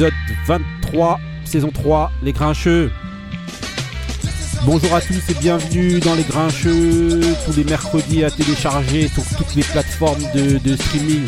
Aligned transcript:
épisode 0.00 0.14
23, 0.46 1.20
saison 1.44 1.70
3, 1.70 2.10
Les 2.22 2.32
Grincheux. 2.32 2.90
Bonjour 4.64 4.94
à 4.94 5.00
tous 5.02 5.28
et 5.28 5.34
bienvenue 5.34 6.00
dans 6.00 6.14
Les 6.14 6.22
Grincheux, 6.22 7.20
tous 7.44 7.56
les 7.56 7.64
mercredis 7.64 8.24
à 8.24 8.30
télécharger 8.30 9.08
sur 9.08 9.22
toutes 9.36 9.54
les 9.56 9.62
plateformes 9.62 10.22
de, 10.34 10.76
streaming. 10.76 11.26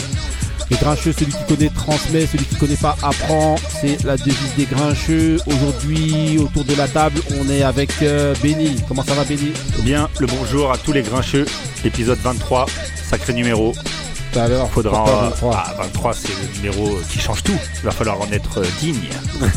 Les 0.70 0.76
Grincheux, 0.78 1.12
celui 1.12 1.32
qui 1.32 1.44
connaît 1.46 1.68
transmet, 1.68 2.24
celui 2.24 2.46
qui 2.46 2.56
connaît 2.56 2.76
pas 2.76 2.96
apprend. 3.02 3.56
C'est 3.78 4.02
la 4.04 4.16
devise 4.16 4.54
des 4.56 4.64
Grincheux. 4.64 5.36
Aujourd'hui, 5.46 6.38
autour 6.38 6.64
de 6.64 6.74
la 6.74 6.88
table, 6.88 7.20
on 7.38 7.50
est 7.50 7.62
avec 7.62 7.90
euh, 8.00 8.34
Benny. 8.42 8.76
Comment 8.88 9.02
ça 9.02 9.12
va, 9.12 9.24
Benny? 9.24 9.52
Eh 9.80 9.82
bien, 9.82 10.08
le 10.18 10.26
bonjour 10.26 10.72
à 10.72 10.78
tous 10.78 10.92
les 10.92 11.02
grincheux, 11.02 11.44
épisode 11.84 12.18
23, 12.20 12.64
sacré 13.10 13.34
numéro. 13.34 13.74
Tout 14.32 14.38
à 14.38 14.48
l'heure, 14.48 14.70
Faudra. 14.70 15.04
pourquoi 15.04 15.24
euh, 15.24 15.28
23 15.30 15.54
ah, 15.54 15.74
23, 15.78 16.14
c'est 16.14 16.28
le 16.28 16.56
numéro 16.56 16.98
qui 17.10 17.18
change 17.18 17.42
tout. 17.42 17.58
Il 17.76 17.82
va 17.84 17.90
falloir 17.90 18.20
en 18.20 18.30
être 18.32 18.62
digne. 18.80 19.08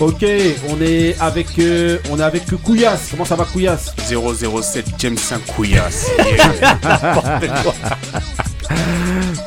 Ok, 0.00 0.24
on 0.68 0.80
est 0.80 1.18
avec, 1.18 1.58
euh, 1.58 1.98
on 2.08 2.20
est 2.20 2.22
avec 2.22 2.44
Couillasse. 2.62 3.08
Comment 3.10 3.24
ça 3.24 3.34
va, 3.34 3.44
Couillasse? 3.44 3.92
007 4.08 4.86
James 4.96 5.18
5 5.18 5.44
Couillasse. 5.44 6.06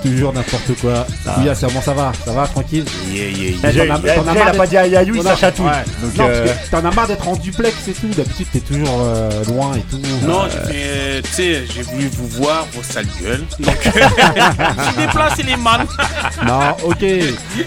Toujours 0.01 0.33
n'importe 0.33 0.79
quoi. 0.81 1.05
Couillasse, 1.35 1.61
comment 1.61 1.81
ça 1.81 1.93
va 1.93 2.11
Ça 2.25 2.31
va, 2.31 2.47
tranquille 2.47 2.85
Yeah, 3.11 3.29
yeah, 3.29 3.57
Déjà, 3.61 3.85
t'en 3.85 4.01
il 4.01 4.09
as- 4.09 4.13
a- 4.13 4.15
t'en 4.15 4.21
as 4.27 4.33
déjà, 4.33 4.33
il 4.33 4.41
a 4.41 4.43
marre 4.45 4.55
pas 4.55 4.67
dit 4.67 4.77
aïe 4.77 4.95
aïe, 4.95 5.11
On 5.17 5.21
ça 5.23 5.31
a- 5.31 5.35
chatouille. 5.35 5.65
ouais. 5.67 5.71
Donc, 6.01 6.17
non, 6.17 6.25
euh, 6.27 6.45
parce 6.47 6.59
que 6.65 6.71
t'en 6.71 6.85
as 6.89 6.91
marre 6.95 7.07
d'être 7.07 7.27
en 7.27 7.35
duplex 7.35 7.87
et 7.87 7.91
tout. 7.93 8.07
D'habitude, 8.07 8.47
t'es 8.51 8.59
toujours 8.61 8.99
euh, 9.01 9.43
loin 9.45 9.75
et 9.75 9.81
tout. 9.81 9.99
Non, 10.25 10.43
Euh, 10.43 10.47
j'ai 10.49 10.73
fait, 10.73 11.21
tu 11.21 11.31
sais, 11.33 11.63
j'ai 11.73 11.81
voulu 11.83 12.09
vous 12.17 12.27
voir, 12.27 12.65
vos 12.73 12.81
sales 12.83 13.05
gueules. 13.21 13.43
Donc, 13.59 13.77
j'ai 13.83 15.05
déplacé 15.05 15.43
les 15.43 15.55
man. 15.57 15.85
non, 16.47 16.75
ok. 16.83 17.05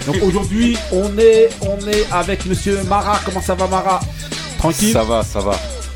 Donc 0.06 0.16
aujourd'hui, 0.22 0.76
on 0.92 1.16
est, 1.18 1.50
on 1.62 1.78
est 1.88 2.06
avec 2.12 2.46
Monsieur 2.46 2.82
Mara. 2.88 3.20
Comment 3.24 3.40
ça 3.42 3.54
va, 3.54 3.66
Mara? 3.68 4.00
Tranquille? 4.58 4.92
Ça 4.92 5.04
va, 5.04 5.22
ça 5.22 5.40
va. 5.40 5.52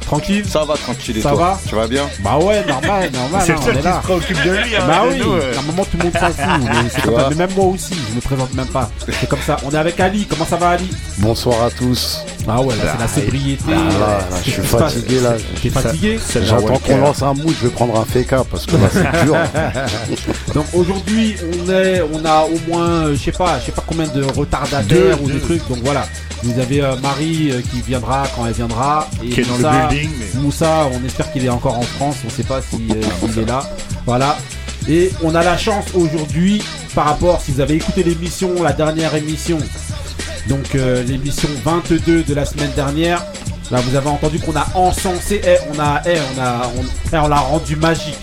Tranquille 0.08 0.44
Ça 0.48 0.64
va, 0.64 0.74
tranquille. 0.76 1.18
Et 1.18 1.20
Ça 1.20 1.30
toi 1.30 1.38
va 1.38 1.60
Tu 1.68 1.74
vas 1.74 1.86
bien 1.86 2.08
Bah 2.24 2.38
ouais, 2.38 2.64
normal, 2.66 3.10
normal. 3.12 3.42
c'est 3.44 3.52
hein, 3.52 3.60
le 3.66 3.72
on 3.74 3.78
est 3.78 3.82
là. 3.82 4.00
préoccupe 4.02 4.42
de 4.42 4.50
lui. 4.52 4.74
hein, 4.76 4.84
Bah 4.86 5.02
oui, 5.08 5.18
nous, 5.22 5.32
euh. 5.34 5.52
à 5.54 5.58
un 5.58 5.62
moment 5.62 5.84
tout 5.84 5.98
le 5.98 6.04
monde 6.04 6.12
s'en 6.14 6.26
fout, 6.28 6.36
mais 6.64 6.88
c'est 6.90 7.02
comme 7.02 7.12
vois. 7.12 7.22
ça. 7.24 7.28
Mais 7.30 7.34
même 7.36 7.50
moi 7.54 7.66
aussi, 7.66 7.94
je 8.08 8.14
me 8.16 8.20
présente 8.22 8.54
même 8.54 8.66
pas. 8.68 8.90
C'est 9.20 9.28
comme 9.28 9.42
ça. 9.46 9.58
On 9.66 9.70
est 9.70 9.76
avec 9.76 10.00
Ali. 10.00 10.26
Comment 10.28 10.46
ça 10.46 10.56
va, 10.56 10.70
Ali? 10.70 10.88
Bonsoir 11.18 11.62
à 11.64 11.70
tous. 11.70 12.24
Ah 12.50 12.62
ouais, 12.62 12.74
là 12.76 12.94
c'est 12.94 13.00
la 13.00 13.08
sobriété. 13.08 13.62
Ah, 13.68 13.72
là, 13.72 13.98
là, 13.98 14.18
Qu'est-ce 14.42 14.46
je 14.46 14.50
suis 14.62 14.62
fatigué 14.62 15.20
là. 15.20 15.32
T'es 15.62 15.68
fatigué? 15.68 16.18
J'attends 16.42 16.78
qu'on 16.78 16.96
lance 16.96 17.22
un 17.22 17.34
mood, 17.34 17.54
je 17.60 17.66
vais 17.66 17.72
prendre 17.74 18.00
un 18.00 18.04
FK 18.06 18.34
parce 18.50 18.64
que 18.64 18.72
là 18.76 18.88
c'est 18.90 19.24
dur. 19.26 19.36
Donc 20.54 20.64
aujourd'hui, 20.72 21.36
on 21.66 21.70
est, 21.70 22.00
on 22.00 22.24
a 22.24 22.44
au 22.44 22.58
moins, 22.70 22.88
euh, 22.88 23.14
je 23.14 23.22
sais 23.24 23.32
pas, 23.32 23.58
je 23.60 23.66
sais 23.66 23.72
pas 23.72 23.84
combien 23.86 24.06
de 24.06 24.24
retardataires 24.24 25.22
ou 25.22 25.28
de 25.30 25.38
trucs. 25.38 25.66
Donc 25.68 25.78
voilà, 25.84 26.06
vous 26.42 26.58
avez 26.58 26.80
euh, 26.82 26.96
Marie 27.02 27.50
euh, 27.50 27.60
qui 27.70 27.82
viendra 27.82 28.24
quand 28.34 28.46
elle 28.46 28.52
viendra 28.54 29.06
et 29.22 29.28
Qui 29.28 29.40
est 29.40 29.44
dans 29.44 29.56
le 29.58 29.62
Moussa, 30.06 30.10
building. 30.10 30.34
Mais... 30.34 30.40
Moussa, 30.40 30.88
on 30.92 31.04
espère 31.04 31.32
qu'il 31.32 31.44
est 31.44 31.48
encore 31.50 31.78
en 31.78 31.82
France. 31.82 32.16
On 32.26 32.30
sait 32.30 32.44
pas 32.44 32.60
si, 32.62 32.88
euh, 32.90 33.02
s'il 33.20 33.42
est 33.42 33.46
là. 33.46 33.60
Voilà. 34.06 34.38
Et 34.88 35.10
on 35.22 35.34
a 35.34 35.42
la 35.42 35.56
chance 35.58 35.86
aujourd'hui, 35.94 36.62
par 36.94 37.06
rapport, 37.06 37.40
si 37.40 37.52
vous 37.52 37.60
avez 37.60 37.74
écouté 37.74 38.02
l'émission, 38.02 38.62
la 38.62 38.72
dernière 38.72 39.14
émission, 39.14 39.58
donc 40.48 40.74
euh, 40.74 41.02
l'émission 41.02 41.48
22 41.64 42.22
de 42.22 42.34
la 42.34 42.44
semaine 42.44 42.72
dernière. 42.74 43.22
Là, 43.70 43.80
vous 43.80 43.94
avez 43.96 44.08
entendu 44.08 44.38
qu'on 44.38 44.56
a 44.56 44.66
encensé, 44.74 45.42
eh, 45.44 45.56
on 45.70 45.78
a, 45.78 46.00
eh, 46.06 46.16
on 46.34 46.40
a, 46.40 46.70
on, 46.74 46.84
eh, 47.12 47.18
on 47.18 47.28
l'a 47.28 47.36
rendu 47.36 47.76
magique. 47.76 48.16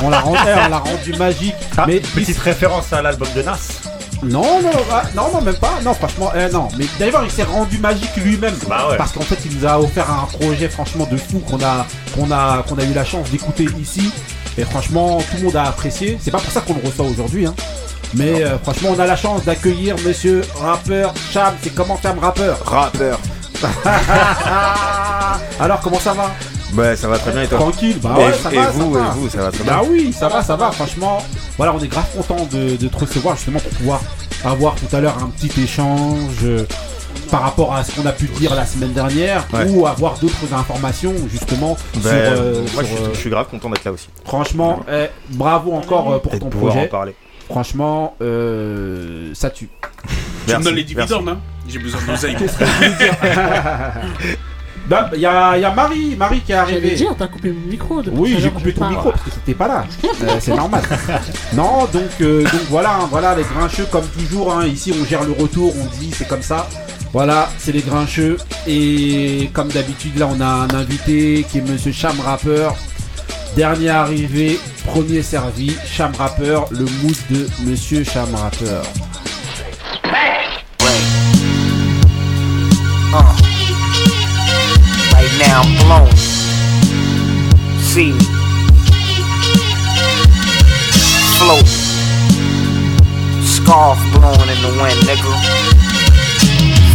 On 0.00 0.08
l'a 0.08 0.20
rendu, 0.20 0.38
eh, 0.46 0.66
on 0.66 0.68
l'a 0.68 0.78
rendu 0.78 1.12
magique. 1.14 1.54
Ah, 1.76 1.84
mais 1.88 1.98
petite 1.98 2.38
référence 2.38 2.92
à 2.92 3.02
l'album 3.02 3.28
de 3.34 3.42
Nas. 3.42 3.87
Non, 4.22 4.60
non, 4.62 4.70
ah, 4.90 5.02
non, 5.14 5.30
non, 5.32 5.40
même 5.42 5.56
pas. 5.56 5.78
Non, 5.84 5.94
franchement, 5.94 6.32
eh, 6.34 6.50
non. 6.52 6.68
Mais 6.76 6.86
d'ailleurs, 6.98 7.24
il 7.24 7.30
s'est 7.30 7.44
rendu 7.44 7.78
magique 7.78 8.14
lui-même. 8.16 8.54
Bah 8.68 8.88
ouais. 8.90 8.96
Parce 8.96 9.12
qu'en 9.12 9.22
fait, 9.22 9.38
il 9.44 9.56
nous 9.56 9.66
a 9.66 9.78
offert 9.78 10.10
un 10.10 10.26
projet 10.26 10.68
franchement 10.68 11.06
de 11.10 11.16
fou 11.16 11.38
qu'on 11.40 11.62
a, 11.62 11.86
qu'on 12.14 12.30
a, 12.30 12.64
qu'on 12.68 12.78
a 12.78 12.84
eu 12.84 12.92
la 12.92 13.04
chance 13.04 13.30
d'écouter 13.30 13.66
ici. 13.80 14.12
Et 14.56 14.64
franchement, 14.64 15.18
tout 15.18 15.36
le 15.36 15.44
monde 15.44 15.56
a 15.56 15.64
apprécié. 15.64 16.18
C'est 16.20 16.32
pas 16.32 16.38
pour 16.40 16.50
ça 16.50 16.60
qu'on 16.60 16.74
le 16.74 16.80
reçoit 16.84 17.06
aujourd'hui, 17.06 17.46
hein. 17.46 17.54
Mais 18.14 18.42
euh, 18.42 18.58
franchement, 18.58 18.90
on 18.96 18.98
a 18.98 19.06
la 19.06 19.16
chance 19.16 19.44
d'accueillir 19.44 19.94
Monsieur 20.04 20.42
rappeur 20.60 21.12
Cham. 21.30 21.54
C'est 21.62 21.74
comment 21.74 21.98
Cham 22.02 22.18
rappeur? 22.18 22.58
Rappeur. 22.64 23.20
Alors, 25.60 25.80
comment 25.80 25.98
ça 25.98 26.14
va? 26.14 26.30
Ouais, 26.76 26.96
ça 26.96 27.08
va 27.08 27.18
très 27.18 27.32
bien 27.32 27.42
et 27.42 27.46
toi 27.48 27.58
Tranquille. 27.58 27.96
Bah 28.02 28.14
Et, 28.18 28.24
ouais, 28.24 28.32
ça 28.34 28.52
et 28.52 28.56
va, 28.56 28.70
vous, 28.70 28.92
ça 28.94 29.00
et 29.00 29.02
va. 29.02 29.08
vous, 29.10 29.28
ça 29.30 29.38
va 29.38 29.50
très 29.50 29.64
Bah 29.64 29.80
bien 29.80 29.90
oui, 29.90 30.12
ça 30.12 30.28
va, 30.28 30.42
ça 30.42 30.56
va. 30.56 30.70
Franchement, 30.70 31.18
voilà, 31.56 31.74
on 31.74 31.78
est 31.80 31.88
grave 31.88 32.04
content 32.14 32.46
de, 32.52 32.76
de 32.76 32.88
te 32.88 32.96
recevoir 32.98 33.36
justement 33.36 33.58
pour 33.60 33.70
pouvoir 33.72 34.00
avoir 34.44 34.74
tout 34.74 34.94
à 34.94 35.00
l'heure 35.00 35.16
un 35.22 35.28
petit 35.30 35.50
échange 35.62 36.44
euh, 36.44 36.64
par 37.30 37.40
rapport 37.42 37.74
à 37.74 37.82
ce 37.84 37.92
qu'on 37.94 38.06
a 38.06 38.12
pu 38.12 38.26
dire 38.26 38.54
la 38.54 38.66
semaine 38.66 38.92
dernière 38.92 39.46
Ouais. 39.52 39.68
ou 39.70 39.86
avoir 39.86 40.18
d'autres 40.18 40.52
informations 40.54 41.14
justement 41.30 41.76
Ben, 41.96 42.00
sur. 42.02 42.10
euh, 42.12 42.64
Moi, 42.74 42.78
sur, 42.82 42.82
je, 42.82 42.86
suis, 42.86 42.96
euh, 43.04 43.08
je 43.14 43.18
suis 43.18 43.30
grave 43.30 43.46
content 43.50 43.70
d'être 43.70 43.84
là 43.84 43.92
aussi. 43.92 44.08
franchement, 44.24 44.80
eh, 44.92 45.06
bravo 45.30 45.72
encore 45.72 46.20
pour 46.22 46.32
Et 46.34 46.36
de 46.36 46.40
ton 46.42 46.50
pouvoir 46.50 46.72
en 46.72 46.76
projet. 46.76 46.88
parler. 46.88 47.14
Franchement, 47.50 48.14
euh, 48.20 49.30
ça 49.34 49.48
tue. 49.50 49.70
Tu 50.46 50.54
me 50.56 50.62
donnes 50.62 50.74
les 50.74 50.84
dividendes, 50.84 51.28
hein 51.30 51.38
J'ai 51.66 51.78
besoin 51.78 52.00
de 52.02 52.06
l'oseille. 52.08 52.36
Bah, 54.88 55.10
Il 55.14 55.20
y, 55.20 55.26
a, 55.26 55.56
il 55.56 55.60
y 55.60 55.64
a 55.64 55.72
Marie, 55.74 56.16
Marie 56.16 56.40
qui 56.40 56.52
est 56.52 56.54
J'allais 56.56 56.72
arrivée. 56.78 56.94
dire, 56.94 57.14
t'as 57.18 57.26
coupé 57.26 57.50
mon 57.50 57.70
micro. 57.70 58.00
Oui, 58.12 58.36
j'ai 58.38 58.50
coupé 58.50 58.72
ton 58.72 58.88
micro 58.88 59.10
parce 59.10 59.22
que 59.22 59.30
t'étais 59.30 59.54
pas 59.54 59.68
là. 59.68 59.84
Euh, 60.04 60.36
c'est 60.40 60.54
normal. 60.54 60.82
Non, 61.54 61.86
donc, 61.92 62.10
euh, 62.22 62.42
donc 62.44 62.62
voilà, 62.70 62.94
hein, 63.02 63.08
voilà 63.10 63.34
les 63.34 63.42
grincheux 63.42 63.86
comme 63.90 64.06
toujours. 64.06 64.54
hein, 64.54 64.66
ici, 64.66 64.94
on 64.98 65.04
gère 65.04 65.24
le 65.24 65.32
retour, 65.32 65.74
on 65.78 65.86
dit 65.98 66.10
c'est 66.16 66.26
comme 66.26 66.42
ça. 66.42 66.66
Voilà, 67.12 67.48
c'est 67.58 67.72
les 67.72 67.80
grincheux. 67.82 68.38
Et 68.66 69.50
comme 69.52 69.68
d'habitude, 69.68 70.18
là, 70.18 70.28
on 70.34 70.40
a 70.40 70.46
un 70.46 70.70
invité 70.70 71.44
qui 71.50 71.58
est 71.58 71.62
Monsieur 71.62 71.92
Cham 71.92 72.18
Rapper. 72.24 72.68
Dernier 73.56 73.90
arrivé, 73.90 74.58
premier 74.86 75.22
servi, 75.22 75.76
Cham 75.86 76.12
Rapper, 76.18 76.60
le 76.70 76.84
mood 77.02 77.16
de 77.30 77.46
Monsieur 77.66 78.04
Cham 78.04 78.28
Rapper. 78.34 78.82
Right 83.10 83.37
now 85.38 85.62
I'm 85.62 85.72
blown. 85.86 86.10
See 87.80 88.12
me. 88.12 88.20
Float. 91.38 91.68
Scarf 93.46 93.98
blowing 94.12 94.50
in 94.50 94.60
the 94.62 94.72
wind, 94.80 94.98
nigga. 95.06 95.32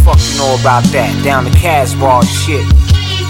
Fuck 0.04 0.20
you 0.20 0.38
know 0.38 0.56
about 0.60 0.84
that? 0.92 1.10
Down 1.24 1.44
the 1.44 1.50
Casbah 1.56 2.24
shit. 2.24 2.64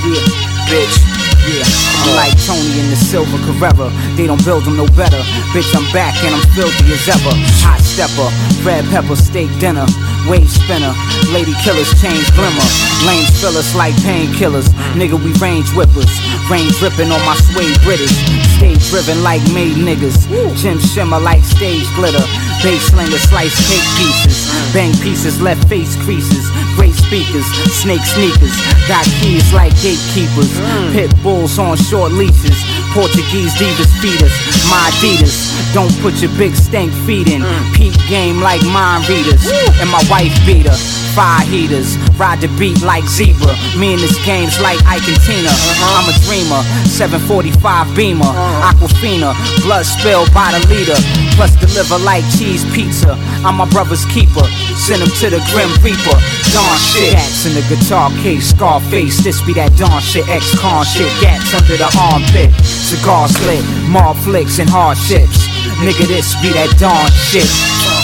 Yeah, 0.03 0.25
bitch. 0.67 1.15
Yeah, 1.45 1.61
I'm 2.01 2.17
like 2.17 2.33
Tony 2.49 2.81
in 2.81 2.89
the 2.89 2.97
silver 2.97 3.37
Carrera. 3.45 3.93
They 4.17 4.27
don't 4.27 4.43
build 4.45 4.65
them 4.65 4.81
no 4.81 4.89
better. 4.97 5.21
Bitch, 5.53 5.69
I'm 5.77 5.85
back 5.93 6.17
and 6.25 6.35
I'm 6.35 6.41
filthy 6.57 6.89
as 6.89 7.05
ever. 7.05 7.37
Hot 7.61 7.81
stepper, 7.85 8.33
red 8.65 8.83
pepper 8.89 9.15
steak 9.15 9.53
dinner, 9.61 9.85
wave 10.29 10.51
spinner, 10.51 10.95
lady 11.33 11.55
killers 11.63 11.91
change 12.01 12.27
glimmer. 12.35 12.69
Lanes 13.07 13.31
fill 13.41 13.57
us 13.57 13.75
like 13.75 13.95
painkillers. 14.07 14.69
Nigga, 14.97 15.19
we 15.21 15.33
range 15.41 15.69
whippers. 15.77 16.11
Range 16.51 16.73
ripping 16.81 17.11
on 17.13 17.21
my 17.25 17.37
suede 17.37 17.77
British. 17.83 18.13
Stage 18.57 18.81
driven 18.91 19.23
like 19.23 19.43
made 19.53 19.77
niggas. 19.77 20.29
Jim 20.57 20.79
shimmer 20.79 21.21
like 21.21 21.45
stage 21.45 21.87
glitter. 21.95 22.25
Bass 22.63 22.89
slinger 22.89 23.21
slice 23.29 23.55
cake 23.69 23.89
pieces. 23.99 24.49
Bang 24.73 24.93
pieces, 25.05 25.41
left 25.41 25.69
face 25.69 25.97
creases. 26.05 26.49
Great 26.77 26.95
speakers, 26.95 27.45
snake 27.77 28.03
sneakers. 28.03 28.57
Got 28.89 29.05
keys 29.21 29.53
like 29.53 29.75
gatekeepers. 29.83 30.53
Pit 30.93 31.11
bulls 31.23 31.59
on 31.59 31.77
short 31.77 32.13
leashes. 32.13 32.57
Portuguese 32.93 33.53
divas 33.61 33.91
feed 34.01 34.23
us. 34.23 34.35
My 34.71 34.91
Adidas. 34.95 35.53
Don't 35.75 35.93
put 36.01 36.15
your 36.23 36.31
big 36.39 36.55
stank 36.55 36.93
feet 37.05 37.29
in. 37.29 37.43
Peak 37.75 37.95
game 38.09 38.41
like 38.41 38.63
mind 38.65 39.09
readers. 39.09 39.45
And 39.81 39.91
my 39.91 40.03
wife 40.15 40.39
beater. 40.47 40.79
Fire 41.19 41.43
heaters, 41.47 41.99
ride 42.15 42.41
the 42.41 42.47
beat 42.59 42.79
like 42.83 43.03
zebra. 43.07 43.55
Me 43.79 43.95
and 43.95 44.03
this 44.03 44.15
game's 44.23 44.59
like 44.63 44.79
Ike 44.87 45.07
and 45.11 45.19
Tina. 45.27 45.51
Uh-huh. 45.51 45.99
I'm 45.99 46.07
a 46.07 46.15
dreamer, 46.27 46.63
745 46.87 47.59
Beamer, 47.99 48.23
uh-huh. 48.23 48.71
Aquafina, 48.71 49.35
blood 49.67 49.83
spilled 49.83 50.31
by 50.31 50.55
the 50.55 50.63
leader. 50.71 50.99
Plus 51.35 51.51
deliver 51.59 51.99
like 51.99 52.23
cheese 52.39 52.63
pizza. 52.71 53.19
I'm 53.43 53.59
my 53.59 53.67
brother's 53.75 54.07
keeper. 54.15 54.47
Send 54.79 55.03
him 55.03 55.11
to 55.19 55.35
the 55.35 55.43
Grim 55.51 55.71
Reaper. 55.83 56.19
Dawn 56.55 56.79
shit. 56.79 57.15
Gats 57.19 57.47
in 57.47 57.59
the 57.59 57.65
guitar 57.67 58.11
case, 58.23 58.55
Scarface. 58.55 59.19
This 59.19 59.43
be 59.43 59.53
that 59.59 59.75
Dawn 59.75 59.99
shit, 59.99 60.27
ex-con 60.31 60.87
shit. 60.87 61.11
Gats 61.19 61.51
under 61.59 61.75
the 61.75 61.91
armpit. 61.99 62.55
Cigar 62.63 63.27
slit, 63.27 63.67
mob 63.91 64.15
flicks 64.23 64.63
and 64.63 64.71
hardships. 64.71 65.51
Nigga, 65.83 66.07
this 66.07 66.39
be 66.39 66.55
that 66.55 66.71
Dawn 66.79 67.11
shit. 67.31 67.51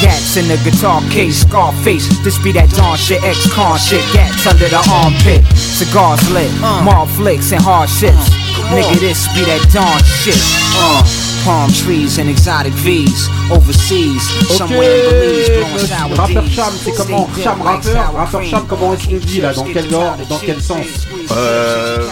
Gats 0.00 0.36
in 0.36 0.48
the 0.48 0.56
guitar 0.64 1.02
case, 1.10 1.42
Scarface. 1.42 2.08
This 2.24 2.38
be 2.42 2.52
that 2.52 2.70
Dawn 2.70 2.96
shit, 2.96 3.22
ex-con 3.22 3.78
shit. 3.78 4.00
Gats 4.12 4.46
under 4.46 4.68
the 4.68 4.80
armpit. 4.88 5.44
Cigars 5.56 6.24
lit, 6.32 6.50
mob 6.60 7.08
flicks 7.08 7.52
and 7.52 7.60
hardships. 7.60 8.32
Nigga, 8.72 8.96
this 8.98 9.28
be 9.36 9.44
that 9.44 9.60
Dawn 9.68 10.00
shit. 10.04 10.40
Uh, 10.72 11.04
Palm 11.44 11.70
trees 11.72 12.18
and 12.18 12.28
exotic 12.28 12.72
V's. 12.74 13.28
Overseas, 13.50 14.22
somewhere 14.56 15.06
in 15.06 15.10
Belize, 15.10 15.48
blowing 15.48 15.72
monsieur, 15.74 15.86
sour 15.96 16.16
rappeur 16.16 16.42
D's. 16.44 16.54
Cham, 16.54 16.72
c'est 16.84 16.92
comment 16.92 17.28
Cham 17.42 17.62
rappeur 17.62 18.28
cream. 18.30 18.50
Cham, 18.50 18.64
comment 18.68 18.94
est-ce 18.94 19.08
qu'on 19.08 19.16
dit 19.26 19.40
là 19.40 19.52
Dans 19.54 19.64
quel 19.64 19.94
ordre 19.94 20.26
Dans 20.28 20.38
quel 20.38 20.60
sens 20.62 20.86
Euh, 21.32 22.06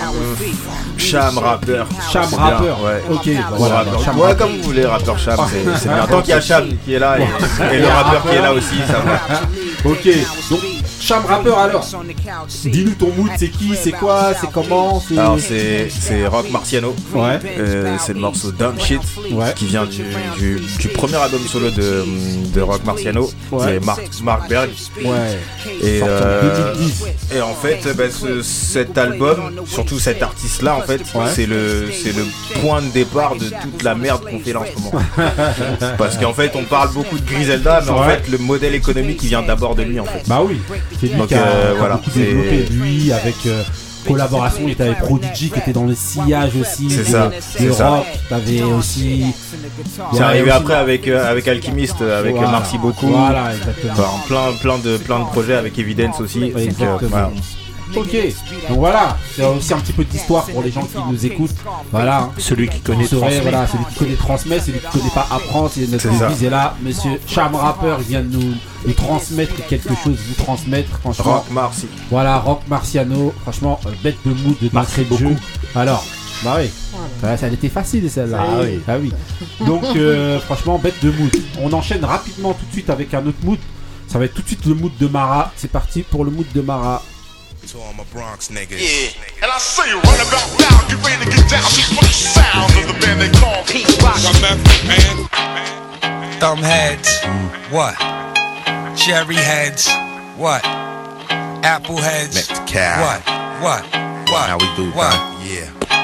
Cham 0.97 1.39
rappeur. 1.39 1.87
Cham 2.13 2.27
rappeur 2.35 2.81
Ouais. 2.83 3.03
Ok, 3.11 3.29
voilà, 3.57 3.75
rappeur. 3.77 4.03
Cham 4.05 4.19
ouais, 4.19 4.37
comme 4.37 4.57
vous 4.57 4.63
voulez, 4.63 4.87
rappeur 4.87 5.19
Cham, 5.19 5.39
c'est 5.51 5.79
c'est 5.79 5.89
bien. 5.89 6.07
Tant 6.07 6.21
qu'il 6.23 6.31
y 6.31 6.33
a 6.33 6.41
Cham 6.41 6.65
qui 6.85 6.95
est 6.95 6.99
là 6.99 7.19
et, 7.19 7.23
et 7.75 7.79
le 7.79 7.87
rappeur 7.87 8.23
qui 8.31 8.37
est 8.37 8.43
là 8.43 8.53
aussi, 8.53 8.77
ça 8.87 8.99
va. 9.01 9.21
Ok, 9.85 10.09
donc 10.51 10.61
Cham 11.01 11.25
rappeur 11.25 11.59
alors 11.59 11.87
Dis-nous 12.65 12.95
ton 12.95 13.13
mood, 13.13 13.31
c'est 13.39 13.49
qui, 13.49 13.75
c'est 13.77 13.93
quoi, 13.93 14.33
c'est 14.41 14.51
comment 14.51 15.01
Alors 15.13 15.39
c'est 15.39 15.89
c'est 15.91 16.27
Rock 16.27 16.51
Marciano. 16.51 16.95
Ouais. 17.15 17.39
Euh, 17.59 17.97
c'est 17.99 18.15
le 18.15 18.21
morceau 18.21 18.51
Dumb 18.53 18.79
Shit 18.79 19.01
Ouais. 19.31 19.53
qui 19.55 19.67
vient 19.67 19.85
du, 19.87 20.03
du, 20.39 20.61
du 20.79 20.89
premier 20.89 21.17
album 21.17 21.41
solo 21.47 21.71
de, 21.71 22.05
de 22.53 22.61
Rock 22.61 22.85
Marciano. 22.85 23.31
Ouais. 23.53 23.65
C'est 23.67 23.85
Mark, 23.85 24.01
Mark 24.23 24.49
Berg. 24.49 24.71
Ouais. 25.05 25.39
Et, 25.83 26.01
euh, 26.03 26.75
2010. 26.75 27.05
et 27.37 27.41
en 27.41 27.55
fait, 27.55 27.87
bah, 27.97 28.05
ce- 28.11 28.43
cet 28.43 28.99
album, 28.99 29.53
surtout 29.67 29.99
cet 29.99 30.23
artiste-là, 30.23 30.75
en 30.77 30.83
fait, 30.83 31.01
Ouais. 31.15 31.25
c'est 31.35 31.47
le 31.47 31.91
c'est 31.93 32.15
le 32.15 32.25
point 32.61 32.83
de 32.83 32.89
départ 32.89 33.37
de 33.37 33.49
toute 33.49 33.83
la 33.83 33.95
merde 33.95 34.23
qu'on 34.29 34.41
fait 34.41 34.53
là 34.53 34.61
en 34.61 34.65
ce 34.67 34.83
moment. 34.83 35.05
Parce 35.99 36.17
qu'en 36.19 36.35
fait, 36.35 36.53
on 36.55 36.65
parle 36.65 36.93
beaucoup 36.93 37.19
de 37.19 37.25
Griselda, 37.27 37.83
mais 37.85 37.91
en 37.91 38.03
fait, 38.05 38.29
le 38.29 38.39
modèle 38.39 38.75
économique, 38.75 39.21
il 39.23 39.29
vient 39.29 39.43
d'abord 39.43 39.75
de 39.75 39.83
lui, 39.83 40.01
en 40.01 40.05
fait. 40.05 40.23
Bah 40.27 40.41
oui, 40.45 40.61
c'est 41.01 41.07
lui 41.09 41.17
Donc, 41.17 41.29
qui 41.29 41.35
a, 41.35 41.43
euh, 41.47 41.75
voilà, 41.79 41.97
beaucoup 41.97 42.11
développé, 42.11 42.67
lui, 42.71 43.13
avec 43.13 43.35
euh, 43.47 43.63
collaboration, 44.07 44.63
il 44.65 44.71
était 44.73 44.85
avec 44.85 44.99
Prodigy 44.99 45.51
qui 45.51 45.59
était 45.59 45.73
dans 45.73 45.85
le 45.85 45.95
sillage 45.95 46.53
aussi. 46.61 46.89
C'est 46.91 46.99
de- 47.01 47.05
ça, 47.05 47.27
de 47.29 47.35
c'est 47.41 47.73
ça. 47.73 47.89
rock, 47.91 48.07
t'avais 48.29 48.63
aussi... 48.63 49.25
C'est 50.13 50.21
arrivé 50.23 50.43
aussi- 50.45 50.51
après 50.53 50.75
avec 50.75 51.09
euh, 51.09 51.31
avec 51.31 51.47
Alchemist, 51.49 51.97
euh, 52.01 52.19
avec 52.21 52.35
Voilà. 52.35 52.51
Merci 52.53 52.79
beaucoup. 52.79 53.09
Voilà, 53.09 53.55
exactement. 53.55 53.93
Enfin, 53.93 54.11
plein 54.27 54.53
plein 54.63 54.79
de 54.79 54.97
plein 54.99 55.19
de 55.21 55.25
projets 55.27 55.55
avec 55.55 55.79
Evidence 55.79 56.21
aussi. 56.21 56.41
Donc, 56.41 56.53
euh, 56.57 56.59
Exactement. 56.65 56.99
voilà. 57.11 57.31
Ok, 57.97 58.17
donc 58.69 58.79
voilà, 58.79 59.17
c'est 59.35 59.45
aussi 59.45 59.73
un 59.73 59.79
petit 59.79 59.93
peu 59.93 60.05
d'histoire 60.05 60.45
pour 60.47 60.63
les 60.63 60.71
gens 60.71 60.83
qui 60.83 60.99
nous 61.11 61.27
écoutent. 61.27 61.55
Voilà, 61.91 62.23
hein. 62.23 62.31
Celui 62.39 62.69
qui 62.69 62.81
connaît 62.81 63.07
transmet. 63.07 63.41
voilà, 63.41 63.67
celui 63.67 63.85
qui 63.87 63.95
connaît 63.95 64.17
transmet, 64.17 64.61
celui 64.61 64.79
qui 64.79 64.87
connaît 64.87 65.15
pas 65.15 65.27
apprend. 65.31 65.69
C'est 65.69 65.87
notre 65.87 66.09
devise. 66.09 66.45
Et 66.45 66.51
là, 66.51 66.77
monsieur 66.83 67.21
Cham 67.27 67.55
Rapper 67.55 67.97
vient 68.01 68.23
de 68.23 68.37
nous, 68.37 68.55
nous 68.87 68.93
transmettre 68.93 69.55
quelque 69.67 69.95
chose, 70.05 70.19
vous 70.29 70.45
transmettre, 70.45 70.99
franchement. 70.99 71.33
Rock 71.35 71.51
Marcy. 71.51 71.87
Voilà, 72.11 72.39
Rock 72.39 72.63
Marciano, 72.69 73.33
franchement, 73.43 73.81
euh, 73.87 73.91
bête 74.03 74.19
de 74.25 74.33
mood 74.33 74.57
de 74.61 74.69
d'entrée 74.69 75.05
de 75.05 75.17
jeu. 75.17 75.37
Alors, 75.75 76.05
bah 76.45 76.57
oui, 76.59 76.71
ça 77.21 77.37
elle 77.47 77.55
était 77.55 77.69
facile 77.69 78.09
celle-là. 78.11 78.39
Ah 78.41 78.61
oui. 78.63 78.81
Ah 78.87 78.97
oui. 79.01 79.13
Donc, 79.67 79.85
euh, 79.97 80.39
franchement, 80.41 80.79
bête 80.79 81.03
de 81.03 81.11
mood. 81.11 81.35
On 81.63 81.73
enchaîne 81.73 82.05
rapidement 82.05 82.53
tout 82.53 82.67
de 82.67 82.73
suite 82.73 82.91
avec 82.91 83.15
un 83.15 83.27
autre 83.27 83.39
mood. 83.43 83.59
Ça 84.07 84.19
va 84.19 84.25
être 84.25 84.35
tout 84.35 84.43
de 84.43 84.47
suite 84.47 84.65
le 84.67 84.75
mood 84.75 84.93
de 84.99 85.07
Mara. 85.07 85.53
C'est 85.57 85.71
parti 85.71 86.03
pour 86.03 86.25
le 86.25 86.31
mood 86.31 86.47
de 86.55 86.61
Mara. 86.61 87.03
To 87.69 87.79
all 87.81 87.93
my 87.93 88.05
Bronx 88.05 88.49
niggas. 88.49 88.81
Yeah. 88.81 89.13
And 89.43 89.53
I 89.53 89.59
say 89.59 89.91
you 89.91 90.01
run 90.01 90.21
about 90.25 90.49
now, 90.59 90.89
get 90.89 91.05
ready 91.05 91.23
to 91.25 91.31
get 91.31 91.51
down. 91.51 91.69
These 91.69 91.93
funky 91.93 92.13
sound 92.17 92.73
of 92.73 92.87
the 92.89 92.97
band 93.05 93.21
they 93.21 93.29
call 93.39 93.63
Pete 93.65 93.85
Rock. 94.01 94.17
I 94.17 94.33
left 94.41 94.87
man. 94.89 96.41
Thumb 96.41 96.59
heads, 96.65 97.13
what? 97.71 97.95
Cherry 98.97 99.35
heads, 99.35 99.87
what? 100.39 100.65
Apple 100.65 101.99
heads, 101.99 102.35
Next 102.37 102.67
cow. 102.67 103.03
what? 103.05 103.21
What? 103.63 103.83
What? 104.31 104.49
How 104.49 104.57
we 104.57 104.75
do, 104.75 104.91
what? 104.97 105.13
Don? 105.13 105.47
Yeah. 105.47 105.98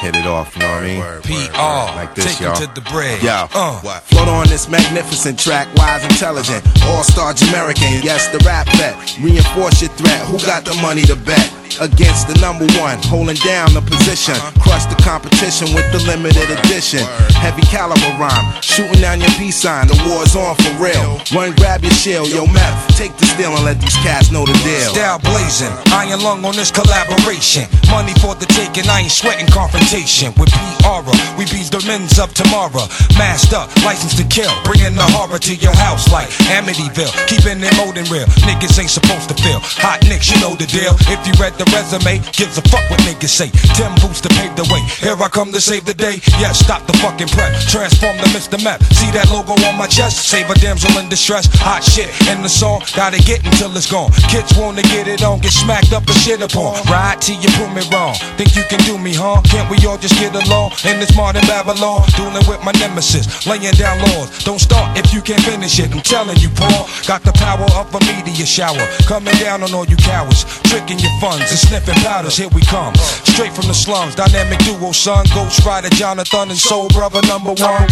Hit 0.00 0.14
it 0.14 0.26
off, 0.26 0.54
you 0.54 0.62
know 0.62 0.70
what 0.74 0.84
I 0.84 0.86
mean? 0.86 1.02
PR, 1.50 1.96
Like 1.96 2.14
this, 2.14 2.24
take 2.26 2.40
'em 2.42 2.46
y'all. 2.54 2.56
to 2.56 2.66
the 2.74 2.80
bread. 2.92 3.20
Yo, 3.22 3.48
Uh. 3.52 3.72
what? 3.82 4.04
Float 4.10 4.28
on 4.28 4.46
this 4.46 4.68
magnificent 4.68 5.38
track, 5.38 5.66
wise, 5.76 6.04
intelligent, 6.04 6.62
all-star 6.86 7.34
American. 7.48 8.00
Yes, 8.02 8.28
the 8.28 8.38
rap 8.46 8.68
vet. 8.76 8.94
Reinforce 9.20 9.82
your 9.82 9.90
threat. 9.96 10.20
Who 10.30 10.38
got 10.38 10.64
the 10.64 10.74
money 10.74 11.02
to 11.02 11.16
bet? 11.16 11.50
Against 11.80 12.26
the 12.26 12.34
number 12.40 12.66
one, 12.80 12.98
holding 13.04 13.36
down 13.36 13.72
the 13.74 13.82
position. 13.82 14.34
Crush 14.58 14.86
the 14.86 14.96
competition 15.02 15.74
with 15.74 15.86
the 15.92 15.98
limited 16.10 16.50
edition. 16.50 17.06
Heavy 17.38 17.62
caliber 17.62 18.10
rhyme, 18.18 18.46
shooting 18.62 19.00
down 19.00 19.20
your 19.20 19.30
peace 19.38 19.56
sign. 19.62 19.86
The 19.86 19.94
war's 20.08 20.34
on 20.34 20.56
for 20.56 20.72
real. 20.82 21.20
Run, 21.32 21.52
grab 21.54 21.82
your 21.84 21.92
shield, 21.92 22.30
yo, 22.30 22.46
meth. 22.46 22.96
Take 22.96 23.16
the 23.18 23.26
steel 23.26 23.54
and 23.54 23.64
let 23.64 23.80
these 23.80 23.94
cats 24.02 24.30
know 24.32 24.44
the 24.44 24.54
deal. 24.64 24.90
Style 24.94 25.18
blazing, 25.20 25.70
iron 25.92 26.20
lung 26.20 26.44
on 26.44 26.56
this 26.56 26.70
collaboration. 26.72 27.68
Money 27.90 28.14
for 28.14 28.34
the 28.34 28.46
taking, 28.46 28.88
I 28.88 29.00
ain't 29.02 29.12
sweating 29.12 29.46
confrontation. 29.46 29.87
With 29.88 30.52
PR, 30.52 31.00
we 31.40 31.48
beat 31.48 31.72
the 31.72 31.80
men's 31.88 32.20
up 32.20 32.28
tomorrow. 32.36 32.84
Masked 33.16 33.56
up, 33.56 33.72
license 33.88 34.12
to 34.20 34.24
kill, 34.28 34.52
bringing 34.60 34.92
the 34.92 35.08
horror 35.16 35.40
to 35.40 35.54
your 35.56 35.72
house 35.72 36.12
like 36.12 36.28
Amityville. 36.52 37.08
Keeping 37.24 37.64
it 37.64 37.72
molding 37.80 38.04
real, 38.12 38.28
niggas 38.44 38.76
ain't 38.76 38.92
supposed 38.92 39.32
to 39.32 39.36
feel. 39.40 39.64
Hot 39.80 40.04
nicks, 40.04 40.28
you 40.28 40.36
know 40.44 40.52
the 40.60 40.68
deal. 40.68 40.92
If 41.08 41.24
you 41.24 41.32
read 41.40 41.56
the 41.56 41.64
resume, 41.72 42.20
gives 42.36 42.60
a 42.60 42.64
fuck 42.68 42.84
what 42.92 43.00
niggas 43.08 43.32
say. 43.32 43.48
Tim 43.80 43.88
Boots 44.04 44.20
to 44.28 44.30
pave 44.36 44.52
the 44.60 44.68
way. 44.68 44.84
Here 45.00 45.16
I 45.16 45.28
come 45.32 45.56
to 45.56 45.60
save 45.60 45.88
the 45.88 45.96
day. 45.96 46.20
Yeah, 46.36 46.52
stop 46.52 46.84
the 46.84 46.92
fucking 47.00 47.32
prep. 47.32 47.56
Transform 47.72 48.20
the 48.20 48.28
Mr. 48.36 48.60
Map. 48.60 48.84
See 48.92 49.08
that 49.16 49.32
logo 49.32 49.56
on 49.56 49.80
my 49.80 49.88
chest? 49.88 50.28
Save 50.28 50.52
a 50.52 50.56
damsel 50.60 51.00
in 51.00 51.08
distress. 51.08 51.48
Hot 51.64 51.80
shit 51.80 52.12
in 52.28 52.44
the 52.44 52.52
song. 52.52 52.84
Gotta 52.92 53.24
get 53.24 53.40
until 53.40 53.72
it's 53.72 53.88
gone. 53.88 54.12
Kids 54.28 54.52
wanna 54.52 54.84
get 54.92 55.08
it 55.08 55.24
on, 55.24 55.40
get 55.40 55.56
smacked 55.56 55.96
up 55.96 56.04
and 56.04 56.20
shit 56.20 56.44
upon. 56.44 56.76
Ride 56.92 57.24
till 57.24 57.40
you 57.40 57.48
prove 57.56 57.72
me 57.72 57.80
wrong. 57.88 58.12
Think 58.36 58.52
you 58.52 58.68
can 58.68 58.84
do 58.84 59.00
me, 59.00 59.16
huh? 59.16 59.40
Can't 59.48 59.64
we 59.72 59.77
all 59.86 59.98
just 59.98 60.18
get 60.18 60.34
along 60.34 60.72
in 60.84 60.98
this 60.98 61.14
modern 61.16 61.44
Babylon? 61.46 62.02
Dueling 62.16 62.46
with 62.48 62.62
my 62.64 62.72
nemesis, 62.78 63.46
laying 63.46 63.74
down 63.74 64.00
laws. 64.10 64.44
Don't 64.44 64.60
start 64.60 64.96
if 64.98 65.12
you 65.12 65.20
can't 65.20 65.42
finish 65.42 65.78
it. 65.78 65.92
I'm 65.92 66.00
telling 66.02 66.38
you, 66.38 66.48
Paul. 66.50 66.88
Got 67.06 67.22
the 67.22 67.32
power 67.32 67.66
of 67.76 67.92
a 67.94 68.00
meteor 68.06 68.46
shower. 68.46 68.80
Coming 69.06 69.34
down 69.38 69.62
on 69.62 69.74
all 69.74 69.86
you 69.86 69.96
cowards. 69.96 70.44
Tricking 70.70 70.98
your 70.98 71.12
funds 71.20 71.50
and 71.50 71.58
sniffing 71.58 71.98
powders. 72.02 72.36
Here 72.36 72.48
we 72.48 72.62
come. 72.62 72.94
Straight 73.28 73.52
from 73.52 73.66
the 73.66 73.74
slums. 73.74 74.14
Dynamic 74.14 74.58
duo, 74.60 74.92
son. 74.92 75.26
Ghost 75.34 75.64
Rider, 75.64 75.90
Jonathan, 75.90 76.50
and 76.50 76.58
Soul 76.58 76.88
Brother 76.88 77.22
number 77.26 77.52
one. 77.52 77.88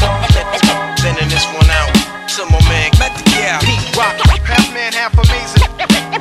Sending 0.98 1.28
this 1.28 1.46
one 1.52 1.70
out 1.70 1.92
to 2.36 2.44
my 2.46 2.60
man. 2.68 2.90
Met 2.98 3.12
the 3.16 3.22
yeah. 3.30 3.60
Pete 3.60 3.96
Rock. 3.96 4.16
Half 4.46 4.72
man, 4.72 4.92
half 4.92 5.14
amazing. 5.14 5.62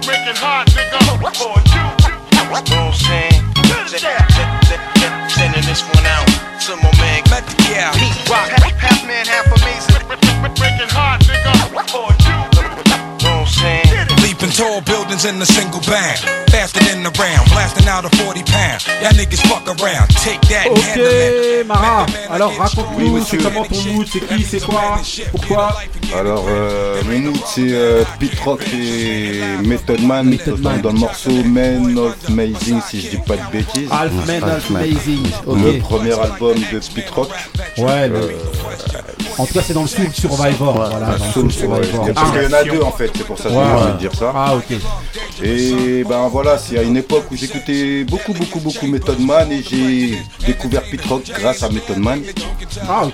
Breaking 0.06 0.35
hard, 0.35 0.67
nigga. 0.69 1.00
For 1.35 1.57
you. 1.73 1.85
Know 2.35 2.51
what 2.51 2.71
I'm 2.71 2.94
saying? 2.94 4.64
Sending 5.36 5.66
this 5.66 5.84
one 5.84 6.06
out 6.06 6.26
to 6.62 6.78
my 6.78 6.90
man. 7.02 7.22
Yeah. 7.70 7.92
Pete 7.92 8.30
Rock. 8.30 8.48
Half 8.80 9.06
man, 9.06 9.25
half 9.25 9.46
amazing. 9.48 10.08
Breaking 10.56 10.88
hard, 10.88 11.20
nigga. 11.27 11.51
For 11.92 12.08
you. 12.24 12.38
Know 13.22 13.36
what 13.36 13.42
I'm 13.42 13.46
saying? 13.48 13.85
Tall 14.55 14.79
buildings 14.81 15.25
in 15.25 15.41
a 15.41 15.45
single 15.45 15.81
bang. 15.81 16.15
Faster 16.50 16.79
than 16.85 17.03
the 17.03 17.12
round. 17.19 17.50
Blasting 17.51 17.88
out 17.89 18.05
a 18.05 18.09
40 18.24 18.43
pound. 18.43 18.85
Y'all 19.01 19.12
niggas 19.12 19.41
fuck 19.47 19.67
around. 19.67 20.07
Take 20.24 20.39
that. 20.47 20.67
Ok, 20.69 21.65
Mara. 21.67 22.05
Alors 22.29 22.53
raconte-nous, 22.57 23.21
c'est 23.25 23.38
comment 23.38 23.65
ton 23.65 23.81
mood, 23.91 24.07
c'est 24.12 24.25
qui, 24.25 24.43
c'est 24.43 24.63
quoi, 24.65 25.00
pourquoi 25.31 25.75
Alors, 26.17 26.45
euh, 26.47 27.01
mon 27.05 27.19
mood, 27.31 27.39
c'est 27.45 27.67
euh, 27.69 28.03
Pete 28.19 28.39
Rock 28.45 28.62
et 28.74 29.41
Method 29.65 30.01
Man, 30.01 30.27
Method 30.29 30.62
Man. 30.62 30.79
dans 30.81 30.93
le 30.93 31.00
morceau 31.00 31.31
Man 31.43 31.97
of 31.97 32.15
Amazing, 32.29 32.79
si 32.89 33.01
je 33.01 33.09
dis 33.09 33.17
pas 33.17 33.35
de 33.35 33.51
bêtises. 33.51 33.89
Half 33.91 34.12
Man, 34.25 34.39
Man. 34.39 34.62
Amazing. 34.69 35.27
Ok. 35.45 35.57
Le 35.65 35.79
premier 35.79 36.13
album 36.17 36.55
de 36.71 36.79
Pete 36.93 37.09
Rock. 37.09 37.29
Ouais, 37.77 38.07
le- 38.07 38.31
en 39.38 39.45
tout 39.45 39.53
cas, 39.53 39.59
c'est 39.67 39.74
dans 39.74 39.81
le 39.81 39.88
Soul 39.89 40.07
Survivor. 40.13 40.74
Voilà, 40.75 41.00
dans 41.17 41.25
le 41.25 41.31
Soul 41.33 41.51
Survivor. 41.51 42.07
Parce 42.15 42.31
qu'il 42.31 42.43
y 42.43 42.47
en 42.47 42.53
a 42.53 42.57
Ah, 42.62 42.63
deux 42.63 42.81
en 42.81 42.91
fait, 42.93 43.12
c'est 43.13 43.25
pour 43.27 43.38
ça 43.38 43.50
que 43.50 43.53
Ouais. 43.53 43.63
envie 43.63 43.91
de 43.93 43.97
dire 43.97 44.12
ça. 44.17 44.31
Ah, 44.48 44.56
ok. 44.56 44.78
Et 45.44 46.04
ben 46.08 46.28
voilà, 46.32 46.58
c'est 46.58 46.78
à 46.78 46.82
une 46.84 46.98
époque 46.98 47.25
où 47.32 47.36
j'écoutais 47.36 48.04
beaucoup, 48.06 48.34
beaucoup, 48.34 48.60
beaucoup 48.60 48.88
Method 48.88 49.20
Man 49.20 49.52
et 49.52 49.62
j'ai 49.64 50.18
découvert 50.46 50.84
Pete 50.90 51.06
Rock 51.08 51.24
grâce 51.40 51.64
à 51.64 51.70
Method 51.70 51.98
Man. 51.98 52.22
Ah, 52.88 53.04
ok. 53.06 53.14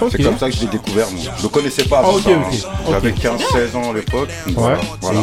Ok. 0.00 0.08
c'est 0.10 0.22
comme 0.22 0.38
ça 0.38 0.48
que 0.50 0.56
je 0.56 0.60
l'ai 0.62 0.66
découvert. 0.66 1.06
Moi. 1.10 1.20
Je 1.38 1.42
le 1.42 1.48
connaissais 1.48 1.84
pas 1.84 1.98
Ah, 2.02 2.08
avant 2.08 2.14
ok, 2.16 2.22
ça, 2.22 2.30
ok, 2.30 2.36
hein. 2.36 2.68
ok. 2.86 2.90
J'avais 2.92 3.10
15-16 3.12 3.76
ans 3.76 3.90
à 3.90 3.94
l'époque. 3.94 4.28
Voilà. 4.54 4.76
Ouais. 4.78 4.82
voilà. 5.00 5.20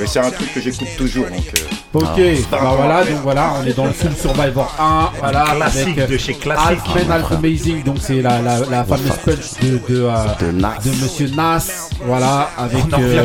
Mais 0.00 0.06
c'est 0.06 0.18
un 0.20 0.30
truc 0.30 0.52
que 0.52 0.60
j'écoute 0.60 0.88
toujours. 0.96 1.26
Donc, 1.26 1.44
euh, 1.54 1.60
Ok, 1.94 2.04
Ah. 2.06 2.44
bah 2.50 2.74
voilà, 2.76 3.04
donc 3.04 3.22
voilà, 3.22 3.54
on 3.62 3.66
est 3.66 3.72
dans 3.72 3.86
le 3.86 3.94
Soul 3.94 4.10
Survivor 4.20 4.74
1, 4.78 5.10
voilà, 5.20 5.44
Classique 5.56 5.82
avec 5.86 5.98
euh, 6.00 6.06
de 6.06 6.18
chez 6.18 6.34
classique. 6.34 6.78
Half 6.86 6.94
Man, 6.94 7.10
Half 7.10 7.32
Amazing, 7.32 7.82
donc 7.82 7.96
c'est 8.02 8.20
la, 8.20 8.42
la, 8.42 8.58
la 8.70 8.84
fameuse 8.84 9.16
punch 9.24 9.54
de, 9.62 9.78
de, 9.88 10.02
euh, 10.02 10.12
de 10.38 10.50
Nas. 10.52 10.74
de 10.84 10.90
Monsieur 11.02 11.28
Nas, 11.34 11.88
voilà, 12.04 12.50
avec 12.58 12.84
euh, 12.92 13.24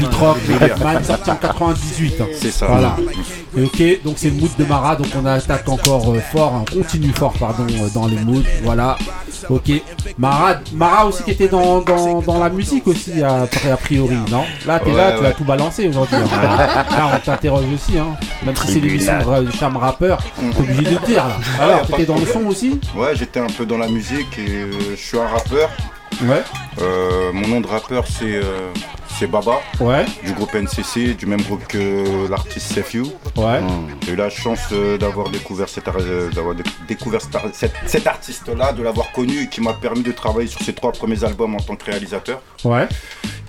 Pete 0.00 0.08
hein, 0.12 0.16
Rock, 0.18 0.38
sorti 1.04 1.30
en 1.30 1.36
98. 1.36 2.20
hein. 2.20 2.24
C'est 2.38 2.50
ça. 2.50 2.66
Voilà. 2.66 2.96
Ok, 3.56 3.82
donc 4.04 4.14
c'est 4.16 4.28
le 4.30 4.36
mood 4.36 4.50
de 4.58 4.64
Mara, 4.64 4.96
donc 4.96 5.08
on 5.20 5.26
attaque 5.26 5.68
encore 5.68 6.10
euh, 6.12 6.20
fort, 6.20 6.54
hein, 6.54 6.64
on 6.70 6.76
continue 6.82 7.12
fort, 7.12 7.32
pardon, 7.38 7.66
euh, 7.68 7.88
dans 7.94 8.06
les 8.06 8.16
moods. 8.18 8.42
Voilà. 8.62 8.96
Ok. 9.48 9.70
Mara, 10.18 10.56
Mara 10.74 11.06
aussi 11.06 11.22
qui 11.24 11.30
était 11.32 11.48
dans, 11.48 11.80
dans, 11.80 12.20
dans 12.20 12.38
la 12.38 12.50
musique 12.50 12.86
aussi, 12.86 13.22
a, 13.22 13.42
a 13.42 13.76
priori, 13.76 14.16
non? 14.30 14.44
Là, 14.66 14.78
t'es 14.78 14.90
Ouais, 14.90 14.96
là, 14.96 15.18
tu 15.18 15.26
as 15.26 15.32
tout 15.32 15.44
balancé 15.44 15.88
aujourd'hui. 15.88 16.16
hein. 16.16 16.84
là, 16.90 17.10
on 17.14 17.18
t'interroge 17.18 17.64
aussi, 17.74 17.98
hein. 17.98 18.16
Même 18.44 18.54
si 18.56 18.72
c'est 18.72 18.80
l'émission 18.80 19.14
de 19.42 19.50
Cham 19.50 19.76
Rappeur, 19.76 20.18
t'es 20.38 20.60
obligé 20.60 20.82
de 20.82 20.90
le 20.90 21.06
dire 21.06 21.26
là. 21.26 21.36
Alors, 21.60 21.86
t'étais 21.86 22.04
dans 22.06 22.18
le 22.18 22.26
son 22.26 22.46
aussi? 22.46 22.78
Ouais, 22.94 23.14
j'étais 23.14 23.40
un 23.40 23.46
peu 23.48 23.66
dans 23.66 23.78
la 23.78 23.88
musique 23.88 24.38
et 24.38 24.48
euh, 24.50 24.70
je 24.90 24.96
suis 24.96 25.18
un 25.18 25.26
rappeur. 25.26 25.70
Ouais. 26.22 26.42
Euh, 26.82 27.32
mon 27.32 27.48
nom 27.48 27.60
de 27.62 27.66
rappeur 27.66 28.04
c'est 28.06 28.24
euh, 28.36 28.70
c'est 29.20 29.26
Baba. 29.26 29.60
Ouais. 29.80 30.06
Du 30.24 30.32
groupe 30.32 30.54
NCC, 30.54 31.14
du 31.14 31.26
même 31.26 31.42
groupe 31.42 31.66
que 31.66 32.26
l'artiste 32.30 32.72
Sef 32.72 32.94
You. 32.94 33.04
Ouais. 33.36 33.60
J'ai 34.06 34.12
eu 34.12 34.16
la 34.16 34.30
chance 34.30 34.60
euh, 34.72 34.96
d'avoir 34.96 35.28
découvert, 35.28 35.68
cet, 35.68 35.86
euh, 35.88 36.30
d'avoir 36.30 36.54
dé- 36.54 36.62
découvert 36.88 37.20
cet, 37.20 37.34
ar- 37.36 37.42
cet- 37.52 37.74
cet 37.84 38.06
artiste-là, 38.06 38.72
de 38.72 38.82
l'avoir 38.82 39.12
connu 39.12 39.42
et 39.42 39.48
qui 39.48 39.60
m'a 39.60 39.74
permis 39.74 40.02
de 40.02 40.12
travailler 40.12 40.48
sur 40.48 40.62
ses 40.62 40.72
trois 40.72 40.92
premiers 40.92 41.22
albums 41.22 41.54
en 41.54 41.58
tant 41.60 41.76
que 41.76 41.84
réalisateur. 41.84 42.40
Ouais. 42.64 42.88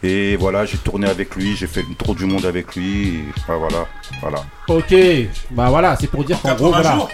Et 0.03 0.35
voilà, 0.35 0.65
j'ai 0.65 0.77
tourné 0.77 1.07
avec 1.07 1.35
lui, 1.37 1.55
j'ai 1.55 1.67
fait 1.67 1.83
le 1.87 1.95
tour 1.95 2.15
du 2.15 2.25
monde 2.25 2.45
avec 2.45 2.75
lui. 2.75 3.07
Et, 3.07 3.23
bah, 3.47 3.55
voilà, 3.57 3.85
voilà. 4.19 4.43
Ok, 4.67 4.93
bah 5.51 5.67
voilà, 5.69 5.95
c'est 5.99 6.07
pour 6.07 6.25
dire 6.25 6.41
qu'en 6.41 6.53
gros, 6.55 6.71
80 6.71 7.07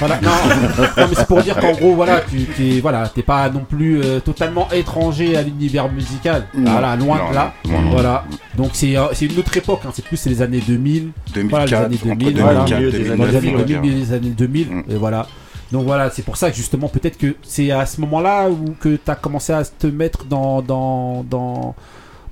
voilà. 0.00 0.20
non, 0.22 0.28
non, 0.28 0.86
mais 1.08 1.14
c'est 1.14 1.26
pour 1.28 1.40
dire 1.40 1.56
qu'en 1.56 1.70
gros, 1.70 1.94
voilà, 1.94 2.20
tu 2.22 2.38
t'es, 2.56 2.80
voilà, 2.80 3.08
t'es 3.08 3.22
pas 3.22 3.48
non 3.48 3.60
plus 3.64 4.00
euh, 4.02 4.18
totalement 4.18 4.68
étranger 4.72 5.36
à 5.36 5.42
l'univers 5.42 5.88
musical. 5.88 6.48
Non. 6.52 6.72
Voilà, 6.72 6.96
loin 6.96 7.18
Non, 7.18 7.30
de 7.30 7.34
là. 7.34 7.54
Voilà. 8.04 8.24
Donc 8.56 8.70
c'est, 8.74 8.96
euh, 8.96 9.06
c'est 9.12 9.26
une 9.26 9.38
autre 9.38 9.56
époque, 9.56 9.80
hein, 9.86 9.90
c'est 9.94 10.04
plus 10.04 10.24
les 10.26 10.42
années 10.42 10.60
2000. 10.66 11.10
2004, 11.34 11.50
voilà, 11.50 11.66
les 11.66 11.74
années 11.74 11.96
entre 11.96 12.04
2000, 12.04 12.34
2004, 12.34 12.42
voilà. 12.42 12.64
2009, 12.90 13.16
Dans 13.16 13.24
les 13.24 13.36
années 13.36 13.52
on 13.54 13.58
va 13.58 13.64
2000, 13.64 13.80
dire. 13.82 14.00
les 14.06 14.12
années 14.12 14.30
2000, 14.30 14.68
et 14.90 14.94
voilà. 14.96 15.26
Donc 15.72 15.84
voilà, 15.84 16.10
c'est 16.10 16.22
pour 16.22 16.36
ça 16.36 16.50
que 16.50 16.56
justement, 16.56 16.88
peut-être 16.88 17.16
que 17.18 17.34
c'est 17.42 17.70
à 17.70 17.86
ce 17.86 18.00
moment-là 18.02 18.48
où 18.50 18.74
que 18.78 18.96
tu 18.96 19.10
as 19.10 19.14
commencé 19.16 19.52
à 19.52 19.64
te 19.64 19.86
mettre 19.86 20.24
dans, 20.24 20.62
dans, 20.62 21.24
dans, 21.24 21.74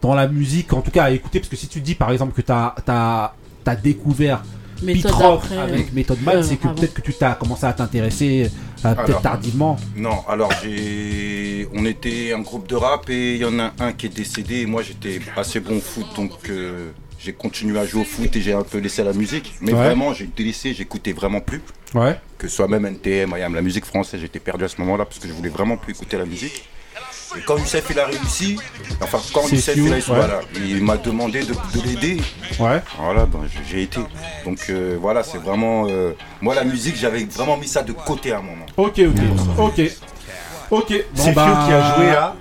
dans 0.00 0.14
la 0.14 0.28
musique, 0.28 0.72
en 0.72 0.80
tout 0.82 0.90
cas 0.90 1.04
à 1.04 1.10
écouter, 1.10 1.40
parce 1.40 1.48
que 1.48 1.56
si 1.56 1.66
tu 1.68 1.80
dis 1.80 1.94
par 1.94 2.12
exemple 2.12 2.32
que 2.34 2.42
tu 2.42 2.52
as, 2.52 2.74
as, 2.86 3.76
découvert 3.76 4.42
Pitrock 4.84 5.42
avec 5.52 5.80
euh, 5.86 5.90
Method 5.94 6.22
Man, 6.22 6.36
euh, 6.38 6.42
c'est 6.42 6.56
que 6.56 6.68
peut-être 6.68 6.94
que 6.94 7.00
tu 7.02 7.14
t'as 7.14 7.34
commencé 7.34 7.64
à 7.66 7.72
t'intéresser 7.72 8.50
euh, 8.84 8.94
peut-être 8.94 9.22
tardivement. 9.22 9.76
Non, 9.96 10.24
alors 10.28 10.50
j'ai. 10.62 11.68
On 11.74 11.84
était 11.84 12.32
un 12.32 12.40
groupe 12.40 12.68
de 12.68 12.74
rap 12.76 13.08
et 13.10 13.34
il 13.34 13.40
y 13.40 13.44
en 13.44 13.58
a 13.58 13.72
un 13.80 13.92
qui 13.92 14.06
est 14.06 14.16
décédé 14.16 14.60
et 14.60 14.66
moi 14.66 14.82
j'étais 14.82 15.20
assez 15.36 15.60
bon 15.60 15.76
au 15.76 15.80
foot 15.80 16.06
donc 16.16 16.32
euh, 16.50 16.90
j'ai 17.18 17.32
continué 17.32 17.78
à 17.78 17.86
jouer 17.86 18.02
au 18.02 18.04
foot 18.04 18.34
et 18.34 18.40
j'ai 18.40 18.52
un 18.52 18.62
peu 18.64 18.78
laissé 18.78 19.04
la 19.04 19.12
musique. 19.12 19.54
Mais 19.60 19.72
Ouais. 19.72 19.78
vraiment, 19.78 20.12
j'ai 20.12 20.26
délaissé, 20.36 20.74
j'écoutais 20.74 21.12
vraiment 21.12 21.40
plus. 21.40 21.60
Ouais. 21.94 22.18
Que 22.38 22.48
ce 22.48 22.56
soit 22.56 22.66
même 22.68 22.84
NTM, 22.86 23.34
IAM, 23.38 23.54
la 23.54 23.62
musique 23.62 23.84
française, 23.84 24.20
j'étais 24.20 24.40
perdu 24.40 24.64
à 24.64 24.68
ce 24.68 24.80
moment-là 24.80 25.04
parce 25.04 25.18
que 25.20 25.28
je 25.28 25.32
voulais 25.32 25.48
vraiment 25.50 25.76
plus 25.76 25.92
écouter 25.92 26.18
la 26.18 26.24
musique. 26.24 26.64
Et 27.36 27.40
quand 27.46 27.56
Youssef 27.56 27.84
il 27.90 27.98
a 27.98 28.06
réussi, 28.06 28.58
enfin 29.00 29.18
quand 29.32 29.48
Youssef 29.48 29.76
il 29.76 29.88
a 29.92 29.96
ouais. 29.96 30.02
voilà, 30.06 30.40
il 30.56 30.82
m'a 30.82 30.96
demandé 30.96 31.40
de, 31.40 31.52
de 31.52 31.82
l'aider. 31.84 32.20
Ouais. 32.58 32.82
Voilà, 32.98 33.26
ben, 33.26 33.40
j'ai- 33.70 33.82
été. 33.82 34.00
Donc 34.44 34.58
euh, 34.70 34.96
voilà, 35.00 35.22
c'est 35.22 35.38
vraiment. 35.38 35.86
euh, 35.88 36.12
moi 36.40 36.54
la 36.54 36.64
musique, 36.64 36.96
j'avais 36.96 37.24
vraiment 37.24 37.56
mis 37.56 37.68
ça 37.68 37.82
de 37.82 37.92
côté 37.92 38.32
à 38.32 38.38
un 38.38 38.42
moment. 38.42 38.66
Ok, 38.76 39.00
ok, 39.00 39.20
ok. 39.58 39.80
Ok. 40.70 40.92
C'est 41.14 41.32
Fio 41.32 41.32
qui 41.34 41.72
a 41.72 41.94
joué 41.96 42.10
à- 42.10 42.34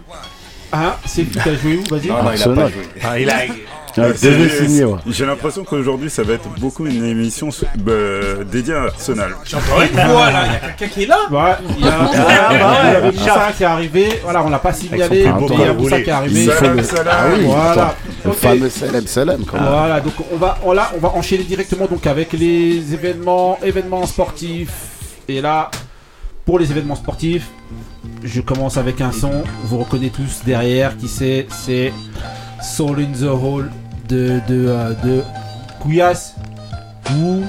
Hein 0.74 0.96
C'est 1.06 1.24
qui 1.26 1.38
a 1.40 1.56
joué 1.56 1.78
où? 1.78 1.84
Vas-y. 1.94 2.08
Non, 2.08 2.24
non, 2.24 2.32
il 2.34 2.42
a 2.44 2.48
pas 2.50 2.70
joué. 2.70 2.88
Ah, 3.04 3.20
il 3.20 3.30
a- 3.30 3.44
Ah. 3.98 5.00
J'ai 5.08 5.26
l'impression 5.26 5.64
qu'aujourd'hui 5.64 6.10
ça 6.10 6.24
va 6.24 6.34
être 6.34 6.48
beaucoup 6.60 6.86
une 6.86 7.04
émission 7.06 7.50
euh, 7.88 8.44
dédiée 8.44 8.74
à 8.74 8.84
Arsenal. 8.84 9.36
J'entends 9.46 9.82
une 9.82 10.12
voix 10.12 10.32
là, 10.32 10.44
il 10.48 10.52
y 10.54 10.56
a 10.56 10.60
quelqu'un 10.72 10.94
qui 10.94 11.04
est 11.04 11.06
là 11.08 11.18
Ouais, 11.30 11.52
il 11.78 11.86
y 11.86 11.88
a, 11.90 11.98
Ah, 12.00 12.54
bah 12.60 13.02
ouais, 13.02 13.12
Moussa 13.12 13.52
qui 13.58 13.64
est 13.64 13.66
arrivé. 13.66 14.20
Voilà, 14.24 14.44
on 14.44 14.50
l'a 14.50 14.60
pas 14.60 14.74
signalé. 14.74 15.04
Mais 15.10 15.18
Il 15.56 15.60
y 15.60 15.64
a 15.64 15.74
Moussa 15.74 16.02
qui 16.02 16.10
est 16.10 16.14
arrivé. 16.14 16.46
Faut 16.48 16.66
le- 16.66 16.84
Ah 17.10 17.26
oui, 17.36 17.44
voilà. 17.46 17.96
le 18.26 18.32
fameux 18.32 18.70
Salem 18.70 19.08
Salem 19.08 19.44
quand 19.46 19.58
même. 19.60 19.68
Voilà, 19.70 20.00
donc 20.00 20.14
on 20.32 20.38
va, 20.38 20.58
on, 20.64 20.72
là, 20.74 20.92
on 20.96 21.00
va 21.00 21.10
enchaîner 21.10 21.44
directement 21.44 21.86
donc 21.88 22.06
avec 22.08 22.34
les 22.34 22.94
événements, 22.94 23.58
événements 23.64 24.06
sportifs. 24.06 24.72
Et 25.28 25.42
là, 25.42 25.70
pour 26.46 26.60
les 26.60 26.70
événements 26.72 26.96
sportifs, 26.96 27.48
je 28.24 28.42
commence 28.42 28.78
avec 28.78 29.02
un 29.02 29.12
son. 29.12 29.44
Vous 29.66 29.78
reconnaissez 29.78 30.12
tous 30.12 30.42
derrière 30.46 30.98
qui 30.98 31.08
c'est 31.08 31.48
C'est 31.50 31.92
Soul 32.62 33.00
in 33.00 33.12
the 33.20 33.24
Hole 33.30 33.72
de 34.12 34.42
de 34.48 34.68
euh, 34.68 34.94
de 35.04 35.24
Kouyas 35.80 36.36
ou 37.16 37.44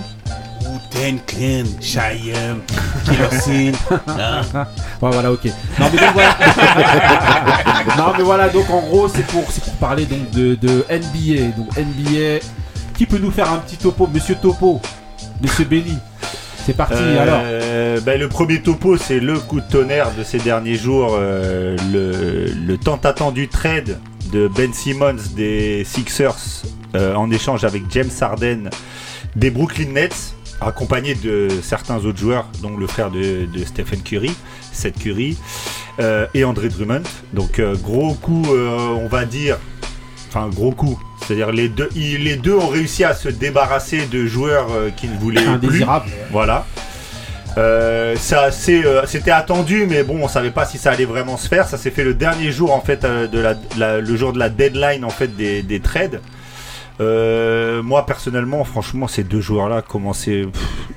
Wu-Tang 0.65 1.19
Clan, 1.27 1.65
Cheyenne, 1.81 2.61
Killer 3.05 3.41
Sin. 3.41 3.73
hein. 4.09 4.43
Ouais, 5.01 5.11
voilà, 5.11 5.33
ok. 5.33 5.47
Non, 5.79 5.87
mais 5.93 5.99
donc 5.99 6.13
voilà. 6.15 6.37
non, 7.99 8.13
mais 8.17 8.23
voilà, 8.23 8.49
donc 8.49 8.71
en 8.71 8.81
gros, 8.81 9.09
c'est 9.09 9.27
pour, 9.27 9.45
c'est 9.51 9.63
pour 9.65 9.75
parler 9.75 10.07
donc 10.07 10.31
de, 10.31 10.55
de 10.55 10.85
NBA. 10.89 11.57
Donc 11.57 11.77
NBA, 11.77 12.45
qui 12.97 13.07
peut 13.07 13.19
nous 13.19 13.33
faire 13.33 13.51
un 13.53 13.59
petit 13.59 13.77
topo? 13.77 14.09
Monsieur 14.13 14.37
Topo, 14.37 14.81
Monsieur 15.43 15.65
Benny. 15.65 15.99
C'est 16.65 16.77
parti, 16.77 16.95
alors. 16.95 17.41
Euh, 17.43 18.01
ben, 18.01 18.21
le 18.21 18.29
premier 18.29 18.63
topo, 18.63 18.97
c'est 18.97 19.19
le 19.19 19.41
coup 19.41 19.61
de 19.61 19.67
tonnerre 19.69 20.13
de 20.17 20.23
ces 20.23 20.39
derniers 20.39 20.77
jours, 20.77 21.17
euh, 21.19 21.77
le, 21.93 22.53
le 22.53 22.79
tant 22.79 23.01
attendu 23.03 23.49
trade 23.49 23.99
de 24.33 24.49
Ben 24.49 24.73
Simmons 24.73 25.17
des 25.37 25.85
Sixers 25.85 26.63
euh, 26.95 27.15
en 27.15 27.31
échange 27.31 27.65
avec 27.65 27.83
James 27.91 28.11
Harden 28.21 28.71
des 29.37 29.51
Brooklyn 29.51 29.93
Nets, 29.93 30.35
accompagné 30.61 31.15
de 31.15 31.49
certains 31.63 31.99
autres 32.05 32.19
joueurs, 32.19 32.49
dont 32.63 32.77
le 32.77 32.87
frère 32.87 33.11
de, 33.11 33.47
de 33.47 33.65
Stephen 33.65 34.01
Curry, 34.03 34.33
Seth 34.73 34.99
Curry, 34.99 35.37
euh, 36.01 36.27
et 36.35 36.45
André 36.45 36.69
Drummond. 36.69 37.03
Donc 37.33 37.59
euh, 37.59 37.75
gros 37.77 38.15
coup, 38.15 38.43
on 38.49 39.09
va 39.09 39.25
dire, 39.25 39.59
enfin 40.29 40.49
gros 40.49 40.73
coup. 40.73 40.99
C'est-à-dire 41.27 41.53
les 41.53 41.69
deux, 41.69 41.89
ils- 41.95 42.25
les 42.25 42.37
deux 42.37 42.55
ont 42.55 42.67
réussi 42.69 43.05
à 43.05 43.15
se 43.15 43.29
débarrasser 43.29 44.07
de 44.07 44.27
joueurs 44.27 44.67
qui 44.97 45.09
ne 45.09 45.17
voulaient 45.19 45.41
plus. 45.43 45.51
Indésirables. 45.51 46.11
Voilà. 46.31 46.67
Euh, 47.59 48.17
euh, 48.33 49.03
c'était 49.07 49.31
attendu, 49.31 49.87
mais 49.89 50.03
bon, 50.03 50.21
on 50.23 50.29
savait 50.29 50.51
pas 50.51 50.65
si 50.65 50.79
ça 50.79 50.91
allait 50.91 51.05
vraiment 51.05 51.37
se 51.37 51.49
faire. 51.49 51.69
Ça 51.69 51.77
s'est 51.77 51.91
fait 51.91 52.05
le 52.05 52.15
dernier 52.15 52.51
jour 52.51 52.73
en 52.75 52.81
fait 52.81 53.05
euh, 53.05 53.27
de 53.27 53.39
la, 53.79 54.01
le 54.01 54.17
jour 54.17 54.33
de 54.33 54.39
la 54.39 54.49
deadline 54.49 55.05
en 55.05 55.11
fait 55.11 55.29
des, 55.37 55.63
des 55.63 55.81
trades. 55.81 56.21
Euh, 57.01 57.83
moi 57.83 58.07
personnellement, 58.07 58.65
franchement, 58.65 59.09
ces 59.09 59.25
deux 59.25 59.41
joueurs-là 59.41 59.83
commençaient, 59.83 60.47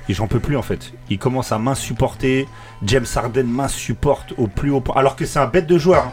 j'en 0.08 0.26
peux 0.28 0.40
plus 0.40 0.56
en 0.56 0.62
fait. 0.62 0.92
Ils 1.10 1.18
commencent 1.18 1.52
à 1.52 1.58
m'insupporter. 1.58 2.46
James 2.82 3.06
Harden 3.14 3.44
m'insupporte 3.44 4.32
au 4.38 4.46
plus 4.46 4.70
haut 4.70 4.80
point, 4.80 4.96
alors 4.96 5.16
que 5.16 5.24
c'est 5.26 5.38
un 5.38 5.46
bête 5.46 5.66
de 5.66 5.78
joueur. 5.78 6.04
hein. 6.04 6.12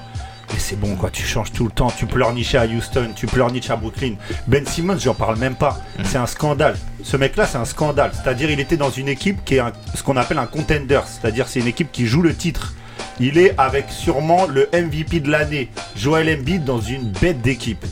Mais 0.52 0.60
c'est 0.60 0.76
bon 0.80 0.96
quoi, 0.96 1.10
tu 1.10 1.24
changes 1.24 1.52
tout 1.52 1.66
le 1.66 1.72
temps, 1.72 1.92
tu 1.98 2.06
pleurniches 2.06 2.56
à 2.56 2.66
Houston, 2.66 3.10
tu 3.16 3.26
pleurniches 3.28 3.70
à 3.70 3.76
Brooklyn. 3.76 4.16
Ben 4.48 4.66
Simmons, 4.66 4.98
j'en 5.00 5.14
parle 5.16 5.38
même 5.38 5.56
pas. 5.56 5.80
C'est 6.04 6.18
un 6.18 6.28
scandale. 6.28 6.76
Ce 7.04 7.18
mec-là, 7.18 7.48
c'est 7.48 7.58
un 7.58 7.66
scandale. 7.66 8.12
C'est-à-dire, 8.14 8.52
il 8.52 8.60
était 8.60 8.78
dans 8.78 8.92
une 8.92 9.08
équipe 9.08 9.44
qui 9.46 9.56
est 9.56 9.60
un- 9.60 9.72
ce 9.96 10.04
qu'on 10.04 10.18
appelle 10.18 10.38
un 10.38 10.46
contender. 10.46 11.00
C'est-à-dire, 11.06 11.48
c'est 11.48 11.60
une 11.60 11.68
équipe 11.68 11.92
qui 11.92 12.06
joue 12.06 12.22
le 12.22 12.36
titre. 12.36 12.74
Il 13.20 13.38
est 13.38 13.54
avec 13.58 13.86
sûrement 13.90 14.46
le 14.48 14.70
MVP 14.74 15.20
de 15.22 15.30
l'année, 15.32 15.70
Joel 15.96 16.30
Embiid, 16.40 16.64
dans 16.66 16.82
une 16.82 17.12
bête 17.12 17.42
d'équipe. 17.42 17.86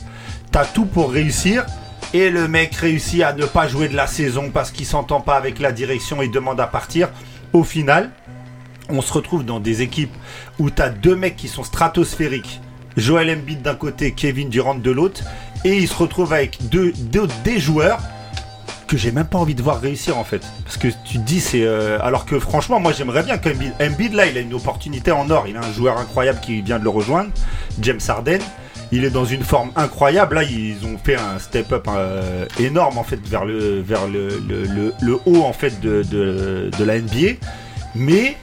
T'as 0.50 0.64
tout 0.64 0.84
pour 0.86 1.10
réussir. 1.12 1.64
Et 2.14 2.28
le 2.28 2.46
mec 2.46 2.74
réussit 2.74 3.22
à 3.22 3.32
ne 3.32 3.46
pas 3.46 3.66
jouer 3.68 3.88
de 3.88 3.96
la 3.96 4.06
saison 4.06 4.50
parce 4.52 4.70
qu'il 4.70 4.84
s'entend 4.84 5.20
pas 5.22 5.36
avec 5.36 5.58
la 5.58 5.72
direction 5.72 6.20
et 6.20 6.28
demande 6.28 6.60
à 6.60 6.66
partir. 6.66 7.08
Au 7.54 7.64
final, 7.64 8.10
on 8.92 9.02
se 9.02 9.12
retrouve 9.12 9.44
dans 9.44 9.58
des 9.58 9.82
équipes 9.82 10.14
où 10.58 10.70
tu 10.70 10.80
as 10.82 10.90
deux 10.90 11.16
mecs 11.16 11.36
qui 11.36 11.48
sont 11.48 11.64
stratosphériques. 11.64 12.60
Joel 12.96 13.30
Embiid 13.30 13.62
d'un 13.62 13.74
côté, 13.74 14.12
Kevin 14.12 14.50
Durant 14.50 14.74
de 14.74 14.90
l'autre. 14.90 15.22
Et 15.64 15.78
ils 15.78 15.88
se 15.88 15.94
retrouvent 15.94 16.32
avec 16.32 16.68
deux, 16.68 16.92
des 17.44 17.58
joueurs 17.58 18.00
que 18.88 18.96
j'ai 18.98 19.10
même 19.12 19.26
pas 19.26 19.38
envie 19.38 19.54
de 19.54 19.62
voir 19.62 19.80
réussir 19.80 20.18
en 20.18 20.24
fait. 20.24 20.42
Parce 20.64 20.76
que 20.76 20.88
tu 21.06 21.18
te 21.18 21.22
dis, 21.22 21.40
c'est. 21.40 21.62
euh, 21.64 21.98
alors 22.02 22.26
que 22.26 22.38
franchement, 22.38 22.78
moi 22.78 22.92
j'aimerais 22.92 23.22
bien 23.22 23.38
qu'Embiid. 23.38 23.72
Embiid 23.80 24.12
là, 24.12 24.26
il 24.26 24.36
a 24.36 24.40
une 24.40 24.52
opportunité 24.52 25.10
en 25.12 25.30
or. 25.30 25.46
Il 25.48 25.56
a 25.56 25.60
un 25.60 25.72
joueur 25.72 25.96
incroyable 25.98 26.40
qui 26.40 26.60
vient 26.60 26.78
de 26.78 26.84
le 26.84 26.90
rejoindre, 26.90 27.30
James 27.80 28.00
Harden. 28.06 28.40
Il 28.90 29.04
est 29.04 29.10
dans 29.10 29.24
une 29.24 29.42
forme 29.42 29.70
incroyable. 29.76 30.34
Là, 30.34 30.42
ils 30.42 30.84
ont 30.84 30.98
fait 31.02 31.16
un 31.16 31.38
step-up 31.38 31.88
euh, 31.88 32.44
énorme 32.60 32.98
en 32.98 33.04
fait 33.04 33.20
vers 33.26 33.46
le, 33.46 33.82
haut 35.24 35.42
en 35.42 35.52
fait 35.54 35.80
de, 35.80 36.02
de, 36.02 36.70
de 36.76 36.84
la 36.84 36.98
NBA. 36.98 37.38
Mais 37.94 38.36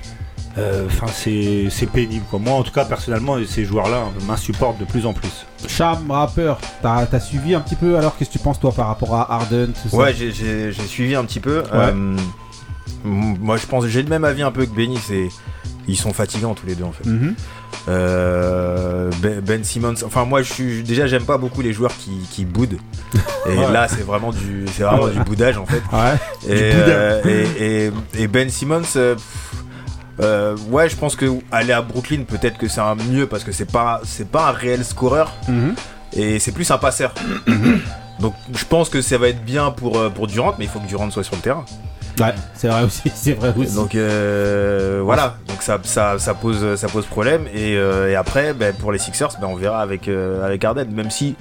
enfin 0.87 1.07
c'est 1.13 1.67
c'est 1.69 1.85
pénible 1.87 2.25
quoi. 2.29 2.39
Moi 2.39 2.53
en 2.53 2.63
tout 2.63 2.71
cas 2.71 2.85
personnellement 2.85 3.37
ces 3.47 3.65
joueurs 3.65 3.89
là 3.89 4.03
m'insupportent 4.27 4.79
de 4.79 4.85
plus 4.85 5.05
en 5.05 5.13
plus. 5.13 5.45
Cham, 5.67 6.09
rappeur, 6.09 6.59
t'as 6.81 7.19
suivi 7.19 7.53
un 7.55 7.59
petit 7.61 7.75
peu 7.75 7.97
alors 7.97 8.15
Qu'est-ce 8.17 8.29
que 8.29 8.37
tu 8.37 8.43
penses 8.43 8.59
toi 8.59 8.71
par 8.71 8.87
rapport 8.87 9.15
à 9.15 9.33
Harden 9.33 9.67
tout 9.81 9.89
ça? 9.89 9.97
Ouais, 9.97 10.13
j'ai- 10.13 10.71
suivi 10.87 11.15
un 11.15 11.25
petit 11.25 11.39
peu. 11.39 11.63
Euh, 11.73 12.15
moi, 13.03 13.55
je 13.57 13.65
pense, 13.65 13.85
j'ai 13.87 14.01
le 14.03 14.09
même 14.09 14.25
avis 14.25 14.41
un 14.41 14.51
peu 14.51 14.65
que 14.65 14.75
Benny. 14.75 14.97
C'est, 15.05 15.29
ils 15.87 15.97
sont 15.97 16.11
fatigants 16.13 16.53
tous 16.53 16.65
les 16.67 16.75
deux 16.75 16.83
en 16.83 16.91
fait. 16.91 17.05
Mhm. 17.07 17.33
Euh, 17.87 19.09
ben, 19.21 19.39
Ben 19.41 19.63
Simmons, 19.63 19.95
enfin 20.05 20.25
moi 20.25 20.41
je 20.43 20.51
suis 20.53 20.83
déjà 20.83 21.07
j'aime 21.07 21.23
pas 21.23 21.37
beaucoup 21.37 21.61
les 21.61 21.73
joueurs 21.73 21.95
qui, 21.97 22.11
qui 22.31 22.45
boudent. 22.45 22.77
Et 23.47 23.49
Ouais. 23.57 23.71
là 23.71 23.87
c'est 23.87 24.05
vraiment 24.05 24.31
du 24.31 24.65
c'est 24.75 24.83
vraiment 24.83 25.03
Ouais. 25.03 25.11
du 25.13 25.19
boudage 25.21 25.57
en 25.57 25.65
fait. 25.65 25.81
Ouais. 25.91 26.15
Et, 26.47 26.71
euh, 26.73 27.21
et, 27.59 27.87
et- 28.17 28.23
et 28.23 28.27
Ben 28.27 28.49
Simmons, 28.49 28.81
euh, 28.95 29.15
pff, 29.15 29.53
euh, 30.21 30.55
ouais 30.69 30.89
je 30.89 30.95
pense 30.95 31.15
que 31.15 31.25
aller 31.51 31.71
à 31.73 31.81
Brooklyn 31.81 32.23
peut-être 32.27 32.57
que 32.57 32.67
c'est 32.67 32.81
un 32.81 32.95
mieux 32.95 33.25
parce 33.27 33.43
que 33.43 33.51
c'est 33.51 33.71
pas 33.71 34.01
c'est 34.03 34.29
pas 34.29 34.49
un 34.49 34.51
réel 34.51 34.83
scoreur 34.83 35.31
Mhm. 35.47 35.75
et 36.13 36.39
c'est 36.39 36.51
plus 36.51 36.69
un 36.71 36.77
passeur. 36.77 37.13
Donc 38.19 38.33
je 38.53 38.65
pense 38.65 38.89
que 38.89 39.01
ça 39.01 39.17
va 39.17 39.29
être 39.29 39.43
bien 39.45 39.71
pour 39.71 39.97
euh, 39.97 40.09
pour 40.09 40.27
Durant, 40.27 40.53
mais 40.59 40.65
il 40.65 40.69
faut 40.69 40.79
que 40.79 40.87
Durant 40.87 41.09
soit 41.09 41.23
sur 41.23 41.35
le 41.35 41.41
terrain. 41.41 41.63
Ouais, 42.19 42.33
c'est 42.53 42.67
vrai 42.67 42.83
aussi, 42.83 43.09
c'est 43.15 43.31
vrai 43.33 43.53
aussi. 43.57 43.73
Donc 43.75 43.95
euh, 43.95 44.99
voilà, 45.03 45.37
donc 45.47 45.61
ça, 45.61 45.79
ça, 45.83 46.19
ça 46.19 46.33
pose 46.33 46.75
ça 46.75 46.87
pose 46.89 47.05
problème 47.05 47.43
et, 47.53 47.77
euh, 47.77 48.09
et 48.11 48.15
après 48.15 48.53
ben, 48.53 48.73
pour 48.75 48.91
les 48.91 48.99
Sixers, 48.99 49.29
ben, 49.39 49.47
on 49.47 49.55
verra 49.55 49.81
avec 49.81 50.09
euh, 50.09 50.45
avec 50.45 50.65
Harden. 50.65 50.87
Même 50.93 51.11
si 51.11 51.35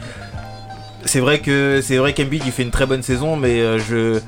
c'est 1.05 1.19
vrai 1.19 1.41
que 1.41 1.81
c'est 1.83 1.97
vrai 1.97 2.13
qu'Embiid 2.15 2.43
il 2.47 2.53
fait 2.53 2.63
une 2.63 2.71
très 2.71 2.87
bonne 2.87 3.03
saison, 3.03 3.35
mais 3.35 3.81
je 3.81 4.21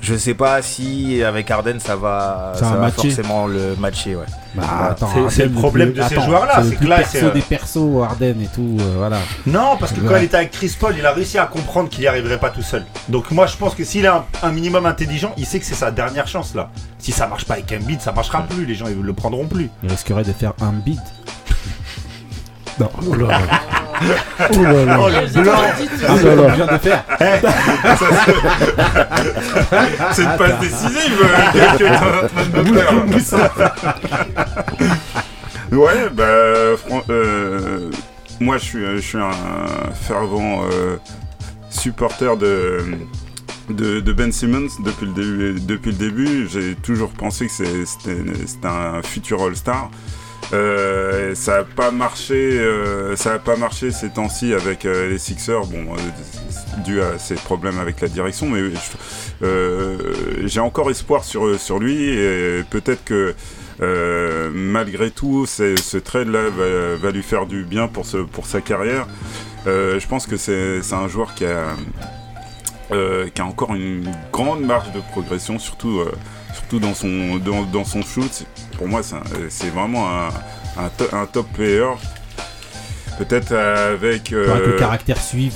je 0.00 0.14
sais 0.14 0.34
pas 0.34 0.62
si 0.62 1.22
avec 1.22 1.50
Harden 1.50 1.78
ça 1.80 1.96
va 1.96 2.52
Ça 2.54 2.60
ça, 2.60 2.64
va 2.66 2.74
va 2.76 2.80
matcher. 2.82 3.10
forcément 3.10 3.46
le 3.46 3.74
matcher 3.76 4.14
ouais. 4.16 4.24
Bah, 4.54 4.94
C'est- 5.30 5.44
le 5.46 5.50
problème 5.50 5.92
plus- 5.92 6.02
de 6.02 6.08
ces 6.08 6.14
joueurs-là, 6.20 6.62
c'est 6.68 6.76
que 6.76 6.84
là, 6.86 6.96
perso 6.96 7.10
c'est, 7.18 7.24
euh, 7.24 7.30
des 7.30 7.40
persos, 7.42 8.02
Harden 8.04 8.40
et 8.40 8.46
tout, 8.54 8.76
euh, 8.80 8.94
voilà. 8.96 9.18
Non, 9.46 9.76
parce 9.78 9.92
que 9.92 10.00
quand 10.00 10.16
il 10.16 10.24
était 10.24 10.36
avec 10.38 10.50
Chris 10.52 10.74
Paul, 10.78 10.94
il 10.98 11.04
a 11.04 11.12
réussi 11.12 11.36
à 11.38 11.44
comprendre 11.46 11.88
qu'il 11.90 12.00
n'y 12.00 12.06
arriverait 12.06 12.38
pas 12.38 12.48
tout 12.50 12.62
seul. 12.62 12.84
Donc 13.10 13.30
moi, 13.32 13.46
je 13.46 13.56
pense 13.56 13.74
que 13.74 13.84
s'il 13.84 14.04
est 14.06 14.08
un, 14.08 14.24
un 14.42 14.52
minimum 14.52 14.86
intelligent, 14.86 15.32
il 15.36 15.44
sait 15.44 15.58
que 15.58 15.66
c'est 15.66 15.74
sa 15.74 15.90
dernière 15.90 16.26
chance 16.26 16.54
là. 16.54 16.70
Si 16.98 17.12
ça 17.12 17.26
marche 17.26 17.44
pas 17.44 17.54
avec 17.54 17.70
Embiid, 17.72 18.00
ça 18.00 18.12
marchera 18.12 18.42
plus. 18.42 18.64
Les 18.64 18.74
gens 18.74 18.86
ils 18.88 18.98
le 19.00 19.12
prendront 19.12 19.46
plus. 19.46 19.68
Il 19.82 19.90
risquerait 19.90 20.24
de 20.24 20.32
faire 20.32 20.52
un 20.62 20.72
bid. 20.72 21.00
Non, 22.78 22.90
oh 24.54 24.62
là 24.62 24.84
là. 24.84 24.98
Oh 25.00 25.08
le 25.08 25.42
blanc. 25.42 25.52
Ah, 26.08 26.16
là 26.22 26.34
là. 26.34 26.66
De 26.66 26.78
faire. 26.78 27.04
C'est 30.12 30.22
une 30.22 30.36
passe 30.36 30.60
décisive 30.60 31.20
euh. 31.22 32.28
Ouais, 35.72 36.08
bah, 36.12 36.76
fran- 36.76 37.02
euh, 37.10 37.90
moi 38.40 38.56
je 38.58 38.64
suis, 38.64 38.84
je 38.96 39.00
suis 39.00 39.18
un 39.18 39.30
fervent 39.94 40.62
euh, 40.72 40.96
supporter 41.70 42.36
de, 42.36 42.78
de, 43.70 44.00
de 44.00 44.12
Ben 44.12 44.30
Simmons 44.32 44.68
depuis 44.84 45.06
le 45.06 45.12
début. 45.12 45.60
Depuis 45.60 45.90
le 45.90 45.96
début, 45.96 46.48
j'ai 46.48 46.74
toujours 46.76 47.10
pensé 47.10 47.46
que 47.46 47.52
c'est- 47.52 47.84
c'était 47.84 48.22
c'était 48.46 48.68
un 48.68 49.02
futur 49.02 49.42
All-Star. 49.42 49.90
Euh, 50.52 51.34
ça 51.34 51.58
n'a 51.58 51.64
pas 51.64 51.90
marché, 51.90 52.34
euh, 52.34 53.16
ça 53.16 53.34
a 53.34 53.38
pas 53.38 53.56
marché 53.56 53.90
ces 53.90 54.10
temps-ci 54.10 54.54
avec 54.54 54.84
euh, 54.84 55.08
les 55.08 55.18
Sixers. 55.18 55.66
Bon, 55.66 55.94
euh, 55.94 56.82
dû 56.84 57.00
à 57.00 57.18
ses 57.18 57.34
problèmes 57.34 57.78
avec 57.80 58.00
la 58.00 58.08
direction, 58.08 58.48
mais 58.48 58.60
euh, 59.42 59.96
j'ai 60.44 60.60
encore 60.60 60.90
espoir 60.90 61.24
sur 61.24 61.58
sur 61.58 61.78
lui 61.78 62.10
et 62.10 62.62
peut-être 62.70 63.04
que 63.04 63.34
euh, 63.82 64.50
malgré 64.54 65.10
tout, 65.10 65.46
ce 65.46 65.96
trade-là 65.96 66.48
va, 66.50 66.96
va 66.96 67.10
lui 67.10 67.22
faire 67.22 67.46
du 67.46 67.64
bien 67.64 67.88
pour 67.88 68.06
ce 68.06 68.18
pour 68.18 68.46
sa 68.46 68.60
carrière. 68.60 69.06
Je 69.66 70.06
pense 70.06 70.26
que 70.26 70.36
c'est 70.36 70.80
un 70.92 71.08
joueur 71.08 71.34
qui 71.34 71.44
a 71.44 71.74
qui 73.34 73.40
a 73.40 73.44
encore 73.44 73.74
une 73.74 74.14
grande 74.32 74.62
marge 74.62 74.92
de 74.92 75.00
progression, 75.10 75.58
surtout, 75.58 76.02
surtout 76.56 76.78
dans, 76.80 76.94
son, 76.94 77.36
dans, 77.36 77.62
dans 77.62 77.84
son 77.84 78.02
shoot. 78.02 78.44
Pour 78.78 78.88
moi, 78.88 79.02
c'est 79.02 79.16
c'est 79.48 79.68
vraiment 79.70 80.08
un, 80.08 80.28
un, 80.78 80.88
to- 80.96 81.14
un 81.16 81.26
top 81.26 81.46
player. 81.52 81.86
Peut-être 83.18 83.52
avec. 83.54 84.30
Faudra 84.30 84.58
que 84.60 84.66
le 84.66 84.74
euh, 84.74 84.78
caractère 84.78 85.20
suive. 85.20 85.54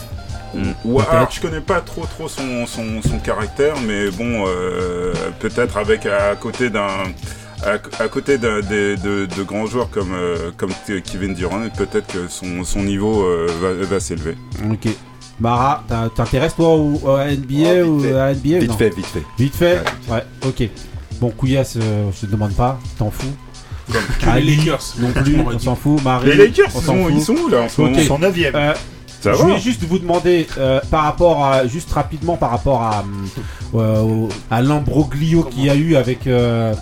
Ouais, 0.55 0.63
Peut-être. 1.05 1.11
alors 1.13 1.31
je 1.31 1.41
connais 1.41 1.61
pas 1.61 1.81
trop 1.81 2.05
trop 2.07 2.27
son, 2.27 2.67
son, 2.67 3.03
son 3.03 3.19
caractère, 3.21 3.75
mais 3.87 4.11
bon, 4.11 4.45
euh, 4.49 5.13
peut-être 5.39 5.77
avec 5.77 6.07
à 6.07 6.35
côté 6.35 6.71
d'un 6.71 6.89
à, 7.63 7.75
à 8.03 8.09
côté 8.09 8.37
d'un- 8.39 8.61
des- 8.61 8.97
de, 8.97 9.27
de 9.27 9.43
grands 9.45 9.67
joueurs 9.67 9.91
comme 9.91 10.13
euh, 10.13 10.51
comme 10.57 10.73
Kevin 11.05 11.35
Durant, 11.35 11.61
peut-être 11.77 12.07
que 12.09 12.27
son, 12.29 12.65
son 12.65 12.83
niveau 12.83 13.23
euh, 13.23 13.47
va, 13.61 13.75
va 13.87 14.01
s'élever. 14.01 14.37
Ok. 14.71 14.89
Mara, 15.39 15.85
t'as- 15.87 16.09
t'intéresses 16.09 16.57
toi 16.57 16.71
au, 16.75 16.95
NBA 17.19 17.85
ou 17.87 18.03
à 18.17 18.33
NBA 18.35 18.59
Vite 18.59 18.69
non 18.71 18.77
fait, 18.77 18.91
vite 18.91 19.07
fait. 19.07 19.23
Vite 19.39 19.55
fait 19.55 19.83
Ouais, 20.09 20.25
ok. 20.45 20.69
Bon, 21.21 21.31
Couillasse, 21.31 21.77
euh, 21.81 22.11
je 22.15 22.27
te 22.27 22.31
demande 22.31 22.53
pas, 22.55 22.79
t'en 22.99 23.11
fous. 23.11 23.27
que 24.21 24.31
les 24.39 24.57
Lakers, 24.57 24.95
non 24.99 25.13
plus, 25.13 25.37
on 25.41 25.59
s'en 25.59 25.75
fout. 25.77 26.03
Marie, 26.03 26.29
Les 26.31 26.37
Lakers, 26.37 26.67
on 26.75 26.79
ils 26.81 26.85
s'en 26.85 26.93
sont, 26.95 27.05
fout. 27.05 27.13
ils 27.17 27.23
sont 27.23 27.35
où 27.35 27.49
là 27.49 27.61
en 27.63 27.69
ce 27.69 27.81
Ok. 27.83 27.89
moment 27.89 28.01
Ils 28.01 28.07
sont 28.07 28.19
9 28.19 28.37
Euh, 28.55 28.75
je 29.23 29.31
voulais 29.33 29.59
juste 29.61 29.85
vous 29.85 29.99
demander 29.99 30.47
euh, 30.57 30.81
par 30.91 31.03
rapport 31.05 31.45
à 31.45 31.67
juste 31.67 31.93
rapidement 31.93 32.37
par 32.39 32.51
rapport 32.51 32.81
à 32.83 33.05
euh, 33.75 34.27
à 34.51 34.63
l'imbroglio 34.63 35.43
qu'il 35.43 35.65
y 35.67 35.71
a 35.71 35.75
eu 35.75 35.95
avec 35.97 36.27
euh, 36.27 36.73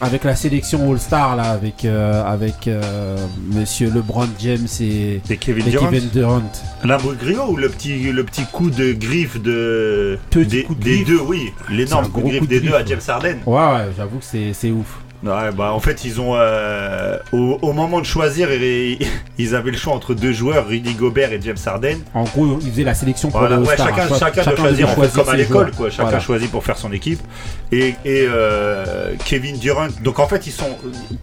avec 0.00 0.24
la 0.24 0.36
sélection 0.36 0.90
All 0.90 0.98
Star 0.98 1.36
là 1.36 1.50
avec 1.50 1.84
euh, 1.84 2.24
avec 2.24 2.68
euh, 2.68 3.16
Monsieur 3.52 3.90
LeBron 3.90 4.28
James 4.38 4.66
et, 4.80 5.20
Et 5.28 5.36
Kevin 5.36 5.66
et 5.66 5.70
Durant. 5.70 5.90
Kevin 5.90 6.08
Durant. 6.10 6.42
L'imbroglio 6.84 7.50
ou 7.50 7.56
le 7.56 7.68
petit, 7.68 8.12
le 8.12 8.24
petit 8.24 8.44
coup 8.44 8.70
de 8.70 8.92
griffe 8.92 9.40
de, 9.40 10.18
des, 10.32 10.62
coup 10.62 10.74
de 10.74 10.82
des 10.82 10.90
griffe. 10.96 11.08
deux, 11.08 11.20
oui. 11.20 11.52
L'énorme 11.68 12.08
coup 12.10 12.20
de 12.22 12.28
griffe 12.28 12.42
de 12.42 12.46
des 12.46 12.60
deux 12.60 12.68
griffe, 12.68 12.80
à 12.80 12.84
James 12.84 13.00
Harden. 13.08 13.38
Ouais 13.46 13.54
ouais, 13.56 13.88
j'avoue 13.96 14.18
que 14.18 14.52
c'est 14.52 14.70
ouf. 14.70 14.98
Ouais, 15.24 15.50
bah 15.52 15.72
en 15.72 15.80
fait, 15.80 16.04
ils 16.04 16.20
ont. 16.20 16.34
euh, 16.36 17.18
au, 17.32 17.58
au 17.60 17.72
moment 17.72 18.00
de 18.00 18.06
choisir, 18.06 18.52
ils, 18.52 18.98
ils 19.36 19.54
avaient 19.56 19.72
le 19.72 19.76
choix 19.76 19.92
entre 19.92 20.14
deux 20.14 20.32
joueurs, 20.32 20.68
Rudy 20.68 20.94
Gobert 20.94 21.32
et 21.32 21.40
James 21.42 21.56
Harden. 21.66 21.98
En 22.14 22.22
gros, 22.22 22.60
ils 22.62 22.70
faisaient 22.70 22.84
la 22.84 22.94
sélection 22.94 23.28
pour 23.28 23.40
Voilà, 23.40 23.56
le 23.56 23.62
ouais, 23.62 23.76
chacun, 23.76 24.06
doit 24.06 24.18
devait 24.30 24.56
choisir, 24.56 24.88
en 24.90 24.94
fait, 24.94 25.12
comme 25.12 25.28
à 25.28 25.36
l'école, 25.36 25.72
quoi. 25.72 25.90
Chacun 25.90 26.02
Voilà. 26.04 26.20
choisit 26.20 26.50
pour 26.52 26.62
faire 26.62 26.78
son 26.78 26.92
équipe. 26.92 27.18
Et, 27.72 27.88
et 28.04 28.26
euh, 28.28 29.14
Kevin 29.24 29.58
Durant. 29.58 29.88
Donc 30.04 30.20
en 30.20 30.28
fait, 30.28 30.46
ils 30.46 30.52
sont, 30.52 30.70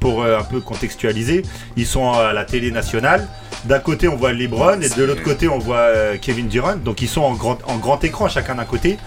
pour 0.01 0.23
euh, 0.23 0.39
un 0.39 0.43
peu 0.43 0.59
contextualiser, 0.59 1.43
ils 1.77 1.85
sont 1.87 2.11
à 2.11 2.33
la 2.33 2.43
télé 2.43 2.71
nationale. 2.71 3.25
D'un 3.63 3.79
côté, 3.79 4.09
on 4.09 4.17
voit 4.17 4.33
LeBron 4.33 4.81
et 4.81 4.89
de 4.89 5.03
l'autre 5.05 5.23
côté, 5.23 5.47
on 5.47 5.57
voit 5.57 5.77
euh, 5.77 6.17
Kevin 6.21 6.49
Durant. 6.49 6.75
Donc 6.75 7.01
ils 7.01 7.07
sont 7.07 7.21
en 7.21 7.33
grand, 7.33 7.59
en 7.65 7.77
grand 7.77 8.03
écran, 8.03 8.27
chacun 8.27 8.55
d'un 8.55 8.65
côté. 8.65 8.97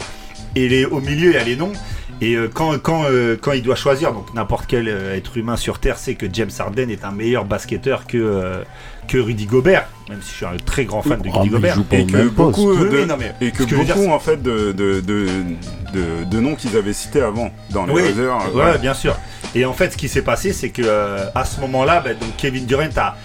Et 0.56 0.66
les, 0.66 0.86
au 0.86 1.00
milieu, 1.00 1.28
il 1.30 1.34
y 1.34 1.36
a 1.36 1.44
les 1.44 1.56
noms. 1.56 1.72
Et 2.20 2.34
euh, 2.34 2.48
quand, 2.52 2.76
quand, 2.82 3.04
euh, 3.04 3.36
quand 3.40 3.52
il 3.52 3.62
doit 3.62 3.76
choisir, 3.76 4.12
donc 4.12 4.34
n'importe 4.34 4.66
quel 4.66 4.88
euh, 4.88 5.16
être 5.16 5.36
humain 5.36 5.56
sur 5.56 5.78
Terre 5.78 5.98
sait 5.98 6.14
que 6.16 6.26
James 6.32 6.50
Harden 6.58 6.90
est 6.90 7.04
un 7.04 7.12
meilleur 7.12 7.44
basketteur 7.44 8.06
que, 8.08 8.16
euh, 8.18 8.64
que 9.06 9.18
Rudy 9.18 9.46
Gobert, 9.46 9.86
même 10.08 10.20
si 10.20 10.30
je 10.32 10.34
suis 10.36 10.46
un 10.46 10.56
très 10.64 10.84
grand 10.84 11.00
fan 11.02 11.20
de 11.22 11.28
Oh, 11.32 11.38
Rudy 11.38 11.50
Gobert. 11.50 11.78
Et 11.92 12.06
que 12.06 12.28
beaucoup, 12.28 12.74
de, 12.74 12.88
oui, 12.88 13.06
non, 13.06 13.14
mais 13.18 13.34
et 13.40 13.52
que 13.52 13.62
dire, 13.62 13.94
beaucoup 13.94 14.10
en 14.10 14.18
fait 14.18 14.42
de, 14.42 14.72
de, 14.72 15.00
de, 15.00 15.26
de, 15.94 16.24
de 16.28 16.40
noms 16.40 16.56
qu'ils 16.56 16.76
avaient 16.76 16.92
cités 16.92 17.20
avant 17.20 17.52
dans 17.70 17.86
les 17.86 17.92
Oui, 17.92 18.02
réserves. 18.02 18.54
ouais, 18.56 18.78
bien 18.78 18.94
sûr. 18.94 19.16
Et 19.54 19.64
en 19.64 19.72
fait, 19.72 19.92
ce 19.92 19.96
qui 19.96 20.08
s'est 20.08 20.22
passé, 20.22 20.52
c'est 20.52 20.70
que 20.70 20.82
euh, 20.84 21.24
à 21.36 21.44
ce 21.44 21.60
moment-là, 21.60 22.00
bah, 22.00 22.14
donc 22.14 22.36
Kevin 22.36 22.66
Durant 22.66 22.88
a, 22.96 23.16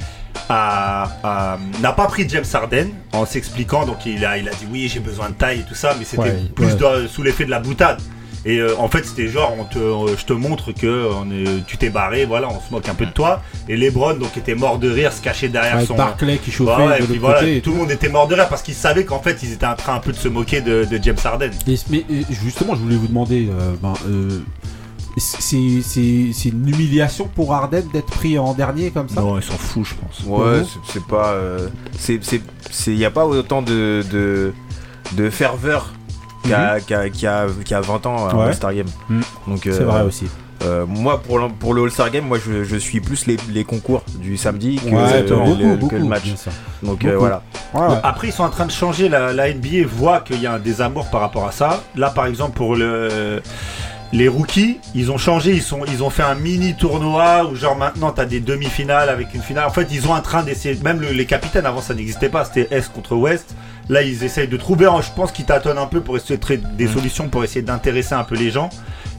a- 0.49 1.09
a- 1.23 1.57
n'a 1.81 1.91
pas 1.93 2.05
pris 2.05 2.27
James 2.29 2.45
Harden 2.53 2.89
en 3.11 3.25
s'expliquant. 3.25 3.85
Donc 3.87 4.05
il 4.05 4.23
a, 4.23 4.37
il 4.37 4.47
a 4.47 4.51
dit 4.51 4.67
oui, 4.71 4.87
j'ai 4.87 4.99
besoin 4.99 5.29
de 5.29 5.33
taille 5.33 5.61
et 5.61 5.63
tout 5.63 5.75
ça, 5.75 5.95
mais 5.97 6.05
c'était 6.05 6.21
Ouais, 6.21 6.43
plus 6.55 6.67
sous 7.09 7.23
l'effet 7.23 7.45
de 7.45 7.49
la 7.49 7.59
boutade. 7.59 7.99
Et 8.45 8.57
euh, 8.59 8.75
en 8.77 8.89
fait, 8.89 9.05
c'était 9.05 9.29
genre, 9.29 9.53
on 9.57 9.63
te, 9.63 9.77
euh, 9.79 10.17
je 10.17 10.25
te 10.25 10.33
montre 10.33 10.73
que 10.73 11.07
on 11.13 11.31
est- 11.31 11.65
tu 11.65 11.77
t'es 11.77 11.89
barré, 11.89 12.25
voilà, 12.25 12.49
on 12.49 12.59
se 12.59 12.71
moque 12.71 12.89
un 12.89 12.93
peu 12.93 13.05
de 13.05 13.11
toi. 13.11 13.41
Et 13.69 13.77
LeBron, 13.77 14.15
donc, 14.15 14.35
était 14.35 14.53
mort 14.55 14.79
de 14.79 14.89
rire, 14.89 15.13
se 15.13 15.21
cachait 15.21 15.47
derrière 15.47 15.75
Avec 15.75 15.87
son. 15.87 15.95
Barclay 15.95 16.37
qui 16.39 16.51
chauffait 16.51 16.71
Ouais, 16.71 16.87
ouais, 16.87 16.97
de 16.99 17.03
et 17.03 17.05
puis 17.05 17.07
l'autre 17.07 17.19
voilà, 17.21 17.39
côté. 17.39 17.57
et 17.57 17.61
tout 17.61 17.71
le 17.71 17.77
monde 17.77 17.91
était 17.91 18.09
mort 18.09 18.27
de 18.27 18.35
rire 18.35 18.49
parce 18.49 18.61
qu'ils 18.61 18.73
savaient 18.73 19.05
qu'en 19.05 19.21
fait, 19.21 19.39
ils 19.43 19.53
étaient 19.53 19.65
en 19.65 19.75
train 19.75 19.95
un 19.95 19.99
peu 19.99 20.11
de 20.11 20.17
se 20.17 20.27
moquer 20.27 20.59
de, 20.59 20.83
de 20.83 20.99
James 21.01 21.15
Harden. 21.23 21.51
Et- 21.67 21.75
mais 21.89 22.05
euh, 22.11 22.21
justement, 22.43 22.75
je 22.75 22.81
voulais 22.81 22.97
vous 22.97 23.07
demander, 23.07 23.47
euh, 23.49 23.73
ben, 23.81 23.93
euh, 24.09 24.39
c'est 25.17 25.81
c'est- 25.81 26.31
c'est 26.33 26.49
une 26.49 26.67
humiliation 26.67 27.29
pour 27.33 27.53
Arden 27.53 27.83
d'être 27.93 28.07
pris 28.07 28.37
en 28.39 28.53
dernier 28.53 28.89
comme 28.91 29.07
ça? 29.07 29.21
Non, 29.21 29.37
ils 29.37 29.43
s'en 29.43 29.53
foutent, 29.53 29.85
je 29.85 29.93
pense. 29.93 30.25
Ouais, 30.27 30.63
c'est- 30.63 30.93
c'est 30.93 31.05
pas. 31.05 31.29
euh, 31.33 31.69
c'est, 31.97 32.19
c'est, 32.23 32.41
c'est, 32.71 32.93
y 32.95 33.05
a 33.05 33.11
pas 33.11 33.25
autant 33.25 33.61
de, 33.61 34.03
de, 34.11 34.53
de 35.13 35.29
ferveur 35.29 35.93
qu'il 36.43 36.51
y 36.51 36.53
a, 36.53 36.79
qu'il 36.79 36.91
y 36.91 36.99
a- 36.99 37.09
qu'il 37.09 37.23
y 37.23 37.27
a- 37.27 37.47
qu'il 37.63 37.71
y 37.71 37.73
a 37.73 37.81
20 37.81 38.05
ans 38.05 38.27
à 38.27 38.35
Ouais. 38.35 38.43
All-Star 38.45 38.73
Game. 38.73 38.85
Mm. 39.09 39.21
Donc, 39.47 39.59
C'est 39.63 39.81
euh, 39.81 39.85
vrai 39.85 40.01
aussi. 40.03 40.27
euh, 40.63 40.85
moi, 40.87 41.21
pour 41.21 41.39
le, 41.39 41.47
pour 41.49 41.73
le 41.73 41.83
All-Star 41.83 42.09
Game, 42.11 42.25
moi, 42.25 42.37
je, 42.45 42.63
je 42.63 42.75
suis 42.77 42.99
plus 43.01 43.25
les, 43.27 43.37
les 43.49 43.63
concours 43.63 44.03
du 44.19 44.37
samedi 44.37 44.75
que, 44.77 44.89
Ouais, 44.89 45.21
le, 45.23 45.75
beaucoup, 45.75 45.95
le- 45.95 45.99
que 45.99 46.03
le 46.03 46.05
match. 46.07 46.23
Donc, 46.83 47.03
euh, 47.05 47.17
voilà. 47.17 47.41
Ouais, 47.73 47.81
ouais. 47.81 47.95
Après, 48.03 48.27
ils 48.27 48.33
sont 48.33 48.43
en 48.43 48.49
train 48.49 48.65
de 48.67 48.71
changer. 48.71 49.09
La, 49.09 49.33
la 49.33 49.49
NBA 49.53 49.85
voit 49.87 50.19
qu'il 50.21 50.39
y 50.41 50.45
a 50.47 50.53
un 50.53 50.59
désamour 50.59 51.07
par 51.09 51.21
rapport 51.21 51.47
à 51.47 51.51
ça. 51.51 51.81
Là, 51.95 52.09
par 52.11 52.27
exemple, 52.27 52.55
pour 52.55 52.75
le, 52.75 53.41
les 54.11 54.27
rookies, 54.27 54.77
ils 54.93 55.11
ont 55.11 55.17
changé. 55.17 55.51
Ils, 55.53 55.61
sont, 55.63 55.79
ils 55.87 56.03
ont 56.03 56.11
fait 56.11 56.21
un 56.23 56.35
mini 56.35 56.75
tournoi 56.75 57.45
où, 57.49 57.55
genre, 57.55 57.75
maintenant, 57.75 58.11
tu 58.11 58.21
as 58.21 58.25
des 58.25 58.39
demi-finales 58.41 59.09
avec 59.09 59.33
une 59.33 59.41
finale. 59.41 59.65
En 59.65 59.71
fait, 59.71 59.87
ils 59.91 60.07
ont 60.07 60.13
en 60.13 60.21
train 60.21 60.43
d'essayer. 60.43 60.77
Même 60.83 61.01
le- 61.01 61.09
les 61.11 61.25
capitaines, 61.25 61.65
avant, 61.65 61.81
ça 61.81 61.93
n'existait 61.95 62.29
pas. 62.29 62.45
C'était 62.45 62.67
Est 62.69 62.91
contre 62.93 63.15
Ouest. 63.15 63.55
Là, 63.89 64.01
ils 64.01 64.23
essayent 64.23 64.47
de 64.47 64.57
trouver. 64.57 64.87
Je 65.01 65.11
pense 65.15 65.31
qu'ils 65.31 65.45
tâtonnent 65.45 65.77
un 65.77 65.87
peu 65.87 66.01
pour 66.01 66.15
essayer 66.17 66.37
de 66.37 66.41
trouver 66.41 66.57
des 66.77 66.87
solutions 66.87 67.27
pour 67.27 67.43
essayer 67.43 67.61
d'intéresser 67.61 68.13
un 68.15 68.23
peu 68.23 68.35
les 68.35 68.49
gens. 68.49 68.69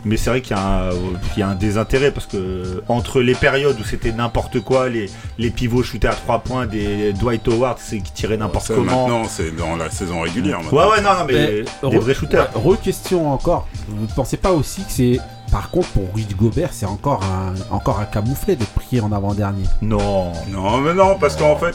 Mais 0.06 0.18
c'est 0.18 0.28
vrai 0.28 0.42
qu'il 0.42 0.54
y, 0.54 0.60
a 0.60 0.62
un- 0.88 0.90
il 1.34 1.40
y 1.40 1.42
a 1.42 1.48
un 1.48 1.54
désintérêt 1.54 2.10
parce 2.10 2.26
que 2.26 2.82
entre 2.88 3.22
les 3.22 3.34
périodes 3.34 3.78
où 3.80 3.84
c'était 3.84 4.12
n'importe 4.12 4.60
quoi, 4.60 4.90
les, 4.90 5.08
les 5.38 5.48
pivots 5.50 5.82
shootaient 5.82 6.08
à 6.08 6.12
3 6.14 6.40
points, 6.40 6.66
des 6.66 7.14
Dwight 7.14 7.48
Howard 7.48 7.78
c'est 7.78 8.00
qui 8.00 8.12
tiraient 8.12 8.36
n'importe 8.36 8.66
Ça, 8.66 8.74
comment. 8.74 9.08
Maintenant, 9.08 9.24
c'est 9.28 9.56
dans 9.56 9.76
la 9.76 9.90
saison 9.90 10.20
régulière. 10.20 10.58
Ouais, 10.58 10.64
maintenant. 10.64 10.90
ouais, 10.90 11.00
non, 11.00 11.10
non, 11.20 11.24
mais 11.26 11.62
des 11.62 11.64
re- 11.96 11.98
vrais 12.00 12.12
shooters. 12.14 12.50
ouais, 12.54 12.72
Re-question 12.74 13.32
encore. 13.32 13.66
Vous 13.88 14.02
ne 14.02 14.12
pensez 14.14 14.36
pas 14.36 14.52
aussi 14.52 14.82
que 14.82 14.90
c'est. 14.92 15.18
Par 15.50 15.70
contre, 15.70 15.88
pour 15.88 16.04
Rudy 16.14 16.34
Gobert, 16.34 16.70
c'est 16.72 16.84
encore 16.86 17.22
un, 17.24 17.54
encore 17.74 17.98
un 17.98 18.04
camouflet 18.06 18.56
de 18.56 18.64
prier 18.74 19.00
en 19.00 19.10
avant-dernier? 19.10 19.64
Non. 19.80 20.32
Non, 20.48 20.78
mais 20.82 20.92
non, 20.92 21.16
parce 21.18 21.34
qu'en 21.36 21.56
fait, 21.56 21.74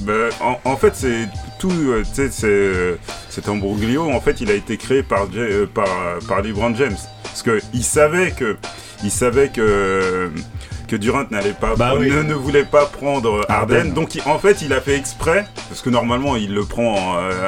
ben, 0.00 0.30
en, 0.40 0.58
en 0.64 0.76
fait, 0.76 0.92
c'est 0.94 1.28
tout, 1.58 1.70
euh, 1.70 2.02
tu 2.02 2.14
sais, 2.14 2.30
c'est, 2.30 2.46
euh, 2.46 2.96
cet 3.28 3.48
embroglio, 3.48 4.10
en 4.10 4.20
fait, 4.20 4.40
il 4.40 4.50
a 4.50 4.54
été 4.54 4.76
créé 4.76 5.02
par, 5.02 5.26
euh, 5.36 5.66
par, 5.66 5.86
euh, 5.86 6.18
par 6.26 6.42
LeBron 6.42 6.74
James. 6.76 6.96
Parce 7.24 7.42
que 7.42 7.60
il 7.74 7.82
savait 7.84 8.30
que, 8.32 8.56
il 9.04 9.10
savait 9.10 9.48
que, 9.48 10.30
que 10.88 10.96
Durant 10.96 11.24
n'allait 11.30 11.52
pas, 11.52 11.74
Bah 11.76 11.94
oui. 11.98 12.10
ne, 12.10 12.22
ne 12.22 12.34
voulait 12.34 12.64
pas 12.64 12.86
prendre 12.86 13.44
Harden. 13.48 13.76
Harden. 13.76 13.92
Donc, 13.94 14.14
il- 14.14 14.22
en 14.24 14.38
fait, 14.38 14.62
il 14.62 14.72
a 14.72 14.80
fait 14.80 14.96
exprès, 14.96 15.46
parce 15.68 15.82
que 15.82 15.90
normalement, 15.90 16.36
il 16.36 16.54
le 16.54 16.64
prend 16.64 16.96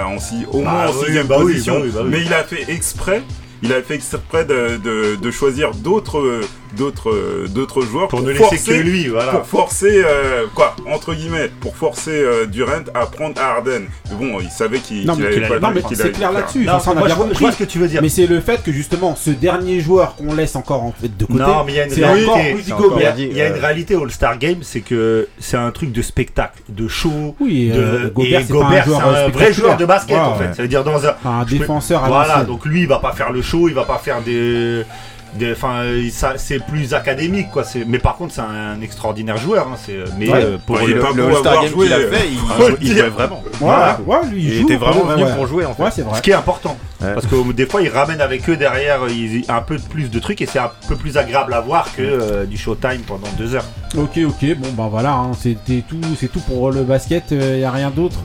en, 0.06 0.18
si, 0.18 0.44
au 0.52 0.62
Bah 0.62 0.70
moins 0.70 0.86
en 0.88 0.92
sixième 0.92 1.26
bah 1.26 1.36
oui, 1.38 1.52
position. 1.52 1.80
oui. 1.82 1.90
Mais 2.06 2.20
il 2.22 2.34
a 2.34 2.44
fait 2.44 2.70
exprès. 2.70 3.22
Il 3.62 3.72
a 3.74 3.82
fait 3.82 3.94
exprès 3.94 4.44
de, 4.46 4.78
de, 4.82 5.16
de 5.16 5.30
choisir 5.30 5.72
d'autres, 5.72 6.40
d'autres, 6.76 7.46
d'autres 7.48 7.82
joueurs 7.82 8.08
Pour 8.08 8.22
ne 8.22 8.30
laisser 8.30 8.42
forcer- 8.44 8.78
que 8.78 8.82
lui, 8.82 9.08
voilà. 9.08 9.32
pour 9.32 9.46
forcer, 9.46 10.02
euh, 10.04 10.46
quoi, 10.54 10.74
entre 10.90 11.14
guillemets, 11.14 11.50
pour 11.60 11.76
forcer 11.76 12.10
euh, 12.12 12.46
Durant 12.46 12.72
à 12.94 13.06
prendre 13.06 13.40
Harden. 13.40 13.82
Mais 14.10 14.16
bon, 14.16 14.38
il 14.40 14.50
savait 14.50 14.78
qu'il 14.78 15.06
Non, 15.06 15.14
qu'il 15.14 15.22
mais, 15.22 15.28
allait 15.28 15.40
qu'il 15.40 15.48
pas 15.48 15.60
non, 15.60 15.72
mais 15.74 15.82
c'est 15.94 16.12
clair 16.12 16.32
là-dessus. 16.32 16.68
Enfin, 16.68 16.92
on 16.94 16.98
a 16.98 17.04
bien 17.06 17.08
je, 17.10 17.14
vois- 17.14 17.24
je 17.26 17.28
compris. 17.30 17.44
vois 17.44 17.52
ce 17.52 17.58
que 17.58 17.64
tu 17.64 17.78
veux 17.78 17.88
dire. 17.88 18.02
Mais 18.02 18.08
c'est 18.08 18.26
le 18.26 18.40
fait 18.40 18.62
que 18.62 18.72
justement, 18.72 19.14
ce 19.16 19.30
dernier 19.30 19.80
joueur 19.80 20.16
qu'on 20.16 20.34
laisse 20.34 20.56
encore 20.56 20.82
en 20.82 20.92
fait 20.92 21.16
de 21.16 21.24
côté, 21.24 21.38
Non, 21.38 21.64
mais 21.64 21.72
il 21.72 21.76
y 21.76 21.80
a 21.80 21.84
une 21.84 21.90
c'est 21.90 22.04
réalité. 22.04 22.56
C'est. 22.66 23.18
Il 23.30 23.36
y 23.36 23.40
a 23.42 23.48
une 23.48 23.54
réalité 23.60 23.94
au 23.96 24.04
All-Star 24.04 24.38
Game, 24.38 24.58
c'est 24.62 24.80
que 24.80 25.28
c'est 25.38 25.56
un 25.56 25.70
truc 25.70 25.92
de 25.92 26.02
spectacle, 26.02 26.60
de 26.68 26.88
show. 26.88 27.34
Oui, 27.40 27.68
de, 27.70 27.78
euh, 27.80 28.10
Gobert, 28.10 28.40
et 28.40 28.44
c'est 28.44 28.52
un 28.52 28.54
Gobert, 28.54 28.84
c'est 28.84 28.90
joueur, 28.90 29.04
un 29.08 29.14
euh, 29.14 29.28
vrai 29.28 29.52
joueur 29.52 29.76
de 29.76 29.84
basket 29.84 30.16
en 30.16 30.34
fait. 30.36 30.54
Ça 30.54 30.62
veut 30.62 30.68
dire 30.68 30.84
dans 30.84 31.00
un. 31.06 31.44
défenseur 31.44 32.04
à 32.04 32.08
Voilà, 32.08 32.44
donc 32.44 32.64
lui 32.66 32.82
il 32.82 32.88
va 32.88 32.98
pas 32.98 33.12
faire 33.12 33.32
le 33.32 33.42
show, 33.42 33.68
il 33.68 33.74
va 33.74 33.84
pas 33.84 33.98
faire 33.98 34.20
des. 34.22 34.84
Enfin, 35.52 35.82
c'est 36.36 36.58
plus 36.64 36.94
académique 36.94 37.50
quoi. 37.50 37.64
Mais 37.86 37.98
par 37.98 38.16
contre, 38.16 38.34
c'est 38.34 38.40
un, 38.40 38.80
extraordinaire 38.80 39.36
joueur. 39.36 39.68
hein, 39.68 39.76
c'est, 39.84 39.96
mais 40.18 40.28
Ouais. 40.30 40.40
euh, 40.44 40.58
pour 40.64 40.76
Ouais, 40.76 40.86
le- 40.86 41.00
pas 41.00 41.10
Le 41.14 41.24
Game 41.42 41.66
joué, 41.68 41.86
qu'il 41.86 41.92
a 41.92 41.96
euh, 41.98 42.10
fait, 42.12 42.28
il, 42.28 42.66
le 42.68 42.76
il 42.82 42.92
jouait 42.92 43.08
vraiment. 43.08 43.42
Ouais, 43.44 43.50
Voilà. 43.60 43.98
ouais, 44.06 44.16
lui, 44.30 44.42
il 44.42 44.48
Il 44.48 44.54
joue, 44.60 44.64
était 44.64 44.76
vraiment 44.76 45.04
venu 45.04 45.24
ouais. 45.24 45.34
pour 45.34 45.46
jouer 45.46 45.64
en 45.64 45.74
fait. 45.74 45.82
Ouais, 45.82 45.90
c'est 45.92 46.02
vrai. 46.02 46.16
Ce 46.16 46.22
qui 46.22 46.30
est 46.30 46.34
important. 46.34 46.76
Ouais. 47.00 47.14
Parce 47.14 47.26
que 47.26 47.52
des 47.52 47.66
fois, 47.66 47.80
ils 47.82 47.88
ramènent 47.88 48.20
avec 48.20 48.48
eux 48.48 48.56
derrière 48.56 49.00
ils- 49.08 49.44
un 49.48 49.62
peu 49.62 49.76
plus 49.78 50.10
de 50.10 50.18
trucs 50.18 50.40
et 50.42 50.46
c'est 50.46 50.58
un 50.58 50.70
peu 50.88 50.96
plus 50.96 51.16
agréable 51.16 51.54
à 51.54 51.60
voir 51.60 51.88
que 51.96 52.02
euh, 52.02 52.44
du 52.44 52.56
showtime 52.56 53.00
pendant 53.06 53.28
deux 53.38 53.54
heures. 53.54 53.64
Ok, 53.96 54.18
ok, 54.26 54.56
bon 54.58 54.68
bah 54.76 54.88
voilà, 54.90 55.12
hein, 55.12 55.30
c'était 55.38 55.82
tout, 55.88 56.00
c'est 56.18 56.30
tout 56.30 56.40
pour 56.40 56.70
le 56.70 56.82
basket, 56.82 57.24
il 57.30 57.58
y 57.58 57.64
a 57.64 57.70
rien 57.70 57.90
d'autre? 57.90 58.18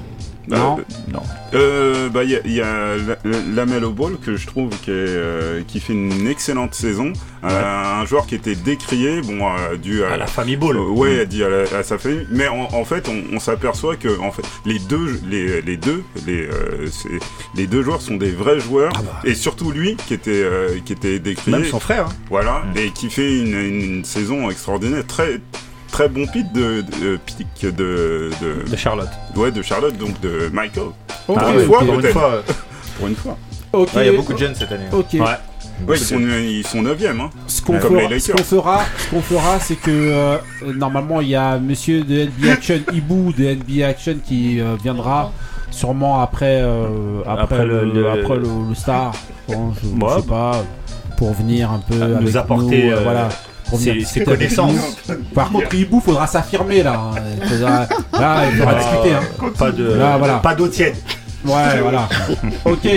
Euh, 0.52 0.56
Non. 0.58 0.78
non. 1.12 1.22
Euh, 1.54 2.10
bah, 2.10 2.24
il 2.24 2.32
y 2.32 2.36
a, 2.36 2.40
il 2.46 2.52
y 2.54 2.62
a 2.62 2.96
la- 2.98 3.18
la- 3.24 3.42
Lamelo 3.56 3.92
Ball 3.92 4.18
que 4.24 4.36
je 4.36 4.46
trouve 4.48 4.70
qui, 4.82 4.92
est, 4.92 4.94
euh, 4.94 5.62
qui 5.68 5.80
fait 5.80 5.94
une 5.94 6.28
excellente 6.28 6.74
saison. 6.76 7.14
Euh, 7.44 8.02
un 8.02 8.06
joueur 8.06 8.26
qui 8.26 8.36
était 8.36 8.56
décrié, 8.56 9.22
bon, 9.22 9.40
euh, 9.48 9.78
dû 9.78 10.04
à, 10.04 10.14
À 10.14 10.18
la 10.18 10.28
famille 10.28 10.56
Ball. 10.58 10.78
Euh, 10.78 10.90
ouais, 10.90 11.26
dit 11.26 11.44
à, 11.44 11.50
la- 11.50 11.78
à 11.78 11.84
sa 11.84 11.98
famille. 11.98 12.28
Mais 12.32 12.48
en, 12.48 12.68
en 12.74 12.86
fait, 12.86 13.08
on, 13.10 13.36
on 13.36 13.40
s'aperçoit 13.40 13.96
que 13.96 14.20
en 14.20 14.32
fait, 14.32 14.44
les 14.66 14.80
deux, 14.80 15.20
les, 15.30 15.62
les 15.62 15.78
deux, 15.78 16.04
les, 16.26 16.42
euh, 16.48 16.88
c'est- 16.92 17.20
les 17.56 17.68
deux 17.68 17.84
joueurs 17.84 18.02
sont 18.02 18.16
des 18.18 18.32
vrais 18.32 18.60
joueurs. 18.60 18.94
Et 19.24 19.36
surtout 19.36 19.72
lui, 19.72 19.96
qui 20.08 20.14
était, 20.14 20.32
euh, 20.44 20.80
qui 20.86 20.94
était 20.94 21.20
décrié. 21.20 21.58
Même 21.58 21.66
son 21.70 21.80
frère. 21.80 22.08
hein. 22.08 22.16
Voilà, 22.30 22.64
et 22.76 22.90
qui 22.92 23.10
fait 23.10 23.40
une, 23.40 23.54
une- 23.60 23.82
une 23.98 24.06
saison 24.06 24.50
extraordinaire, 24.50 25.06
très 25.08 25.40
très 25.96 26.10
bon 26.10 26.26
pic 26.28 26.52
de, 26.52 26.82
de 27.02 27.18
pic 27.26 27.48
de, 27.64 28.30
de, 28.42 28.70
De 28.70 28.76
Charlotte. 28.76 29.08
ouais 29.38 29.50
de 29.52 29.62
Charlotte, 29.62 29.98
donc 29.98 30.20
de 30.20 30.50
Michael. 30.52 30.88
Pour 31.26 31.40
Ah 31.40 31.52
une 31.52 31.58
ouais, 31.58 31.64
fois, 31.66 31.80
pour 31.80 31.94
une 31.94 32.02
peut-être. 32.02 32.14
fois, 32.14 32.32
euh, 32.34 32.42
Pour 32.98 33.08
une 33.08 33.16
fois. 33.16 33.38
Ouais, 33.74 33.86
il 33.98 34.06
y 34.06 34.10
a 34.10 34.12
beaucoup 34.18 34.34
de 34.34 34.38
jeunes 34.38 34.56
cette 34.56 34.72
année. 34.74 34.86
ok. 34.92 35.06
Ouais. 35.14 35.20
Ouais, 35.88 35.98
ils 35.98 36.00
sont 36.00 36.20
ils 36.20 36.66
sont 36.68 36.82
neuvième. 36.82 37.20
Hein. 37.22 37.30
Ce 37.48 37.62
qu'on 37.62 37.80
fera, 37.80 38.20
ce 38.20 38.32
qu'on 38.32 38.44
fera, 38.44 38.82
ce 38.98 39.10
qu'on 39.10 39.22
fera, 39.22 39.60
c'est 39.60 39.76
que 39.76 39.90
euh, 39.92 40.38
normalement 40.76 41.20
il 41.22 41.30
y 41.30 41.36
a 41.36 41.58
Monsieur 41.60 42.02
de 42.04 42.26
NBA 42.26 42.52
Action, 42.54 42.80
Ibu 42.94 43.34
de 43.38 43.56
NBA 43.56 43.88
Action 43.88 44.16
qui 44.26 44.60
euh, 44.62 44.76
viendra 44.82 45.32
sûrement 45.72 46.22
après, 46.22 46.62
euh, 46.62 47.20
après, 47.26 47.44
Après 47.44 47.66
le, 47.66 47.84
le- 47.86 47.92
le- 47.94 48.10
après 48.10 48.36
le, 48.38 48.48
le 48.70 48.76
Star, 48.76 49.12
bon, 49.50 49.74
je, 49.74 49.88
sais 50.22 50.28
pas, 50.28 50.64
pour 51.18 51.34
venir 51.34 51.72
un 51.72 51.80
peu 51.80 51.96
nous 51.96 52.16
avec 52.16 52.36
apporter, 52.38 52.84
nous, 52.86 52.92
euh, 52.92 52.98
euh, 52.98 53.04
voilà, 53.04 53.30
connaissances. 54.24 54.74
nous. 55.10 55.16
Par 55.34 55.52
contre, 55.52 55.74
Ibu 55.76 56.00
faudra 56.02 56.28
s'affirmer 56.28 56.84
là, 56.84 57.00
hein. 57.16 57.20
Il 57.42 57.48
faudra- 57.50 57.88
là 58.20 58.44
il 58.50 58.58
faudra 58.58 58.74
Ah, 58.76 58.80
discuter. 58.80 59.14
Hein. 59.16 59.52
Pas 59.58 59.72
de, 59.72 59.94
Là, 59.94 60.18
voilà. 60.18 60.36
pas 60.38 60.56
d'eau 60.56 60.68
tiède. 60.68 60.96
Ouais, 61.46 61.80
voilà. 61.82 62.08
ok. 62.66 62.88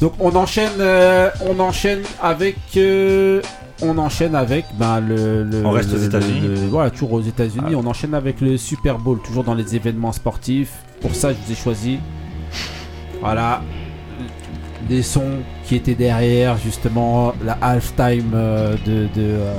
Donc 0.00 0.14
on 0.18 0.34
enchaîne, 0.34 0.70
euh, 0.80 1.30
on 1.48 1.60
enchaîne 1.60 2.00
avec, 2.20 2.56
euh, 2.76 3.40
on 3.82 3.96
enchaîne 3.98 4.34
avec, 4.34 4.64
ben 4.78 5.00
le. 5.00 5.44
le- 5.44 5.64
On 5.64 5.70
reste 5.70 5.92
aux 5.92 5.98
États-Unis. 5.98 6.66
Voilà, 6.70 6.90
toujours 6.90 7.12
aux 7.12 7.20
États-Unis. 7.22 7.74
On 7.76 7.86
enchaîne 7.86 8.14
avec 8.14 8.40
le 8.40 8.56
Super 8.56 8.98
Bowl, 8.98 9.20
toujours 9.24 9.44
dans 9.44 9.54
les 9.54 9.76
événements 9.76 10.12
sportifs. 10.12 10.72
Pour 11.00 11.14
ça, 11.14 11.30
je 11.32 11.36
vous 11.46 11.52
ai 11.52 11.54
choisi. 11.54 11.98
Voilà. 13.20 13.62
Des 14.88 15.02
sons 15.02 15.38
qui 15.70 15.76
étaient 15.76 15.94
derrière 15.94 16.58
justement 16.58 17.32
la 17.44 17.52
halftime 17.62 18.32
euh, 18.34 18.74
de, 18.84 19.02
de, 19.04 19.08
euh, 19.18 19.54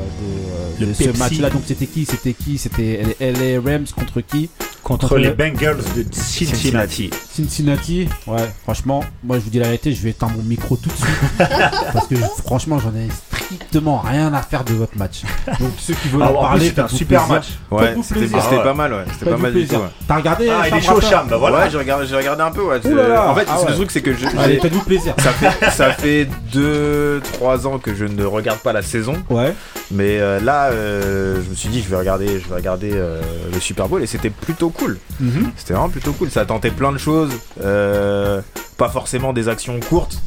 de, 0.78 0.84
euh, 0.84 0.88
de 0.90 0.94
ce 0.94 1.18
match-là. 1.18 1.50
Donc 1.50 1.62
c'était 1.66 1.86
qui? 1.86 2.04
C'était 2.04 2.34
qui? 2.34 2.58
C'était 2.58 3.16
les 3.22 3.32
LA 3.32 3.62
Rams 3.62 3.86
contre 3.96 4.20
qui? 4.20 4.50
Contre 4.84 5.08
Contre 5.08 5.20
les 5.20 5.30
le- 5.30 5.36
Bengals 5.36 5.78
de 5.96 6.06
Cincinnati. 6.12 7.12
Cincinnati, 7.34 8.10
ouais, 8.28 8.42
franchement, 8.64 9.06
moi 9.24 9.40
je 9.40 9.44
vous 9.46 9.50
dis 9.52 9.60
la 9.60 9.68
vérité, 9.68 9.94
je 9.94 10.02
vais 10.02 10.10
éteindre 10.10 10.34
mon 10.36 10.44
micro 10.44 10.76
tout 10.76 10.90
de 10.90 10.96
suite. 10.96 11.38
parce 11.94 12.08
que 12.08 12.16
franchement, 12.44 12.78
j'en 12.78 12.94
ai 12.94 13.08
strictement 13.56 14.00
rien 14.00 14.34
à 14.34 14.42
faire 14.42 14.64
de 14.64 14.74
votre 14.74 14.98
match. 14.98 15.22
Donc 15.60 15.72
ceux 15.80 15.94
qui 15.94 16.08
veulent 16.10 16.22
Ah, 16.24 16.32
en 16.32 16.42
parler, 16.42 16.68
c'était 16.68 16.82
un 16.82 16.88
super 16.88 17.20
plaisir. 17.26 17.36
match. 17.36 17.48
Ouais, 17.70 17.96
c'était 18.04 18.28
Ah 18.36 18.58
pas 18.64 18.74
mal, 18.74 18.94
ouais. 18.94 19.04
C'était 19.14 19.32
pas 19.32 19.38
mal 19.38 19.54
du 19.54 19.68
tout. 19.68 19.76
ouais. 19.76 19.82
T'as 20.08 20.16
regardé 20.18 20.50
Ah, 20.50 20.68
il 20.70 20.76
est 20.78 20.82
chaud, 20.82 21.02
Cham, 21.02 21.28
bah 21.30 21.38
voilà. 21.38 21.60
Ouais, 21.60 21.70
j'ai 21.70 21.78
regardé, 21.78 22.06
j'ai 22.08 22.16
regardé 22.16 22.44
un 22.44 22.52
peu. 22.52 22.62
Ouais. 22.64 22.86
Ouh 22.86 22.96
là 22.96 23.08
là. 23.08 23.30
En 23.30 23.36
fait, 23.36 23.48
Ah 23.50 23.58
le 23.68 23.74
truc, 23.76 23.92
c'est 23.92 24.02
que 24.02 24.14
je, 24.14 24.26
Allez, 24.38 24.60
faites-vous 24.60 24.84
plaisir. 24.84 25.14
ça 25.20 25.32
fait 25.32 25.72
ça 25.72 25.92
fait 25.94 26.28
2-3 26.54 27.68
ans 27.68 27.78
que 27.80 27.94
je 27.96 28.06
ne 28.06 28.24
regarde 28.26 28.60
pas 28.60 28.74
la 28.74 28.82
saison. 28.82 29.14
Ouais. 29.30 29.54
Mais 29.94 30.20
euh, 30.20 30.40
là, 30.40 30.70
euh, 30.72 31.42
je 31.44 31.50
me 31.50 31.56
suis 31.56 31.70
dit, 31.70 31.82
je 31.82 31.90
vais 31.90 31.98
regarder, 31.98 32.40
je 32.40 32.48
vais 32.48 32.56
regarder 32.56 32.92
euh, 32.94 33.22
le 33.54 33.60
Super 33.60 33.88
Bowl 33.88 34.02
et 34.02 34.08
c'était 34.08 34.30
plutôt 34.30 34.70
cool. 34.70 34.98
Mhm. 35.20 35.52
C'était 35.58 35.74
vraiment 35.74 35.90
plutôt 35.90 36.14
cool. 36.14 36.30
Ça 36.32 36.46
tentait 36.46 36.72
plein 36.72 36.92
de 36.92 36.98
choses. 36.98 37.32
euh, 37.64 38.42
pas 38.78 38.90
forcément 38.90 39.32
des 39.34 39.48
actions 39.48 39.80
courtes. 39.80 40.22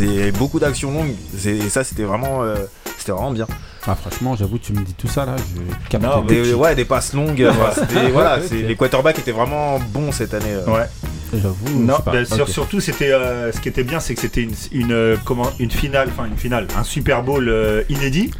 Et 0.00 0.32
beaucoup 0.32 0.58
d'actions 0.60 0.90
longues. 0.92 1.14
Et 1.46 1.68
ça, 1.68 1.84
c'était 1.84 2.04
vraiment, 2.04 2.42
euh, 2.42 2.54
c'était 2.98 3.12
vraiment 3.12 3.32
bien. 3.32 3.46
Ah, 3.86 3.94
franchement, 3.94 4.36
j'avoue, 4.36 4.58
tu 4.58 4.72
me 4.72 4.82
dis 4.82 4.94
tout 4.94 5.08
ça 5.08 5.24
là, 5.26 5.36
je 5.90 5.98
Non, 5.98 6.22
Des, 6.24 6.52
ouais, 6.54 6.74
des 6.74 6.84
passes 6.84 7.12
longues. 7.14 7.46
c'était- 7.74 8.10
voilà, 8.10 8.38
les 8.50 8.76
quarterbacks 8.76 9.18
étaient 9.18 9.32
vraiment 9.32 9.78
bons 9.78 10.12
cette 10.12 10.34
année. 10.34 10.52
euh. 10.52 10.66
Ouais. 10.70 10.86
J'avoue. 11.34 11.78
Non, 11.80 11.96
sur- 12.36 12.48
surtout 12.48 12.80
c'était 12.80 13.12
euh, 13.12 13.52
ce 13.52 13.60
qui 13.60 13.68
était 13.68 13.84
bien, 13.84 14.00
c'est 14.00 14.14
que 14.14 14.20
c'était 14.20 14.42
une, 14.42 14.54
une, 14.72 14.92
euh, 14.92 15.16
comment, 15.26 15.50
une 15.58 15.70
finale, 15.70 16.08
enfin 16.10 16.26
une 16.26 16.38
finale, 16.38 16.66
un 16.78 16.84
Super 16.84 17.22
Bowl 17.22 17.48
euh, 17.48 17.82
inédit. 17.90 18.30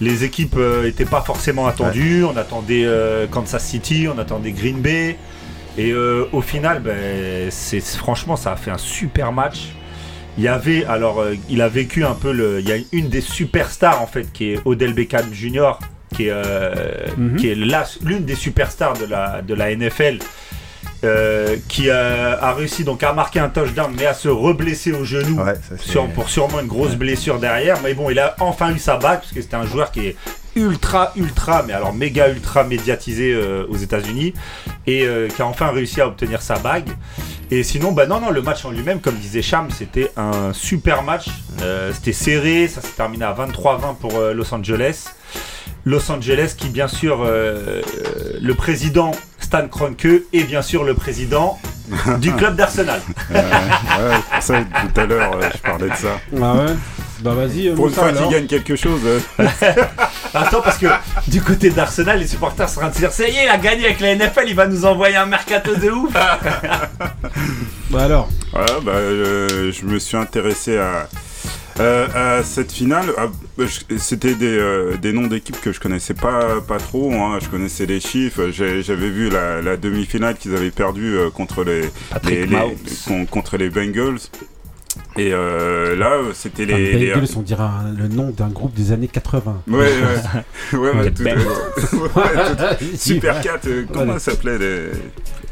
Les 0.00 0.24
équipes 0.24 0.56
n'étaient 0.82 1.04
pas 1.06 1.22
forcément 1.22 1.66
attendues. 1.66 2.24
On 2.24 2.36
attendait 2.36 2.84
euh, 2.84 3.26
Kansas 3.26 3.64
City, 3.64 4.06
on 4.14 4.18
attendait 4.18 4.52
Green 4.52 4.80
Bay. 4.80 5.16
Et 5.78 5.90
euh, 5.92 6.24
au 6.32 6.40
final, 6.42 6.80
ben, 6.80 7.50
c'est 7.50 7.80
franchement, 7.80 8.36
ça 8.36 8.52
a 8.52 8.56
fait 8.56 8.70
un 8.70 8.78
super 8.78 9.32
match. 9.32 9.68
Il 10.38 10.44
y 10.44 10.48
avait, 10.48 10.84
alors, 10.84 11.20
euh, 11.20 11.34
il 11.48 11.62
a 11.62 11.68
vécu 11.68 12.04
un 12.04 12.12
peu 12.14 12.30
le. 12.32 12.60
Il 12.60 12.68
y 12.68 12.72
a 12.72 12.76
une 12.92 13.08
des 13.08 13.22
superstars 13.22 14.02
en 14.02 14.06
fait, 14.06 14.30
qui 14.32 14.52
est 14.52 14.60
Odell 14.66 14.92
Beckham 14.92 15.32
Jr., 15.32 15.72
qui 16.14 16.26
est, 16.26 16.30
euh, 16.30 17.06
Mhm. 17.16 17.36
qui 17.36 17.48
est 17.48 17.54
la- 17.54 17.86
l'une 18.04 18.24
des 18.24 18.34
superstars 18.34 18.94
de 18.98 19.06
la, 19.06 19.40
de 19.42 19.54
la 19.54 19.70
NFL. 19.74 20.18
Euh, 21.06 21.56
qui 21.68 21.88
a, 21.90 22.38
a 22.42 22.52
réussi 22.52 22.84
donc 22.84 23.02
à 23.02 23.12
marquer 23.12 23.40
un 23.40 23.48
touchdown 23.48 23.92
mais 23.96 24.06
à 24.06 24.14
se 24.14 24.28
reblesser 24.28 24.92
au 24.92 25.04
genou. 25.04 25.40
Ouais, 25.42 25.54
ça, 25.54 25.76
c'est- 25.78 25.90
sur- 25.90 26.06
pour 26.08 26.28
sûrement 26.28 26.60
une 26.60 26.66
grosse 26.66 26.94
blessure 26.96 27.38
derrière. 27.38 27.78
Mais 27.82 27.94
bon 27.94 28.10
il 28.10 28.18
a 28.18 28.34
enfin 28.40 28.74
eu 28.74 28.78
sa 28.78 28.96
bague 28.96 29.20
parce 29.20 29.32
que 29.32 29.40
c'était 29.40 29.56
un 29.56 29.66
joueur 29.66 29.90
qui 29.92 30.06
est 30.08 30.16
ultra 30.56 31.12
ultra 31.16 31.62
mais 31.66 31.74
alors 31.74 31.92
méga 31.92 32.30
ultra 32.30 32.64
médiatisé 32.64 33.34
euh, 33.34 33.66
aux 33.68 33.76
États-Unis 33.76 34.32
et 34.86 35.04
euh, 35.04 35.28
qui 35.28 35.42
a 35.42 35.46
enfin 35.46 35.68
réussi 35.70 36.00
à 36.00 36.06
obtenir 36.08 36.42
sa 36.42 36.58
bague. 36.58 36.88
Et 37.50 37.62
sinon 37.62 37.92
bah 37.92 38.06
non 38.06 38.20
non 38.20 38.30
le 38.30 38.42
match 38.42 38.64
en 38.64 38.70
lui-même 38.70 39.00
comme 39.00 39.14
disait 39.16 39.42
Cham 39.42 39.68
c'était 39.70 40.10
un 40.16 40.52
super 40.52 41.02
match. 41.02 41.26
C'était 41.92 42.12
serré 42.12 42.68
ça 42.68 42.80
s'est 42.80 42.96
terminé 42.96 43.24
à 43.24 43.32
23-20 43.34 43.96
pour 44.00 44.18
Los 44.34 44.52
Angeles. 44.54 45.04
Los 45.84 46.10
Angeles 46.10 46.54
qui 46.58 46.68
bien 46.70 46.88
sûr 46.88 47.24
le 47.24 48.54
président 48.54 49.12
Stan 49.46 49.68
Kroenke 49.68 50.08
et 50.32 50.42
bien 50.42 50.60
sûr 50.60 50.82
le 50.82 50.94
président 50.94 51.56
du 52.18 52.32
club 52.32 52.56
d'Arsenal 52.56 53.00
Euh, 53.32 54.10
ouais, 54.10 54.40
ça, 54.40 54.54
tout 54.60 55.00
à 55.00 55.06
l'heure, 55.06 55.36
euh, 55.36 55.48
je 55.54 55.58
parlais 55.62 55.88
de 55.88 55.94
ça. 55.94 56.18
Ah 56.42 56.54
ouais. 56.54 56.74
Bah 57.20 57.32
vas-y, 57.32 57.70
Pour 57.70 57.86
une 57.88 57.94
fois 57.94 58.12
qu'il 58.12 58.28
gagne 58.28 58.46
quelque 58.46 58.74
chose. 58.76 59.00
euh, 59.06 59.20
Attends, 60.34 60.60
parce 60.62 60.78
que 60.78 60.86
du 61.28 61.40
côté 61.40 61.70
d'Arsenal, 61.70 62.18
les 62.18 62.26
supporters 62.26 62.68
sont 62.68 62.78
en 62.78 62.80
train 62.82 62.88
de 62.90 62.94
se 62.94 62.98
dire 62.98 63.12
Ça 63.12 63.26
y 63.28 63.36
est, 63.36 63.44
il 63.44 63.48
a 63.48 63.56
gagné 63.56 63.84
avec 63.86 64.00
la 64.00 64.14
NFL, 64.16 64.44
il 64.48 64.54
va 64.56 64.66
nous 64.66 64.84
envoyer 64.84 65.16
un 65.16 65.26
mercato 65.26 65.74
de 65.76 65.90
ouf. 65.90 66.12
Bah 66.12 68.02
alors. 68.02 68.28
Voilà, 68.52 68.80
bah, 68.82 68.92
euh, 68.94 69.70
je 69.72 69.86
me 69.86 69.98
suis 69.98 70.16
intéressé 70.16 70.76
à, 70.78 71.08
euh, 71.80 72.38
à 72.38 72.42
cette 72.42 72.72
finale. 72.72 73.06
Ah, 73.18 73.26
bah, 73.58 73.64
C'était 73.98 74.34
des, 74.34 74.46
euh, 74.58 74.96
des 74.96 75.12
noms 75.12 75.26
d'équipes 75.26 75.60
que 75.60 75.72
je 75.72 75.80
connaissais 75.80 76.14
pas, 76.14 76.60
pas 76.66 76.78
trop. 76.78 77.12
hein. 77.12 77.38
Je 77.42 77.48
connaissais 77.48 77.86
les 77.86 78.00
chiffres. 78.00 78.48
J'avais 78.50 79.10
vu 79.10 79.28
la, 79.30 79.60
la 79.62 79.76
demi-finale 79.76 80.36
qu'ils 80.36 80.54
avaient 80.54 80.70
perdue 80.70 81.16
euh, 81.16 81.30
contre 81.30 81.64
les, 81.64 81.82
Patrick 82.10 82.34
les- 82.34 82.46
les- 82.46 82.56
Mahomes. 82.56 82.74
con- 83.06 83.26
contre 83.26 83.56
les 83.56 83.70
Bengals. 83.70 84.18
Et 85.18 85.30
euh, 85.32 85.94
là, 85.96 86.12
c'était 86.32 86.64
les, 86.64 86.92
les- 86.94 87.10
Bengals, 87.12 87.28
on 87.36 87.42
dirait 87.42 87.62
un- 87.62 87.94
le 87.98 88.08
nom 88.08 88.30
d'un 88.30 88.48
groupe 88.48 88.72
des 88.74 88.92
années 88.92 89.08
80. 89.08 89.62
Ouais, 89.68 89.76
ouais. 89.76 89.88
ouais, 90.78 91.10
tout- 91.10 91.22
ouais, 91.24 91.32
tout- 92.78 92.96
Super 92.96 93.40
4, 93.42 93.66
euh, 93.66 93.84
comment 93.88 94.04
Voilà. 94.06 94.18
ça 94.20 94.30
s'appelait 94.32 94.58
les... 94.58 94.86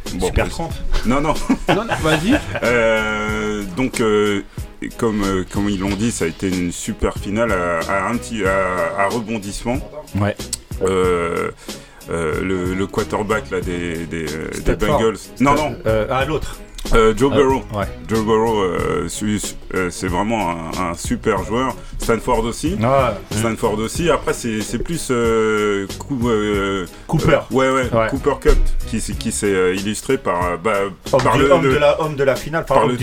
Super 0.07 0.45
bah, 0.45 0.51
30. 0.51 0.73
Non, 1.07 1.21
non. 1.21 1.35
Non, 1.69 1.75
non, 1.85 1.95
vas-y. 2.03 2.39
Euh, 2.63 3.63
donc, 3.77 4.01
euh, 4.01 4.43
comme, 4.99 5.23
euh, 5.23 5.45
comme 5.53 5.69
ils 5.69 5.81
l'ont 5.81 5.97
dit, 5.97 6.11
ça 6.11 6.25
a 6.25 6.29
été 6.29 6.49
une 6.49 6.73
super 6.73 7.15
finale 7.19 7.53
à, 7.53 7.81
à 7.81 8.09
un 8.09 8.17
petit 8.17 8.45
à, 8.45 9.01
à 9.01 9.09
rebondissement. 9.09 9.79
Ouais. 10.21 10.37
Euh, 10.83 11.51
euh, 12.11 12.41
le, 12.43 12.75
le 12.75 12.87
quarterback 12.87 13.51
là, 13.51 13.61
des, 13.61 14.07
des, 14.07 14.25
des 14.25 14.53
Stafford. 14.53 14.99
Bengals. 14.99 15.17
Non, 15.41 15.55
non. 15.55 15.77
Euh, 15.87 16.07
ah, 16.11 16.25
l'autre. 16.25 16.59
Euh, 16.93 17.15
Joe 17.17 17.33
Euh, 17.33 17.37
Burrow. 17.37 17.63
ouais. 17.75 17.87
Joe 18.09 18.25
Burrow, 18.25 18.61
euh, 18.63 19.09
su- 19.09 19.41
euh, 19.75 19.89
c'est 19.91 20.07
vraiment 20.07 20.51
un, 20.51 20.91
un 20.91 20.95
super 20.95 21.43
joueur. 21.45 21.75
Stanford 21.99 22.45
aussi. 22.45 22.75
Ouais. 22.75 23.15
Stanford 23.31 23.79
aussi. 23.79 24.11
Après, 24.11 24.35
c'est 24.35 24.79
plus 24.83 25.11
Cooper. 27.09 27.39
ouais, 27.51 27.71
ouais, 27.71 27.83
Ouais. 27.93 28.07
Cooper 28.11 28.35
Cup 28.41 28.59
qui, 28.87 29.01
s'est 29.01 29.75
illustré 29.75 30.19
par, 30.19 30.59
bah, 30.59 30.73
par 31.11 31.39
le, 31.39 31.51
homme 31.51 31.63
le- 31.65 31.73
de 31.73 31.79
la, 31.79 32.01
homme 32.01 32.15
de 32.17 32.25
la 32.25 32.37
finale, 32.37 32.65
par, 32.65 32.87
le, 32.87 32.97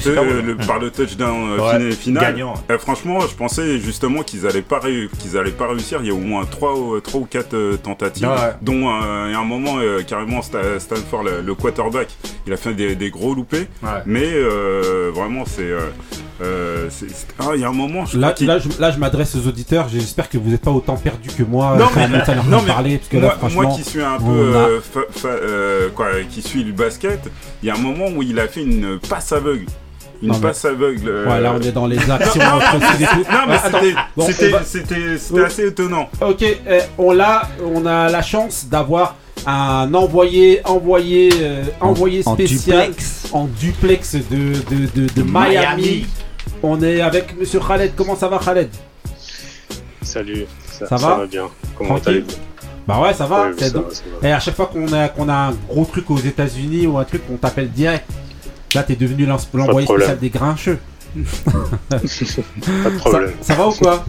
par 0.56 0.80
touchdown 0.92 1.60
Ouais, 1.60 1.92
final. 1.92 2.24
gagnant. 2.24 2.54
Franchement, 2.80 3.20
je 3.22 3.36
pensais 3.36 3.80
justement 3.80 4.22
qu'ils 4.22 4.46
allaient 4.48 4.62
pas 4.62 4.80
ré- 4.80 5.10
qu'ils 5.20 5.38
allaient 5.38 5.52
pas 5.52 5.68
réussir. 5.68 6.00
Il 6.02 6.08
y 6.08 6.12
a 6.12 6.14
au 6.14 6.18
moins 6.20 6.46
trois, 6.46 6.76
ou- 6.78 7.02
quatre 7.30 7.76
tentatives, 7.78 8.28
Ouais. 8.28 8.54
dont 8.62 8.74
il 9.26 9.32
y 9.32 9.36
a 9.36 9.40
un 9.40 9.44
moment 9.46 9.78
carrément 10.08 10.40
Sta- 10.42 10.80
Stanford, 10.80 11.24
le, 11.24 11.42
le 11.42 11.56
quarterback, 11.56 12.10
il 12.48 12.54
a 12.54 12.58
fait 12.58 12.74
des, 12.74 12.96
des 12.96 13.10
gros 13.10 13.34
loupés. 13.34 13.68
Ouais. 13.84 13.90
Mais 14.06 14.26
euh, 14.34 15.12
vraiment, 15.14 15.44
c'est 15.46 15.62
euh, 15.70 15.90
euh, 16.42 16.90
ah, 17.40 17.50
il 17.56 17.62
y 17.62 17.64
a 17.64 17.70
un 17.70 17.74
moment. 17.74 18.06
Je 18.06 18.18
Là, 18.18 18.34
là, 18.42 18.60
je, 18.60 18.70
là, 18.80 18.92
je 18.92 18.98
m'adresse 19.00 19.36
aux 19.36 19.48
auditeurs. 19.48 19.88
J'espère 19.90 20.30
que 20.30 20.38
vous 20.38 20.50
n'êtes 20.50 20.62
pas 20.62 20.72
autant 20.72 20.96
perdus 20.98 21.30
que 21.30 21.44
moi. 21.44 21.76
Non, 21.78 21.86
quand 21.94 22.08
mais- 22.08 22.18
non, 22.50 22.62
mais 22.62 22.68
parler, 22.72 22.98
parce 22.98 23.10
que 23.10 23.18
moi, 23.18 23.26
là, 23.30 23.36
franchement, 23.38 23.62
moi 23.64 23.76
qui 23.78 23.84
suis 23.84 24.02
un 24.02 24.18
peu 24.18 24.56
a- 24.56 24.68
euh, 24.68 24.80
fa- 24.82 25.00
fa- 25.12 25.28
euh, 25.30 25.90
quoi, 25.96 26.08
qui 26.30 26.42
suis 26.42 26.64
le 26.64 26.74
basket, 26.74 27.20
il 27.62 27.68
y 27.68 27.70
a 27.72 27.76
un 27.76 27.80
moment 27.80 28.08
où 28.16 28.22
il 28.24 28.40
a 28.40 28.48
fait 28.48 28.62
une 28.64 29.00
passe 29.00 29.32
aveugle. 29.32 29.66
Une 30.22 30.28
Non, 30.30 30.36
mais- 30.36 30.42
passe 30.50 30.66
aveugle. 30.66 31.08
euh, 31.10 31.28
Ouais, 31.28 31.42
là, 31.42 31.54
on 31.58 31.62
est 31.62 31.72
dans 31.72 31.88
les 31.88 31.98
actions 32.12 32.42
Non, 32.44 32.60
mais 33.48 33.56
attends. 33.56 33.80
c'était- 34.28 35.18
va- 35.32 35.46
assez 35.46 35.68
étonnant. 35.68 36.10
Ok, 36.22 36.44
eh, 36.44 36.58
on 36.98 37.12
l'a, 37.12 37.44
on 37.64 37.86
a 37.86 38.08
la 38.10 38.22
chance 38.22 38.68
d'avoir 38.70 39.16
un 39.48 39.92
envoyé, 39.96 40.62
envoyé, 40.66 41.30
euh, 41.42 41.64
envoyé 41.80 42.22
en 42.26 42.34
spécial 42.36 42.88
duplex. 42.90 43.28
en 43.32 43.46
duplex 43.46 44.16
de, 44.16 44.22
de, 44.70 44.86
de, 45.08 45.14
de 45.14 45.24
Miami. 45.24 45.50
Miami. 45.58 46.06
On 46.62 46.82
est 46.84 47.02
avec 47.02 47.40
Monsieur 47.40 47.60
Khaled. 47.60 47.94
Comment 47.96 48.16
ça 48.16 48.28
va, 48.28 48.38
Khaled? 48.38 48.70
Salut, 50.04 50.46
ça, 50.72 50.86
Ça 50.88 50.98
ça 50.98 51.08
va 51.08 51.16
va 51.18 51.26
bien. 51.26 51.48
Comment 51.78 51.98
allez-vous 52.06 52.28
Bah 52.88 53.00
ouais, 53.02 53.14
ça 53.14 53.26
va. 53.26 53.48
Oui, 53.48 53.54
ça 53.58 53.70
donc- 53.72 53.88
va, 53.90 53.94
ça 53.96 54.04
va. 54.22 54.28
Et 54.28 54.32
à 54.32 54.40
chaque 54.40 54.56
fois 54.56 54.68
qu'on 54.68 54.92
a, 54.94 55.08
qu'on 55.10 55.30
a 55.30 55.34
un 55.34 55.52
gros 55.70 55.86
truc 55.86 56.10
aux 56.12 56.18
États-Unis 56.18 56.86
ou 56.88 56.98
un 56.98 57.04
truc, 57.04 57.22
on 57.32 57.38
t'appelle 57.38 57.70
direct. 57.72 58.06
Là, 58.76 58.84
t'es 58.84 58.96
devenu 58.96 59.26
l'en- 59.26 59.38
l'envoyé 59.54 59.88
spécial 59.88 60.20
des 60.20 60.30
grincheux. 60.30 60.80
Pas 61.90 61.98
de 62.00 62.98
problème. 62.98 63.32
Ça, 63.42 63.48
ça 63.48 63.56
va 63.56 63.68
ou 63.68 63.72
quoi? 63.74 64.06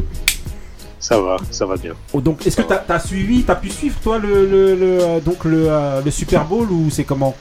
Ça 1.01 1.21
va, 1.21 1.37
ça 1.51 1.67
va 1.67 1.77
bien. 1.77 1.95
Oh, 2.13 2.21
Donc, 2.21 2.47
est-ce 2.47 2.57
que 2.57 2.63
t'as 2.63 2.85
as 2.89 3.01
suivi, 3.01 3.43
t'as 3.43 3.57
pu 3.57 3.71
suivre 3.71 3.97
toi 4.03 4.19
le, 4.19 4.47
le, 4.47 4.75
le, 4.77 4.99
euh, 5.03 5.21
donc 5.21 5.45
le, 5.45 5.67
euh, 5.69 6.01
le 6.05 6.11
Super 6.13 6.45
Bowl 6.45 6.71
ou 6.71 6.91
c'est 6.91 7.03
comment? 7.05 7.35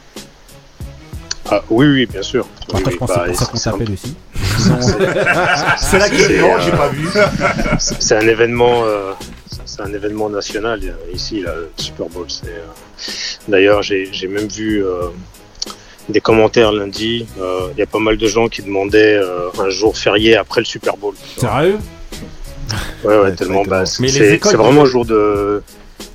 Ah, 1.51 1.61
oui, 1.69 1.85
oui, 1.85 2.05
bien 2.07 2.23
sûr. 2.23 2.47
Oui, 2.73 2.79
Après, 2.79 2.83
oui, 2.85 2.91
je 2.93 2.97
pense 2.97 3.11
que 3.11 3.15
bah, 3.15 3.25
c'est 3.35 3.49
pour 3.49 3.59
ça 3.59 3.71
qu'on 3.71 3.83
aussi. 3.83 4.15
C'est 5.77 6.09
dit 6.11 6.39
non, 6.39 6.55
euh, 6.55 6.59
j'ai 6.59 6.71
pas 6.71 6.87
vu. 6.89 7.07
C'est 7.79 8.15
un 8.15 8.27
événement, 8.27 8.83
euh, 8.85 9.11
c'est 9.65 9.81
un 9.81 9.93
événement 9.93 10.29
national 10.29 10.79
ici, 11.13 11.41
là, 11.41 11.53
le 11.55 11.71
Super 11.77 12.07
Bowl. 12.07 12.25
c'est, 12.29 12.47
euh, 12.47 12.65
D'ailleurs, 13.47 13.81
j'ai 13.83 14.09
j'ai 14.11 14.27
même 14.27 14.47
vu 14.47 14.83
euh, 14.85 15.07
des 16.11 16.21
commentaires 16.21 16.71
lundi. 16.71 17.25
euh, 17.39 17.69
Il 17.73 17.79
y 17.79 17.81
a 17.81 17.85
pas 17.87 17.99
mal 17.99 18.17
de 18.17 18.27
gens 18.27 18.47
qui 18.47 18.61
demandaient 18.61 19.15
euh, 19.17 19.49
un 19.59 19.69
jour 19.69 19.97
férié 19.97 20.35
après 20.37 20.61
le 20.61 20.65
Super 20.65 20.95
Bowl. 20.97 21.15
Sérieux 21.37 21.77
Ouais, 23.03 23.17
ouais, 23.17 23.33
tellement. 23.35 23.63
Bah, 23.63 23.83
Mais 23.99 24.07
les 24.07 24.13
c'est 24.13 24.33
écoles- 24.35 24.51
c'est 24.51 24.57
vraiment 24.57 24.83
un 24.83 24.85
jour 24.85 25.05
de, 25.05 25.61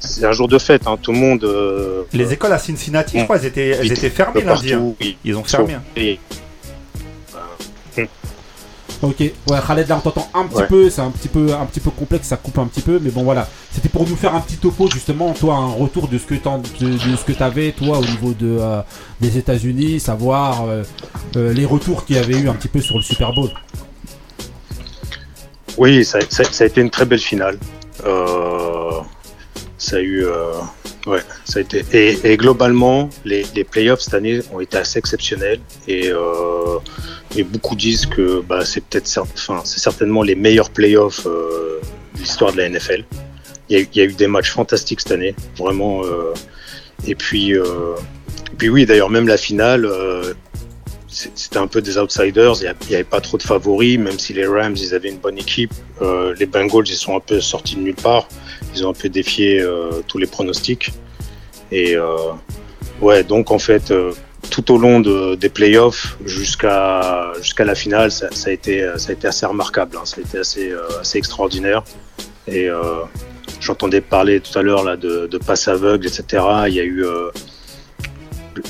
c'est 0.00 0.24
un 0.24 0.32
jour 0.32 0.48
de 0.48 0.58
fête. 0.58 0.86
Hein, 0.86 0.96
tout 1.02 1.12
le 1.12 1.18
monde. 1.18 1.44
euh, 1.44 2.02
Les 2.12 2.32
écoles 2.32 2.52
à 2.52 2.58
Cincinnati, 2.58 3.18
je 3.18 3.24
crois, 3.24 3.36
elles 3.36 3.46
étaient, 3.46 3.68
elles 3.68 3.80
Oui, 3.82 3.92
étaient 3.92 4.08
fermées 4.10 4.40
lundi. 4.42 4.72
hein. 4.72 4.78
partout, 4.78 4.96
ils- 5.00 5.16
Ils 5.24 5.36
ont 5.36 5.44
fermé. 5.44 5.74
hein. 5.74 5.82
Et- 5.96 6.18
Ok, 9.02 9.16
ouais, 9.20 9.32
Khaled, 9.66 9.88
là 9.88 9.96
on 9.98 10.00
t'entend 10.00 10.28
un 10.34 10.46
petit 10.46 10.56
Ouais. 10.56 10.66
peu, 10.66 10.88
c'est 10.90 11.02
un 11.02 11.10
petit 11.10 11.28
peu, 11.28 11.52
un 11.54 11.66
petit 11.66 11.80
peu 11.80 11.90
complexe, 11.90 12.28
ça 12.28 12.36
coupe 12.38 12.58
un 12.58 12.66
petit 12.66 12.80
peu, 12.80 12.98
mais 13.02 13.10
bon 13.10 13.24
voilà. 13.24 13.46
C'était 13.70 13.90
pour 13.90 14.08
nous 14.08 14.16
faire 14.16 14.34
un 14.34 14.40
petit 14.40 14.56
topo 14.56 14.88
justement, 14.90 15.32
toi, 15.34 15.54
un 15.56 15.70
retour 15.72 16.08
de 16.08 16.16
ce 16.16 16.24
que 16.24 16.34
t'en- 16.34 16.58
de, 16.58 16.86
de 17.10 17.16
ce 17.16 17.24
que 17.24 17.32
t'avais, 17.32 17.72
toi, 17.72 17.98
au 17.98 18.04
niveau 18.04 18.32
de 18.32 18.56
euh, 18.58 18.80
des 19.20 19.36
États-Unis, 19.36 20.00
savoir 20.00 20.64
euh, 20.66 20.82
euh, 21.36 21.52
les 21.52 21.66
retours 21.66 22.04
qu'il 22.06 22.16
y 22.16 22.18
avait 22.18 22.38
eu 22.38 22.48
un 22.48 22.54
petit 22.54 22.68
peu 22.68 22.80
sur 22.80 22.96
le 22.96 23.02
Super 23.02 23.32
Bowl. 23.34 23.50
Oui, 25.76 26.04
ça, 26.04 26.18
ça- 26.30 26.44
ça 26.44 26.64
a 26.64 26.66
été 26.66 26.80
une 26.80 26.90
très 26.90 27.04
belle 27.04 27.18
finale. 27.20 27.58
Ça 29.78 29.96
a 29.96 30.00
eu, 30.00 30.24
ouais, 31.06 31.20
ça 31.44 31.58
a 31.58 31.62
été. 31.62 31.84
Et, 32.24 32.36
globalement, 32.36 33.08
les, 33.24 33.44
les 33.54 33.64
playoffs 33.64 34.00
cette 34.00 34.14
année 34.14 34.40
ont 34.52 34.60
été 34.60 34.76
assez 34.76 34.98
exceptionnels 34.98 35.60
et, 35.88 36.08
euh, 36.10 36.78
et 37.36 37.42
beaucoup 37.42 37.74
disent 37.76 38.06
que 38.06 38.40
bah, 38.40 38.64
c'est 38.64 38.82
peut-être, 38.82 39.06
cer- 39.06 39.26
enfin, 39.34 39.62
certainement 39.64 40.22
les 40.22 40.34
meilleurs 40.34 40.70
playoffs 40.70 41.26
euh, 41.26 41.80
de 42.14 42.20
l'histoire 42.20 42.52
de 42.52 42.58
la 42.58 42.68
NFL. 42.68 43.04
Il 43.68 43.78
y, 43.92 44.00
a, 44.00 44.04
eu- 44.04 44.12
des 44.12 44.26
matchs 44.28 44.52
fantastiques 44.52 45.00
cette 45.00 45.12
année, 45.12 45.34
vraiment. 45.56 46.02
euh, 46.04 46.32
et 47.06 47.14
puis, 47.14 47.52
puis 48.58 48.68
oui, 48.68 48.86
d'ailleurs 48.86 49.10
même 49.10 49.28
la 49.28 49.36
finale. 49.36 49.86
c'était 51.08 51.58
un 51.58 51.66
peu 51.66 51.80
des 51.82 51.98
outsiders, 51.98 52.54
il 52.60 52.74
n'y 52.88 52.94
avait 52.94 53.04
pas 53.04 53.20
trop 53.20 53.36
de 53.38 53.42
favoris, 53.42 53.98
même 53.98 54.18
si 54.18 54.32
les 54.34 54.46
Rams, 54.46 54.74
ils 54.76 54.94
avaient 54.94 55.08
une 55.10 55.18
bonne 55.18 55.38
équipe. 55.38 55.72
Les 56.38 56.46
Bengals, 56.46 56.86
ils 56.88 56.96
sont 56.96 57.16
un 57.16 57.20
peu 57.20 57.40
sortis 57.40 57.76
de 57.76 57.80
nulle 57.80 57.94
part. 57.94 58.28
Ils 58.76 58.86
ont 58.86 58.90
un 58.90 58.92
peu 58.94 59.08
défié 59.08 59.64
tous 60.06 60.18
les 60.18 60.26
pronostics. 60.26 60.90
Et 61.72 61.96
euh, 61.96 62.16
ouais, 63.00 63.24
donc 63.24 63.50
en 63.50 63.58
fait, 63.58 63.90
euh, 63.90 64.12
tout 64.50 64.70
au 64.72 64.78
long 64.78 65.00
de- 65.00 65.34
des 65.34 65.48
playoffs 65.48 66.16
jusqu'à 66.24 67.32
jusqu'à 67.40 67.64
la 67.64 67.74
finale, 67.74 68.10
ça, 68.12 68.28
a 68.46 68.50
été, 68.50 68.88
ça 68.98 69.10
a 69.10 69.12
été 69.14 69.26
assez 69.26 69.46
remarquable. 69.46 69.96
hein. 69.96 70.04
Ça 70.04 70.16
a 70.18 70.20
été 70.20 70.38
assez, 70.38 70.70
euh, 70.70 71.00
assez 71.00 71.18
extraordinaire. 71.18 71.82
Et 72.46 72.68
j'entendais 73.60 74.00
parler 74.00 74.38
tout 74.40 74.56
à 74.56 74.62
l'heure 74.62 74.84
de, 74.96 75.26
de 75.26 75.38
passe 75.38 75.66
aveugle, 75.66 76.06
etc. 76.06 76.44
Il 76.68 76.74
y 76.74 76.80
a 76.80 76.84
eu 76.84 77.04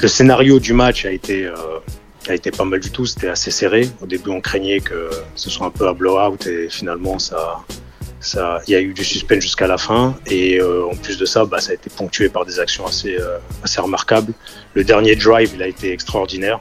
le 0.02 0.08
scénario 0.08 0.58
du 0.58 0.72
match 0.72 1.04
a 1.04 1.10
été 1.12 1.46
a 2.28 2.34
été 2.34 2.50
pas 2.50 2.64
mal 2.64 2.80
du 2.80 2.90
tout. 2.90 3.04
C'était 3.04 3.28
assez 3.28 3.50
serré. 3.50 3.88
Au 4.00 4.06
début, 4.06 4.30
on 4.30 4.40
craignait 4.40 4.80
que 4.80 5.10
ce 5.34 5.50
soit 5.50 5.66
un 5.66 5.70
peu 5.70 5.86
à 5.88 5.92
blowout 5.92 6.38
et 6.46 6.68
finalement, 6.70 7.18
ça, 7.18 7.58
ça, 8.26 8.60
il 8.66 8.72
y 8.72 8.74
a 8.74 8.80
eu 8.80 8.92
du 8.92 9.04
suspense 9.04 9.40
jusqu'à 9.42 9.66
la 9.66 9.78
fin. 9.78 10.14
Et 10.26 10.58
euh, 10.60 10.84
en 10.90 10.94
plus 10.96 11.16
de 11.18 11.24
ça, 11.24 11.44
bah, 11.44 11.58
ça 11.60 11.70
a 11.70 11.74
été 11.74 11.88
ponctué 11.90 12.28
par 12.28 12.44
des 12.44 12.60
actions 12.60 12.86
assez, 12.86 13.16
euh, 13.18 13.38
assez 13.62 13.80
remarquables. 13.80 14.32
Le 14.74 14.84
dernier 14.84 15.16
drive, 15.16 15.52
il 15.54 15.62
a 15.62 15.66
été 15.68 15.92
extraordinaire. 15.92 16.58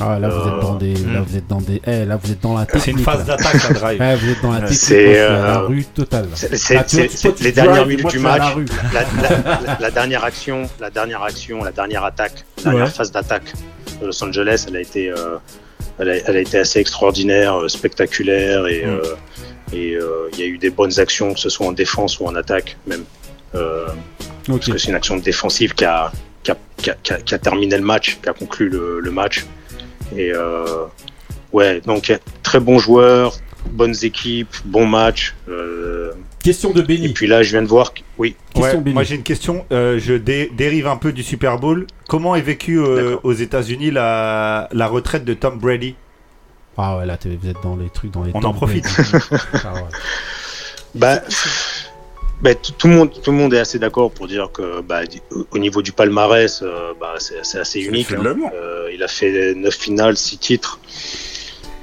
Ah, 0.00 0.18
là, 0.18 0.28
vous 0.28 0.48
Euh, 0.48 0.54
êtes 0.56 0.62
dans 0.62 0.74
des, 0.76 0.94
là, 0.94 1.20
vous 1.26 1.36
êtes 1.36 1.46
dans 1.46 1.60
des, 1.60 1.82
eh, 1.86 2.04
là, 2.04 2.16
vous 2.22 2.30
êtes 2.32 2.40
dans 2.40 2.56
la 2.56 2.64
technique. 2.66 2.84
C'est 2.84 2.90
une 2.92 2.98
phase 3.00 3.24
d'attaque, 3.26 3.64
un 3.70 3.72
drive. 3.74 4.00
Ouais, 4.00 4.16
vous 4.16 4.30
êtes 4.30 4.42
dans 4.42 4.52
la 4.52 4.60
technique, 4.60 4.78
C'est, 4.78 5.14
la 5.14 5.20
euh, 5.60 5.66
rue 5.66 5.84
totale. 5.84 6.28
C'est 6.34 7.40
les 7.42 7.52
dernières 7.52 7.86
minutes 7.86 8.08
du 8.10 8.18
match. 8.20 8.54
rue. 8.54 8.66
La, 8.94 9.02
la- 9.02 9.60
la- 9.66 9.78
la 9.80 9.90
dernière 9.90 10.24
action, 10.24 10.68
la 10.80 10.90
dernière 10.90 11.22
action, 11.22 11.62
la 11.64 11.72
dernière 11.72 12.04
attaque, 12.04 12.44
la 12.58 12.62
dernière 12.70 12.84
Ouais. 12.86 12.90
phase 12.90 13.10
d'attaque 13.12 13.52
de 14.00 14.06
Los 14.06 14.22
Angeles, 14.24 14.64
elle 14.68 14.76
a 14.76 14.80
été, 14.80 15.10
euh, 15.10 15.36
elle, 15.98 16.10
a, 16.10 16.16
elle 16.26 16.36
a 16.36 16.40
été 16.40 16.58
assez 16.58 16.78
extraordinaire, 16.78 17.54
euh, 17.60 17.68
spectaculaire 17.68 18.66
et 18.68 18.84
Mm. 18.86 18.90
euh, 18.90 19.02
et 19.72 19.94
euh, 19.94 20.28
il 20.32 20.38
y 20.38 20.42
a 20.42 20.46
eu 20.46 20.58
des 20.58 20.70
bonnes 20.70 20.98
actions, 20.98 21.34
que 21.34 21.40
ce 21.40 21.48
soit 21.48 21.66
en 21.66 21.72
défense 21.72 22.20
ou 22.20 22.26
en 22.26 22.34
attaque 22.34 22.76
même. 22.86 23.04
Euh, 23.54 23.86
Parce 24.46 24.66
que 24.68 24.78
c'est 24.78 24.88
une 24.88 24.94
action 24.94 25.16
défensive 25.16 25.74
qui 25.74 25.84
a, 25.84 26.10
qui, 26.42 26.50
a, 26.52 26.56
qui, 26.76 26.90
a, 26.90 26.94
qui 27.02 27.12
a- 27.12 27.20
qui 27.20 27.34
a 27.34 27.38
terminé 27.38 27.76
le 27.76 27.84
match, 27.84 28.18
qui 28.22 28.28
a 28.28 28.32
conclu 28.32 28.68
le, 28.68 29.00
le 29.00 29.10
match. 29.10 29.44
Et 30.16 30.32
euh, 30.32 30.84
ouais, 31.52 31.80
donc 31.82 32.12
très 32.42 32.60
bon 32.60 32.78
joueur, 32.78 33.36
bonnes 33.70 33.94
équipes, 34.02 34.54
bons 34.64 34.86
matchs. 34.86 35.34
euh, 35.48 36.12
Question 36.42 36.70
de 36.70 36.80
Benny. 36.82 37.06
et 37.06 37.12
puis 37.12 37.26
là, 37.26 37.42
je 37.42 37.50
viens 37.50 37.62
de 37.62 37.66
voir. 37.66 37.92
que- 37.92 38.00
Oui. 38.16 38.36
Ouais, 38.56 38.74
moi 38.92 39.02
j'ai 39.02 39.16
une 39.16 39.22
question, 39.22 39.66
euh, 39.72 39.98
je 39.98 40.14
dé- 40.14 40.50
dérive 40.56 40.86
un 40.86 40.96
peu 40.96 41.12
du 41.12 41.22
Super 41.22 41.58
Bowl. 41.58 41.86
Comment 42.08 42.34
est 42.36 42.40
vécu 42.42 42.78
euh, 42.78 43.16
aux 43.22 43.32
États-Unis 43.34 43.90
la, 43.90 44.68
la 44.72 44.86
retraite 44.86 45.24
de 45.24 45.34
Tom 45.34 45.58
Brady? 45.58 45.94
Ah 46.78 46.96
ouais, 46.98 47.06
là, 47.06 47.18
vous 47.24 47.48
êtes 47.50 47.60
dans 47.62 47.76
les 47.76 47.90
trucs, 47.90 48.12
dans 48.12 48.22
les 48.22 48.30
On 48.34 48.42
en 48.44 48.52
profite. 48.54 48.86
Ah 49.64 49.74
ouais. 49.74 49.80
Bah, 50.94 51.20
bah, 52.40 52.54
tout, 52.54 52.72
tout 52.78 52.86
le 52.88 52.94
monde, 52.94 53.10
tout 53.22 53.30
le 53.32 53.36
monde 53.36 53.52
est 53.52 53.58
assez 53.58 53.78
d'accord 53.78 54.10
pour 54.12 54.26
dire 54.28 54.50
que 54.52 54.80
bah, 54.80 55.00
au- 55.32 55.46
au 55.50 55.58
niveau 55.58 55.82
du 55.82 55.92
palmarès, 55.92 56.62
euh, 56.62 56.92
bah, 57.00 57.14
c'est 57.18 57.58
assez 57.58 57.80
unique. 57.80 58.06
hein. 58.12 58.22
Euh, 58.54 58.90
il 58.94 59.02
a 59.02 59.08
fait 59.08 59.54
9 59.54 59.74
finales, 59.74 60.16
6 60.16 60.38
titres. 60.38 60.78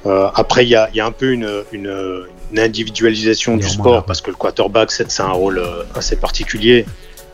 Euh, 0.06 0.28
après, 0.34 0.64
il 0.64 0.68
y 0.70 0.74
a, 0.76 0.88
il 0.92 0.96
y 0.96 1.00
a 1.00 1.06
un 1.06 1.12
peu 1.12 1.30
une, 1.32 1.48
une, 1.72 2.26
une 2.52 2.58
individualisation 2.58 3.56
du 3.56 3.66
sport 3.68 4.04
parce 4.06 4.20
que 4.20 4.30
le 4.30 4.36
quarterback, 4.36 4.90
c'est 4.92 5.10
c'est 5.10 5.22
un 5.22 5.32
rôle 5.32 5.60
assez 5.94 6.16
particulier. 6.16 6.86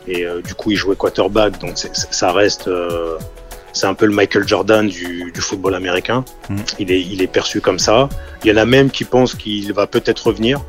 Et 0.09 0.27
euh, 0.27 0.43
du 0.43 0.55
coup, 0.55 0.73
il 0.73 0.77
jouait 0.77 0.97
quarterback, 0.97 1.61
donc 1.61 1.75
ça 1.77 2.33
reste. 2.33 2.69
Euh, 3.73 3.75
c'est 3.75 3.87
un 3.87 3.95
peu 3.95 4.07
le 4.07 4.13
Michael 4.13 4.47
Jordan 4.47 4.87
du, 4.87 5.31
du 5.33 5.41
football 5.41 5.75
américain. 5.75 6.25
Il, 6.79 6.91
est, 6.91 7.01
il 7.01 7.23
est 7.23 7.27
perçu 7.27 7.61
comme 7.61 7.79
ça. 7.79 8.09
Il 8.45 8.51
y 8.51 8.53
en 8.53 8.57
a 8.57 8.65
même 8.65 8.91
qui 8.91 9.05
pensent 9.05 9.35
qu'il 9.35 9.73
va 9.73 9.87
peut-être 9.87 10.27
revenir. 10.27 10.61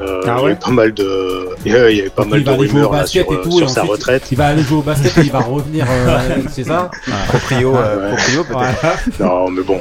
Euh, 0.00 0.22
Ah 0.26 0.36
il 0.38 0.44
y 0.44 0.46
a 0.46 0.50
eu 0.52 0.56
pas 0.56 0.70
mal 0.70 0.94
de, 0.94 1.48
il 1.66 1.72
y 1.72 1.76
a 1.76 1.90
eu 1.90 2.10
pas 2.10 2.24
mal 2.24 2.40
il 2.40 2.44
de 2.44 2.48
va 2.50 2.56
aller 2.56 2.66
jouer 2.68 2.80
au 2.80 2.88
rumeurs 2.88 2.92
là, 2.92 3.06
sur, 3.06 3.20
et 3.22 3.42
tout, 3.42 3.58
sur 3.58 3.66
et 3.66 3.68
sa 3.68 3.82
ensuite, 3.82 3.92
retraite. 3.92 4.22
Il 4.32 4.38
va 4.38 4.46
aller 4.48 4.62
jouer 4.62 4.78
au 4.78 4.82
basket 4.82 5.18
et 5.18 5.20
il 5.20 5.30
va 5.30 5.38
revenir, 5.40 5.86
euh, 5.88 6.18
c'est 6.50 6.64
ça 6.64 6.90
Proprio, 7.28 7.76
euh, 7.76 8.14
proprio, 8.14 8.44
peut-être. 8.44 9.20
Non, 9.20 9.50
mais 9.50 9.62
bon. 9.62 9.80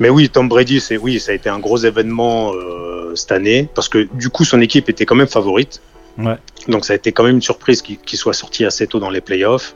Mais 0.00 0.08
oui, 0.08 0.28
Tom 0.28 0.48
Brady, 0.48 0.80
c'est 0.80 0.96
oui, 0.96 1.20
ça 1.20 1.32
a 1.32 1.34
été 1.36 1.48
un 1.48 1.60
gros 1.60 1.78
événement 1.78 2.52
euh, 2.52 3.14
cette 3.14 3.30
année 3.32 3.68
parce 3.74 3.88
que 3.88 4.08
du 4.14 4.28
coup, 4.28 4.44
son 4.44 4.60
équipe 4.60 4.88
était 4.88 5.06
quand 5.06 5.14
même 5.14 5.28
favorite. 5.28 5.80
Ouais. 6.18 6.36
Donc 6.68 6.84
ça 6.84 6.92
a 6.92 6.96
été 6.96 7.12
quand 7.12 7.24
même 7.24 7.36
une 7.36 7.42
surprise 7.42 7.80
qu'il 7.82 7.98
qu'il 7.98 8.18
soit 8.18 8.32
sorti 8.34 8.64
assez 8.64 8.86
tôt 8.86 8.98
dans 8.98 9.10
les 9.10 9.20
playoffs. 9.20 9.74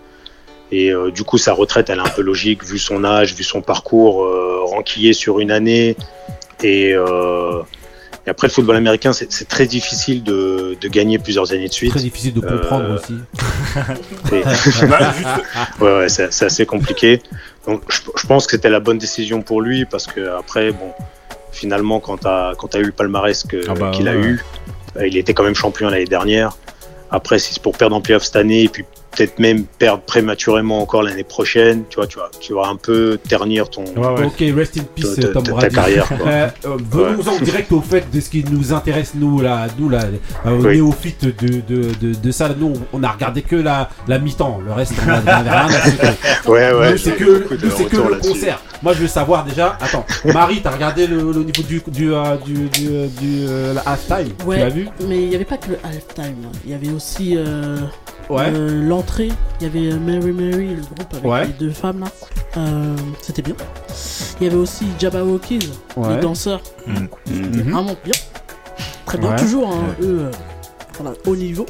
Et 0.70 0.90
euh, 0.90 1.10
du 1.10 1.22
coup, 1.24 1.38
sa 1.38 1.52
retraite, 1.52 1.88
elle 1.90 1.98
est 1.98 2.02
un 2.02 2.08
peu 2.10 2.22
logique 2.22 2.62
vu 2.64 2.78
son 2.78 3.04
âge, 3.04 3.34
vu 3.34 3.42
son 3.44 3.62
parcours 3.62 4.24
euh, 4.24 4.60
ranquillé 4.64 5.12
sur 5.14 5.40
une 5.40 5.50
année. 5.50 5.96
Et, 6.62 6.92
euh, 6.94 7.62
et 8.26 8.30
après, 8.30 8.48
le 8.48 8.52
football 8.52 8.76
américain, 8.76 9.12
c'est 9.14 9.48
très 9.48 9.66
difficile 9.66 10.22
de, 10.22 10.76
de 10.78 10.88
gagner 10.88 11.18
plusieurs 11.18 11.52
années 11.52 11.68
de 11.68 11.72
suite. 11.72 11.92
Très 11.92 12.00
difficile 12.00 12.34
de 12.34 12.40
comprendre 12.40 12.84
Euh, 12.84 12.96
aussi. 12.96 13.14
et- 14.32 14.86
Bah, 14.88 15.14
ouais, 15.80 15.98
ouais, 16.00 16.08
c'est 16.08 16.44
assez 16.44 16.66
compliqué. 16.66 17.22
Donc, 17.66 17.82
je, 17.88 18.00
je 18.16 18.26
pense 18.26 18.46
que 18.46 18.52
c'était 18.52 18.70
la 18.70 18.80
bonne 18.80 18.98
décision 18.98 19.40
pour 19.40 19.62
lui 19.62 19.84
parce 19.86 20.06
que 20.06 20.36
après, 20.38 20.72
bon, 20.72 20.90
finalement, 21.52 21.98
quand 22.00 22.18
t'as 22.18 22.54
quand 22.56 22.68
t'as 22.68 22.80
eu 22.80 22.84
le 22.84 22.92
palmarès 22.92 23.46
Ah 23.68 23.74
bah, 23.74 23.90
qu'il 23.94 24.06
a 24.08 24.12
ouais. 24.12 24.18
eu, 24.18 24.44
euh, 24.96 25.06
il 25.06 25.16
était 25.16 25.32
quand 25.32 25.44
même 25.44 25.54
champion 25.54 25.88
l'année 25.88 26.04
dernière. 26.04 26.56
Après, 27.10 27.38
si 27.38 27.54
c'est 27.54 27.62
pour 27.62 27.76
perdre 27.76 27.96
en 27.96 28.02
playoff 28.02 28.24
cette 28.24 28.36
année 28.36 28.64
et 28.64 28.68
puis 28.68 28.84
peut-être 29.16 29.38
même 29.38 29.64
perdre 29.64 30.02
prématurément 30.02 30.80
encore 30.80 31.02
l'année 31.02 31.24
prochaine, 31.24 31.84
tu 31.88 31.96
vois, 31.96 32.06
tu 32.06 32.18
vas, 32.18 32.30
tu 32.40 32.52
vas 32.54 32.66
un 32.68 32.76
peu 32.76 33.18
ternir 33.28 33.68
ton. 33.70 33.84
Ok, 33.84 34.42
rest 34.54 34.78
in 34.78 34.82
peace, 34.94 35.16
ta- 35.16 35.28
Tom 35.28 35.42
ta 35.42 35.52
Brady. 35.52 35.74
carrière, 35.74 36.08
quoi. 36.18 36.26
Euh, 36.28 36.48
euh, 36.66 36.76
Venons-en 36.90 37.32
Ouais. 37.38 37.40
direct 37.44 37.72
au 37.72 37.80
fait 37.80 38.04
de 38.12 38.20
ce 38.20 38.30
qui 38.30 38.44
nous 38.50 38.72
intéresse, 38.72 39.12
nous, 39.14 39.40
là, 39.40 39.66
nous, 39.78 39.88
là, 39.88 40.04
euh, 40.46 40.58
Oui. 40.60 40.76
néophytes 40.76 41.24
de, 41.24 41.60
de, 41.60 41.90
de, 42.00 42.14
de 42.14 42.30
ça. 42.30 42.48
Nous, 42.58 42.72
on 42.92 43.02
a 43.02 43.08
regardé 43.08 43.42
que 43.42 43.56
la, 43.56 43.88
la 44.06 44.18
mi-temps. 44.18 44.60
Le 44.64 44.72
reste, 44.72 44.92
on 45.06 45.10
avait 45.10 45.32
rien 45.34 45.46
à 45.66 45.68
foutre. 45.68 46.04
Ouais, 46.48 46.72
ouais, 46.72 46.96
c'est 46.96 47.12
que, 47.16 47.24
nous, 47.64 47.70
c'est 47.76 47.84
que 47.86 47.96
le 47.96 48.16
concert. 48.20 48.60
Moi, 48.82 48.92
je 48.94 49.00
veux 49.00 49.08
savoir 49.08 49.44
déjà. 49.44 49.76
Attends, 49.80 50.06
Marie, 50.32 50.60
t'as 50.62 50.70
regardé 50.70 51.06
le, 51.06 51.16
le 51.32 51.42
niveau 51.44 51.62
du, 51.62 51.82
du, 51.88 52.12
euh, 52.14 52.36
du, 52.44 52.68
du, 52.68 52.88
euh, 52.90 53.06
du, 53.20 53.74
la 53.74 53.80
halftime 53.82 54.32
Tu 54.38 54.44
Ouais, 54.46 54.58
l'as 54.60 54.68
vu? 54.68 54.88
mais 55.06 55.22
il 55.22 55.28
n'y 55.28 55.34
avait 55.34 55.44
pas 55.44 55.56
que 55.56 55.70
le 55.70 55.78
halftime. 55.84 56.36
hein. 56.46 56.52
Il 56.64 56.70
y 56.70 56.74
avait 56.74 56.90
aussi 56.90 57.34
euh, 57.36 57.76
Ouais. 58.30 58.44
euh, 58.54 58.86
l'entrée. 59.08 59.28
Il 59.60 59.64
y 59.66 59.66
avait 59.66 59.92
euh, 59.92 59.98
Mary 59.98 60.32
Mary, 60.32 60.74
le 60.74 60.82
groupe 60.82 61.12
avec 61.12 61.24
Ouais. 61.24 61.46
les 61.46 61.52
deux 61.54 61.70
femmes 61.70 62.00
là. 62.00 62.06
Euh, 62.56 62.96
C'était 63.22 63.42
bien. 63.42 63.54
Il 64.40 64.44
y 64.44 64.46
avait 64.50 64.56
aussi 64.58 64.86
Jabberwockies, 64.98 65.70
Ouais. 65.96 66.14
les 66.16 66.20
danseurs. 66.20 66.60
C'était 67.26 67.40
Mhm. 67.40 67.72
vraiment 67.72 67.96
bien. 68.04 68.14
Très 69.06 69.18
bien, 69.18 69.30
Ouais. 69.30 69.36
toujours, 69.36 69.68
hein, 69.72 69.84
eux, 70.02 70.18
euh, 70.26 70.30
voilà, 70.98 71.16
haut 71.26 71.36
niveau. 71.36 71.66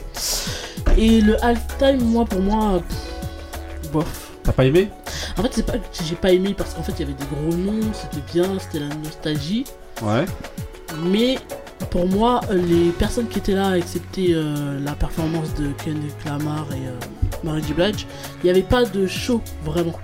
Et 0.96 1.20
le 1.20 1.42
halftime, 1.44 2.02
moi, 2.02 2.24
pour 2.24 2.40
moi, 2.40 2.80
pff, 2.88 3.92
bof. 3.92 4.24
T'as 4.42 4.52
pas 4.52 4.64
aimé? 4.64 4.90
En 5.36 5.42
fait, 5.42 5.50
c'est 5.52 5.66
pas 5.66 5.74
que 5.74 5.84
j'ai 6.04 6.14
pas 6.16 6.32
aimé 6.32 6.54
parce 6.56 6.74
qu'en 6.74 6.82
fait, 6.82 6.92
il 6.98 7.00
y 7.00 7.02
avait 7.04 7.12
des 7.12 7.24
gros 7.26 7.54
noms, 7.56 7.80
c'était 7.92 8.22
bien, 8.32 8.58
c'était 8.58 8.80
la 8.80 8.94
nostalgie. 8.94 9.64
Ouais. 10.02 10.24
Mais 11.04 11.38
pour 11.90 12.06
moi, 12.06 12.40
les 12.50 12.90
personnes 12.90 13.28
qui 13.28 13.38
étaient 13.38 13.54
là, 13.54 13.76
excepté 13.76 14.28
euh, 14.30 14.78
la 14.84 14.92
performance 14.92 15.54
de 15.54 15.68
Kendrick 15.84 16.24
Lamar 16.24 16.66
et 16.72 16.86
euh, 16.86 16.98
Mary 17.44 17.62
J. 17.66 17.72
Blige, 17.72 18.06
il 18.42 18.44
n'y 18.44 18.50
avait 18.50 18.62
pas 18.62 18.84
de 18.84 19.06
show 19.06 19.40
vraiment. 19.64 19.94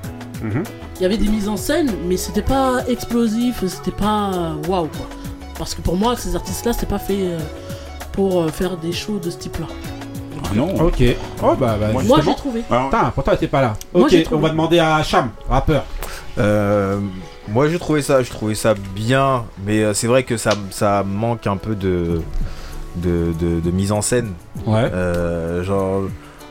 Il 0.42 1.02
y 1.02 1.06
avait 1.06 1.16
des 1.16 1.28
mises 1.28 1.48
en 1.48 1.56
scène, 1.56 1.90
mais 2.06 2.16
c'était 2.16 2.42
pas 2.42 2.84
explosif, 2.86 3.64
c'était 3.66 3.90
pas 3.90 4.30
euh, 4.32 4.54
waouh 4.68 4.86
quoi. 4.88 5.06
Parce 5.58 5.74
que 5.74 5.80
pour 5.80 5.96
moi, 5.96 6.16
ces 6.16 6.36
artistes-là, 6.36 6.72
c'est 6.72 6.88
pas 6.88 6.98
fait 6.98 7.18
euh, 7.20 7.38
pour 8.12 8.42
euh, 8.42 8.48
faire 8.48 8.76
des 8.76 8.92
shows 8.92 9.18
de 9.18 9.30
ce 9.30 9.38
type-là. 9.38 9.66
Ah 10.44 10.54
non. 10.54 10.74
Ok. 10.80 11.02
Oh 11.42 11.54
bah, 11.58 11.76
bah 11.80 11.88
Moi, 11.92 12.20
j'ai 12.24 12.34
trouvé. 12.34 12.60
Putain, 12.60 13.10
pourtant 13.14 13.36
t'es 13.36 13.46
pas 13.46 13.62
là. 13.62 13.74
Moi, 13.94 14.06
ok, 14.06 14.26
on 14.32 14.38
va 14.38 14.50
demander 14.50 14.78
à 14.78 15.02
Cham, 15.02 15.30
rappeur. 15.48 15.84
Euh, 16.38 17.00
moi 17.48 17.68
j'ai 17.68 17.78
trouvé 17.78 18.02
ça, 18.02 18.22
je 18.22 18.30
trouvais 18.30 18.54
ça 18.54 18.74
bien, 18.94 19.44
mais 19.66 19.82
euh, 19.82 19.94
c'est 19.94 20.06
vrai 20.06 20.22
que 20.24 20.36
ça, 20.36 20.50
ça 20.70 21.02
manque 21.06 21.46
un 21.46 21.56
peu 21.56 21.74
de, 21.74 22.20
de, 22.96 23.32
de- 23.38 23.60
de 23.60 23.70
mise 23.70 23.92
en 23.92 24.00
scène. 24.02 24.32
Ouais. 24.66 24.90
Euh, 24.92 25.62
genre, 25.62 26.02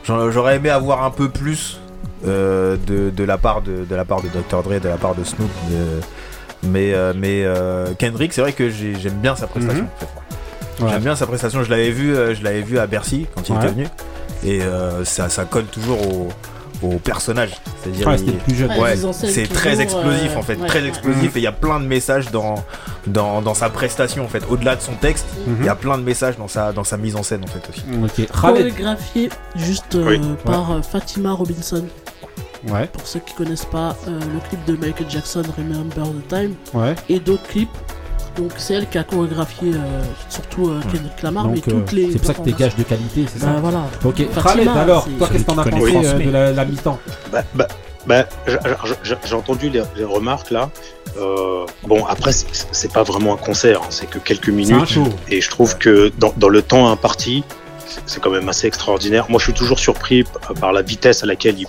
j'aurais 0.06 0.56
aimé 0.56 0.70
avoir 0.70 1.04
un 1.04 1.10
peu 1.10 1.28
plus 1.28 1.80
euh, 2.26 2.76
de, 2.86 3.10
de 3.10 3.24
la 3.24 3.38
part 3.38 3.60
de, 3.62 3.84
de 3.84 3.94
la 3.94 4.04
part 4.04 4.22
de 4.22 4.28
Dr 4.28 4.62
Dre, 4.62 4.80
de 4.80 4.88
la 4.88 4.96
part 4.96 5.14
de 5.14 5.24
Snoop, 5.24 5.50
mais 6.62 6.92
mais 7.14 7.42
euh, 7.44 7.92
Kendrick, 7.98 8.32
c'est 8.32 8.40
vrai 8.40 8.52
que 8.52 8.70
j'ai- 8.70 8.94
j'aime 8.98 9.14
bien 9.20 9.36
sa 9.36 9.46
prestation. 9.46 9.82
Mhm. 9.84 9.88
en 9.90 9.98
fait. 10.00 10.84
Ouais. 10.84 10.90
J'aime 10.90 11.02
bien 11.02 11.14
sa 11.16 11.26
prestation. 11.26 11.62
Je 11.62 11.70
l'avais 11.70 11.90
vu, 11.90 12.14
je 12.34 12.42
l'avais 12.42 12.62
vu 12.62 12.78
à 12.78 12.86
Bercy 12.86 13.26
quand 13.34 13.48
il 13.48 13.52
Ouais. 13.52 13.58
était 13.58 13.68
venu, 13.74 13.86
et 14.44 14.60
ça, 15.04 15.28
ça 15.28 15.44
colle 15.44 15.66
toujours 15.66 16.00
au, 16.06 16.28
au 16.82 16.98
personnage. 16.98 17.50
C'est-à-dire, 17.82 18.06
Ouais, 18.08 18.16
il-. 18.48 18.64
Ouais, 18.80 18.96
c'est 19.12 19.46
très 19.52 19.80
explosif 19.80 20.32
euh, 20.34 20.38
en 20.38 20.42
fait, 20.42 20.56
ouais, 20.56 20.66
très 20.66 20.82
ouais. 20.82 20.88
explosif 20.88 21.36
et 21.36 21.38
il 21.40 21.42
y 21.42 21.46
a 21.46 21.52
plein 21.52 21.80
de 21.80 21.86
messages 21.86 22.30
dans, 22.30 22.56
dans, 23.06 23.40
dans 23.42 23.54
sa 23.54 23.70
prestation 23.70 24.24
en 24.24 24.28
fait. 24.28 24.42
Au-delà 24.50 24.76
de 24.76 24.80
son 24.82 24.94
texte, 24.94 25.26
il 25.46 25.52
Mhm. 25.54 25.64
y 25.64 25.68
a 25.68 25.74
plein 25.74 25.98
de 25.98 26.02
messages 26.02 26.36
dans 26.36 26.48
sa, 26.48 26.72
dans 26.72 26.84
sa 26.84 26.96
mise 26.96 27.16
en 27.16 27.22
scène 27.22 27.42
en 27.44 27.46
fait 27.46 27.62
aussi. 27.70 27.82
Ok. 28.02 28.26
Khaled. 28.40 28.56
Chorégraphié 28.74 29.28
juste 29.56 29.94
euh, 29.94 30.08
Oui. 30.08 30.20
par 30.44 30.72
euh, 30.72 30.82
Fatima 30.82 31.32
Robinson. 31.32 31.84
Ouais. 32.68 32.86
Pour 32.86 33.06
ceux 33.06 33.20
qui 33.20 33.34
connaissent 33.34 33.66
pas 33.66 33.94
euh, 34.08 34.18
le 34.20 34.40
clip 34.48 34.64
de 34.64 34.72
Michael 34.74 35.06
Jackson, 35.10 35.42
Remember 35.56 36.04
the 36.04 36.28
Time, 36.28 36.54
Ouais. 36.72 36.94
et 37.10 37.20
d'autres 37.20 37.46
clips. 37.48 37.68
Donc 38.36 38.52
c'est 38.56 38.74
elle 38.74 38.88
qui 38.88 38.98
a 38.98 39.04
chorégraphié 39.04 39.72
euh, 39.74 40.02
surtout 40.28 40.68
euh, 40.68 40.80
Kendrick 40.92 41.22
Lamar, 41.22 41.48
mais 41.48 41.54
Donc, 41.56 41.68
euh, 41.68 41.70
toutes 41.70 41.92
les. 41.92 42.12
c'est 42.12 42.18
pour 42.18 42.26
ça 42.26 42.34
que 42.34 42.42
t'es 42.42 42.52
gage 42.52 42.74
de 42.76 42.82
qualité, 42.82 43.26
c'est 43.32 43.38
ça 43.38 43.46
Bah, 43.46 43.58
voilà. 43.60 43.84
Ok, 44.04 44.22
Khaled, 44.42 44.68
alors, 44.68 45.08
toi, 45.18 45.28
qu'est-ce 45.30 45.42
que 45.44 45.46
t'en 45.46 45.58
as 45.58 45.64
pensé 45.64 45.96
euh, 46.04 46.18
de 46.18 46.30
la, 46.30 46.52
la 46.52 46.64
mi-temps 46.64 46.98
Bah, 47.30 47.42
bah, 47.54 47.68
bah, 48.06 48.24
j'ai 49.24 49.34
entendu 49.34 49.70
les, 49.70 49.82
les 49.96 50.04
remarques 50.04 50.50
là. 50.50 50.70
Euh, 51.16 51.64
bon, 51.86 52.04
après, 52.06 52.32
c'est- 52.32 52.92
pas 52.92 53.04
vraiment 53.04 53.34
un 53.34 53.36
concert, 53.36 53.82
hein, 53.82 53.86
c'est 53.90 54.06
que 54.10 54.18
quelques 54.18 54.48
minutes. 54.48 54.98
Et 55.28 55.40
je 55.40 55.48
trouve 55.50 55.78
que 55.78 56.12
dans, 56.18 56.32
dans 56.36 56.48
le 56.48 56.60
temps 56.62 56.90
imparti, 56.90 57.44
c'est- 58.06 58.20
quand 58.20 58.30
même 58.30 58.48
assez 58.48 58.66
extraordinaire. 58.66 59.26
Moi, 59.28 59.38
je 59.38 59.44
suis 59.44 59.52
toujours 59.54 59.78
surpris 59.78 60.24
par 60.60 60.72
la 60.72 60.82
vitesse 60.82 61.22
à 61.22 61.26
laquelle 61.26 61.58
il, 61.60 61.66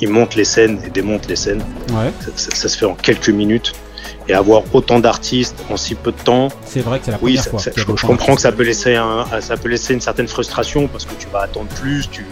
il 0.00 0.08
monte 0.08 0.34
les 0.34 0.44
scènes 0.44 0.80
et 0.84 0.88
démonte 0.90 1.28
les 1.28 1.36
scènes. 1.36 1.62
Ouais. 1.90 2.10
Ça, 2.20 2.30
ça- 2.36 2.54
ça 2.56 2.68
se 2.68 2.78
fait 2.78 2.86
en 2.86 2.94
quelques 2.94 3.28
minutes. 3.30 3.74
Et 4.30 4.34
avoir 4.34 4.62
autant 4.72 5.00
d'artistes 5.00 5.56
en 5.70 5.76
si 5.76 5.96
peu 5.96 6.12
de 6.12 6.20
temps, 6.22 6.48
C'est 6.64 6.82
vrai 6.82 7.00
que 7.00 7.06
c'est 7.06 7.10
la 7.10 7.16
oui, 7.20 7.32
première 7.34 7.42
ça- 7.44 7.50
fois. 7.50 7.58
ça- 7.58 7.70
je, 7.74 7.84
comprends 8.06 8.34
que 8.36 8.40
ça 8.40 8.52
peut 8.52 8.62
laisser 8.62 8.94
un, 8.94 9.24
ça 9.40 9.56
peut 9.56 9.68
laisser 9.68 9.92
une 9.92 10.00
certaine 10.00 10.28
frustration 10.28 10.86
parce 10.86 11.04
que 11.04 11.14
tu 11.14 11.26
vas 11.32 11.40
attendre 11.40 11.66
plus, 11.80 12.08
tu 12.08 12.24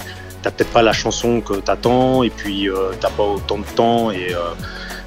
t'as 0.43 0.53
peut-être 0.53 0.71
pas 0.71 0.83
la 0.83 0.93
chanson 0.93 1.41
que 1.41 1.55
t'attends 1.55 2.23
et 2.23 2.31
puis 2.31 2.69
euh, 2.71 2.93
t'as 3.01 3.11
pas 3.11 3.25
autant 3.25 3.59
de 3.59 3.65
temps 3.75 4.13
et 4.13 4.29
euh, 4.33 4.39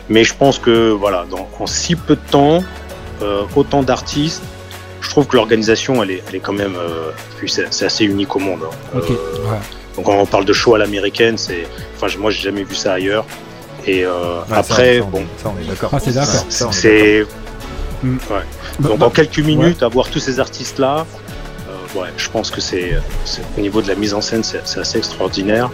mais 0.09 0.25
je 0.25 0.33
pense 0.35 0.59
que 0.59 0.89
voilà, 0.91 1.23
dans, 1.31 1.47
en 1.59 1.65
si 1.65 1.95
peu 1.95 2.15
de 2.17 2.27
temps, 2.29 2.61
euh, 3.21 3.43
autant 3.55 3.83
d'artistes, 3.83 4.43
je 4.99 5.09
trouve 5.09 5.27
que 5.27 5.37
l'organisation 5.37 6.03
elle 6.03 6.11
est, 6.11 6.23
elle 6.27 6.35
est 6.35 6.39
quand 6.39 6.51
même, 6.51 6.75
euh, 6.75 7.11
c'est 7.47 7.85
assez 7.85 8.03
unique 8.03 8.35
au 8.35 8.39
monde. 8.39 8.63
hein. 8.65 8.97
Ouais. 8.99 9.01
donc 9.95 10.05
quand 10.05 10.17
on 10.17 10.25
parle 10.25 10.43
de 10.43 10.51
show 10.53 10.75
à 10.75 10.77
l'américaine, 10.77 11.37
c'est, 11.37 11.65
enfin 11.95 12.07
moi 12.19 12.31
j'ai 12.31 12.41
jamais 12.41 12.63
vu 12.63 12.75
ça 12.75 12.91
ailleurs. 12.93 13.25
Et 13.87 14.05
euh, 14.05 14.39
Ouais, 14.49 14.57
après, 14.57 14.99
ça, 14.99 15.05
bon, 15.05 15.23
ça, 15.41 15.51
on 15.55 15.61
est 15.61 15.67
d'accord. 15.67 15.89
Ah, 15.93 15.99
c'est 15.99 16.11
d'accord. 16.13 16.45
Mm. 18.03 18.15
ouais. 18.15 18.19
Donc 18.79 18.97
bah, 18.99 19.05
en 19.07 19.09
quelques 19.09 19.39
minutes, 19.39 19.83
avoir 19.83 20.09
tous 20.09 20.19
ces 20.19 20.39
artistes-là, 20.39 21.05
euh, 21.95 21.99
ouais, 21.99 22.09
je 22.17 22.29
pense 22.29 22.49
que 22.51 22.61
c'est, 22.61 22.93
au 23.57 23.61
niveau 23.61 23.81
de 23.81 23.87
la 23.87 23.95
mise 23.95 24.13
en 24.13 24.21
scène, 24.21 24.43
c'est, 24.43 24.61
assez 24.79 24.97
extraordinaire. 24.97 25.69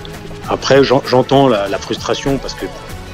Après, 0.50 0.84
j'en- 0.84 1.02
j'entends 1.06 1.48
la, 1.48 1.68
la 1.68 1.78
frustration 1.78 2.38
parce 2.38 2.54
que 2.54 2.66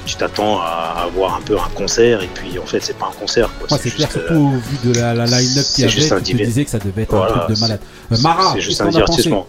tu 0.06 0.16
t'attends 0.16 0.60
à 0.60 1.04
avoir 1.06 1.36
un 1.38 1.42
peu 1.42 1.56
un 1.58 1.70
concert 1.76 2.22
et 2.22 2.28
puis 2.28 2.60
en 2.60 2.66
fait 2.66 2.82
c'est 2.84 2.98
pas 2.98 3.06
un 3.08 3.18
concert 3.20 3.50
quoi. 3.58 3.72
Ouais, 3.72 3.80
c'est 3.82 3.90
clair, 3.90 4.10
juste, 4.12 4.20
surtout 4.28 4.42
au 4.42 4.50
vu 4.50 4.78
de 4.94 5.00
la, 5.00 5.14
la 5.14 5.26
line-up 5.26 5.66
un 5.76 5.84
avait, 5.84 5.92
tu 6.22 6.34
te 6.38 6.44
disais 6.44 6.66
que 6.66 6.70
ça 6.72 6.80
devait 6.80 7.04
être 7.04 7.16
un 7.16 7.26
truc 7.28 7.56
de 7.56 7.60
malade. 7.62 7.80
c'est- 8.12 8.16
Euh, 8.18 8.22
Mara, 8.22 8.54
c'est 8.54 8.56
qu'est-ce 8.56 8.66
juste 8.66 8.82
un 8.82 8.86
divertissement. 8.90 9.48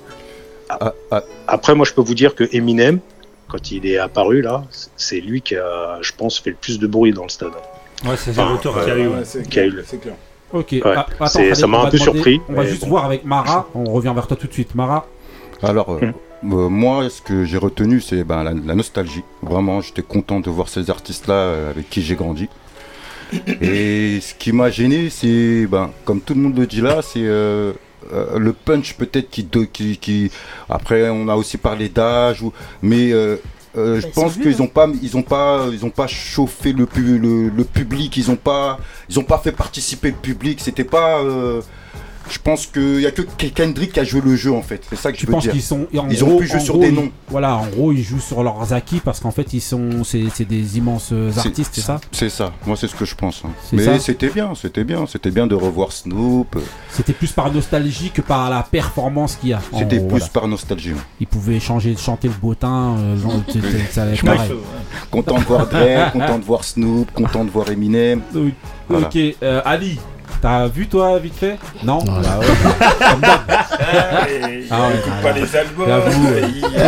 A- 1.10 1.22
Après, 1.48 1.74
moi, 1.74 1.84
je 1.84 1.92
peux 1.92 2.02
vous 2.02 2.14
dire 2.14 2.34
que 2.34 2.44
Eminem, 2.52 3.00
quand 3.54 3.70
il 3.70 3.86
est 3.86 3.98
apparu 3.98 4.42
là, 4.42 4.64
c'est 4.96 5.20
lui 5.20 5.40
qui 5.40 5.54
a, 5.54 5.98
je 6.00 6.10
pense, 6.16 6.40
fait 6.40 6.50
le 6.50 6.56
plus 6.56 6.80
de 6.80 6.88
bruit 6.88 7.12
dans 7.12 7.22
le 7.22 7.28
stade. 7.28 7.52
Ouais, 8.04 8.16
c'est 8.16 8.30
Enfin, 8.32 8.48
le 8.48 8.54
retour 8.56 8.74
qu'il 8.80 8.88
y 8.88 8.90
a 8.90 8.98
eu. 8.98 9.06
ouais. 9.06 9.22
qui 9.48 9.60
a 9.60 9.64
eu 9.64 9.70
le- 9.70 9.84
C'est 9.86 9.98
clair. 10.00 10.14
Ok, 10.52 10.68
Ouais, 10.72 10.80
ah, 10.84 11.06
attends, 11.20 11.26
ça 11.54 11.66
m'a 11.68 11.78
un 11.82 11.84
peu 11.88 11.96
demander- 11.96 11.98
surpris, 11.98 12.40
On 12.48 12.54
va 12.54 12.64
juste 12.64 12.82
bon. 12.82 12.88
voir 12.88 13.04
avec 13.04 13.24
Mara, 13.24 13.68
on 13.74 13.84
revient 13.84 14.12
vers 14.14 14.26
toi 14.26 14.36
tout 14.36 14.48
de 14.48 14.52
suite. 14.52 14.74
Mara, 14.74 15.06
Alors, 15.62 15.90
euh, 15.92 16.00
euh, 16.02 16.68
moi, 16.68 17.08
ce 17.08 17.22
que 17.22 17.44
j'ai 17.44 17.58
retenu, 17.58 18.00
c'est 18.00 18.24
ben, 18.24 18.42
la, 18.42 18.52
la 18.52 18.74
nostalgie. 18.74 19.22
Vraiment, 19.42 19.80
j'étais 19.80 20.02
content 20.02 20.40
de 20.40 20.50
voir 20.50 20.68
ces 20.68 20.90
artistes-là 20.90 21.34
euh, 21.34 21.70
avec 21.70 21.88
qui 21.90 22.02
j'ai 22.02 22.16
grandi. 22.16 22.48
Et 23.60 24.20
ce 24.20 24.34
qui 24.34 24.52
m'a 24.52 24.70
gêné, 24.70 25.10
c'est, 25.10 25.66
ben, 25.66 25.90
comme 26.04 26.20
tout 26.20 26.34
le 26.34 26.40
monde 26.40 26.58
le 26.58 26.66
dit 26.66 26.80
là, 26.80 27.02
c'est 27.02 27.20
euh, 28.12 28.38
le 28.38 28.52
punch 28.52 28.94
peut-être 28.94 29.30
qui, 29.30 29.44
do- 29.44 29.66
qui, 29.66 29.96
qui- 29.98 30.30
Après, 30.68 31.08
on 31.10 31.28
a 31.28 31.34
aussi 31.36 31.56
parlé 31.58 31.88
d'âge, 31.88 32.42
ou... 32.42 32.52
mais 32.82 33.12
euh, 33.12 33.36
euh, 33.76 34.00
je 34.00 34.06
Bah, 34.06 34.12
pense 34.14 34.36
qu'ils 34.36 34.58
n'ont 34.58 34.68
pas, 34.68 34.88
ils 35.02 35.16
ont 35.16 35.22
pas, 35.22 35.66
ils 35.72 35.84
ont 35.84 35.90
pas 35.90 36.06
chauffé 36.06 36.72
le, 36.72 36.86
pu- 36.86 37.18
le, 37.18 37.48
le 37.48 37.64
public. 37.64 38.16
Ils 38.16 38.28
n'ont 38.28 38.36
pas, 38.36 38.78
ils 39.08 39.18
ont 39.18 39.24
pas 39.24 39.38
fait 39.38 39.52
participer 39.52 40.10
le 40.10 40.16
public. 40.16 40.60
C'était 40.60 40.84
pas. 40.84 41.20
Je 42.30 42.38
pense 42.38 42.66
qu'il 42.66 43.00
y 43.00 43.06
a 43.06 43.10
que 43.10 43.22
Kendrick 43.22 43.92
qui 43.92 44.00
a 44.00 44.04
joué 44.04 44.20
le 44.24 44.34
jeu 44.36 44.52
en 44.52 44.62
fait. 44.62 44.82
C'est 44.88 44.96
ça 44.96 45.10
que 45.12 45.16
je 45.16 45.20
tu 45.20 45.26
veux 45.26 45.32
penses 45.32 45.42
dire. 45.44 45.52
qu'ils 45.52 45.62
sont. 45.62 45.86
en 45.96 46.08
Ils 46.10 46.18
gros- 46.18 46.32
ont 46.32 46.38
pu 46.38 46.46
jouer 46.46 46.60
sur 46.60 46.74
gros, 46.74 46.82
des 46.82 46.88
ils- 46.88 46.94
noms. 46.94 47.10
Voilà, 47.28 47.56
en 47.56 47.66
gros, 47.66 47.92
ils 47.92 48.02
jouent 48.02 48.20
sur 48.20 48.42
leurs 48.42 48.72
acquis 48.72 49.00
parce 49.04 49.20
qu'en 49.20 49.30
fait, 49.30 49.52
ils 49.52 49.60
sont, 49.60 50.02
c'est 50.04 50.44
des 50.48 50.78
immenses 50.78 51.12
artistes, 51.36 51.72
c'est 51.74 51.80
ça 51.80 52.00
C'est 52.12 52.28
ça. 52.30 52.52
Moi, 52.66 52.76
c'est 52.76 52.88
ce 52.88 52.94
que 52.94 53.04
je 53.04 53.14
pense. 53.14 53.42
hein. 53.44 53.50
Mais 53.72 53.98
c'était 53.98 54.28
bien, 54.30 54.54
c'était 54.54 54.84
bien, 54.84 55.06
c'était 55.06 55.30
bien 55.30 55.46
de 55.46 55.54
revoir 55.54 55.92
Snoop. 55.92 56.56
C'était 56.90 57.12
plus 57.12 57.32
par 57.32 57.52
nostalgie 57.52 58.10
que 58.10 58.22
par 58.22 58.48
la 58.50 58.62
performance 58.62 59.36
qu'il 59.36 59.50
y 59.50 59.52
a. 59.52 59.60
C'était 59.76 59.98
plus 59.98 60.08
voilà. 60.08 60.26
par 60.28 60.48
nostalgie. 60.48 60.92
ouais. 60.92 60.98
Ils 61.20 61.26
pouvaient 61.26 61.60
changer, 61.60 61.96
chanter 61.96 62.28
le 62.28 62.34
botin, 62.40 62.96
euh, 62.98 63.16
ça 63.90 64.02
allait 64.04 64.16
pareil. 64.16 64.50
Content 65.10 65.38
de 65.38 65.44
voir 65.44 65.66
Drake, 65.66 66.12
content 66.12 66.38
de 66.38 66.44
voir 66.44 66.64
Snoop, 66.64 67.10
content 67.12 67.44
de 67.44 67.50
voir 67.50 67.70
Eminem. 67.70 68.20
Voilà. 68.88 69.06
Ok, 69.08 69.16
euh, 69.42 69.60
Ali, 69.64 69.98
t'as 70.44 70.68
vu 70.68 70.86
toi 70.86 71.18
vite 71.18 71.34
fait 71.34 71.58
Non 71.82 72.04
Non. 72.04 72.20
Bah 72.20 72.38
ouais. 72.38 72.46
Ah 74.70 74.90
écoute 74.92 75.12
bah, 75.22 75.22
pas 75.22 75.32
les 75.32 75.56
albums, 75.56 75.88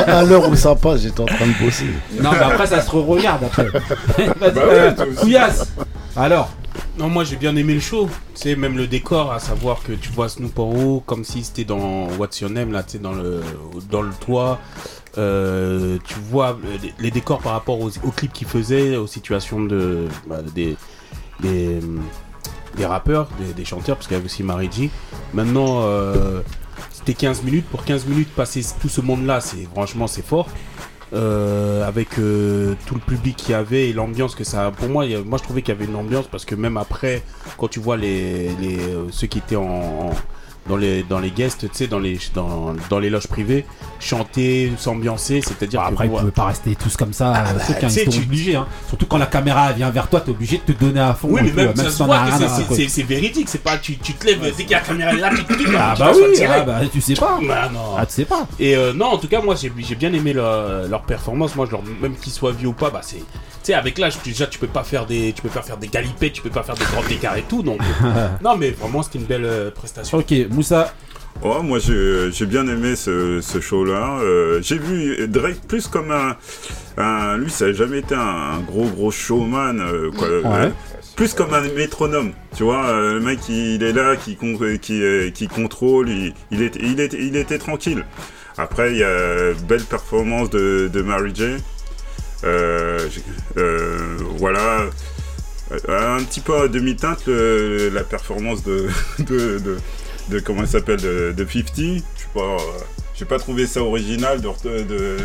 À 0.08 0.22
l'heure 0.24 0.46
où 0.50 0.54
ça 0.54 0.74
passe, 0.74 1.00
j'étais 1.00 1.20
en 1.20 1.24
train 1.24 1.46
de 1.46 1.64
bosser. 1.64 1.86
Non, 2.20 2.32
mais 2.32 2.38
après 2.38 2.66
ça 2.66 2.82
se 2.82 2.90
re-regarde 2.90 3.44
après. 3.44 3.66
Bah 4.40 4.48
ouais, 4.48 4.60
euh. 4.62 4.92
Couillasse. 5.18 5.72
Alors 6.14 6.50
Non, 6.98 7.08
moi 7.08 7.24
j'ai 7.24 7.36
bien 7.36 7.56
aimé 7.56 7.72
le 7.72 7.80
show. 7.80 8.10
Tu 8.34 8.42
sais, 8.42 8.56
même 8.56 8.76
le 8.76 8.86
décor, 8.86 9.32
à 9.32 9.38
savoir 9.38 9.82
que 9.82 9.92
tu 9.92 10.10
vois 10.10 10.28
Snoop 10.28 10.58
en 10.58 10.70
haut, 10.70 11.02
comme 11.06 11.24
si 11.24 11.42
c'était 11.42 11.64
dans 11.64 12.08
What's 12.18 12.40
Your 12.40 12.50
Name, 12.50 12.72
là, 12.72 12.82
tu 12.82 12.92
sais, 12.92 12.98
dans 12.98 13.14
le, 13.14 13.40
dans 13.90 14.02
le 14.02 14.12
toit. 14.12 14.58
Euh, 15.16 15.96
tu 16.04 16.16
vois 16.30 16.58
les, 16.82 16.92
les 16.98 17.10
décors 17.10 17.38
par 17.38 17.52
rapport 17.52 17.80
aux, 17.80 17.88
aux 17.88 18.10
clips 18.10 18.34
qu'il 18.34 18.46
faisait, 18.46 18.96
aux 18.96 19.06
situations 19.06 19.62
de, 19.62 20.08
bah, 20.28 20.40
des, 20.54 20.76
des, 21.40 21.80
des 22.76 22.86
rappeurs, 22.86 23.28
des, 23.56 23.64
chanteurs, 23.64 23.96
parce 23.96 24.06
qu'il 24.06 24.16
y 24.16 24.18
avait 24.18 24.26
aussi 24.26 24.42
Mary 24.42 24.68
G. 24.70 24.90
Maintenant, 25.34 25.80
euh, 25.82 26.40
c'était 26.92 27.14
15 27.14 27.42
minutes. 27.42 27.66
Pour 27.66 27.84
15 27.84 28.06
minutes, 28.06 28.28
passer 28.34 28.64
tout 28.80 28.88
ce 28.88 29.00
monde-là, 29.00 29.40
c'est 29.40 29.64
franchement, 29.72 30.06
c'est 30.06 30.24
fort. 30.24 30.48
Euh, 31.12 31.86
avec 31.86 32.18
euh, 32.18 32.74
tout 32.86 32.96
le 32.96 33.00
public 33.00 33.36
qu'il 33.36 33.52
y 33.52 33.54
avait 33.54 33.88
et 33.90 33.92
l'ambiance 33.92 34.34
que 34.34 34.42
ça 34.42 34.72
pour 34.76 34.88
moi 34.88 35.04
a- 35.04 35.22
moi 35.24 35.38
je 35.38 35.44
trouvais 35.44 35.62
qu'il 35.62 35.72
y 35.72 35.76
avait 35.76 35.84
une 35.84 35.94
ambiance 35.94 36.26
parce 36.26 36.44
que 36.44 36.56
même 36.56 36.76
après 36.76 37.22
quand 37.56 37.68
tu 37.68 37.78
vois 37.78 37.96
les, 37.96 38.50
ceux 39.12 39.28
qui 39.28 39.38
étaient 39.38 39.54
en, 39.54 39.62
en- 39.62 40.10
dans 40.68 40.76
les 40.76 41.02
dans 41.02 41.18
les 41.18 41.30
guests 41.30 41.60
tu 41.70 41.76
sais 41.76 41.86
dans 41.86 41.98
les 41.98 42.18
dans, 42.34 42.74
dans 42.90 42.98
les 42.98 43.10
loges 43.10 43.26
privées 43.28 43.64
chanter 44.00 44.72
s'ambiancer 44.78 45.40
c'est-à-dire 45.40 45.80
que 45.80 45.86
après 45.92 46.06
ils 46.06 46.10
voilà. 46.10 46.20
pouvaient 46.22 46.32
pas 46.32 46.44
rester 46.46 46.74
tous 46.76 46.96
comme 46.96 47.12
ça. 47.12 47.32
Ah, 47.34 47.44
euh, 47.48 47.52
bah, 47.54 47.60
tu 47.78 47.86
ils 47.86 48.04
sont 48.04 48.10
tu- 48.10 48.18
obligés. 48.22 48.56
Hein. 48.56 48.66
Surtout 48.88 49.06
quand 49.06 49.18
la 49.18 49.26
caméra 49.26 49.72
vient 49.72 49.90
vers 49.90 50.08
toi, 50.08 50.20
t'es 50.20 50.30
obligé 50.30 50.60
de 50.64 50.72
te 50.72 50.78
donner 50.84 51.00
à 51.00 51.14
fond. 51.14 51.28
Oui, 51.30 51.40
mais 51.44 51.50
même, 51.52 51.68
euh, 51.70 51.74
ça 51.90 51.90
si 52.48 52.66
que 52.66 52.74
c'est- 52.74 52.88
c'est- 52.88 53.02
véridique. 53.02 53.48
C'est 53.48 53.62
pas 53.62 53.78
tu, 53.78 53.96
tu 53.98 54.12
te 54.14 54.26
lèves 54.26 54.40
dès 54.42 54.52
qu'il 54.64 54.70
y 54.70 54.74
a 54.74 54.78
la 54.80 54.84
caméra 54.84 55.12
là, 55.12 55.30
tu 55.34 55.44
te 55.44 55.52
Ah 55.52 55.56
tu 55.56 55.72
bah 55.72 55.94
vas 55.94 56.12
oui, 56.12 56.42
ah 56.46 56.60
bah, 56.62 56.80
tu 56.92 57.00
sais 57.00 57.14
pas. 57.14 57.38
Bah 57.46 57.70
non. 57.72 57.94
Ah, 57.96 58.06
tu 58.06 58.12
sais 58.12 58.24
pas. 58.24 58.46
Et 58.58 58.76
euh, 58.76 58.92
non, 58.92 59.06
en 59.06 59.18
tout 59.18 59.28
cas, 59.28 59.40
moi 59.40 59.54
j'ai 59.54 59.72
j'ai 59.78 59.94
bien 59.94 60.12
aimé 60.12 60.32
leur, 60.32 60.88
leur 60.88 61.02
performance. 61.02 61.54
Moi, 61.56 61.66
je 61.66 61.72
leur, 61.72 61.82
même 62.00 62.16
qu'ils 62.16 62.32
soient 62.32 62.52
vieux 62.52 62.68
ou 62.68 62.72
pas, 62.72 62.90
bah 62.90 63.00
c'est. 63.02 63.16
Tu 63.16 63.72
sais, 63.72 63.74
avec 63.74 63.98
l'âge, 63.98 64.18
tu- 64.22 64.30
déjà 64.30 64.46
tu 64.46 64.58
peux 64.60 64.66
pas 64.68 64.84
faire 64.84 65.06
des, 65.06 65.32
tu 65.32 65.42
peux 65.42 65.48
pas 65.48 65.62
faire 65.62 65.76
des 65.76 65.88
galipettes, 65.88 66.34
tu 66.34 66.42
peux 66.42 66.50
pas 66.50 66.62
faire 66.62 66.76
des 66.76 66.84
grands 66.84 67.06
écarts 67.10 67.36
et 67.36 67.42
tout. 67.42 67.62
Donc, 67.62 67.80
non, 68.44 68.56
mais 68.56 68.70
vraiment 68.70 69.02
c'était 69.02 69.18
une 69.18 69.24
belle 69.24 69.44
euh, 69.44 69.70
prestation. 69.70 70.18
Ok, 70.18 70.32
Moussa. 70.56 70.92
Oh, 71.42 71.60
moi 71.62 71.78
j'ai 71.78 72.46
bien 72.46 72.66
aimé 72.66 72.96
ce, 72.96 73.40
ce 73.42 73.60
show-là. 73.60 74.20
Euh, 74.22 74.58
j'ai 74.62 74.78
vu 74.78 75.28
Drake 75.28 75.60
plus 75.68 75.86
comme 75.86 76.10
un, 76.10 76.34
un- 76.96 77.36
lui, 77.36 77.50
ça 77.50 77.66
a 77.66 77.72
jamais 77.74 77.98
été 77.98 78.14
un, 78.14 78.18
un 78.20 78.60
gros 78.60 78.86
gros 78.86 79.10
showman, 79.10 79.78
euh, 79.80 80.10
quoi. 80.16 80.28
Ouais. 80.28 80.42
Euh, 80.66 80.70
plus 81.14 81.34
comme 81.34 81.52
un 81.52 81.60
métronome, 81.74 82.32
tu 82.56 82.62
vois. 82.62 82.90
le 82.92 83.20
mec 83.20 83.38
il 83.50 83.82
est 83.82 83.92
là, 83.92 84.16
qui 84.16 84.38
qui, 84.80 85.02
qui 85.34 85.48
contrôle, 85.48 86.08
il, 86.08 86.32
il 86.50 86.62
était 86.62 86.80
il 86.82 86.98
était 87.00 87.18
il 87.22 87.36
était 87.36 87.58
tranquille. 87.58 88.04
Après 88.56 88.92
il 88.92 88.98
y 88.98 89.04
a 89.04 89.52
belle 89.68 89.84
performance 89.84 90.48
de, 90.48 90.88
de 90.90 91.02
Mary 91.02 91.32
J. 91.34 91.56
Voilà. 94.38 94.86
Un 95.88 96.22
petit 96.24 96.40
peu 96.40 96.54
à 96.56 96.68
demi-teinte 96.68 97.26
la 97.26 98.04
performance 98.04 98.62
de, 98.62 98.86
de, 99.18 99.58
de, 99.58 99.76
de- 100.30 100.40
comment 100.40 100.62
elle 100.62 100.68
s'appelle 100.68 101.00
de, 101.00 101.32
de 101.36 101.44
50. 101.44 101.64
Je 101.76 101.82
sais 101.82 102.02
pas, 102.34 102.40
euh, 102.40 102.58
j'ai 103.14 103.24
pas 103.24 103.38
trouvé 103.38 103.66
ça 103.66 103.82
original 103.82 104.40
de 104.40 104.48
de, 104.64 104.82
de, 104.84 105.16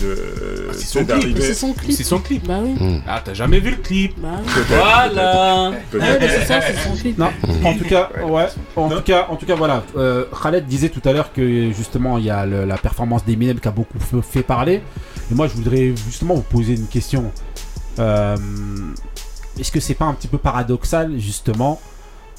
de- 0.00 0.72
C'est 0.72 0.86
son 0.86 1.04
clip, 1.04 1.36
C'est 1.40 1.54
son 1.54 1.72
clip. 1.72 1.92
C'est 1.96 2.04
son 2.04 2.18
clip. 2.20 2.46
Bah 2.46 2.58
oui. 2.62 3.00
Ah, 3.06 3.20
t'as 3.24 3.34
jamais 3.34 3.58
vu 3.60 3.70
le 3.70 3.76
clip 3.76 4.14
Bah 4.20 4.28
oui. 4.44 4.50
Voilà. 4.68 5.72
c'est 5.92 6.44
ça, 6.46 6.60
c'est 6.60 6.76
son 6.88 6.94
clip. 6.96 7.18
Non, 7.18 7.30
en 7.64 7.74
tout 7.74 7.84
cas, 7.84 8.10
ouais. 8.28 8.46
En 8.76 8.88
tout 8.90 9.02
cas, 9.02 9.26
en 9.30 9.36
tout 9.36 9.46
cas, 9.46 9.54
voilà. 9.56 9.82
Euh, 9.96 10.24
Khaled 10.42 10.66
disait 10.66 10.90
tout 10.90 11.02
à 11.04 11.12
l'heure 11.12 11.32
que 11.32 11.70
justement 11.72 12.18
il 12.18 12.24
y 12.24 12.30
a 12.30 12.46
le- 12.46 12.64
la 12.64 12.76
performance 12.78 13.24
d'Eminem 13.24 13.58
qui 13.60 13.68
a 13.68 13.72
beaucoup 13.72 13.98
fait 14.22 14.42
parler. 14.42 14.82
Et 15.30 15.34
moi, 15.34 15.48
je 15.48 15.54
voudrais 15.54 15.94
justement 16.06 16.34
vous 16.34 16.42
poser 16.42 16.74
une 16.74 16.86
question. 16.86 17.32
Euh, 17.98 18.36
Est-ce 19.58 19.70
que 19.72 19.78
c'est 19.80 19.94
pas 19.94 20.04
un 20.04 20.14
petit 20.14 20.26
peu 20.28 20.36
paradoxal 20.38 21.18
justement 21.18 21.80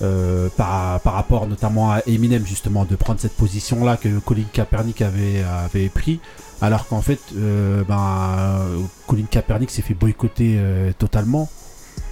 euh, 0.01 0.49
par, 0.57 0.99
par 1.01 1.13
rapport 1.13 1.47
notamment 1.47 1.91
à 1.91 1.99
Eminem 2.05 2.45
justement 2.45 2.83
de 2.85 2.95
prendre 2.95 3.19
cette 3.19 3.35
position 3.35 3.85
là 3.85 3.95
que 3.95 4.09
Colin 4.19 4.43
Kaepernick 4.51 5.01
avait, 5.01 5.41
avait 5.43 5.87
pris 5.87 6.19
alors 6.61 6.87
qu'en 6.87 7.01
fait 7.01 7.19
euh, 7.37 7.83
ben, 7.87 8.59
Colin 9.07 9.25
Kaepernick 9.29 9.71
s'est 9.71 9.81
fait 9.81 9.93
boycotter 9.93 10.55
euh, 10.57 10.91
totalement 10.97 11.49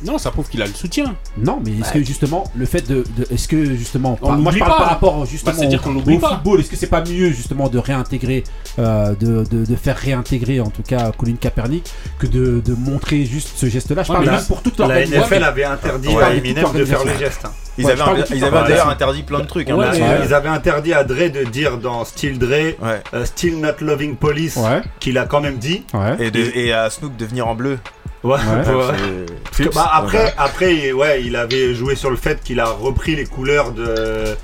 Non, 0.06 0.18
ça 0.18 0.32
prouve 0.32 0.50
qu'il 0.50 0.62
a 0.62 0.66
le 0.66 0.74
soutien. 0.74 1.16
non, 1.38 1.62
mais 1.64 1.72
est-ce 1.80 1.94
que 1.94 2.04
justement 2.04 2.44
le 2.56 2.66
fait 2.66 2.86
de, 2.90 3.06
de- 3.18 3.26
est-ce 3.32 3.48
que 3.48 3.64
justement 3.76 4.18
On 4.22 4.28
par- 4.28 4.38
moi 4.38 4.52
je 4.52 4.60
parle 4.60 4.72
pas. 4.72 4.78
par 4.78 4.90
rapport 4.90 5.26
justement 5.26 5.56
Bah, 5.58 5.78
qu'on 5.82 5.96
au, 5.96 6.20
pas. 6.20 6.30
football, 6.30 6.60
est-ce 6.60 6.70
que 6.70 6.76
c'est 6.76 6.88
pas 6.88 7.02
mieux 7.04 7.30
justement 7.30 7.70
de 7.70 7.78
réintégrer, 7.78 8.44
euh, 8.80 9.16
de, 9.16 9.46
de, 9.50 9.66
de 9.66 9.76
faire 9.78 9.96
réintégrer 9.98 10.60
en 10.60 10.70
tout 10.70 10.84
cas 10.84 11.12
Colin 11.18 11.36
Kaepernick 11.40 11.90
que 12.20 12.28
de, 12.28 12.62
de 12.66 12.74
montrer 12.74 13.24
juste 13.26 13.52
ce 13.56 13.68
geste-là? 13.68 14.04
Je 14.04 14.10
Ouais, 14.12 14.16
parle 14.18 14.28
là, 14.28 14.42
pour 14.46 14.62
toute 14.62 14.78
La. 14.80 15.06
NFL 15.06 15.44
avait 15.44 15.64
interdit 15.64 16.10
à 16.18 16.34
Eminem 16.34 16.56
de 16.56 16.62
faire 16.62 16.74
le 16.74 17.06
l'organisation. 17.06 17.18
geste. 17.20 17.46
hein. 17.46 17.52
Ils 17.78 17.86
Ouais, 17.86 17.92
avaient, 17.94 18.24
ils 18.36 18.44
avaient 18.44 18.68
d'ailleurs 18.70 18.90
interdit 18.90 19.24
plein 19.24 19.40
de 19.40 19.46
trucs. 19.48 19.70
hein, 19.70 19.78
Ils 20.26 20.34
avaient 20.34 20.50
interdit 20.50 20.94
à 20.94 21.04
Dre 21.04 21.30
de 21.32 21.44
dire 21.50 21.78
dans 21.78 22.04
Still 22.06 22.38
Dre, 22.38 22.50
Ouais. 22.82 23.02
euh, 23.14 23.26
Still 23.26 23.60
Not 23.60 23.80
Loving 23.82 24.16
Police, 24.16 24.58
Ouais, 24.58 24.82
qu'il 25.00 25.18
a 25.18 25.26
quand 25.26 25.42
même 25.42 25.58
dit. 25.58 25.84
ouais. 25.94 26.18
Et, 26.28 26.30
de- 26.30 26.52
et 26.56 26.72
à 26.74 26.90
Snoop 26.90 27.16
de 27.18 27.26
venir 27.26 27.48
en 27.48 27.56
bleu. 27.56 27.80
Ouais, 28.24 28.36
Ouais. 28.36 28.74
ouais. 28.74 28.84
C'est- 29.28 29.34
Parce 29.44 29.58
que, 29.70 29.76
bah, 29.76 29.90
après, 29.94 30.34
après, 30.38 30.92
ouais, 30.94 31.24
il 31.24 31.36
avait 31.36 31.74
joué 31.76 31.96
sur 31.96 32.10
le 32.10 32.16
fait 32.18 32.42
qu'il 32.44 32.60
a 32.60 32.66
repris 32.68 33.16
les 33.16 33.26
couleurs 33.26 33.72
de 33.72 34.36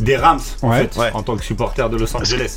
des 0.00 0.16
Rams 0.16 0.40
en 0.62 0.70
Ouais. 0.70 0.78
fait, 0.88 0.96
Ouais. 0.98 1.10
en 1.14 1.22
tant 1.22 1.36
que 1.36 1.44
supporter 1.44 1.88
de 1.88 1.96
Los 1.96 2.14
Angeles. 2.16 2.56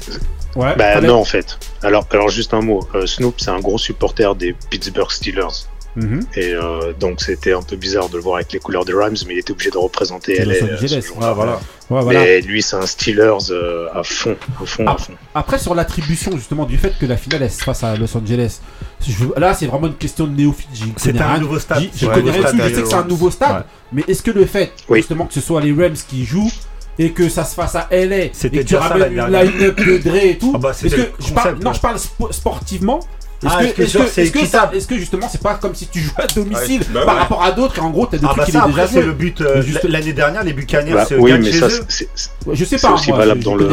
ouais. 0.56 0.76
Bah 0.76 1.00
non 1.02 1.16
en 1.20 1.24
fait. 1.26 1.58
Alors, 1.84 2.06
alors 2.12 2.30
juste 2.30 2.54
un 2.54 2.62
mot. 2.62 2.82
Euh, 2.96 3.06
Snoop 3.06 3.36
c'est 3.38 3.50
un 3.52 3.60
gros 3.60 3.78
supporter 3.78 4.36
des 4.36 4.54
Pittsburgh 4.70 5.10
Steelers. 5.12 5.68
Mhm. 6.02 6.20
Et 6.36 6.54
euh, 6.54 6.94
donc 7.00 7.22
c'était 7.22 7.54
un 7.54 7.62
peu 7.62 7.76
bizarre 7.76 8.10
de 8.10 8.16
le 8.18 8.22
voir 8.24 8.36
avec 8.38 8.52
les 8.54 8.60
couleurs 8.60 8.86
des 8.86 8.94
Rams, 8.94 9.16
mais 9.28 9.34
il 9.36 9.40
était 9.40 9.52
obligé 9.52 9.70
de 9.72 9.78
représenter 9.78 10.38
LA. 10.40 10.46
Los 10.46 10.52
euh, 10.66 10.76
Angeles. 10.76 11.00
ce 11.02 11.08
jour-là. 11.08 11.34
voilà. 11.34 11.60
Ouais, 11.90 12.02
voilà. 12.04 12.20
Mais 12.20 12.42
lui 12.42 12.62
c'est 12.62 12.76
un 12.76 12.86
Steelers 12.86 13.52
euh, 13.52 13.88
à 13.94 14.04
fond, 14.04 14.36
à 14.62 14.66
fond, 14.66 14.84
Ah. 14.88 14.92
à 14.94 14.98
fond. 14.98 15.14
Après, 15.34 15.58
sur 15.58 15.74
l'attribution 15.76 16.32
justement 16.38 16.66
du 16.66 16.78
fait 16.78 16.94
que 17.00 17.06
la 17.06 17.18
finale 17.18 17.44
elle 17.44 17.52
se 17.52 17.64
fasse 17.64 17.84
à 17.84 17.96
Los 17.96 18.16
Angeles, 18.16 18.60
je- 19.08 19.40
là 19.40 19.54
c'est 19.54 19.66
vraiment 19.66 19.88
une 19.88 19.96
question 19.96 20.28
de 20.28 20.32
néophyte. 20.36 20.70
C'est 20.98 21.20
un 21.20 21.40
nouveau 21.40 21.58
stade. 21.60 21.84
Je 21.96 22.06
Ouais, 22.06 22.14
connais 22.14 22.32
rien 22.32 22.42
je 22.54 22.58
sais 22.76 22.82
que 22.82 22.88
c'est 22.88 22.94
un 22.96 23.04
nouveau 23.06 23.32
stade, 23.32 23.56
Ouais. 23.58 23.62
mais 23.92 24.04
est-ce 24.08 24.22
que 24.22 24.32
le 24.32 24.46
fait 24.46 24.72
Oui. 24.88 25.00
justement 25.00 25.26
que 25.26 25.34
ce 25.34 25.42
soit 25.42 25.62
les 25.62 25.72
Rams 25.74 25.96
qui 26.08 26.26
jouent 26.26 26.52
et 27.00 27.12
que 27.12 27.30
ça 27.30 27.44
se 27.46 27.56
fasse 27.56 27.76
à 27.76 27.88
LA 27.92 28.26
et 28.26 28.30
que 28.30 28.62
tu 28.62 28.76
ramènes 28.76 29.16
la 29.16 29.44
une 29.46 29.52
line-up 29.52 29.78
de 29.80 29.98
Dre 29.98 30.16
et 30.18 30.38
tout, 30.38 30.52
Ah 30.54 30.58
bah, 30.60 30.72
que 30.80 30.88
je 30.90 31.34
parle, 31.34 31.58
non 31.60 31.72
je 31.74 32.34
sportivement, 32.34 33.00
Est-ce 33.42 33.54
Ah, 33.58 33.66
que, 33.66 33.82
est-ce 34.22 34.32
que 34.34 34.46
ça- 34.46 34.70
justement 34.98 35.30
c'est 35.30 35.42
pas 35.42 35.54
comme 35.54 35.74
si 35.74 35.88
tu 35.88 36.00
jouais 36.02 36.12
à 36.24 36.28
domicile 36.28 36.82
Ouais, 36.82 36.88
bah 36.94 37.06
par 37.06 37.14
ouais. 37.16 37.20
rapport 37.22 37.42
à 37.44 37.52
d'autres 37.52 37.78
et 37.78 37.82
en 37.82 37.90
gros 37.90 38.06
t'as 38.06 38.18
des 38.18 38.26
Ah 38.26 38.34
trucs 38.36 38.40
bah 38.40 38.46
ça, 38.46 38.50
est 38.66 38.68
déjà 38.68 38.82
après, 38.84 38.88
c'est 38.94 39.02
le 39.02 39.14
but. 39.14 39.40
euh, 39.40 39.62
Juste- 39.62 39.84
L'année 39.86 40.12
dernière, 40.12 40.44
les 40.44 40.52
Buccaneers 40.52 40.92
Bah 40.94 41.06
se 41.06 41.14
oui, 41.16 41.32
gagnent 41.32 41.44
mais 41.44 41.52
chez 41.54 41.60
ça, 41.60 41.68
eux. 41.68 41.86
c'est- 41.88 42.10
c'est- 42.16 42.30
Ouais, 42.46 42.56
je 42.58 42.66
sais 42.66 42.78
c'est 42.78 42.86
pas, 42.88 42.94
aussi 42.96 43.10
moi, 43.10 43.20
valable 43.20 43.42
dans 43.42 43.56
le, 43.56 43.66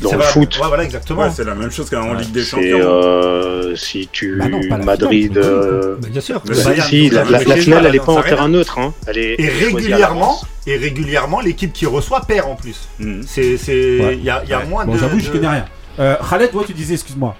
dans 0.00 0.20
foot. 0.20 0.58
Ouais, 0.58 0.68
voilà, 0.68 0.84
exactement. 0.84 1.20
Ouais, 1.22 1.30
c'est 1.34 1.44
la 1.44 1.54
même 1.54 1.70
chose 1.70 1.90
qu'en 1.90 2.14
Ligue 2.14 2.32
des 2.32 2.42
Champions. 2.44 2.78
euh, 2.80 3.76
si 3.76 4.08
tu 4.10 4.36
Bah 4.38 4.48
non, 4.48 4.60
pas 4.70 4.78
la 4.78 4.84
Madrid. 4.84 5.36
euh, 5.36 5.96
bien 6.08 6.20
sûr. 6.22 6.42
Si, 6.88 7.10
la, 7.10 7.24
finale, 7.56 7.86
elle 7.86 7.96
est 7.96 7.98
pas 8.04 8.12
en 8.12 8.22
terrain 8.22 8.48
neutre. 8.48 8.78
Hein. 8.78 8.94
Et 9.14 9.48
régulièrement, 9.48 10.40
et 10.66 10.76
régulièrement, 10.76 11.40
l'équipe 11.40 11.72
qui 11.74 11.84
reçoit 11.84 12.22
perd 12.22 12.48
en 12.48 12.54
plus. 12.54 12.88
Mhm. 12.98 13.22
C'est, 13.26 13.58
il 13.66 14.24
y 14.24 14.30
a, 14.30 14.42
moins 14.66 14.86
de. 14.86 14.96
j'avoue, 14.96 15.20
je 15.20 15.30
connais 15.30 15.48
rien. 15.48 15.66
Euh, 15.98 16.16
Khaled, 16.30 16.50
toi, 16.50 16.62
tu 16.66 16.72
disais, 16.72 16.94
excuse-moi. 16.94 17.36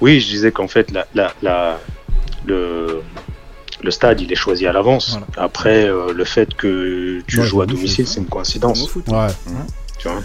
Oui, 0.00 0.20
je 0.20 0.26
disais 0.26 0.52
qu'en 0.52 0.68
fait, 0.68 0.90
la, 0.90 1.06
la, 1.14 1.32
la- 1.42 1.80
le, 2.44 3.02
le 3.82 3.90
stade, 3.90 4.20
il 4.20 4.30
est 4.30 4.36
choisi 4.36 4.66
à 4.66 4.72
l'avance. 4.72 5.18
Après, 5.36 5.84
euh, 5.88 6.12
le 6.12 6.24
fait 6.24 6.54
que 6.54 7.20
tu 7.26 7.40
Ouais, 7.40 7.46
joues 7.46 7.62
à 7.62 7.66
domicile, 7.66 8.06
c'est 8.06 8.20
une 8.20 8.26
coïncidence. 8.26 8.94
Ouais. 8.94 9.28
Tu 9.98 10.08
vois 10.08 10.18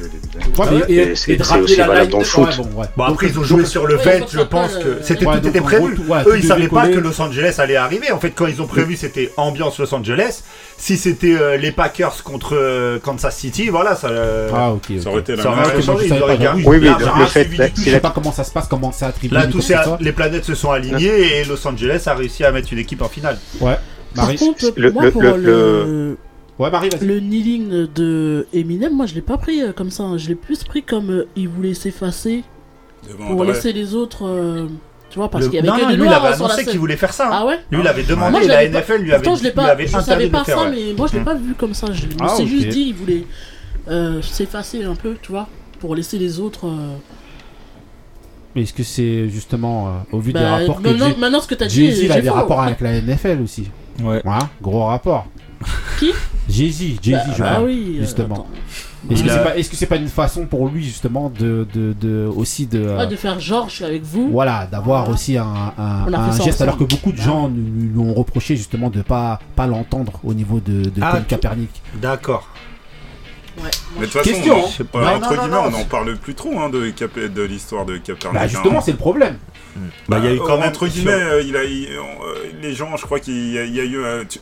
Ouais, 0.66 0.84
mais- 0.88 0.94
et- 0.94 0.98
Et 1.12 1.16
c'est 1.16 1.32
et 1.32 1.38
de 1.38 1.44
c'est 1.44 1.50
ramener 1.50 1.64
aussi 1.64 1.76
la 1.78 1.88
valable 1.88 2.12
dans 2.12 2.18
le 2.18 2.24
ouais, 2.24 2.30
foot. 2.30 2.58
bon, 2.58 2.82
ouais. 2.82 2.88
Après, 3.08 3.28
ils 3.28 3.40
ont 3.40 3.44
joué 3.44 3.66
sur 3.66 3.88
le 3.88 3.96
Ouais, 3.96 4.20
vent, 4.20 4.26
ils 4.30 4.38
je 4.38 4.42
pense 4.42 4.76
que 4.76 4.84
le- 4.88 5.00
c'était 5.02 5.26
Ouais, 5.26 5.40
tout 5.40 5.48
était 5.48 5.62
prévu. 5.62 5.98
ouais, 6.10 6.20
Eux, 6.28 6.38
ils 6.38 6.44
savaient 6.46 6.68
pas 6.68 6.88
que 6.90 7.00
Los 7.00 7.22
Angeles 7.22 7.56
allait 7.58 7.78
arriver. 7.78 8.12
En 8.12 8.20
fait, 8.20 8.32
quand 8.32 8.48
ils 8.48 8.62
ont 8.62 8.68
prévu, 8.68 8.98
c'était 8.98 9.32
ambiance 9.38 9.80
Los 9.80 9.94
Angeles. 9.96 10.44
Si 10.78 10.98
c'était 10.98 11.36
euh, 11.40 11.56
les 11.58 11.72
Packers 11.72 12.22
contre 12.24 12.56
euh, 12.56 13.00
Kansas 13.00 13.36
City, 13.38 13.70
voilà, 13.70 13.96
ça. 13.96 14.08
euh, 14.10 14.50
Ah, 14.54 14.72
ok. 14.74 14.92
Ça 15.02 15.10
aurait 15.10 15.22
été 15.22 15.36
la 15.38 15.44
Ça 15.44 15.50
même 15.52 15.60
aurait 15.60 15.76
Ouais, 15.76 15.82
chose. 15.82 16.02
Oui, 16.66 16.78
oui, 16.80 16.80
Là, 16.82 16.98
le- 17.20 17.26
fait-. 17.28 17.50
Je 17.78 17.84
sais 17.92 18.00
pas 18.02 18.12
comment 18.14 18.32
ça 18.34 18.44
se 18.44 18.52
passe, 18.52 18.68
comment 18.68 18.92
c'est 18.92 19.06
attribué. 19.06 19.38
Là, 19.38 19.48
tous 19.48 19.64
les 20.02 20.12
planètes 20.12 20.44
se 20.46 20.56
sont 20.56 20.72
alignées 20.72 21.40
et 21.40 21.44
Los 21.46 21.66
Angeles 21.66 22.04
a 22.08 22.14
réussi 22.14 22.44
à 22.44 22.52
mettre 22.52 22.74
une 22.74 22.80
équipe 22.80 23.02
en 23.02 23.08
finale. 23.10 23.38
Ouais. 23.62 23.78
Par 24.16 24.36
contre, 24.36 24.66
Le- 24.76 24.92
moi, 24.92 25.04
le- 25.06 25.12
pour 25.12 25.22
le- 25.22 25.38
le, 25.38 26.18
Ouais, 26.62 26.70
Marie, 26.72 26.90
vas-y. 26.90 27.06
le 27.06 27.20
kneeling 27.20 27.88
de 27.94 28.48
Eminem, 28.54 28.94
moi, 28.96 29.06
je 29.06 29.16
l'ai 29.16 29.22
pas 29.22 29.38
pris 29.38 29.62
euh, 29.62 29.72
comme 29.74 29.90
ça. 29.90 30.04
hein. 30.04 30.18
Je 30.18 30.28
l'ai 30.30 30.36
plus 30.36 30.64
pris 30.64 30.84
comme 30.84 31.10
euh, 31.10 31.28
il 31.36 31.48
voulait 31.50 31.74
s'effacer 31.74 32.44
Devant 33.10 33.28
pour 33.36 33.44
laisser 33.44 33.74
les 33.74 33.96
autres. 33.96 34.26
euh, 34.28 34.68
tu 35.10 35.18
vois, 35.20 35.30
parce 35.30 35.44
Le- 35.46 35.50
qu'il 35.50 35.56
y 35.58 35.60
avait 35.60 35.68
non, 35.68 35.76
que 35.76 35.82
non, 35.82 35.88
des 35.90 35.96
lui, 35.98 36.04
il 36.04 36.08
noirs 36.08 36.24
avait 36.24 36.36
sur 36.36 36.44
la 36.44 36.50
annoncé 36.50 36.64
scène. 36.64 36.72
qu'il 36.72 36.80
voulait 36.80 36.96
faire 36.98 37.12
ça. 37.14 37.28
hein. 37.28 37.32
Ah 37.34 37.46
ouais 37.46 37.60
Lui, 37.72 37.82
il 37.82 37.88
avait 37.88 38.04
demandé 38.04 38.32
Moi, 38.32 38.42
je 38.44 38.48
la 38.48 38.54
l'avais 38.64 38.70
pas- 38.70 38.78
NFL 38.80 39.02
lui 39.02 39.12
avait, 39.12 39.24
Pourtant, 39.24 39.38
je 39.38 39.44
l'ai 39.44 39.50
lui 39.50 39.56
pas, 39.56 39.64
avait 39.66 39.84
je 39.88 39.90
interdit 39.90 40.06
savais 40.10 40.26
de 40.28 40.32
pas 40.32 40.40
le 40.40 40.44
faire. 40.46 40.58
ça, 40.60 40.64
ouais. 40.64 40.72
mais 40.72 40.94
moi 40.98 41.08
je 41.08 41.14
l'ai 41.16 41.20
Mm. 41.20 41.26
pas 41.26 41.34
vu 41.36 41.54
comme 41.56 41.74
ça. 41.74 41.88
Je 41.92 42.06
me 42.06 42.12
Ah, 42.22 42.30
suis 42.36 42.44
ok. 42.44 42.50
juste 42.50 42.68
dit, 42.70 42.82
il 42.88 42.94
voulait 42.94 43.24
euh, 43.90 44.22
s'effacer 44.22 44.84
un 44.86 44.96
peu, 44.96 45.18
tu 45.22 45.32
vois, 45.32 45.48
pour 45.80 45.96
laisser 45.96 46.18
les 46.18 46.40
autres. 46.40 46.68
euh, 46.68 46.96
Mais 48.56 48.62
est-ce 48.64 48.74
que 48.74 48.84
c'est 48.84 49.28
justement 49.30 49.88
euh, 49.88 49.92
au 50.12 50.20
vu 50.20 50.34
des 50.34 50.40
bah, 50.40 50.58
rapports 50.58 50.82
que 50.82 50.88
maintenant, 50.90 51.08
Jay- 51.10 51.16
maintenant, 51.18 51.40
ce 51.42 51.48
que 51.48 51.56
t'as 51.56 51.66
dit, 51.68 51.86
Jay-Z 51.88 52.04
il 52.04 52.12
a 52.12 52.22
des 52.22 52.28
faux. 52.28 52.34
rapports 52.36 52.62
avec 52.62 52.80
la 52.82 52.94
NFL 53.02 53.40
aussi. 53.44 53.70
Ouais. 54.04 54.22
Gros 54.62 54.86
rapport. 54.86 55.28
Qui 56.00 56.12
Jay-Z, 56.50 57.00
Jay-Z, 57.02 57.12
Bah, 57.28 57.34
je 57.36 57.42
bah 57.42 57.50
parle, 57.52 57.66
oui, 57.66 57.96
euh, 57.98 58.02
justement. 58.02 58.48
Est-ce 59.10 59.24
que 59.24 59.30
c'est 59.30 59.36
a- 59.36 59.40
pas, 59.44 59.58
est-ce 59.58 59.70
que 59.70 59.76
c'est 59.76 59.86
pas 59.88 59.96
une 59.96 60.08
façon 60.10 60.46
pour 60.46 60.68
lui 60.68 60.84
justement 60.84 61.32
de, 61.40 61.66
de, 61.74 61.94
de 62.00 62.28
aussi 62.36 62.68
de, 62.68 62.86
Ouais, 62.98 63.08
de 63.08 63.16
faire 63.16 63.40
genre, 63.40 63.68
je 63.70 63.76
suis 63.78 63.86
avec 63.86 64.04
vous. 64.04 64.30
voilà, 64.32 64.68
d'avoir 64.72 65.10
aussi 65.10 65.38
un, 65.38 65.46
geste 66.44 66.62
alors 66.62 66.78
que 66.78 66.84
beaucoup 66.84 67.12
de 67.12 67.18
gens 67.18 67.50
nous, 67.50 67.64
nous 67.94 68.10
ont 68.10 68.14
reproché 68.14 68.56
justement 68.56 68.90
de 68.92 69.02
pas 69.02 69.40
pas 69.56 69.66
l'entendre 69.66 70.20
au 70.24 70.34
niveau 70.34 70.60
de, 70.60 70.84
de 70.84 71.02
Ah, 71.02 71.20
Kaepernick. 71.28 71.82
D'accord. 71.96 72.48
Ouais. 73.58 73.70
Mais 73.96 74.02
de 74.02 74.12
toute 74.12 74.14
façon, 74.22 74.30
Question, 74.30 74.56
on- 74.56 74.66
hein. 74.68 74.86
euh, 74.96 75.16
entre 75.18 75.36
non, 75.36 75.42
guillemets, 75.42 75.56
non, 75.56 75.64
on 75.68 75.72
n'en 75.72 75.84
parle 75.86 76.16
plus 76.18 76.36
trop 76.36 76.58
hein, 76.60 76.70
de, 76.70 76.80
de 77.28 77.42
l'histoire 77.44 77.86
de 77.86 77.98
Kaepernick. 77.98 78.34
Bah 78.34 78.42
hein. 78.44 78.48
justement, 78.48 78.82
c'est 78.82 78.92
le 78.92 78.98
problème. 78.98 79.36
Bah, 80.08 80.18
il 80.20 80.26
y 80.26 80.28
a 80.28 80.34
eu 80.34 80.38
quand 80.40 80.58
même. 80.58 80.70
entre 80.70 80.88
guillemets, 80.88 81.12
euh, 81.12 81.42
il 81.42 81.56
a, 81.56 81.64
il- 81.64 81.88
euh, 81.88 82.02
les 82.62 82.74
gens, 82.74 82.96
je 82.98 83.06
crois 83.06 83.20
qu'il 83.20 83.52
y, 83.52 83.58
a- 83.60 83.64
il 83.66 83.76
y 83.76 83.80
a 83.80 83.84
eu. 83.84 83.98
euh, 83.98 84.24
tu- 84.28 84.40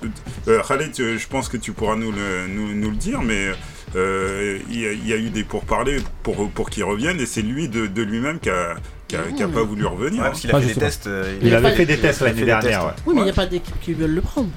euh, 0.47 0.61
Khaled, 0.67 0.91
tu- 0.91 1.17
je 1.19 1.27
pense 1.27 1.49
que 1.49 1.57
tu 1.57 1.71
pourras 1.71 1.95
nous 1.95 2.11
le, 2.11 2.47
nous, 2.47 2.73
nous 2.73 2.89
le 2.89 2.95
dire, 2.95 3.21
mais 3.21 3.47
euh, 3.95 4.59
il, 4.69 4.79
y 4.81 4.87
a, 4.87 4.91
il 4.91 5.07
y 5.07 5.13
a 5.13 5.17
eu 5.17 5.29
des 5.29 5.43
pourparlers 5.43 5.97
pour, 6.23 6.49
pour 6.51 6.69
qu'il 6.69 6.83
revienne, 6.83 7.19
et 7.19 7.25
c'est 7.25 7.41
lui 7.41 7.67
de, 7.69 7.87
de 7.87 8.01
lui-même 8.01 8.39
qui 8.39 8.49
a, 8.49 8.75
qui 9.07 9.15
a, 9.15 9.23
qui 9.35 9.43
a 9.43 9.47
pas 9.47 9.63
voulu 9.63 9.85
revenir. 9.85 10.21
Ouais, 10.21 10.27
parce 10.29 10.41
qu'il 10.41 10.51
Pas 10.51 10.57
a 10.57 10.61
fait 10.61 10.73
des 10.73 10.79
tests. 10.79 11.07
euh, 11.07 11.37
Il 11.41 11.53
a 11.53 11.57
avait 11.57 11.69
pas- 11.71 11.75
fait 11.75 11.85
des 11.85 11.97
tests 11.97 12.21
il 12.21 12.25
l'année 12.25 12.45
dernière. 12.45 12.69
tests, 12.69 12.81
ouais. 12.85 12.93
Oui, 13.07 13.13
mais 13.15 13.21
il 13.21 13.25
n'y 13.25 13.29
a 13.31 13.33
pas 13.33 13.45
d'équipe 13.47 13.79
qui 13.81 13.93
veulent 13.93 14.13
le 14.15 14.21
prendre. 14.21 14.49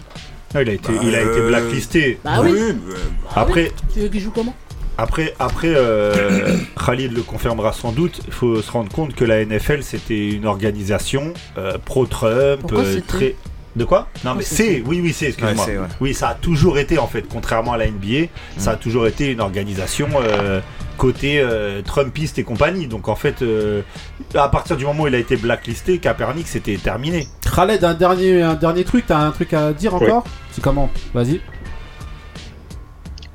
Non, 0.55 0.61
il 0.61 0.68
a 0.68 0.73
été, 0.75 0.93
Bah, 0.93 1.01
il 1.03 1.14
a 1.14 1.20
été 1.23 1.31
euh, 1.41 1.49
blacklisté. 1.49 2.18
Bah 2.23 2.41
oui. 2.43 2.51
euh, 2.53 2.73
Après, 3.35 3.73
Tu 3.95 4.01
veux 4.01 4.09
qu'il 4.09 4.20
joue 4.20 4.31
comment? 4.33 4.55
Après, 4.99 5.34
après 5.38 5.72
euh, 5.74 6.57
Khalid 6.86 7.12
le 7.12 7.22
confirmera 7.22 7.72
sans 7.72 7.93
doute, 7.93 8.20
il 8.26 8.32
faut 8.32 8.61
se 8.61 8.70
rendre 8.70 8.93
compte 8.93 9.14
que 9.14 9.24
la 9.24 9.45
NFL 9.45 9.82
c'était 9.82 10.30
une 10.30 10.47
organisation 10.47 11.32
euh, 11.59 11.78
pro-Trump, 11.84 12.70
euh, 12.72 13.01
très. 13.07 13.36
De 13.74 13.84
quoi? 13.84 14.09
Non, 14.22 14.34
mais 14.34 14.43
c'est, 14.43 14.82
oui, 14.84 15.01
oui, 15.03 15.14
c'est, 15.14 15.28
excuse-moi. 15.28 15.64
Ouais, 15.64 15.72
c'est, 15.72 15.78
ouais. 15.78 15.86
Oui, 16.01 16.12
ça 16.12 16.28
a 16.28 16.34
toujours 16.34 16.78
été 16.78 16.99
en 16.99 17.07
fait, 17.07 17.22
contrairement 17.22 17.72
à 17.72 17.78
la 17.78 17.86
NBA, 17.86 18.26
ça 18.59 18.72
a 18.72 18.76
toujours 18.76 19.07
été 19.07 19.32
une 19.32 19.40
organisation 19.40 20.09
euh, 20.20 20.61
côté 20.99 21.40
euh, 21.40 21.80
Trumpiste 21.80 22.38
et 22.38 22.45
compagnie. 22.45 22.86
Donc 22.86 23.09
en 23.09 23.16
fait, 23.16 23.40
euh, 23.40 23.80
à 24.34 24.49
partir 24.49 24.76
du 24.76 24.84
moment 24.84 25.05
où 25.05 25.09
il 25.09 25.14
a 25.14 25.18
été 25.18 25.36
blacklisté, 25.36 25.99
Kaepernick 25.99 26.47
c'était 26.49 26.76
terminé. 26.76 27.26
Khaled, 27.55 27.82
un 27.82 27.95
dernier, 27.95 28.43
un 28.43 28.55
dernier 28.55 28.84
truc, 28.84 29.07
t'as 29.07 29.18
un 29.18 29.30
truc 29.30 29.55
à 29.55 29.72
dire 29.72 29.95
encore? 29.95 30.24
C'est 30.51 30.62
comment? 30.62 30.90
Vas-y. 31.14 31.40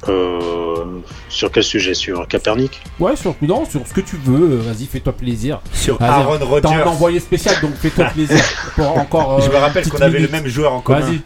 Euh, 0.10 0.99
sur 1.30 1.51
quel 1.51 1.64
sujet? 1.64 1.93
Sur 1.93 2.28
Capernic 2.28 2.82
Ouais, 2.99 3.16
sur, 3.16 3.36
non, 3.41 3.66
sur 3.66 3.86
ce 3.86 3.93
que 3.93 4.01
tu 4.01 4.16
veux, 4.18 4.53
euh, 4.53 4.62
vas-y, 4.62 4.86
fais-toi 4.86 5.14
plaisir. 5.14 5.60
Sur 5.74 6.01
Aaron 6.01 6.38
T'as 6.39 6.45
Rodgers. 6.45 6.74
un 6.74 6.84
envoyé 6.86 7.20
spécial, 7.20 7.55
donc 7.62 7.74
fais-toi 7.76 8.05
plaisir. 8.14 8.43
Pour 8.76 8.97
encore, 8.97 9.41
Je 9.41 9.49
euh, 9.49 9.53
me 9.53 9.58
rappelle 9.58 9.88
qu'on 9.89 9.97
avait 10.01 10.20
le 10.20 10.28
même 10.30 10.47
joueur 10.47 10.74
en 10.74 10.82
commun. 10.82 10.99
Vas-y. 11.01 11.22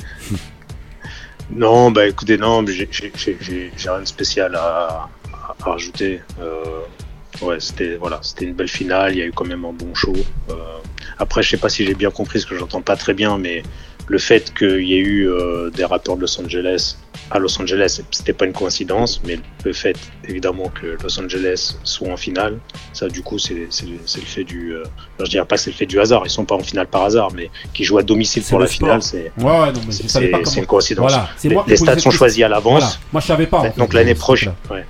Non, 1.53 1.91
bah 1.91 2.07
écoutez, 2.07 2.37
non, 2.37 2.65
j'ai- 2.65 2.89
rien 3.17 3.99
de 3.99 4.05
spécial 4.05 4.55
à, 4.55 5.09
à- 5.33 5.55
à 5.65 5.71
rajouter. 5.71 6.21
Euh, 6.39 6.63
ouais, 7.41 7.59
c'était 7.59 7.97
voilà, 7.97 8.19
c'était 8.21 8.45
une 8.45 8.53
belle 8.53 8.69
finale. 8.69 9.11
Il 9.13 9.17
y 9.17 9.21
a 9.21 9.25
eu 9.25 9.31
quand 9.33 9.45
même 9.45 9.65
un 9.65 9.73
bon 9.73 9.93
show. 9.93 10.13
Euh, 10.49 10.53
après, 11.19 11.43
je 11.43 11.49
sais 11.49 11.57
pas 11.57 11.67
si 11.69 11.85
j'ai 11.85 11.93
bien 11.93 12.09
compris 12.09 12.39
ce 12.39 12.45
que 12.45 12.57
j'entends 12.57 12.81
pas 12.81 12.95
très 12.95 13.13
bien, 13.13 13.37
mais 13.37 13.63
le 14.11 14.17
fait 14.17 14.53
qu'il 14.53 14.83
y 14.83 14.93
ait 14.95 14.97
eu 14.97 15.29
euh, 15.29 15.69
des 15.69 15.85
rappeurs 15.85 16.17
de 16.17 16.21
Los 16.21 16.37
Angeles 16.41 16.97
à 17.33 17.39
Los 17.39 17.61
Angeles, 17.61 18.01
c'était 18.11 18.33
pas 18.33 18.43
une 18.45 18.51
coïncidence, 18.51 19.21
mais 19.25 19.39
le 19.63 19.71
fait 19.71 19.95
évidemment 20.27 20.67
que 20.67 20.97
Los 21.01 21.17
Angeles 21.17 21.77
soit 21.85 22.09
en 22.09 22.17
finale, 22.17 22.57
ça 22.91 23.07
du 23.07 23.21
coup 23.21 23.39
c'est 23.39 23.53
le 23.53 24.25
fait 24.25 24.43
du, 24.43 24.73
euh, 24.73 24.83
je 25.21 25.29
dirais 25.29 25.45
pas 25.45 25.55
que 25.55 25.61
c'est 25.61 25.69
le 25.71 25.77
fait 25.77 25.85
du 25.85 25.97
hasard, 26.01 26.23
ils 26.25 26.29
sont 26.29 26.43
pas 26.43 26.55
en 26.55 26.63
finale 26.71 26.87
par 26.87 27.03
hasard, 27.03 27.29
mais 27.33 27.49
qui 27.73 27.85
jouent 27.85 27.99
à 27.99 28.03
domicile 28.03 28.43
pour 28.43 28.59
la 28.59 28.67
sport. 28.67 28.87
finale, 28.89 29.01
c'est 29.01 29.31
Ouais, 29.41 29.71
c'est- 29.91 30.59
une 30.59 30.65
coïncidence. 30.65 31.09
Voilà, 31.09 31.29
les, 31.67 31.77
stades 31.77 31.99
sont 32.01 32.11
choisis 32.11 32.43
à 32.43 32.49
l'avance. 32.49 32.81
Voilà. 32.81 32.95
Moi, 33.13 33.21
je 33.21 33.27
savais 33.27 33.47
pas. 33.47 33.59
en 33.59 33.69
Donc 33.77 33.93
l'année 33.93 34.15
prochaine, 34.15 34.53
ouais. 34.69 34.85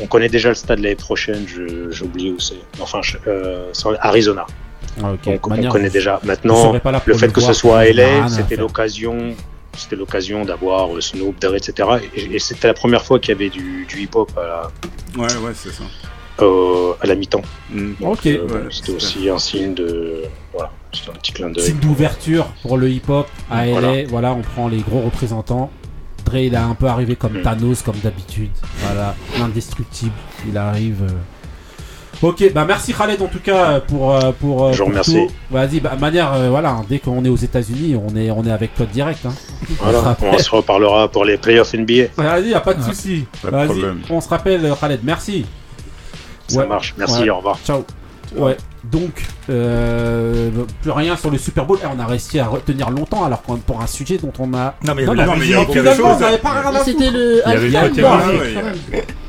on 0.00 0.06
connaît 0.06 0.28
déjà 0.28 0.50
le 0.50 0.54
stade 0.54 0.78
l'année 0.78 0.94
prochaine. 0.94 1.44
J'ai 1.48 2.04
oublié 2.04 2.30
où 2.30 2.38
c'est. 2.38 2.54
Enfin, 2.78 3.00
je- 3.02 3.16
euh, 3.26 3.72
Arizona. 4.00 4.46
Ah. 4.98 5.12
Donc 5.12 5.20
on 5.26 5.38
connaît 5.68 5.90
déjà. 5.90 6.20
Maintenant, 6.24 6.72
le 7.06 7.14
fait 7.14 7.26
le 7.26 7.32
que 7.32 7.40
ce 7.40 7.52
soit 7.52 7.80
à 7.80 7.84
LA, 7.92 8.28
c'était 8.28 8.56
l'occasion. 8.56 9.34
C'était 9.76 9.96
l'occasion 9.96 10.44
d'avoir 10.44 10.94
euh, 10.94 11.00
Snoop, 11.00 11.40
Dre, 11.40 11.54
etc. 11.54 11.88
Et, 12.16 12.34
et 12.34 12.38
c'était 12.40 12.66
la 12.66 12.74
première 12.74 13.04
fois 13.04 13.20
qu'il 13.20 13.30
y 13.30 13.34
avait 13.36 13.48
du, 13.50 13.86
du 13.88 14.00
hip-hop 14.02 14.30
à 14.36 14.40
la, 14.42 14.70
Ouais, 15.16 15.32
ouais, 15.36 15.52
c'est 15.54 15.70
ça. 15.72 15.84
euh, 16.42 16.92
à 17.00 17.06
la 17.06 17.14
mi-temps. 17.14 17.42
Mm. 17.72 17.92
Ok. 18.02 18.26
euh, 18.26 18.46
Ouais, 18.46 18.60
c'était 18.70 18.86
c'est 18.86 18.92
aussi 18.96 19.28
un 19.30 19.38
signe 19.38 19.72
de. 19.74 20.24
Voilà, 20.52 20.70
c'était 20.92 21.10
un 21.10 21.14
petit 21.14 21.32
clin 21.32 21.50
d'œil. 21.50 21.64
Signe 21.64 21.78
d'ouverture 21.78 22.46
pour 22.62 22.78
le 22.78 22.90
hip-hop 22.90 23.28
à 23.48 23.64
LA. 23.64 23.70
Voilà. 23.80 24.04
Voilà. 24.08 24.32
on 24.34 24.42
prend 24.42 24.68
les 24.68 24.78
gros 24.80 25.00
représentants. 25.02 25.70
Dre, 26.24 26.36
il 26.38 26.56
a 26.56 26.64
un 26.66 26.74
peu 26.74 26.86
arrivé 26.86 27.14
comme 27.14 27.38
Mm. 27.38 27.42
Thanos, 27.42 27.82
comme 27.82 27.98
d'habitude. 28.02 28.50
Voilà, 28.80 29.14
indestructible. 29.40 30.12
Il 30.48 30.58
arrive. 30.58 31.02
euh. 31.04 31.08
Ok, 32.22 32.52
bah 32.52 32.66
merci 32.68 32.92
Khaled 32.92 33.22
en 33.22 33.28
tout 33.28 33.38
cas 33.40 33.80
pour 33.80 34.14
euh, 34.14 34.30
pour. 34.38 34.66
euh, 34.66 34.72
Je 34.72 34.82
remercie. 34.82 35.26
Vas-y, 35.50 35.80
bah 35.80 35.92
manière 35.98 36.34
euh, 36.34 36.50
voilà, 36.50 36.76
dès 36.86 36.98
qu'on 36.98 37.24
est 37.24 37.30
aux 37.30 37.36
États-Unis, 37.36 37.96
on 37.96 38.14
est 38.14 38.30
on 38.30 38.44
est 38.44 38.50
avec 38.52 38.74
toi 38.74 38.84
direct. 38.84 39.24
Hein. 39.24 39.32
On 39.32 39.74
se 39.74 39.82
Voilà, 39.82 40.00
rappelle. 40.00 40.30
on 40.34 40.38
se 40.38 40.50
reparlera 40.50 41.08
pour 41.08 41.24
les 41.24 41.38
playoffs 41.38 41.72
NBA. 41.72 42.08
Vas-y, 42.18 42.48
y 42.48 42.54
a 42.54 42.60
pas 42.60 42.74
de 42.74 42.82
Ouais, 42.82 42.88
souci. 42.90 43.24
pas 43.40 43.50
de 43.50 43.56
Vas-y, 43.56 43.66
problème. 43.68 44.00
on 44.10 44.20
se 44.20 44.28
rappelle 44.28 44.66
euh, 44.66 44.74
Khaled. 44.78 45.00
Merci. 45.02 45.46
Ça 46.46 46.60
Ouais. 46.60 46.66
marche. 46.66 46.94
Merci, 46.98 47.22
Ouais. 47.22 47.30
au 47.30 47.36
revoir. 47.38 47.58
Ciao. 47.64 47.84
Ouais. 48.36 48.56
Donc, 48.84 49.24
euh, 49.48 50.50
plus 50.82 50.90
rien 50.90 51.16
sur 51.16 51.30
le 51.30 51.38
Super 51.38 51.64
Bowl. 51.64 51.78
Eh, 51.82 51.86
on 51.86 51.98
a 52.00 52.06
réussi 52.06 52.38
à 52.38 52.46
retenir 52.48 52.90
longtemps 52.90 53.24
alors 53.24 53.42
qu'on 53.42 53.56
pour 53.56 53.80
un 53.80 53.86
sujet 53.86 54.18
dont 54.18 54.32
on 54.38 54.52
a. 54.54 54.74
Non, 54.84 54.94
mais 54.94 55.02
il 55.02 55.04
y 55.04 55.06
Non, 55.06 55.12
avait 55.12 55.16
la 55.16 55.26
non, 55.26 55.32
mais 55.38 55.44
il 55.46 55.50
y 55.50 55.54
mais 55.54 55.94
choses. 55.96 56.04
on 56.04 56.18
n'avait 56.20 56.38
pas 56.38 56.50
rien 56.50 56.74
à 56.80 56.84
C'était 56.84 57.10
le 57.10 57.42
Il 57.46 57.70
y 57.70 57.76
avait 57.76 57.90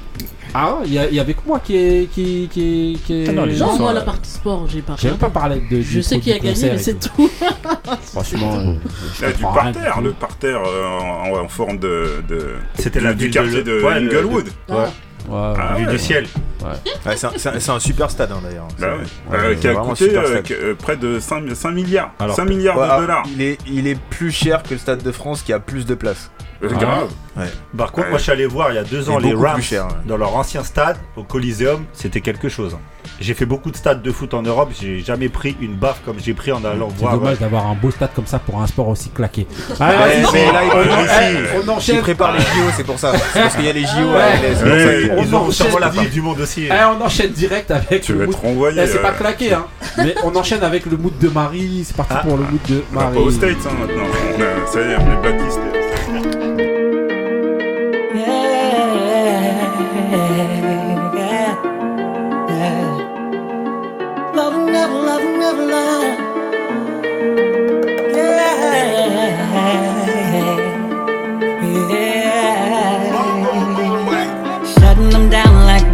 Ah, 0.54 0.78
il 0.86 0.92
y, 0.92 0.96
y 1.16 1.20
avait 1.20 1.34
que 1.34 1.42
moi 1.48 1.60
qui 1.60 1.76
est. 1.78 2.10
Qui, 2.12 2.50
qui, 2.52 3.00
qui 3.06 3.14
est- 3.24 3.30
Ah 3.30 3.32
non, 3.34 3.46
les 3.46 3.56
gens 3.56 3.68
Non, 3.68 3.72
sont, 3.78 3.82
moi, 3.84 3.92
euh, 3.92 3.96
la 3.96 4.02
partie 4.02 4.30
sport, 4.30 4.68
j'ai 4.68 4.82
pas 4.82 4.96
J'ai 5.00 5.10
même 5.10 5.18
pas 5.18 5.30
parlé 5.30 5.62
de. 5.72 5.82
Je 5.82 6.02
sais 6.02 6.20
qui 6.20 6.32
a 6.34 6.40
gagné, 6.40 6.72
mais 6.72 6.78
c'est 6.78 7.00
tout. 7.00 7.30
Franchement, 8.12 8.54
euh, 8.56 8.74
je 9.18 9.26
Là, 9.26 9.32
du 9.32 9.46
rien 9.46 9.54
parterre, 9.54 10.02
le 10.02 10.12
parterre 10.12 10.62
euh, 10.66 10.88
en, 11.34 11.44
en 11.44 11.48
forme 11.48 11.78
de, 11.80 12.24
de 12.28 12.56
C'était 12.76 13.00
du- 13.00 13.06
la 13.06 13.14
du 13.14 13.30
quartier 13.30 13.64
de- 13.64 13.80
de 13.80 13.82
ouais, 13.84 14.00
le- 14.00 14.08
Inglewood. 14.18 14.50
Ah. 14.70 14.88
Ah 15.32 15.76
Vue 15.78 15.86
ouais. 15.86 15.92
du 15.92 16.00
ciel. 16.00 16.26
Ouais, 16.64 17.16
c'est 17.16 17.28
un- 17.28 17.32
c'est 17.60 17.70
un, 17.72 17.80
super 17.80 18.10
stade 18.10 18.32
hein, 18.32 18.40
d'ailleurs. 18.44 18.68
Bah 18.80 18.88
ouais. 18.98 19.38
Euh, 19.38 19.50
ouais, 19.52 19.56
qui 19.56 19.68
a 19.68 19.76
coûté 19.76 20.16
euh, 20.18 20.42
euh, 20.52 20.76
près 20.76 20.98
de 20.98 21.20
5, 21.20 21.44
5 21.56 21.72
milliards. 21.72 22.12
Alors, 22.20 22.36
5 22.36 22.46
milliards 22.46 22.78
ouais, 22.78 22.88
de 22.88 22.92
ah, 22.92 23.00
dollars. 23.00 23.24
Il 23.36 23.42
est, 23.42 23.58
il 23.68 23.88
est 23.88 23.98
plus 24.10 24.32
cher 24.32 24.64
que 24.64 24.72
le 24.74 24.80
Stade 24.80 25.04
de 25.04 25.12
France 25.12 25.44
qui 25.44 25.54
a 25.54 25.60
plus 25.60 25.86
de 25.86 25.94
places. 25.94 26.32
Euh, 26.64 26.70
grave. 26.70 27.10
Ouais. 27.38 27.46
Par 27.78 27.92
contre, 27.92 28.10
moi 28.10 28.18
je 28.18 28.24
suis 28.24 28.32
allé 28.32 28.46
voir 28.46 28.72
il 28.72 28.76
y 28.76 28.78
a 28.78 28.84
deux 28.84 29.10
ans 29.10 29.18
les 29.18 29.34
Rams 29.34 29.54
plus 29.56 29.64
cher, 29.64 29.86
ouais. 29.88 29.94
dans 30.06 30.18
leur 30.18 30.36
ancien 30.36 30.64
stade 30.64 30.98
au 31.16 31.24
Coliseum, 31.24 31.86
c'était 31.94 32.22
quelque 32.22 32.50
chose. 32.50 32.78
J'ai 33.20 33.34
fait 33.34 33.46
beaucoup 33.46 33.72
de 33.72 33.78
stades 33.78 34.02
de 34.02 34.12
foot 34.12 34.34
en 34.34 34.42
Europe, 34.42 34.72
j'ai 34.80 35.00
jamais 35.00 35.30
pris 35.30 35.56
une 35.62 35.76
baffe 35.76 36.02
comme 36.06 36.18
j'ai 36.20 36.34
pris 36.34 36.52
en 36.52 36.64
allant 36.66 36.90
C'est 36.94 37.02
voir. 37.02 37.14
dommage 37.18 37.40
d'avoir 37.40 37.68
un 37.68 37.74
beau 37.76 37.90
stade 37.90 38.12
comme 38.16 38.26
ça 38.28 38.38
pour 38.40 38.62
un 38.62 38.68
sport 38.68 38.88
aussi 38.90 39.10
claqué. 39.10 39.48
Ouais, 39.70 39.76
Allez, 39.80 40.22
vas-y, 40.22 40.34
mais 40.34 40.52
là, 40.52 40.60
il 40.64 40.72
on, 40.72 41.62
eh, 41.62 41.64
on 41.66 41.70
enchaîne. 41.70 41.96
Il 41.96 42.02
prépare 42.02 42.34
les 42.34 42.40
JO, 42.42 42.46
c'est 42.76 42.84
pour 42.84 43.00
ça. 43.00 43.14
C'est 43.34 43.42
parce 43.42 43.56
qu'il 43.56 43.66
y 43.66 43.70
a 43.70 43.74
les 43.74 43.82
JO. 43.86 44.12
C'est 44.56 45.12
On 45.18 45.34
enchaîne 45.34 45.80
la 45.80 45.90
Coupe 45.90 46.10
du 46.10 46.22
Monde 46.22 46.40
aussi. 46.42 46.66
Eh, 46.68 46.72
on 47.00 47.04
enchaîne 47.04 47.32
direct 47.32 47.72
avec 47.72 48.02
Tu 48.02 48.14
le 48.14 48.26
vas 48.26 48.84
Eh, 48.84 48.88
c'est 48.88 49.02
pas 49.02 49.12
claqué, 49.14 49.54
hein. 49.54 49.66
Mais 49.98 50.16
on 50.24 50.36
enchaîne 50.36 50.64
avec 50.64 50.86
le 50.86 50.98
mood 50.98 51.18
de 51.18 51.30
Marie. 51.30 51.84
C'est 51.86 51.96
parti 51.96 52.16
pour 52.24 52.38
le 52.38 52.44
mood 52.44 52.62
de 52.70 52.84
On 52.92 52.96
Marie. 52.96 53.16
pas 53.16 53.22
aux 53.22 53.32
States 53.32 53.56
hein, 53.66 53.72
maintenant. 53.80 54.04
On 54.04 54.72
ça 54.72 54.80
y 54.80 54.84
est, 54.92 54.96
on 54.98 55.12
est 55.12 55.22
blacklisté. 55.22 55.81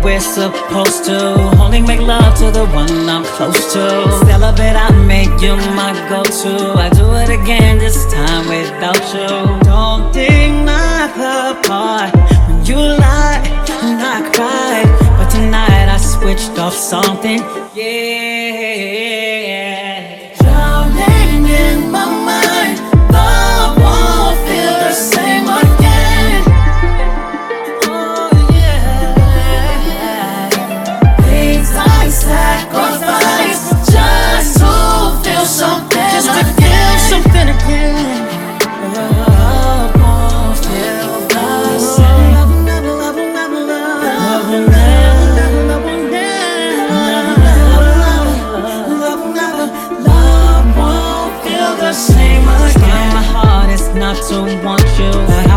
We're 0.07 0.19
supposed 0.21 1.03
to. 1.05 1.17
Only 1.61 1.81
make 1.81 1.99
love 1.99 2.33
to 2.39 2.49
the 2.49 2.65
one 2.67 3.09
I'm 3.09 3.23
close 3.35 3.73
to. 3.73 3.83
Celebrate, 4.25 4.77
I 4.87 4.89
make 5.05 5.33
you 5.41 5.55
my 5.79 5.91
go 6.09 6.23
to. 6.23 6.53
I 6.85 6.89
do 6.89 7.05
it 7.21 7.29
again, 7.29 7.77
this 7.77 7.99
time 8.11 8.47
without 8.47 9.03
you. 9.13 9.29
Don't 9.69 10.13
deny 10.13 11.01
the 11.21 11.37
part 11.67 12.11
when 12.47 12.65
you 12.65 12.77
lie 12.77 13.41
and 13.83 14.01
I 14.15 14.17
cry. 14.35 14.77
But 15.17 15.29
tonight 15.29 15.87
I 15.95 15.97
switched 15.97 16.57
off 16.57 16.73
something. 16.73 17.39
Yeah. 17.75 19.06
Not 53.97 54.15
to 54.29 54.41
want 54.63 54.81
you, 54.99 55.11
but 55.11 55.47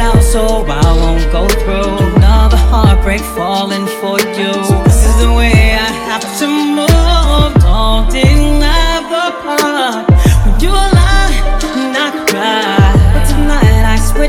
I'll 0.00 0.22
I 0.68 0.92
won't 0.96 1.30
go 1.32 1.46
through 1.48 1.98
another 2.14 2.56
heartbreak 2.56 3.20
falling 3.20 3.86
for 4.00 4.18
you. 4.38 4.67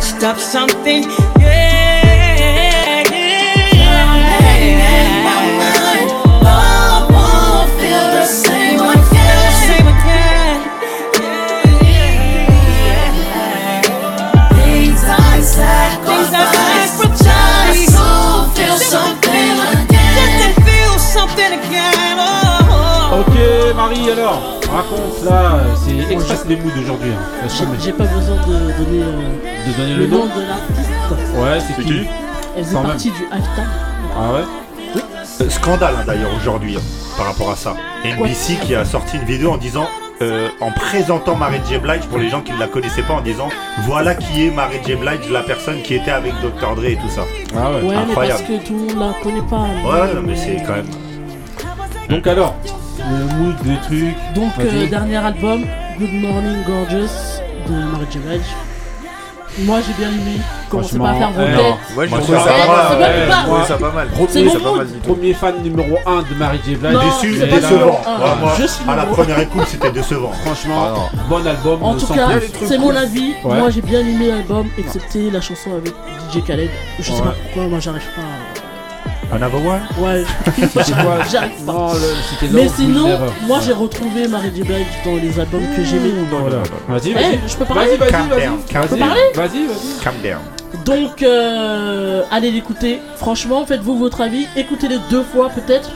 Switched 0.02 0.24
up 0.24 0.40
something. 0.40 1.39
Marie, 23.90 24.12
alors, 24.12 24.42
raconte 24.72 25.24
là. 25.26 25.60
C'est 25.84 26.14
express 26.14 26.46
les 26.48 26.56
moods 26.58 26.70
aujourd'hui. 26.82 27.12
hein. 27.12 27.48
J'ai- 27.82 27.92
pas 27.92 28.04
besoin 28.06 28.36
de 28.36 28.42
donner 28.84 29.04
euh, 29.04 29.68
De 29.68 29.78
donner 29.78 29.94
le 29.96 30.00
le 30.02 30.08
nom 30.08 30.18
nom 30.20 30.26
de 30.26 30.42
l'artiste. 30.48 31.36
Ouais, 31.36 31.60
c'est 31.60 31.84
qui 31.84 32.08
Elle 32.58 32.64
faisait 32.64 32.76
même. 32.76 32.86
partie 32.86 33.10
du 33.12 33.26
halftime. 33.32 33.64
Ah 34.16 34.34
ouais 34.34 35.02
Euh, 35.42 35.50
Scandale 35.50 35.96
hein, 36.00 36.04
d'ailleurs 36.06 36.32
aujourd'hui 36.36 36.76
hein, 36.76 36.82
par 37.18 37.28
rapport 37.28 37.52
à 37.52 37.56
ça. 37.56 37.74
NBC 38.04 38.58
qui 38.66 38.76
a 38.76 38.84
sorti 38.86 39.16
une 39.18 39.24
vidéo 39.24 39.54
en 39.54 39.58
disant, 39.58 39.88
euh, 40.22 40.50
en 40.60 40.72
présentant 40.72 41.36
Mary 41.36 41.60
J. 41.70 41.78
Blige 41.78 42.02
pour 42.10 42.18
les 42.20 42.30
gens 42.30 42.42
qui 42.42 42.52
ne 42.52 42.60
la 42.60 42.68
connaissaient 42.68 43.04
pas, 43.04 43.14
en 43.14 43.22
disant 43.22 43.48
voilà 43.86 44.16
qui 44.16 44.46
est 44.48 44.52
Mary 44.52 44.80
J. 44.86 44.96
Blige, 44.96 45.30
la 45.32 45.42
personne 45.44 45.82
qui 45.82 45.96
était 45.96 46.12
avec 46.12 46.34
Dr. 46.42 46.76
Dre 46.76 46.86
et 46.86 46.96
tout 46.98 47.10
ça. 47.10 47.22
Ah 47.56 47.72
ouais, 47.72 47.76
Ouais, 47.76 47.82
mais 47.84 47.94
parce 47.96 48.10
incroyable. 48.10 48.44
que 48.44 48.68
tout 48.68 48.74
le 48.74 48.94
monde 48.96 49.14
la 49.16 49.24
connaît 49.24 49.50
pas. 49.50 49.56
Ouais, 49.90 50.14
non, 50.14 50.22
mais 50.26 50.36
c'est 50.36 50.62
quand 50.68 50.74
même. 50.76 50.90
Donc 52.10 52.28
alors, 52.28 52.56
le 53.10 53.26
mood, 53.36 53.56
le 53.66 53.76
truc. 53.86 54.16
Donc, 54.36 54.52
euh, 54.60 54.88
dernier 54.88 55.18
album, 55.18 55.66
Good 56.00 56.14
Morning 56.14 56.64
Gorgeous 56.66 57.42
de 57.68 57.74
Mary 57.74 58.06
J. 58.12 58.20
Blige. 58.20 58.42
Moi 59.66 59.80
j'ai 59.86 59.94
bien 59.94 60.10
aimé. 60.10 60.40
Commencez 60.70 60.98
pas 60.98 61.10
à 61.10 61.14
faire 61.16 61.32
vos 61.32 61.42
têtes. 61.44 61.76
Moi, 61.96 62.06
je 62.06 62.12
trouve 62.16 62.38
ça 62.38 62.44
pas 62.46 62.68
mal. 62.68 63.00
ouais, 63.02 63.58
mal. 63.58 63.66
ça 63.68 63.78
pas 63.78 63.92
mal. 63.92 64.08
C'est 64.30 64.40
Oui, 64.40 64.46
mon 64.46 64.52
c'est 64.52 64.60
pas 64.60 64.70
mood. 64.70 64.78
mal 64.78 64.88
du 64.88 64.94
tout. 64.94 65.14
Premier 65.14 65.34
fan 65.34 65.56
numéro 65.64 65.98
1 66.06 66.22
de 66.22 66.36
Mary 66.38 66.60
J. 66.66 66.76
Blige. 66.76 66.92
Déçu, 66.94 67.36
c'est 67.40 67.48
décevant. 67.48 67.86
Ouais, 68.06 68.36
moi, 68.40 68.54
suis 68.56 68.90
à 68.90 68.96
la 68.96 69.04
première 69.06 69.40
écoute, 69.40 69.64
c'était 69.68 69.92
décevant. 69.92 70.32
Franchement, 70.46 71.10
bon 71.28 71.46
album. 71.46 71.84
En 71.84 71.96
tout 71.96 72.06
cas, 72.14 72.28
trucs 72.38 72.52
c'est 72.68 72.78
mon 72.78 72.96
avis. 72.96 73.34
Ouais. 73.44 73.58
Moi 73.58 73.70
j'ai 73.72 73.82
bien 73.82 74.00
aimé 74.02 74.28
l'album, 74.30 74.68
excepté 74.78 75.30
la 75.32 75.42
chanson 75.42 75.72
avec 75.76 75.94
DJ 76.32 76.44
Khaled. 76.46 76.70
Je 77.00 77.04
sais 77.04 77.12
Ouais. 77.14 77.20
pas 77.22 77.36
pourquoi, 77.44 77.68
moi 77.68 77.80
j'arrive 77.80 78.08
pas 78.16 78.22
à. 78.22 78.59
Another 79.32 79.64
one? 79.64 79.82
Ouais, 80.00 80.24
j'arrive 81.32 81.64
pas. 81.66 81.72
Non, 81.72 81.94
le- 81.94 82.00
c'était 82.40 82.52
Mais 82.52 82.68
sinon, 82.68 83.10
moi 83.46 83.60
j'ai 83.64 83.74
retrouvé 83.74 84.28
Mary 84.28 84.52
J. 84.56 84.64
Blige 84.64 84.88
dans 85.06 85.16
les 85.16 85.40
albums 85.40 85.62
que 85.76 85.84
j'aimais. 85.84 86.10
Voilà. 86.32 86.58
Vas-y, 86.88 87.12
Eh, 87.12 87.14
vas-y. 87.14 87.40
je 87.48 87.56
peux 87.58 87.66
parler? 87.66 87.96
Vas-y, 87.96 87.98
vas-y, 88.00 88.10
Calm 88.12 88.28
vas-y. 88.30 88.42
down, 88.48 88.60
calm 88.68 88.86
Vas-y. 88.88 89.00
Vas-y, 89.36 89.68
vas-y. 89.68 90.04
Calm 90.04 90.16
down. 90.24 90.40
Donc, 90.86 91.22
euh, 91.22 92.24
allez 92.32 92.50
l'écouter. 92.52 93.00
Franchement, 93.18 93.66
faites-vous 93.68 93.98
votre 94.00 94.22
avis. 94.22 94.48
Écoutez-les 94.56 94.98
deux 95.12 95.24
fois 95.24 95.50
peut-être. 95.50 95.92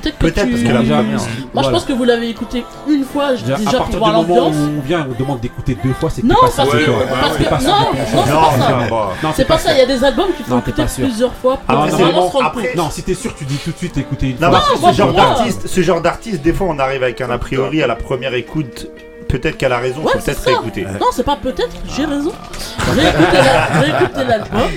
Peut-être 0.00 0.18
que 0.18 0.26
Peut-être 0.26 0.44
tu... 0.46 0.50
parce 0.52 0.62
que 0.62 0.68
la 0.72 0.80
Déjà, 0.80 0.94
première. 0.96 1.18
Moi, 1.18 1.26
voilà. 1.52 1.68
je 1.68 1.72
pense 1.74 1.84
que 1.84 1.92
vous 1.92 2.04
l'avez 2.04 2.28
écouté 2.30 2.64
une 2.88 3.04
fois 3.04 3.32
Déjà, 3.32 3.56
déjà 3.56 3.68
à 3.68 3.72
pour 3.72 3.78
partir 3.80 3.98
voir 3.98 4.12
moment 4.12 4.34
où 4.34 4.36
l'ambiance. 4.36 4.56
on 4.78 4.80
vient, 4.86 5.06
on 5.10 5.18
demande 5.22 5.40
d'écouter 5.40 5.76
deux 5.82 5.92
fois, 5.94 6.10
c'est 6.10 6.22
que 6.22 6.26
Non, 6.26 6.34
t'es 6.36 6.40
pas 6.46 6.52
parce 6.56 6.68
sûr 6.70 6.78
que, 6.78 6.84
de 6.84 6.84
toi. 6.86 6.94
parce 7.20 7.36
T'es 7.36 7.44
que- 7.44 7.48
pas 7.50 7.60
sûr 7.60 7.68
non, 7.68 7.76
non, 7.78 7.86
c'est 8.06 8.14
Non, 8.16 8.40
pas 8.40 8.50
ça. 8.50 8.70
non, 8.70 8.76
bah. 8.90 9.08
Non, 9.22 9.28
C'est 9.34 9.44
pas 9.44 9.58
ça, 9.58 9.72
il 9.72 9.78
y 9.78 9.82
a 9.82 9.86
des 9.86 10.04
albums 10.04 10.32
qu'il 10.36 10.44
faut 10.44 10.54
Non, 10.54 10.60
t'es 10.60 10.70
écouter 10.70 10.82
pas 10.82 10.88
sûr. 10.88 11.04
plusieurs 11.06 11.34
fois 11.34 11.56
pour 11.56 11.64
Ah, 11.68 11.86
non, 11.86 11.96
vraiment 11.96 12.12
non, 12.12 12.28
se 12.28 12.32
rendre 12.32 12.46
après- 12.46 12.66
compte. 12.68 12.76
Non, 12.76 12.90
si 12.90 13.02
t'es 13.02 13.14
sûr, 13.14 13.34
tu 13.34 13.44
dis 13.44 13.56
tout 13.56 13.70
de 13.72 13.76
suite 13.76 13.96
écouter 13.96 14.26
une 14.30 14.32
Non, 14.40 14.48
fois. 14.48 14.50
parce 14.50 14.70
que 14.72 14.78
moi, 14.80 14.92
ce 14.92 14.96
genre 14.98 15.08
pour 15.08 15.16
moi- 15.18 15.24
d'artiste, 15.34 15.66
ce 15.68 15.80
genre 15.82 16.00
d'artiste, 16.00 16.42
des 16.42 16.52
fois 16.52 16.66
on 16.70 16.78
arrive 16.78 17.02
avec 17.02 17.20
un 17.20 17.30
a 17.30 17.38
priori 17.38 17.82
à 17.82 17.86
la 17.86 17.96
première 17.96 18.34
écoute. 18.34 18.86
Peut-être 19.28 19.58
qu'elle 19.58 19.72
a 19.74 19.78
raison, 19.78 20.00
Ouais, 20.00 20.12
faut 20.12 20.18
c'est 20.20 20.32
peut-être 20.32 20.40
ça. 20.42 20.50
réécouter. 20.50 20.84
Non, 20.98 21.08
c'est 21.12 21.22
pas 21.22 21.36
peut-être, 21.36 21.68
j'ai 21.94 22.06
raison. 22.06 22.32
Réécoutez 22.94 23.36
la- 23.36 23.80
réécoutez 23.80 24.24
l'album 24.24 24.70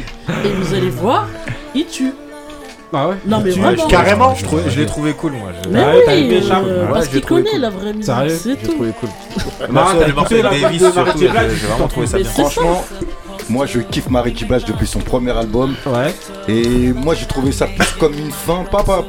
et 0.43 0.47
vous 0.49 0.73
allez 0.73 0.89
voir, 0.89 1.25
il 1.73 1.85
tue. 1.85 2.11
Ah 2.93 3.07
ouais 3.07 3.15
Non, 3.25 3.39
mais 3.43 3.51
Tu- 3.51 3.59
vraiment. 3.61 3.87
Carrément 3.87 4.35
Je, 4.35 4.79
l'ai 4.79 4.85
trouvé 4.85 5.13
cool, 5.13 5.31
moi. 5.33 5.49
Je- 5.63 5.69
Mais 5.69 5.79
Ah 5.81 5.87
ouais, 5.95 6.03
oui, 6.07 6.13
aimé, 6.13 6.41
Charles 6.45 6.65
euh, 6.67 6.85
Ouais, 6.87 6.91
parce 6.93 7.05
je 7.07 7.11
l'ai 7.11 7.11
qu'il 7.19 7.21
trouvé 7.21 7.41
connaît 7.43 7.51
cool. 7.53 7.61
la 7.61 7.69
vraie 7.69 7.93
musique, 7.93 8.03
Sérieux 8.05 8.37
c'est 8.41 8.49
J'ai 8.49 8.57
tout. 8.57 8.71
trouvé 8.73 8.91
cool. 8.99 9.09
Morceau, 9.69 9.97
t'as 9.99 10.07
écouté 10.09 10.39
avec 10.43 10.43
la 10.61 10.67
Davis, 10.67 10.81
surtout, 10.81 11.19
j'ai 11.19 11.27
j'ai 11.27 11.67
vraiment 11.67 11.87
trouvé 11.87 12.07
ça 12.07 12.17
bien. 12.17 12.29
Franchement, 12.29 12.85
moi 13.49 13.65
je 13.65 13.79
kiffe 13.79 14.07
J. 14.35 14.45
Blige 14.45 14.65
depuis 14.65 14.87
son 14.87 14.99
premier 14.99 15.31
album. 15.31 15.73
Ouais. 15.85 16.13
Et 16.49 16.91
moi 16.93 17.15
j'ai 17.15 17.25
trouvé 17.25 17.51
ça 17.51 17.67
plus 17.67 17.91
comme 17.99 18.13
une 18.13 18.31
fin, 18.31 18.63
pas, 18.69 18.83
pas 18.83 19.03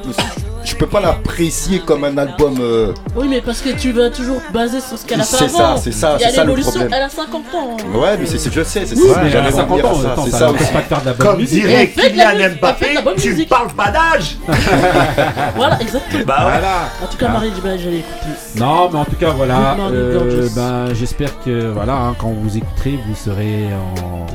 je 0.64 0.74
peux 0.76 0.86
pas 0.86 1.00
l'apprécier 1.00 1.80
comme 1.80 2.04
un 2.04 2.16
album. 2.18 2.56
euh, 2.60 2.92
Oui, 3.16 3.26
mais 3.28 3.40
parce 3.40 3.60
que 3.60 3.70
tu 3.70 3.92
vas 3.92 4.10
toujours 4.10 4.40
baser 4.52 4.80
sur 4.80 4.98
ce 4.98 5.04
qu'elle 5.06 5.20
a 5.20 5.24
fait 5.24 5.36
C'est 5.36 5.48
ça, 5.48 5.76
c'est 5.82 5.92
ça, 5.92 6.14
a 6.14 6.18
c'est 6.18 6.30
ça 6.30 6.42
le 6.44 6.48
l'évolution, 6.48 6.70
problème. 6.72 6.92
elle 6.94 7.02
a 7.02 7.08
50 7.08 7.42
ans. 7.54 7.76
Ouais, 7.98 8.16
mais 8.18 8.26
c'est, 8.26 8.38
c'est- 8.38 8.52
je 8.52 8.62
sais, 8.62 8.84
c'est 8.86 8.96
Oui, 8.96 9.08
ça. 9.12 9.20
mais 9.22 9.30
J'allais 9.30 9.48
à 9.48 9.52
50 9.52 9.70
revenir 9.82 9.86
à 9.86 9.92
ans, 10.20 10.24
c'est 10.24 10.30
ça 10.30 10.38
ça 10.38 10.46
pas 10.46 10.52
de 10.52 10.84
faire 10.84 11.00
de 11.00 11.06
la 11.06 11.12
Comme 11.14 11.26
bonne 11.32 11.36
musique. 11.40 11.62
dirait 11.62 11.90
Elle 11.96 12.10
Kylian 12.10 12.30
elle 12.40 12.58
Mbappé, 12.60 12.86
tu 13.20 13.44
parles 13.46 13.72
pas 13.74 13.90
d'âge 13.90 14.36
Voilà, 15.56 15.80
exactement. 15.80 16.22
Bah. 16.26 16.36
Voilà. 16.42 16.88
En 17.02 17.06
tout 17.06 17.16
cas, 17.16 17.28
Marie 17.28 17.52
j'allais 17.62 17.98
écouter. 17.98 18.26
Non, 18.56 18.88
mais 18.92 18.98
en 18.98 19.04
tout 19.04 19.16
cas, 19.16 19.30
voilà. 19.30 19.76
Euh, 19.90 20.48
ben, 20.54 20.94
j'espère 20.94 21.38
que 21.44 21.70
voilà, 21.72 21.94
hein, 21.94 22.14
quand 22.18 22.30
vous 22.30 22.56
écouterez, 22.56 22.98
vous 23.06 23.14
serez 23.14 23.66
en 23.74 24.26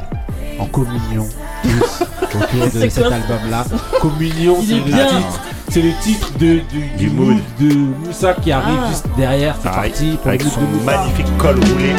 en 0.60 0.66
communion 0.66 1.26
tous 1.64 2.04
autour 2.36 2.66
de 2.82 2.90
cet 2.90 2.98
album-là. 3.06 3.64
Communion, 4.02 4.58
c'est 4.66 4.74
est 4.74 4.78
le 4.78 4.84
titre. 4.84 5.40
C'est 5.70 5.82
le 5.82 5.92
titre 6.02 6.32
de, 6.40 6.60
du, 6.72 6.88
du 6.98 7.10
mood 7.10 7.38
de 7.60 7.74
Moussa 8.06 8.34
qui 8.34 8.52
arrive 8.52 8.80
Ah. 8.84 8.88
juste 8.90 9.06
derrière. 9.18 9.56
C'est 9.62 9.68
Ah, 9.70 9.76
parti 9.82 10.18
pour 10.22 10.28
avec 10.30 10.44
le 10.44 10.50
son 10.50 10.62
de 10.62 10.84
magnifique 10.86 11.38
col 11.38 11.56
roulé. 11.56 11.94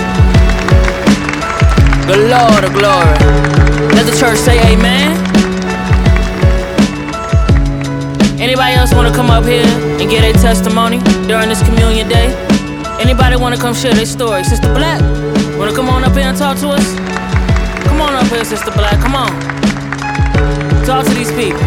Good 2.07 2.31
Lord 2.31 2.65
of 2.65 2.73
glory. 2.73 3.95
Let 3.95 4.05
the 4.11 4.19
church 4.19 4.37
say 4.39 4.59
amen. 4.73 5.17
Anybody 8.41 8.73
else 8.75 8.95
want 8.95 9.07
to 9.09 9.15
come 9.15 9.31
up 9.31 9.45
here 9.45 9.67
and 10.01 10.09
get 10.09 10.25
a 10.25 10.33
testimony 10.41 10.99
during 11.27 11.49
this 11.51 11.63
communion 11.63 12.09
day? 12.09 12.33
Anybody 13.01 13.37
want 13.37 13.55
to 13.55 13.61
come 13.61 13.75
share 13.75 13.93
their 13.93 14.07
story? 14.07 14.43
Sister 14.45 14.73
Black, 14.73 15.01
want 15.59 15.71
to 15.71 15.77
come 15.77 15.89
on 15.91 16.05
up 16.05 16.13
here 16.15 16.23
and 16.25 16.39
talk 16.39 16.57
to 16.59 16.69
us? 16.71 16.87
Come 17.99 18.15
on 18.15 18.25
up 18.25 18.31
here, 18.31 18.45
Sister 18.45 18.71
Black. 18.71 18.95
Come 19.01 19.17
on. 19.17 19.35
Talk 20.87 21.05
to 21.05 21.15
these 21.15 21.33
people. 21.33 21.59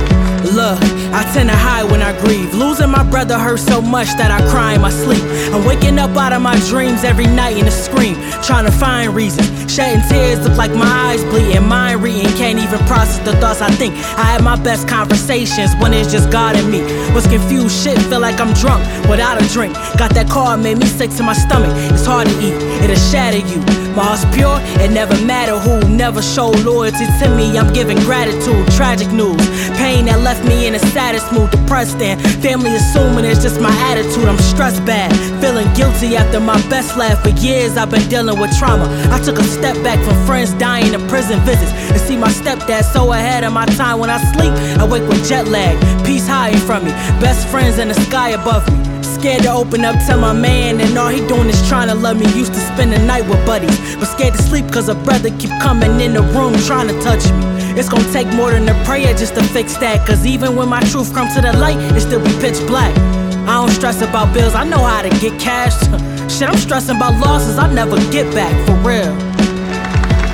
Look, 0.56 0.80
I 1.12 1.30
tend 1.34 1.50
to 1.50 1.56
hide 1.56 1.92
when 1.92 2.02
I 2.02 2.18
grieve. 2.22 2.54
Losing 2.54 2.90
my 2.90 3.04
brother 3.04 3.38
hurts 3.38 3.66
so 3.66 3.82
much 3.82 4.08
that 4.16 4.32
I 4.32 4.40
cry 4.50 4.76
in 4.76 4.82
my 4.82 4.92
sleep. 4.92 5.22
I'm 5.52 5.66
waking 5.66 6.00
up 6.00 6.16
out 6.16 6.32
of 6.32 6.42
my 6.42 6.58
dreams 6.70 7.04
every 7.04 7.28
night 7.28 7.58
in 7.58 7.68
a 7.68 7.72
scream, 7.72 8.16
trying 8.44 8.64
to 8.64 8.72
find 8.72 9.14
reasons. 9.14 9.52
Shedding 9.70 10.08
tears 10.08 10.40
look 10.48 10.58
like 10.58 10.72
my 10.72 10.88
eyes 10.88 11.22
bleeding, 11.26 11.68
mind 11.68 12.02
reading. 12.02 12.32
Can't 12.38 12.60
even 12.60 12.80
process 12.88 13.20
the 13.26 13.36
thoughts 13.36 13.60
I 13.62 13.70
think. 13.72 13.94
I 14.16 14.24
have 14.32 14.42
my 14.42 14.56
best 14.56 14.88
conversations 14.88 15.76
when 15.82 15.94
it's 15.94 16.10
just 16.10 16.32
God 16.32 16.56
and 16.56 16.72
me. 16.72 16.80
Was 17.14 17.28
confused, 17.28 17.76
shit, 17.84 18.00
feel 18.08 18.22
like 18.22 18.40
I'm 18.40 18.54
drunk 18.54 18.88
without 19.10 19.36
a 19.36 19.46
drink. 19.50 19.74
Got 20.00 20.16
that 20.16 20.30
car, 20.30 20.56
made 20.56 20.78
me 20.78 20.86
sick 20.86 21.12
to 21.18 21.24
my 21.24 21.34
stomach. 21.34 21.76
It's 21.92 22.06
hard 22.06 22.30
to 22.30 22.34
eat, 22.40 22.56
it'll 22.82 22.96
shatter 22.96 23.44
you. 23.44 23.81
My 23.96 24.04
heart's 24.04 24.24
pure, 24.36 24.56
it 24.80 24.92
never 24.92 25.20
matter 25.26 25.60
who. 25.60 25.84
Never 25.90 26.22
show 26.22 26.52
loyalty 26.64 27.06
to 27.20 27.36
me, 27.36 27.58
I'm 27.58 27.74
giving 27.74 27.98
gratitude. 28.00 28.66
Tragic 28.72 29.12
news, 29.12 29.42
pain 29.76 30.06
that 30.06 30.22
left 30.22 30.46
me 30.48 30.66
in 30.66 30.74
the 30.74 30.80
saddest 30.96 31.32
mood, 31.34 31.52
depressed 31.52 31.98
and 31.98 32.20
family 32.42 32.74
assuming 32.76 33.26
it's 33.26 33.42
just 33.42 33.60
my 33.60 33.74
attitude. 33.92 34.28
I'm 34.28 34.38
stressed 34.38 34.86
bad, 34.86 35.12
feeling 35.42 35.68
guilty 35.74 36.16
after 36.16 36.40
my 36.40 36.56
best 36.70 36.96
laugh. 36.98 37.22
For 37.22 37.30
years 37.44 37.76
I've 37.76 37.92
been 37.92 38.08
dealing 38.08 38.40
with 38.40 38.58
trauma. 38.58 38.88
I 39.12 39.20
took 39.20 39.40
a 39.40 39.44
step 39.44 39.76
back 39.84 40.00
from 40.06 40.16
friends 40.26 40.54
dying 40.54 40.96
and 40.96 41.04
prison 41.10 41.40
visits. 41.42 41.72
And 41.92 42.00
see 42.00 42.16
my 42.16 42.30
stepdad 42.30 42.84
so 42.84 43.12
ahead 43.12 43.44
of 43.44 43.52
my 43.52 43.66
time 43.76 44.00
when 44.00 44.10
I 44.10 44.20
sleep. 44.32 44.54
I 44.80 44.86
wake 44.88 45.08
with 45.10 45.28
jet 45.28 45.48
lag, 45.48 45.76
peace 46.06 46.28
hiding 46.28 46.62
from 46.62 46.86
me. 46.86 46.92
Best 47.20 47.48
friends 47.50 47.78
in 47.78 47.90
the 47.90 47.96
sky 48.08 48.30
above 48.30 48.64
me. 48.72 49.01
Scared 49.22 49.44
to 49.44 49.52
open 49.54 49.86
up 49.86 49.94
to 50.08 50.18
my 50.18 50.34
man, 50.34 50.82
and 50.82 50.98
all 50.98 51.10
he 51.10 51.22
doing 51.28 51.48
is 51.48 51.62
trying 51.70 51.88
to 51.90 51.94
love 51.94 52.18
me. 52.20 52.26
Used 52.34 52.56
to 52.56 52.60
spend 52.60 52.92
the 52.92 52.98
night 52.98 53.22
with 53.30 53.38
buddies, 53.46 53.78
but 53.98 54.06
scared 54.06 54.34
to 54.34 54.42
sleep 54.42 54.66
cause 54.72 54.90
a 54.90 54.96
brother 54.96 55.30
keep 55.38 55.52
coming 55.62 56.02
in 56.02 56.14
the 56.14 56.24
room 56.34 56.56
trying 56.66 56.88
to 56.88 57.00
touch 57.04 57.30
me. 57.30 57.46
It's 57.78 57.88
gonna 57.88 58.12
take 58.12 58.26
more 58.34 58.50
than 58.50 58.68
a 58.68 58.74
prayer 58.84 59.14
just 59.14 59.36
to 59.36 59.44
fix 59.44 59.78
that. 59.78 60.08
Cause 60.08 60.26
even 60.26 60.56
when 60.56 60.70
my 60.70 60.80
truth 60.90 61.14
comes 61.14 61.36
to 61.36 61.42
the 61.42 61.54
light, 61.54 61.78
it 61.96 62.02
still 62.02 62.20
be 62.20 62.32
pitch 62.42 62.58
black. 62.66 62.98
I 63.46 63.62
don't 63.62 63.70
stress 63.70 64.02
about 64.02 64.34
bills, 64.34 64.56
I 64.56 64.64
know 64.64 64.84
how 64.84 65.04
to 65.04 65.10
get 65.22 65.40
cash. 65.40 65.78
Shit, 66.34 66.50
I'm 66.50 66.58
stressing 66.58 66.96
about 66.96 67.22
losses 67.22 67.60
I 67.60 67.72
never 67.72 67.98
get 68.10 68.26
back, 68.34 68.50
for 68.66 68.74
real. 68.82 69.14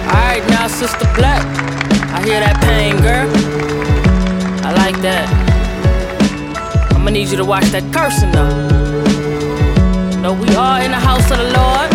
Alright, 0.08 0.48
now, 0.48 0.68
Sister 0.70 1.12
Black. 1.14 1.44
I 2.16 2.24
hear 2.24 2.40
that 2.40 2.56
pain, 2.64 2.96
girl. 3.04 3.28
I 4.66 4.72
like 4.72 4.96
that. 5.02 5.28
I'ma 6.96 7.10
need 7.10 7.28
you 7.28 7.36
to 7.36 7.44
watch 7.44 7.66
that 7.76 7.84
cursing, 7.94 8.32
though. 8.32 8.77
No, 10.28 10.34
we 10.34 10.54
are 10.56 10.82
in 10.82 10.92
the 10.92 11.00
house 11.00 11.32
of 11.32 11.38
the 11.38 11.46
Lord. 11.56 11.88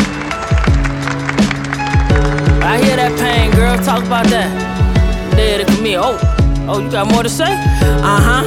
I 2.64 2.80
hear 2.83 2.97
that 2.97 3.12
pain, 3.20 3.51
girl. 3.51 3.76
Talk 3.76 4.07
about 4.07 4.24
that. 4.28 4.49
There, 5.37 5.61
it 5.61 5.68
me. 5.83 5.99
Oh, 5.99 6.16
oh, 6.66 6.80
you 6.80 6.91
got 6.91 7.12
more 7.12 7.22
to 7.22 7.28
say? 7.28 7.53
Uh 7.53 8.22
huh. 8.24 8.45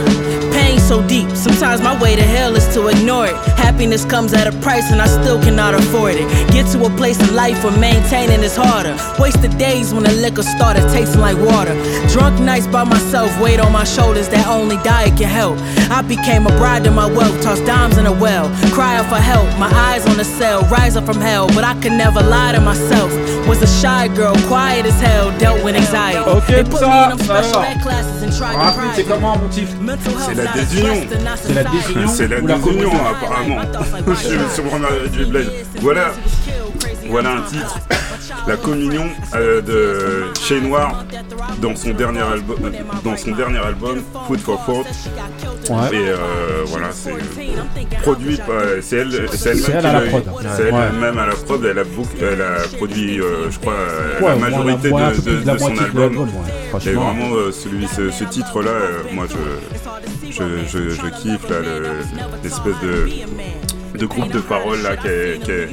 Pain 0.51 0.79
so 0.79 1.07
deep, 1.07 1.29
sometimes 1.37 1.83
my 1.83 1.93
way 2.01 2.15
to 2.15 2.23
hell 2.23 2.55
is 2.55 2.65
to 2.73 2.87
ignore 2.87 3.27
it. 3.27 3.54
Happiness 3.65 4.05
comes 4.05 4.31
at 4.33 4.45
a 4.47 4.51
price 4.61 4.91
and 4.91 5.01
I 5.01 5.07
still 5.07 5.41
cannot 5.41 5.73
afford 5.73 6.13
it. 6.15 6.27
Get 6.53 6.65
to 6.73 6.85
a 6.85 6.89
place 6.91 7.19
in 7.19 7.35
life 7.35 7.63
where 7.63 7.77
maintaining 7.77 8.41
is 8.43 8.55
harder. 8.55 8.95
Wasted 9.19 9.57
days 9.57 9.91
when 9.93 10.03
the 10.03 10.11
liquor 10.13 10.43
started 10.43 10.83
tasting 10.93 11.19
like 11.19 11.35
water. 11.37 11.73
Drunk 12.13 12.39
nights 12.39 12.67
by 12.67 12.83
myself, 12.83 13.29
weight 13.41 13.59
on 13.59 13.71
my 13.73 13.83
shoulders 13.83 14.29
that 14.29 14.47
only 14.47 14.77
diet 14.83 15.17
can 15.17 15.27
help. 15.29 15.57
I 15.89 16.01
became 16.03 16.45
a 16.45 16.53
bride 16.61 16.83
to 16.85 16.91
my 16.91 17.07
wealth, 17.07 17.41
tossed 17.41 17.65
dimes 17.65 17.97
in 17.97 18.05
a 18.05 18.13
well. 18.13 18.47
Crying 18.71 19.07
for 19.09 19.17
help, 19.33 19.47
my 19.59 19.71
eyes 19.89 20.05
on 20.07 20.17
the 20.17 20.23
cell, 20.25 20.61
rise 20.69 20.95
up 20.95 21.05
from 21.05 21.19
hell. 21.19 21.47
But 21.47 21.63
I 21.63 21.73
could 21.81 21.93
never 21.93 22.21
lie 22.21 22.51
to 22.53 22.61
myself. 22.61 23.11
Was 23.47 23.61
a 23.63 23.67
shy 23.81 24.07
girl, 24.15 24.35
quiet 24.47 24.85
as 24.85 24.99
hell, 25.01 25.35
dealt 25.39 25.63
with 25.63 25.75
anxiety. 25.75 26.19
Ok, 26.19 26.47
They 26.47 26.63
put 26.63 26.81
me 26.81 26.87
ça, 26.87 27.03
in 27.11 27.17
them 27.17 27.19
special 27.19 27.59
alors. 27.61 27.81
classes 27.81 28.23
and 28.23 28.31
tried 28.37 28.53
to 28.53 28.59
Rapide, 28.59 28.91
c'est 28.95 29.03
pride 29.03 29.07
comment 29.09 29.37
mon 29.37 29.49
tif 29.49 29.69
C'est 30.25 30.35
la 30.35 30.51
désunion. 30.53 30.95
C'est 31.43 31.53
la 31.53 31.63
désunion 31.63 32.07
C'est 32.07 32.27
la 32.27 32.39
ou 32.41 32.47
la 32.47 32.55
désunion, 32.57 32.91
apparemment. 33.11 33.54
Du. 35.11 35.25
Voilà, 35.81 36.13
voilà 37.07 37.31
un 37.31 37.41
titre. 37.41 37.79
La 38.47 38.57
communion 38.57 39.05
euh, 39.33 39.61
de 39.61 40.33
Chez 40.39 40.61
Noir 40.61 41.03
dans 41.61 41.75
son 41.75 41.91
dernier 41.91 42.21
album, 42.21 42.57
dans 43.03 43.17
son 43.17 43.31
dernier 43.31 43.57
album 43.57 44.01
Food 44.27 44.39
for 44.39 44.63
Thought. 44.65 44.85
Ouais. 45.69 45.97
Et 45.97 46.09
euh, 46.09 46.17
voilà, 46.67 46.91
c'est 46.91 47.11
euh, 47.11 47.15
produit 48.03 48.37
par, 48.37 48.61
c'est 48.81 48.97
elle, 48.97 49.27
c'est 49.31 49.49
elle-même 49.49 49.63
C'est 49.63 49.71
elle 49.71 49.79
qui 49.81 49.87
à 49.87 49.93
la 49.93 50.01
prod. 50.01 50.23
C'est 50.55 50.71
Ouais. 50.71 50.79
elle-même 50.91 51.17
à 51.17 51.25
la 51.25 51.33
prod. 51.33 51.65
Elle 51.65 51.79
a, 51.79 51.83
beaucoup- 51.83 52.09
elle 52.21 52.41
a 52.41 52.55
produit, 52.77 53.19
euh, 53.19 53.49
je 53.49 53.59
crois, 53.59 53.73
euh, 53.73 54.19
Ouais, 54.21 54.27
la 54.29 54.35
majorité 54.35 54.89
de, 54.91 55.57
son 55.57 55.77
album. 55.77 56.27
Et 56.85 56.91
vraiment, 56.91 57.33
euh, 57.35 57.51
celui, 57.51 57.87
ce, 57.87 58.11
ce 58.11 58.23
titre-là, 58.25 58.69
euh, 58.71 58.99
moi, 59.11 59.25
je, 59.27 60.31
je, 60.31 60.43
je, 60.67 60.89
je 60.89 61.07
kiffe 61.21 61.47
l'espèce 62.43 62.75
de 62.83 63.09
de 63.97 64.05
groupe 64.05 64.31
de 64.31 64.39
paroles 64.39 64.81
là 64.81 64.95
qu'elle- 64.97 65.39
qu'elle, 65.39 65.69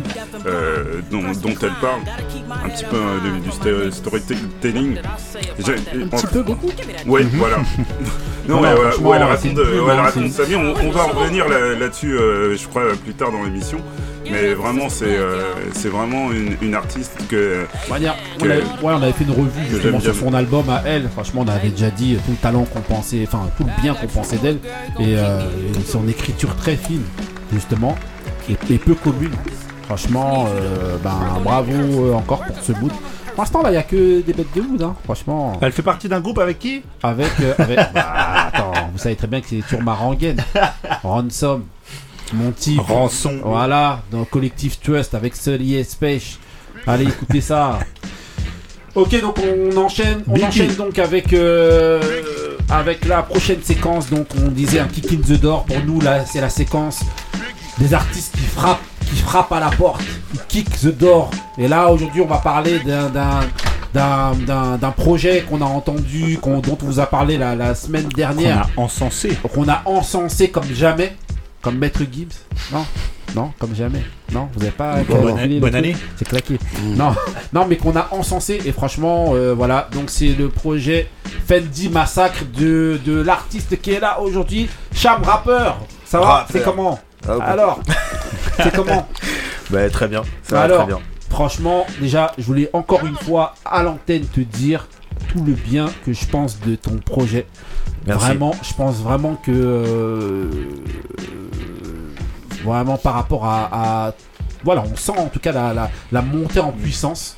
euh, 0.47 1.01
dont, 1.11 1.23
dont 1.23 1.55
elle 1.63 1.71
parle. 1.81 2.01
Un 2.65 2.69
petit 2.69 2.85
peu 2.85 2.97
euh, 2.97 3.87
du, 3.91 3.93
storytelling. 3.93 4.97
Un 4.99 6.17
petit 6.17 6.27
peu, 6.27 6.43
beaucoup. 6.43 6.71
Ouais 7.07 7.23
Mhm. 7.25 7.31
voilà. 7.35 7.57
Non, 8.49 8.61
ouais, 8.61 8.71
ouais, 8.73 9.17
elle 9.19 9.23
raconte, 9.23 9.59
euh, 9.59 9.85
ouais, 9.85 9.93
elle 9.93 10.01
raconte 10.01 10.25
c'est- 10.25 10.43
sa 10.43 10.43
vie. 10.43 10.57
On, 10.57 10.75
on 10.85 10.91
va 10.91 11.05
revenir 11.05 11.49
là- 11.49 11.77
là-dessus 11.79 12.19
euh, 12.19 12.57
je 12.57 12.67
crois 12.67 12.83
plus 13.05 13.15
tard 13.15 13.31
dans 13.31 13.45
l'émission. 13.45 13.79
Mais 14.29 14.53
vraiment 14.55 14.89
c'est 14.89 15.05
euh, 15.17 15.43
c'est 15.75 15.89
vraiment 15.89 16.33
une, 16.33 16.57
une 16.61 16.75
artiste 16.75 17.13
que, 17.29 17.65
manière, 17.89 18.17
que- 18.41 18.45
on, 18.45 18.51
avait, 18.51 18.63
ouais, 18.63 18.65
on 18.83 19.03
avait 19.03 19.13
fait 19.13 19.23
une 19.25 19.31
revue 19.31 19.69
justement 19.71 20.01
sur 20.01 20.15
son 20.17 20.35
album 20.35 20.69
à 20.71 20.83
elle. 20.87 21.09
Franchement, 21.11 21.45
on 21.47 21.49
avait 21.49 21.69
déjà 21.69 21.91
dit 21.91 22.17
tout 22.27 22.33
le 22.33 22.37
talent 22.37 22.65
qu'on 22.65 22.81
pensait, 22.81 23.23
enfin 23.29 23.49
tout 23.57 23.63
le 23.65 23.81
bien 23.81 23.95
qu'on 23.95 24.09
pensait 24.09 24.39
d'elle. 24.39 24.59
Et, 24.99 25.17
euh, 25.19 25.43
et 25.79 25.85
son 25.87 26.09
écriture 26.09 26.57
très 26.57 26.75
fine, 26.77 27.03
justement, 27.53 27.97
et, 28.49 28.57
et 28.73 28.79
peu 28.79 28.95
commune. 28.95 29.33
Franchement, 29.85 30.47
euh, 30.49 30.97
ben 31.03 31.19
bravo 31.45 31.73
euh, 31.73 32.15
encore 32.15 32.45
pour 32.45 32.57
ce 32.63 32.73
bout. 32.73 32.89
Pour 33.35 33.43
l'instant, 33.45 33.63
là, 33.63 33.71
il 33.71 33.73
n'y 33.73 33.79
a 33.79 33.83
que 33.83 34.21
des 34.21 34.33
bêtes 34.33 34.55
de 34.55 34.61
mood, 34.61 34.83
hein. 34.83 34.95
franchement. 35.05 35.59
Elle 35.63 35.73
fait 35.73 35.83
partie 35.83 36.09
d'un 36.09 36.21
groupe 36.21 36.39
avec 36.39 36.59
qui? 36.59 36.83
Avec. 37.03 37.31
euh, 37.41 37.55
avec 37.59 37.79
bah, 37.95 38.51
attends, 38.53 38.73
vous 38.93 38.99
savez 38.99 39.17
très 39.17 39.27
bien 39.27 39.41
que 39.41 39.47
c'est 39.49 39.63
sur 39.67 39.81
ma 39.83 39.95
rengaine. 39.95 40.43
Ransom. 41.03 41.65
Mon 42.35 42.51
type. 42.53 42.81
Rançon. 42.81 43.41
Voilà, 43.45 44.03
dans 44.11 44.21
le 44.21 44.25
collectif 44.25 44.81
Trust 44.81 45.15
avec 45.15 45.35
Sully 45.37 45.77
et. 45.77 45.87
Allez, 46.87 47.05
écoutez 47.05 47.41
ça. 47.41 47.79
Ok, 48.95 49.19
donc 49.23 49.37
on 49.39 49.77
enchaîne, 49.79 50.23
on 50.29 50.33
Biggie. 50.35 50.47
enchaîne 50.47 50.75
donc 50.75 50.99
avec 50.99 51.33
euh, 51.33 52.01
avec 52.69 53.07
la 53.07 53.23
prochaine 53.23 53.63
séquence. 53.63 54.11
Donc 54.11 54.27
on 54.45 54.49
disait 54.49 54.81
un 54.81 54.87
kick 54.89 55.11
in 55.13 55.17
the 55.17 55.41
door 55.41 55.65
pour 55.65 55.79
nous 55.87 56.01
là, 56.01 56.25
c'est 56.27 56.41
la 56.43 56.51
séquence 56.51 57.01
des 57.83 57.95
artistes 57.95 58.35
qui 58.37 58.45
frappent, 58.45 58.81
qui 59.09 59.17
frappent 59.17 59.53
à 59.53 59.61
la 59.61 59.71
porte, 59.71 60.03
qui 60.49 60.65
kick 60.65 60.81
the 60.81 60.97
door. 60.97 61.31
Et 61.59 61.67
là 61.69 61.89
aujourd'hui 61.91 62.21
on 62.21 62.27
va 62.27 62.39
parler 62.39 62.79
d'un 62.81 63.09
d'un 63.11 63.41
d'un- 63.93 64.33
d'un 64.47 64.79
d'un 64.79 64.91
projet 64.91 65.45
qu'on 65.49 65.61
a 65.61 65.65
entendu, 65.67 66.39
dont 66.43 66.63
on 66.83 66.87
vous 66.87 67.01
a 67.01 67.07
parlé 67.07 67.37
la, 67.37 67.55
la 67.57 67.75
semaine 67.75 68.09
dernière. 68.09 68.69
Qu'on 68.75 68.83
a 68.83 68.85
encensé. 68.87 69.37
Qu'on 69.55 69.69
a 69.69 69.83
encensé 69.85 70.49
comme 70.51 70.73
jamais, 70.73 71.15
comme 71.61 71.77
Maître 71.77 72.01
Gibbs. 72.11 72.33
Non, 72.73 72.87
non, 73.35 73.51
comme 73.59 73.75
jamais. 73.75 74.03
Non, 74.33 74.49
vous 74.55 74.61
n'avez 74.61 74.71
pas. 74.71 74.95
Bonne 75.03 75.07
calculé 75.27 75.43
année- 75.43 75.61
bonne 75.61 75.75
année. 75.75 75.97
C'est 76.17 76.27
claqué. 76.27 76.59
Non, 76.97 77.15
non, 77.53 77.67
mais 77.69 77.77
qu'on 77.77 77.95
a 77.97 78.09
encensé 78.13 78.61
et 78.65 78.73
franchement, 78.73 79.33
euh, 79.35 79.53
voilà. 79.55 79.89
Donc 79.93 80.05
c'est 80.09 80.29
le 80.39 80.49
projet 80.49 81.11
Fendi 81.47 81.89
Massacre 81.91 82.45
de, 82.57 82.99
de 83.05 83.21
l'artiste 83.21 83.79
qui 83.83 83.91
est 83.93 84.01
là 84.01 84.21
aujourd'hui, 84.21 84.71
Cham 84.95 85.23
Rapper. 85.23 85.73
Ça 86.07 86.19
va? 86.21 86.27
Rappeur. 86.27 86.47
C'est 86.53 86.63
comment? 86.65 86.99
Ah. 87.29 87.39
Alors, 87.43 87.81
c'est 88.57 88.75
comment 88.75 89.09
Bah, 89.71 89.89
très 89.91 90.09
bien. 90.09 90.23
Ça 90.43 90.57
va 90.57 90.63
Alors, 90.63 90.79
très 90.85 90.87
bien. 90.95 91.01
franchement, 91.31 91.87
déjà, 92.01 92.33
je 92.39 92.45
voulais 92.45 92.69
encore 92.73 93.05
une 93.07 93.17
fois 93.17 93.55
à 93.65 93.83
l'antenne 93.83 94.25
te 94.27 94.41
dire 94.41 94.87
tout 95.29 95.43
le 95.45 95.53
bien 95.53 95.87
que 96.05 96.13
je 96.13 96.25
pense 96.27 96.59
de 96.61 96.75
ton 96.75 96.97
projet. 96.99 97.47
Merci. 98.07 98.27
Vraiment, 98.27 98.55
je 98.63 98.75
pense 98.75 98.97
vraiment 99.01 99.37
que 99.37 99.53
euh, 99.53 100.51
vraiment 102.65 102.97
par 102.97 103.15
rapport 103.15 103.45
à, 103.47 103.69
à- 104.09 104.15
voilà, 104.65 104.85
on 104.91 104.97
sent 104.97 105.13
en 105.17 105.27
tout 105.27 105.41
cas 105.41 105.53
la, 105.53 105.75
la- 105.75 105.91
la 106.13 106.23
montée 106.23 106.61
en 106.61 106.73
puissance 106.73 107.37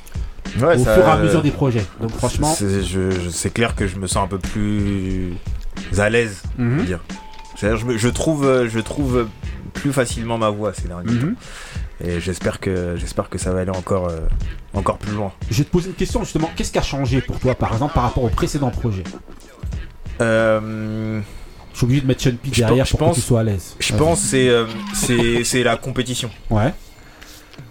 Ouais, 0.59 0.75
au 0.79 0.83
ça- 0.83 0.93
fur 0.95 1.03
et 1.07 1.11
à 1.11 1.17
mesure 1.17 1.41
des 1.41 1.51
projets. 1.51 1.85
Donc 2.01 2.11
franchement, 2.11 2.53
c'est 2.53 2.83
je- 2.83 3.09
je- 3.11 3.29
c'est 3.29 3.49
clair 3.51 3.75
que 3.75 3.87
je 3.87 3.97
me 3.97 4.07
sens 4.07 4.23
un 4.23 4.27
peu 4.27 4.37
plus 4.37 5.33
à 5.97 6.09
l'aise, 6.09 6.43
Mhm. 6.57 6.83
dire. 6.85 6.99
C'est-à-dire, 7.55 7.77
Je, 7.79 7.85
me- 7.85 7.97
je 7.97 8.09
trouve, 8.09 8.45
euh, 8.45 8.67
je 8.69 8.79
trouve 8.79 9.27
plus 9.75 9.93
facilement 9.93 10.37
ma 10.39 10.49
voix 10.49 10.73
ces 10.73 10.87
derniers 10.87 11.11
Mhm. 11.11 11.35
temps. 11.35 11.39
Et 12.03 12.19
j'espère 12.19 12.59
que, 12.59 12.95
j'espère 12.97 13.29
que 13.29 13.37
ça 13.37 13.51
va 13.51 13.61
aller 13.61 13.69
encore, 13.71 14.09
euh, 14.09 14.17
encore 14.73 14.97
plus 14.97 15.13
loin. 15.13 15.31
je 15.51 15.57
vais 15.59 15.63
te 15.63 15.69
poser 15.69 15.89
une 15.89 15.95
question 15.95 16.23
justement. 16.23 16.49
Qu'est-ce 16.55 16.71
qui 16.71 16.79
a 16.79 16.81
changé 16.81 17.21
pour 17.21 17.39
toi, 17.39 17.53
par 17.55 17.71
exemple, 17.73 17.93
par 17.93 18.03
rapport 18.03 18.23
au 18.23 18.29
précédent 18.29 18.69
projet? 18.71 19.03
Euh, 20.21 21.21
Je 21.73 21.77
suis 21.79 21.85
obligé 21.85 22.01
de 22.01 22.07
mettre 22.07 22.23
Sean 22.23 22.31
P 22.41 22.49
derrière 22.51 22.85
pense- 22.85 22.89
pour 22.91 22.99
pense- 22.99 23.15
que 23.17 23.21
tu 23.21 23.27
sois 23.27 23.41
à 23.41 23.43
l'aise. 23.43 23.75
Je 23.79 23.93
pense 23.95 24.21
que 24.21 24.27
c'est, 24.27 24.47
euh, 24.47 24.65
c'est, 24.93 25.43
c'est 25.43 25.61
la 25.63 25.75
compétition. 25.75 26.29
Ouais. 26.49 26.73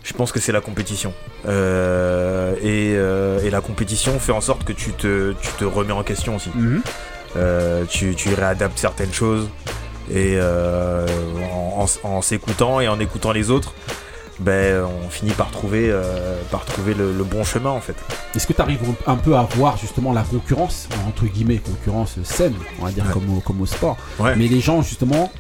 Je 0.03 0.13
pense 0.13 0.31
que 0.31 0.41
c'est 0.41 0.53
la 0.53 0.61
compétition. 0.61 1.15
Euh, 1.47 2.55
et, 2.57 2.93
euh, 2.97 3.41
et 3.43 3.49
la 3.49 3.63
compétition 3.63 4.19
fait 4.19 4.33
en 4.33 4.43
sorte 4.43 4.65
que 4.65 4.75
tu 4.75 4.93
te, 4.93 5.33
tu 5.41 5.49
te 5.59 5.65
remets 5.65 5.93
en 5.95 6.03
question 6.03 6.37
aussi. 6.37 6.51
Mhm. 6.55 6.83
Tu, 7.89 8.15
tu 8.15 8.33
réadaptes 8.35 8.79
certaines 8.79 9.13
choses. 9.13 9.49
Et 10.11 10.37
euh, 10.39 11.07
en, 11.53 11.85
en- 12.05 12.09
en 12.09 12.23
s'écoutant 12.23 12.81
et 12.81 12.89
en 12.89 13.01
écoutant 13.01 13.33
les 13.33 13.51
autres, 13.51 13.75
ben, 14.41 14.85
on 15.07 15.09
finit 15.09 15.31
par 15.33 15.51
trouver, 15.51 15.87
euh, 15.91 16.37
par 16.51 16.65
trouver 16.65 16.93
le, 16.95 17.13
le 17.13 17.25
bon 17.25 17.45
chemin 17.45 17.71
en 17.71 17.81
fait. 17.81 17.95
Est-ce 18.35 18.47
que 18.47 18.53
tu 18.53 18.61
arrives 18.61 18.81
un 19.07 19.17
peu 19.17 19.37
à 19.37 19.43
voir 19.43 19.77
justement 19.77 20.13
la 20.13 20.23
concurrence, 20.23 20.89
entre 21.09 21.25
guillemets, 21.27 21.59
concurrence 21.59 22.17
saine, 22.25 22.55
on 22.81 22.85
va 22.87 22.91
dire, 22.91 23.05
Ouais. 23.07 23.13
comme, 23.13 23.37
au, 23.37 23.41
comme 23.41 23.61
au 23.61 23.67
sport 23.67 23.97
Ouais. 24.19 24.35
Mais 24.37 24.49
les 24.49 24.61
gens 24.61 24.83
justement 24.83 25.33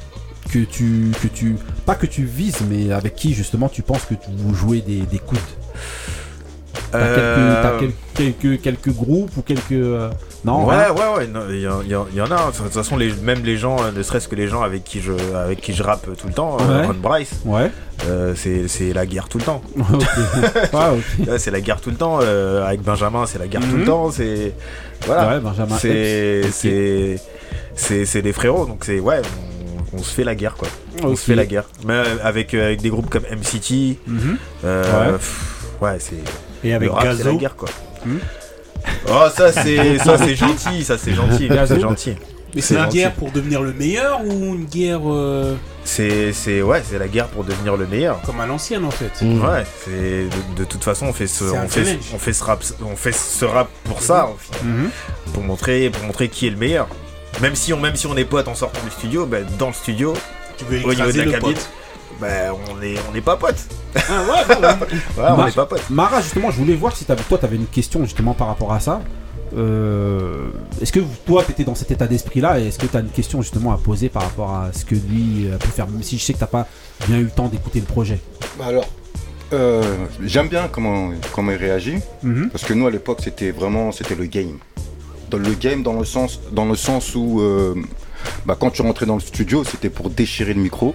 que 0.50 0.60
tu, 0.60 1.10
que 1.22 1.26
tu. 1.28 1.56
Pas 1.86 1.94
que 1.96 2.06
tu 2.06 2.24
vises, 2.24 2.60
mais 2.70 2.92
avec 2.92 3.16
qui 3.16 3.34
justement 3.34 3.68
tu 3.68 3.82
penses 3.82 4.02
que 4.04 4.14
tu- 4.14 4.28
vous 4.36 4.54
jouez 4.54 4.80
des, 4.80 5.00
des 5.00 5.18
coudes? 5.18 5.38
T'as 6.94 7.00
Euh, 7.00 7.90
quelques, 8.62 8.90
groupes 8.90 9.36
ou 9.36 9.42
quelques. 9.42 9.72
euh, 9.72 10.08
Non 10.44 10.64
ouais, 10.66 10.74
hein 10.76 10.92
ouais, 10.92 11.16
ouais, 11.18 11.28
il 11.50 11.60
y, 11.60 11.66
en- 11.68 11.82
y 11.82 11.90
y 12.16 12.20
a. 12.20 12.26
De 12.26 12.56
toute 12.56 12.72
façon, 12.72 12.96
les, 12.96 13.12
même 13.14 13.42
les 13.42 13.56
gens, 13.56 13.76
euh, 13.82 13.90
ne 13.90 14.02
serait-ce 14.02 14.28
que 14.28 14.36
les 14.36 14.46
gens 14.46 14.62
avec 14.62 14.84
qui 14.84 15.00
je, 15.00 15.12
avec 15.34 15.60
qui 15.60 15.72
je 15.74 15.82
rappe 15.82 16.06
tout 16.16 16.26
le 16.28 16.32
temps, 16.32 16.56
euh, 16.60 16.80
Ouais. 16.82 16.86
Ron 16.86 16.94
Bryce, 16.94 17.32
Ouais. 17.44 17.70
euh, 18.06 18.34
c'est 18.36 18.92
la 18.92 19.06
guerre 19.06 19.28
tout 19.28 19.38
le 19.38 19.44
temps. 19.44 19.62
Ouais, 21.26 21.38
c'est 21.38 21.50
la 21.50 21.60
guerre 21.60 21.80
tout 21.80 21.90
le 21.90 21.96
temps. 21.96 22.18
avec 22.20 22.82
Benjamin, 22.82 23.26
c'est 23.26 23.38
la 23.38 23.48
guerre 23.48 23.62
tout 23.62 23.66
Mhm. 23.74 23.78
le 23.80 23.84
temps. 23.84 24.10
C'est 24.12 24.52
voilà. 25.06 25.28
Ouais, 25.34 25.40
Benjamin 25.40 25.76
c'est 25.78 27.18
c'est 27.76 28.22
des 28.22 28.32
frérots. 28.32 28.66
Donc 28.66 28.84
c'est 28.84 29.00
ouais, 29.00 29.20
on, 29.92 29.98
se 29.98 30.12
fait 30.14 30.24
la 30.24 30.34
guerre 30.36 30.54
quoi. 30.54 30.68
On 31.02 31.16
se 31.16 31.24
fait 31.24 31.34
la 31.34 31.46
guerre. 31.46 31.64
Mais 31.86 32.00
avec 32.22 32.54
avec 32.54 32.80
des 32.82 32.90
groupes 32.90 33.10
comme 33.10 33.24
MCT. 33.24 33.98
Mhm. 34.06 34.36
euh, 34.64 35.18
ouais, 35.80 35.96
c'est 35.98 36.14
Et 36.64 36.72
avec 36.74 36.88
le 36.88 36.94
rap, 36.94 37.02
c'est 37.02 37.08
Gazo 37.18 37.30
la 37.32 37.36
guerre 37.36 37.56
quoi. 37.56 37.68
Hmm 38.06 38.18
Oh 39.08 39.24
ça 39.34 39.50
c'est 39.52 39.98
ça 39.98 40.18
c'est 40.18 40.34
gentil, 40.44 40.84
ça 40.84 40.98
c'est 40.98 41.14
gentil, 41.14 41.48
Gazo. 41.48 41.74
c'est 41.74 41.80
gentil. 41.80 42.14
Mais 42.54 42.60
c'est 42.60 42.74
une 42.74 42.82
gentil. 42.82 42.98
guerre 42.98 43.12
pour 43.14 43.30
devenir 43.32 43.62
le 43.62 43.72
meilleur 43.72 44.20
ou 44.24 44.30
une 44.54 44.64
guerre 44.66 45.00
euh, 45.06 45.56
C'est 45.84 46.32
c'est 46.32 46.62
ouais, 46.62 46.82
c'est 46.88 46.98
la 46.98 47.08
guerre 47.08 47.26
pour 47.28 47.44
devenir 47.44 47.76
le 47.76 47.86
meilleur. 47.86 48.20
comme 48.22 48.40
à 48.40 48.46
l'ancienne 48.46 48.84
en 48.84 48.90
fait 48.90 49.10
Ouais, 49.22 49.64
c'est 49.84 50.24
de, 50.24 50.58
de 50.58 50.64
toute 50.64 50.84
façon 50.84 51.06
on 51.06 51.12
fait 51.12 51.26
ce 51.26 51.44
on 51.44 51.66
fait, 51.68 51.98
on 52.14 52.18
fait 52.18 52.32
ce 52.32 52.44
rap 52.44 52.62
on 52.84 52.96
fait 52.96 53.12
ce 53.12 53.44
rap 53.44 53.68
pour 53.84 54.00
ça. 54.02 54.28
Mhm. 54.62 54.90
pour 55.32 55.42
montrer 55.42 55.90
pour 55.90 56.04
montrer 56.04 56.28
qui 56.28 56.46
est 56.46 56.50
le 56.50 56.56
meilleur. 56.56 56.86
Même 57.42 57.56
si 57.56 57.72
on 57.72 57.80
même 57.80 57.96
si 57.96 58.06
on 58.06 58.16
est 58.16 58.24
potes 58.24 58.46
en 58.48 58.54
sortant 58.54 58.80
du 58.84 58.90
studio, 58.90 59.26
ben, 59.26 59.44
dans 59.58 59.68
le 59.68 59.72
studio 59.72 60.12
Tu 60.56 60.64
veux 60.66 60.84
au 60.84 60.94
niveau 60.94 61.10
de 61.10 61.22
la 61.22 61.32
cabine, 61.32 61.56
ben, 62.24 62.52
on 62.70 62.82
est 62.82 62.96
on 63.08 63.12
n'est 63.12 63.20
pas 63.20 63.36
potes. 63.36 63.64
Ah 63.96 64.00
ouais, 64.22 64.54
bon, 64.56 64.62
Ouais, 65.22 65.28
on 65.30 65.36
Mar- 65.36 65.46
n'est 65.46 65.52
pas 65.52 65.66
potes. 65.66 65.90
Mara, 65.90 66.20
justement, 66.20 66.50
je 66.50 66.56
voulais 66.58 66.74
voir 66.74 66.96
si 66.96 67.04
t'avais- 67.04 67.22
toi, 67.22 67.38
tu 67.38 67.44
avais 67.44 67.56
une 67.56 67.66
question 67.66 68.02
justement 68.04 68.34
par 68.34 68.48
rapport 68.48 68.72
à 68.72 68.80
ça. 68.80 69.00
Euh, 69.56 70.48
est-ce 70.80 70.92
que 70.92 71.00
toi, 71.26 71.44
tu 71.44 71.52
étais 71.52 71.64
dans 71.64 71.74
cet 71.74 71.90
état 71.90 72.06
d'esprit-là 72.06 72.58
et 72.60 72.66
est-ce 72.68 72.78
que 72.78 72.86
tu 72.86 72.96
as 72.96 73.00
une 73.00 73.08
question 73.10 73.40
justement 73.42 73.72
à 73.72 73.78
poser 73.78 74.08
par 74.08 74.22
rapport 74.22 74.50
à 74.50 74.72
ce 74.72 74.84
que 74.84 74.94
lui 74.94 75.48
a 75.54 75.58
pu 75.58 75.68
faire, 75.68 75.86
même 75.88 76.02
si 76.02 76.18
je 76.18 76.24
sais 76.24 76.32
que 76.32 76.38
tu 76.38 76.46
pas 76.46 76.66
bien 77.06 77.18
eu 77.18 77.24
le 77.24 77.30
temps 77.30 77.48
d'écouter 77.48 77.78
le 77.80 77.86
projet? 77.86 78.18
Bah 78.58 78.66
alors, 78.68 78.86
euh, 79.52 79.82
j'aime 80.24 80.48
bien 80.48 80.68
comment, 80.70 81.10
comment 81.32 81.52
il 81.52 81.56
réagit, 81.58 81.98
Mhm. 82.22 82.48
parce 82.50 82.64
que 82.64 82.72
nous 82.74 82.86
à 82.86 82.90
l'époque 82.90 83.18
c'était 83.22 83.50
vraiment 83.52 83.92
c'était 83.92 84.16
le 84.16 84.24
game. 84.26 84.58
Dans 85.30 85.38
le 85.38 85.52
game 85.54 85.82
dans 85.82 85.92
le 85.94 86.04
sens, 86.04 86.40
dans 86.50 86.64
le 86.64 86.74
sens 86.76 87.14
où 87.14 87.40
euh, 87.40 87.74
bah, 88.46 88.56
quand 88.58 88.70
tu 88.70 88.82
rentrais 88.82 89.06
dans 89.06 89.14
le 89.14 89.20
studio 89.20 89.62
c'était 89.62 89.90
pour 89.90 90.10
déchirer 90.10 90.54
le 90.54 90.60
micro, 90.60 90.94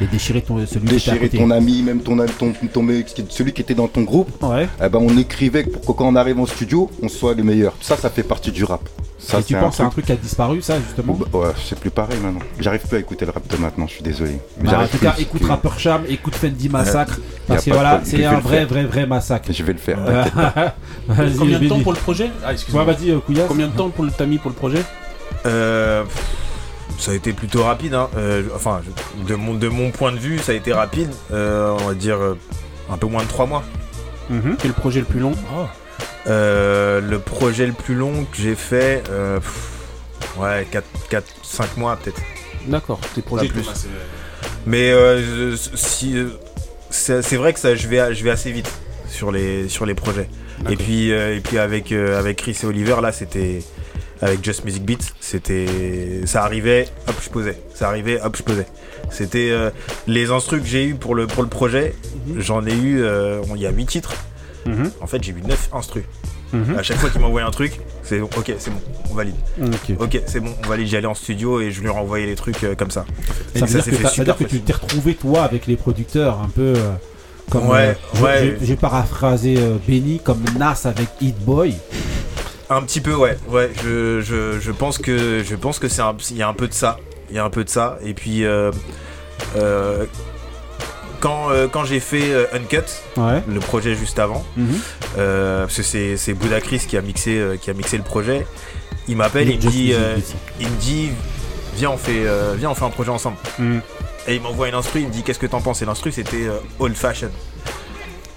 Et 0.00 0.06
déchirer 0.06 0.42
ton, 0.42 0.58
celui 0.66 0.68
qui 0.68 0.76
était 0.76 0.88
à 0.88 0.92
déchirer 1.14 1.18
côté. 1.20 1.38
ton 1.38 1.50
ami, 1.50 1.82
même 1.82 2.00
ton, 2.00 2.16
ton, 2.38 2.52
ton 2.72 2.86
celui 3.28 3.52
qui 3.52 3.62
était 3.62 3.74
dans 3.74 3.88
ton 3.88 4.02
groupe. 4.02 4.30
Ouais. 4.42 4.68
Eh 4.84 4.88
ben, 4.88 4.98
on 5.00 5.16
écrivait 5.16 5.62
pour 5.64 5.82
que 5.82 5.92
quand 5.92 6.08
on 6.08 6.16
arrive 6.16 6.38
au 6.40 6.46
studio, 6.46 6.90
on 7.02 7.08
soit 7.08 7.34
le 7.34 7.42
meilleur. 7.42 7.74
Ça, 7.80 7.96
ça 7.96 8.10
fait 8.10 8.22
partie 8.24 8.50
du 8.50 8.64
rap. 8.64 8.80
Ça, 9.16 9.38
et 9.38 9.42
tu 9.42 9.54
c'est 9.54 9.60
penses 9.60 9.70
que 9.70 9.76
c'est 9.76 9.82
un 9.84 9.88
truc 9.88 10.04
qui 10.04 10.12
a 10.12 10.16
disparu, 10.16 10.60
ça, 10.60 10.74
justement 10.80 11.14
Bah, 11.14 11.38
ouais, 11.38 11.52
c'est 11.64 11.78
plus 11.78 11.90
pareil 11.90 12.18
maintenant. 12.22 12.40
J'arrive 12.60 12.80
plus 12.86 12.96
à 12.96 13.00
écouter 13.00 13.24
le 13.24 13.30
rap 13.30 13.46
de 13.48 13.56
maintenant, 13.56 13.86
je 13.86 13.94
suis 13.94 14.02
désolé. 14.02 14.32
Mais 14.60 14.70
Bah, 14.70 14.80
En 14.82 14.86
tout 14.88 14.98
cas, 14.98 15.14
écoute 15.18 15.42
Rapper 15.44 15.70
Cham, 15.78 16.02
écoute 16.08 16.34
Fendi 16.34 16.68
Massacre, 16.68 17.18
parce 17.46 17.64
que 17.64 17.70
voilà, 17.70 18.00
c'est 18.04 18.22
un 18.24 18.40
vrai, 18.40 18.58
faire. 18.58 18.68
vrai, 18.68 18.84
vrai 18.84 19.06
massacre. 19.06 19.50
Je 19.50 19.62
vais 19.62 19.72
le 19.72 19.78
faire. 19.78 19.98
Euh, 20.06 20.24
pas. 20.24 20.74
Vas-y, 21.08 21.36
Combien 21.36 21.58
de 21.58 21.68
temps 21.68 21.80
pour 21.80 21.92
le 21.92 21.98
projet 21.98 22.30
Ah, 22.44 22.52
excuse-moi. 22.52 22.84
Ouais, 22.84 22.92
vas-y, 22.92 23.10
euh, 23.12 23.20
Couillasse. 23.20 23.46
Combien 23.48 23.68
de 23.68 23.72
temps 23.76 23.88
pour 23.88 24.04
le 24.04 24.10
Tami 24.10 24.36
pour 24.38 24.50
le 24.50 24.56
projet 24.56 24.82
Euh, 25.46 26.04
ça 26.98 27.12
a 27.12 27.14
été 27.14 27.32
plutôt 27.32 27.64
rapide. 27.64 27.94
Hein. 27.94 28.08
Euh, 28.16 28.44
enfin, 28.54 28.82
de 29.26 29.34
mon 29.34 29.54
de 29.54 29.68
mon 29.68 29.90
point 29.90 30.12
de 30.12 30.18
vue, 30.18 30.38
ça 30.38 30.52
a 30.52 30.54
été 30.54 30.72
rapide. 30.72 31.10
Euh, 31.32 31.76
on 31.80 31.88
va 31.88 31.94
dire 31.94 32.16
euh, 32.16 32.38
un 32.90 32.96
peu 32.96 33.06
moins 33.06 33.22
de 33.22 33.28
3 33.28 33.46
mois. 33.46 33.64
Quel 34.28 34.38
est 34.38 34.64
le 34.64 34.72
projet 34.72 35.00
le 35.00 35.06
plus 35.06 35.20
long? 35.20 35.34
Euh, 36.26 37.00
le 37.00 37.18
projet 37.18 37.66
le 37.66 37.74
plus 37.74 37.94
long 37.94 38.24
que 38.24 38.38
j'ai 38.38 38.54
fait, 38.54 39.02
pff, 39.04 40.38
ouais, 40.38 40.66
4, 40.70 40.86
4, 41.10 41.26
5 41.42 41.76
mois 41.76 41.96
peut-être. 41.96 42.22
D'accord, 42.66 42.98
tes 43.14 43.20
projets 43.20 43.48
plus. 43.48 43.62
Thomas, 43.62 43.84
Mais 44.64 44.94
si, 45.76 46.16
c'est 46.88 47.36
vrai 47.36 47.52
que 47.52 47.60
ça, 47.60 47.74
je, 47.74 47.86
vais, 47.86 48.14
je 48.14 48.24
vais 48.24 48.30
assez 48.30 48.50
vite 48.50 48.72
sur 49.06 49.30
les, 49.30 49.68
sur 49.68 49.84
les 49.84 49.94
projets. 49.94 50.30
Et 50.70 50.76
puis, 50.76 51.10
et 51.10 51.40
puis 51.44 51.58
avec, 51.58 51.92
avec 51.92 52.38
Chris 52.38 52.56
et 52.62 52.66
Oliver, 52.66 52.96
là, 53.02 53.12
c'était. 53.12 53.62
Avec 54.24 54.42
Just 54.42 54.64
Music 54.64 54.82
Beats, 54.84 55.12
c'était. 55.20 55.66
Ça 56.24 56.42
arrivait, 56.44 56.88
hop, 57.06 57.14
je 57.22 57.28
posais. 57.28 57.60
Ça 57.74 57.88
arrivait, 57.88 58.18
hop, 58.22 58.34
je 58.36 58.42
posais. 58.42 58.66
C'était. 59.10 59.50
euh, 59.50 59.70
les 60.06 60.30
instrus 60.30 60.62
que 60.62 60.66
j'ai 60.66 60.84
eu 60.86 60.94
pour 60.94 61.14
le, 61.14 61.26
pour 61.26 61.42
le 61.42 61.48
projet, 61.50 61.94
j'en 62.38 62.64
ai 62.66 62.74
eu. 62.74 63.02
euh, 63.02 63.42
Il 63.54 63.60
y 63.60 63.66
a 63.66 63.70
8 63.70 63.84
titres. 63.86 64.14
Mhm. 64.66 64.90
En 65.02 65.06
fait, 65.06 65.22
j'ai 65.22 65.32
eu 65.32 65.42
9 65.46 65.68
instrus. 65.74 66.04
Mhm. 66.54 66.78
À 66.78 66.82
chaque 66.82 66.96
fois 66.98 67.10
qu'il 67.10 67.20
m'envoie 67.20 67.42
un 67.42 67.50
truc, 67.50 67.78
c'est 68.02 68.20
ok, 68.20 68.54
c'est 68.58 68.70
bon, 68.70 68.80
on 69.10 69.14
valide. 69.14 69.34
Ok. 69.98 70.20
C'est 70.26 70.40
bon, 70.40 70.54
on 70.64 70.68
valide. 70.68 70.86
J'allais 70.86 71.06
en 71.06 71.14
studio 71.14 71.60
et 71.60 71.70
je 71.70 71.82
lui 71.82 71.88
renvoyais 71.90 72.24
les 72.26 72.34
trucs 72.36 72.64
euh, 72.64 72.74
comme 72.74 72.90
ça. 72.90 73.04
Et 73.54 73.58
Ça 73.58 73.66
veut 73.66 73.72
dire 73.72 73.84
s'est 73.84 73.90
que, 73.90 73.96
fait 73.96 74.02
t'as- 74.04 74.08
ça 74.08 74.16
veut 74.16 74.24
dire 74.24 74.34
super 74.36 74.48
que 74.48 74.50
tu 74.54 74.60
t'es 74.62 74.72
retrouvé 74.72 75.14
toi 75.16 75.42
avec 75.42 75.66
les 75.66 75.76
producteurs 75.76 76.40
un 76.40 76.48
peu 76.48 76.72
euh, 76.76 76.92
comme 77.50 77.68
Ouais, 77.68 77.94
euh, 78.16 78.22
ouais. 78.24 78.56
j'ai- 78.62 78.76
paraphrasé 78.76 79.58
Benny 79.86 80.18
comme 80.24 80.42
Nas 80.58 80.80
avec 80.84 81.08
Hit 81.20 81.36
Boy. 81.44 81.74
Un 82.70 82.82
petit 82.82 83.00
peu, 83.00 83.14
ouais. 83.14 83.36
Ouais, 83.48 83.70
je, 83.84 84.20
je, 84.22 84.58
je 84.60 84.72
pense 84.72 84.98
que 84.98 85.42
je 85.44 85.54
pense 85.54 85.78
que 85.78 85.88
c'est 85.88 86.02
il 86.30 86.36
y 86.38 86.42
a 86.42 86.48
un 86.48 86.54
peu 86.54 86.66
de 86.68 86.72
ça. 86.74 86.98
Il 87.30 87.36
y 87.36 87.38
a 87.38 87.44
un 87.44 87.50
peu 87.50 87.64
de 87.64 87.68
ça. 87.68 87.98
Et 88.04 88.14
puis 88.14 88.44
euh, 88.44 88.70
euh, 89.56 90.04
quand, 91.20 91.50
euh, 91.50 91.68
quand 91.68 91.84
j'ai 91.84 92.00
fait 92.00 92.32
Uncut, 92.54 92.78
Ouais. 93.16 93.42
le 93.48 93.60
projet 93.60 93.94
juste 93.94 94.18
avant, 94.18 94.44
Mhm. 94.56 94.78
parce 95.16 95.76
que 95.76 95.82
c'est 95.82 96.16
c'est 96.16 96.34
Bouddha 96.34 96.60
Chris 96.60 96.80
qui 96.88 96.96
a 96.96 97.02
mixé 97.02 97.42
qui 97.60 97.70
a 97.70 97.74
mixé 97.74 97.96
le 97.96 98.02
projet. 98.02 98.46
Il 99.08 99.16
m'appelle, 99.18 99.48
il 99.50 99.56
me 99.56 99.60
dit, 99.70 99.92
il 100.60 100.66
me 100.68 100.76
dit, 100.80 101.10
viens 101.76 101.90
on 101.90 101.98
fait, 101.98 102.24
viens 102.56 102.70
on 102.70 102.74
fait 102.74 102.84
un 102.86 102.90
projet 102.90 103.10
ensemble. 103.10 103.36
Mhm. 103.58 103.80
Et 104.26 104.36
il 104.36 104.40
m'envoie 104.40 104.68
une 104.68 104.74
instru, 104.74 105.00
il 105.00 105.08
me 105.08 105.12
dit 105.12 105.22
qu'est-ce 105.22 105.38
que 105.38 105.46
t'en 105.46 105.60
penses? 105.60 105.82
Et 105.82 105.84
l'instru 105.84 106.10
c'était 106.12 106.46
old 106.78 106.96
fashion. 106.96 107.28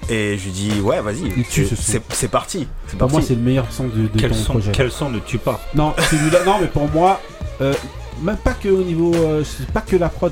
Et 0.10 0.38
je 0.38 0.44
lui 0.46 0.52
dis 0.52 0.80
ouais 0.82 1.02
vas-y, 1.02 1.34
Il 1.38 1.44
tue 1.46 1.66
ce 1.66 1.76
c'est- 1.76 1.76
son. 1.76 1.82
c'est 1.92 2.02
c'est 2.14 2.28
parti. 2.30 2.68
C'est 2.88 2.98
Pour 2.98 3.10
moi, 3.12 3.22
c'est 3.22 3.36
le 3.36 3.42
meilleur 3.42 3.66
son 3.72 3.86
de, 3.86 4.08
de 4.08 4.10
Quel 4.20 4.32
ton 4.32 4.38
son, 4.38 4.52
projet. 4.54 4.72
quel 4.74 4.92
son 4.92 5.10
ne 5.10 5.20
tue 5.20 5.38
pas 5.38 5.60
Non, 5.76 5.94
celui-là, 6.10 6.40
non, 6.46 6.56
mais 6.62 6.68
pour 6.68 6.88
moi, 6.90 7.20
euh, 7.62 7.74
même 8.22 8.38
pas 8.38 8.54
que 8.54 8.70
au 8.70 8.84
niveau, 8.84 9.14
euh, 9.16 9.44
pas 9.74 9.82
que 9.82 9.96
la 9.98 10.10
prod. 10.10 10.32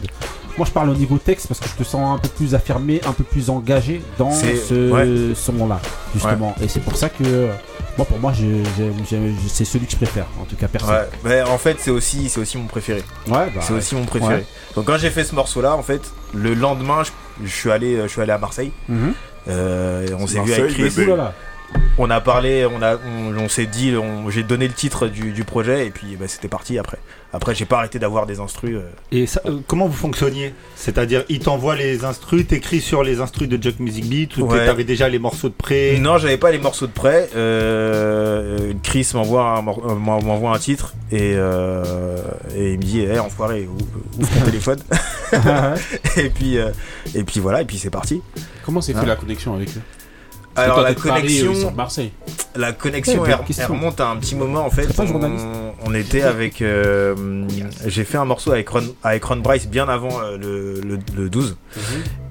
Moi, 0.58 0.66
je 0.66 0.72
parle 0.72 0.90
au 0.90 0.96
niveau 0.96 1.18
texte 1.18 1.48
parce 1.50 1.60
que 1.60 1.68
je 1.68 1.74
te 1.74 1.84
sens 1.84 2.16
un 2.18 2.18
peu 2.18 2.30
plus 2.30 2.56
affirmé, 2.56 3.02
un 3.06 3.12
peu 3.12 3.26
plus 3.26 3.50
engagé 3.50 4.02
dans 4.18 4.32
ce 4.32 4.90
ouais. 4.90 5.36
son-là, 5.36 5.82
justement. 6.14 6.56
Et 6.64 6.70
c'est 6.70 6.80
pour 6.80 6.96
ça 6.96 7.10
que, 7.10 7.26
euh, 7.26 7.52
moi, 7.98 8.06
pour 8.06 8.18
moi, 8.20 8.32
c'est 9.50 9.66
celui 9.66 9.86
que 9.86 9.92
je 9.92 9.98
préfère, 9.98 10.28
en 10.42 10.46
tout 10.46 10.56
cas, 10.56 10.70
perso. 10.70 10.88
Ouais, 10.90 11.10
mais 11.26 11.42
en 11.44 11.58
fait 11.58 11.76
c'est 11.80 11.92
aussi 11.92 12.30
c'est 12.30 12.40
aussi 12.40 12.58
mon 12.58 12.68
préféré. 12.68 13.04
Ouais, 13.28 13.48
bah, 13.54 13.62
c'est 13.62 13.74
aussi 13.74 13.96
mon 13.96 14.06
préféré. 14.06 14.34
ouais. 14.36 14.46
Donc 14.76 14.86
quand 14.86 14.98
j'ai 14.98 15.10
fait 15.10 15.26
ce 15.26 15.36
morceau 15.36 15.62
là 15.62 15.76
en 15.76 15.84
fait, 15.84 16.02
le 16.34 16.54
lendemain 16.54 17.04
je, 17.04 17.12
je 17.46 17.54
suis 17.54 17.72
allé 17.72 18.00
je 18.04 18.08
suis 18.08 18.22
allé 18.22 18.32
à 18.32 18.38
Marseille. 18.38 18.72
Mhm. 18.88 19.14
On 19.48 20.28
C'est 20.28 20.36
s'est 20.36 20.42
vu 20.44 20.54
avec 20.54 20.74
Chris. 20.74 20.94
on 21.98 22.10
a 22.10 22.22
parlé, 22.22 22.66
on, 22.66 22.82
a, 22.82 22.96
on, 22.96 23.38
on 23.38 23.50
s'est 23.50 23.66
dit, 23.66 23.94
on- 23.96 24.30
j'ai 24.30 24.44
donné 24.44 24.68
le 24.68 24.74
titre 24.74 25.08
du, 25.08 25.32
du 25.34 25.44
projet 25.44 25.88
et 25.88 25.90
puis 25.90 26.16
bah, 26.20 26.26
c'était 26.28 26.48
parti 26.48 26.78
après. 26.80 26.98
Après, 27.34 27.54
j'ai 27.54 27.66
pas 27.66 27.80
arrêté 27.80 28.00
d'avoir 28.00 28.26
des 28.28 28.40
instrus. 28.40 28.78
euh. 28.78 28.82
Et 29.12 29.28
ça, 29.28 29.42
euh, 29.46 29.58
comment 29.68 29.88
vous 29.88 29.94
fonctionniez? 29.98 30.54
C'est-à-dire, 30.78 31.26
il 31.28 31.40
t'envoie 31.40 31.76
les 31.76 32.06
instrus, 32.06 32.48
t'écris 32.48 32.80
sur 32.80 33.04
les 33.04 33.20
instrus 33.20 33.50
de 33.50 33.62
Junk 33.62 33.76
Music 33.80 34.08
Beat, 34.08 34.38
ou 34.38 34.46
Ouais. 34.46 34.66
t'avais 34.66 34.86
déjà 34.86 35.10
les 35.10 35.20
morceaux 35.20 35.50
de 35.50 35.54
près 35.54 35.98
Non, 36.00 36.18
j'avais 36.18 36.38
pas 36.38 36.52
les 36.52 36.60
morceaux 36.60 36.88
de 36.88 36.94
près. 36.94 37.30
Euh, 37.36 38.72
Chris 38.84 39.10
m'envoie 39.16 39.44
un, 39.58 39.68
euh, 39.68 39.96
m'envoie 39.96 40.58
titre 40.60 40.94
et, 41.12 41.34
euh, 41.36 41.84
et 42.56 42.72
il 42.74 42.78
me 42.78 42.84
dit 42.84 43.02
hey, 43.02 43.20
enfoiré, 43.20 43.68
ou- 43.68 44.22
ouvre 44.22 44.30
ton 44.40 44.46
téléphone? 44.46 44.80
et, 46.18 46.30
puis, 46.30 46.58
euh, 46.58 46.70
et 47.16 47.24
puis 47.26 47.42
voilà, 47.42 47.62
et 47.64 47.66
puis 47.66 47.78
c'est 47.78 47.90
parti. 47.90 48.22
Comment 48.66 48.82
s'est 48.82 48.94
fait 48.94 49.00
Hein 49.00 49.06
la 49.06 49.16
connexion 49.16 49.54
avec 49.56 49.70
eux? 49.70 49.82
Alors 50.58 50.78
la 50.82 50.94
Paris, 50.94 51.02
connexion, 51.02 51.72
Marseille. 51.72 52.12
la 52.56 52.72
connexion, 52.72 53.22
Ouais, 53.22 53.30
elle, 53.30 53.36
bonne 53.38 53.46
question. 53.46 53.66
elle 53.68 53.72
remonte 53.76 54.00
à 54.00 54.08
un 54.10 54.16
petit 54.16 54.36
moment 54.36 54.66
en 54.66 54.70
fait. 54.70 54.88
Pas 54.96 55.04
on, 55.04 55.08
journaliste 55.08 55.46
on 55.86 55.94
était 55.94 56.22
avec, 56.22 56.62
euh, 56.62 57.46
j'ai 57.86 58.06
fait 58.06 58.18
un 58.18 58.24
morceau 58.24 58.54
avec 58.54 58.70
Ron, 58.70 58.84
avec 59.04 59.26
Ron 59.26 59.36
Bryce 59.38 59.68
bien 59.68 59.90
avant 59.90 60.22
euh, 60.22 60.38
le, 60.38 60.80
le, 60.80 60.98
le 61.16 61.30
12. 61.30 61.58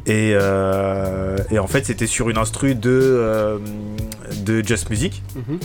Et, 0.07 0.33
euh, 0.35 1.37
et 1.51 1.59
en 1.59 1.67
fait, 1.67 1.85
c'était 1.85 2.07
sur 2.07 2.31
une 2.31 2.39
instru 2.39 2.75
de, 2.75 2.91
euh, 2.91 3.59
de 4.45 4.63
Just 4.67 4.89
Music. 4.89 5.23
Mhm. 5.37 5.59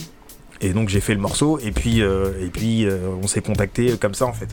Et 0.61 0.74
donc, 0.74 0.89
j'ai 0.89 0.99
fait 0.99 1.13
le 1.13 1.22
morceau. 1.22 1.59
Et 1.59 1.72
puis, 1.72 2.01
euh, 2.01 2.32
et 2.41 2.47
puis 2.47 2.86
euh, 2.86 2.97
on 3.24 3.28
s'est 3.28 3.41
contacté 3.41 3.93
comme 3.97 4.13
ça, 4.13 4.26
en 4.26 4.34
fait. 4.34 4.49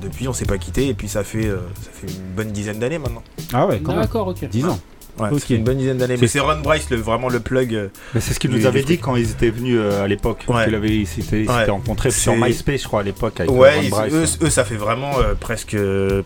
Depuis, 0.00 0.28
on 0.28 0.32
s'est 0.32 0.44
pas 0.46 0.58
quitté. 0.58 0.88
Et 0.88 0.94
puis, 0.94 1.08
ça 1.08 1.24
fait, 1.24 1.46
euh, 1.46 1.58
ça 1.82 1.90
fait 1.92 2.06
une 2.12 2.34
bonne 2.36 2.52
dizaine 2.52 2.78
d'années 2.78 2.98
maintenant. 2.98 3.22
Ah 3.52 3.66
ouais, 3.66 3.80
quand 3.80 3.92
même. 3.92 4.02
D'accord, 4.02 4.28
ok. 4.28 4.48
10 4.48 4.64
ans. 4.66 4.78
Ouais, 5.18 5.30
une 5.50 5.64
bonne 5.64 5.78
dizaine 5.78 5.98
d'années. 5.98 6.16
Mais 6.20 6.28
c'est 6.28 6.38
Ron 6.38 6.60
Bryce, 6.60 6.88
le, 6.90 6.96
vraiment 6.98 7.28
le 7.28 7.40
plug. 7.40 7.74
euh, 7.74 7.88
Mais 8.14 8.20
c'est 8.20 8.32
ce 8.34 8.38
qu'il 8.38 8.52
nous 8.52 8.66
avait 8.66 8.84
dit 8.84 8.98
quand 8.98 9.16
ils 9.16 9.28
étaient 9.32 9.50
venus 9.50 9.76
euh, 9.76 10.04
à 10.04 10.06
l'époque. 10.06 10.44
Ouais. 10.46 10.62
Qu'il 10.64 10.76
avait, 10.76 10.96
il 10.96 11.06
s'était 11.08 11.42
il 11.42 11.48
Ouais. 11.50 11.58
s'était 11.58 11.72
rencontré 11.72 12.12
sur 12.12 12.36
MySpace, 12.36 12.82
je 12.82 12.86
crois, 12.86 13.00
à 13.00 13.02
l'époque. 13.02 13.40
Avec 13.40 13.50
Ouais, 13.50 13.74
Ron 13.74 13.82
ils- 13.82 13.90
Bryce. 13.90 14.12
eux, 14.14 14.46
eux, 14.46 14.50
ça 14.50 14.64
fait 14.64 14.76
vraiment 14.76 15.18
euh, 15.18 15.34
presque 15.34 15.74
euh, 15.74 16.22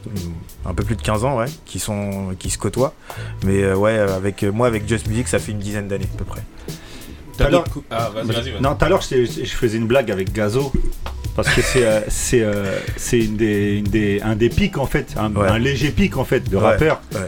un 0.66 0.74
peu 0.74 0.84
plus 0.84 0.96
de 0.96 1.00
15 1.00 1.24
ans, 1.24 1.38
ouais, 1.38 1.46
qui 1.64 1.78
sont, 1.78 2.34
qui 2.38 2.50
se 2.50 2.58
côtoient. 2.58 2.92
Mais 3.46 3.62
euh, 3.62 3.74
ouais, 3.76 3.96
avec 3.96 4.42
euh, 4.42 4.52
moi, 4.52 4.66
avec 4.66 4.86
Just 4.86 5.06
Music, 5.08 5.26
ça 5.26 5.38
fait 5.38 5.52
une 5.52 5.58
dizaine 5.58 5.88
d'années 5.88 6.08
à 6.12 6.18
peu 6.18 6.24
près. 6.26 6.42
Tout 7.38 7.44
à 7.44 7.48
l'heure- 7.48 7.64
Ah, 7.90 8.10
je 8.22 9.44
faisais 9.54 9.78
une 9.78 9.86
blague 9.86 10.10
avec 10.10 10.34
Gazo. 10.34 10.70
Parce 11.34 11.48
que 11.54 11.62
c'est 11.62 11.84
euh, 11.86 12.00
c'est 12.08 12.42
euh, 12.42 12.76
c'est 12.96 13.18
une 13.20 13.36
des, 13.36 13.78
une 13.78 13.84
des- 13.84 14.20
un 14.22 14.36
des 14.36 14.48
pics, 14.50 14.76
en 14.78 14.86
fait. 14.86 15.14
Un, 15.16 15.32
Ouais. 15.34 15.48
un 15.48 15.58
léger 15.58 15.90
pic, 15.90 16.16
en 16.16 16.24
fait, 16.24 16.48
de 16.50 16.56
Ouais, 16.56 16.62
rappeurs. 16.62 17.00
ouais. 17.14 17.20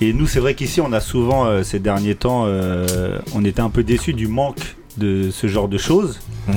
Et 0.00 0.12
nous, 0.12 0.26
c'est 0.26 0.40
vrai 0.40 0.54
qu'ici, 0.54 0.80
on 0.82 0.92
a 0.92 1.00
souvent, 1.00 1.46
euh, 1.46 1.62
ces 1.62 1.78
derniers 1.78 2.14
temps, 2.16 2.46
on 3.34 3.44
était 3.44 3.60
un 3.62 3.70
peu 3.70 3.82
déçus 3.82 4.12
du 4.12 4.28
manque 4.28 4.76
de 4.98 5.30
ce 5.30 5.46
genre 5.46 5.68
de 5.68 5.78
choses. 5.78 6.20
Mm. 6.48 6.52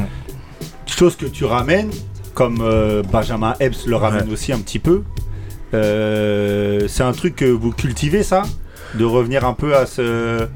Choses 0.87 1.15
que 1.15 1.25
tu 1.25 1.45
ramènes, 1.45 1.89
comme 2.33 2.57
Benjamin 3.11 3.55
Epps 3.61 3.85
le 3.87 3.95
ramène 3.95 4.29
aussi 4.31 4.51
un 4.51 4.59
petit 4.59 4.79
peu. 4.79 5.03
C'est 5.71 7.03
un 7.03 7.11
truc 7.13 7.35
que 7.37 7.45
vous 7.45 7.71
cultivez, 7.71 8.23
ça? 8.23 8.43
De 8.95 9.05
revenir 9.05 9.45
un 9.45 9.53
peu 9.53 9.75
à 9.75 9.85
ce. 9.85 10.47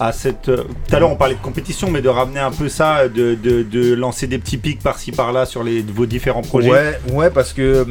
Euh, 0.00 0.12
Tout 0.42 0.94
à 0.94 1.00
l'heure, 1.00 1.10
on 1.10 1.16
parlait 1.16 1.34
de 1.34 1.40
compétition, 1.40 1.90
mais 1.90 2.02
de 2.02 2.08
ramener 2.08 2.40
un 2.40 2.50
peu 2.50 2.68
ça, 2.68 3.08
de, 3.08 3.34
de- 3.34 3.94
lancer 3.94 4.26
des 4.26 4.38
petits 4.38 4.58
pics 4.58 4.82
par-ci 4.82 5.10
par-là 5.12 5.46
sur 5.46 5.62
les, 5.64 5.82
vos 5.82 6.06
différents 6.06 6.42
projets. 6.42 6.70
Ouais, 6.70 7.00
ouais, 7.12 7.30
parce 7.30 7.52
que 7.52 7.84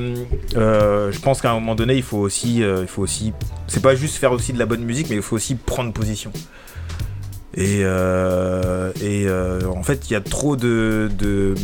euh, 0.55 1.11
je 1.11 1.19
pense 1.19 1.41
qu'à 1.41 1.51
un 1.51 1.55
moment 1.55 1.75
donné, 1.75 1.95
il 1.95 2.03
faut 2.03 2.17
aussi, 2.19 2.63
euh, 2.63 2.79
il 2.81 2.87
faut 2.87 3.01
aussi, 3.01 3.33
c'est 3.67 3.81
pas 3.81 3.95
juste 3.95 4.17
faire 4.17 4.31
aussi 4.31 4.53
de 4.53 4.59
la 4.59 4.65
bonne 4.65 4.83
musique, 4.83 5.09
mais 5.09 5.15
il 5.15 5.21
faut 5.21 5.35
aussi 5.35 5.55
prendre 5.55 5.91
position. 5.93 6.31
Et, 7.57 7.79
euh, 7.83 8.91
et 9.01 9.27
en 9.67 9.81
fait, 9.83 10.09
il 10.09 10.13
y 10.13 10.15
a 10.15 10.21
trop 10.21 10.55
de, 10.55 11.09
de 11.17 11.55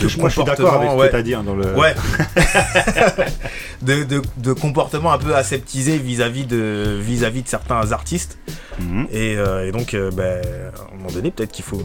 Parce 0.00 0.14
que 0.14 0.20
moi, 0.20 0.28
je 0.28 0.34
suis 0.34 0.44
d'accord 0.44 0.74
avec 0.74 0.88
ce 0.90 0.94
que 0.94 1.00
comportements, 1.00 1.10
t'as 1.10 1.22
dit, 1.22 1.34
hein, 1.34 1.42
dans 1.44 1.54
le- 1.54 1.74
Ouais. 1.76 1.94
de, 3.82 4.04
de, 4.04 4.22
de 4.38 4.52
comportements 4.52 5.12
un 5.12 5.18
peu 5.18 5.34
aseptisés 5.34 5.98
vis-à-vis 5.98 6.44
de 6.46 6.98
vis-à-vis 7.00 7.42
de 7.42 7.48
certains 7.48 7.92
artistes. 7.92 8.38
Mhm. 8.80 9.06
Et, 9.12 9.36
euh, 9.36 9.68
et 9.68 9.72
donc, 9.72 9.94
euh, 9.94 10.10
ben, 10.10 10.42
à 10.76 10.92
un 10.92 10.96
moment 10.96 11.10
donné, 11.12 11.30
peut-être 11.30 11.52
qu'il 11.52 11.64
faut 11.64 11.82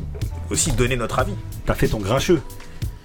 aussi 0.49 0.72
donner 0.72 0.95
notre 0.95 1.20
avis. 1.20 1.34
T'as 1.66 1.74
fait 1.76 1.88
ton 1.88 1.99
grincheux. 1.99 2.41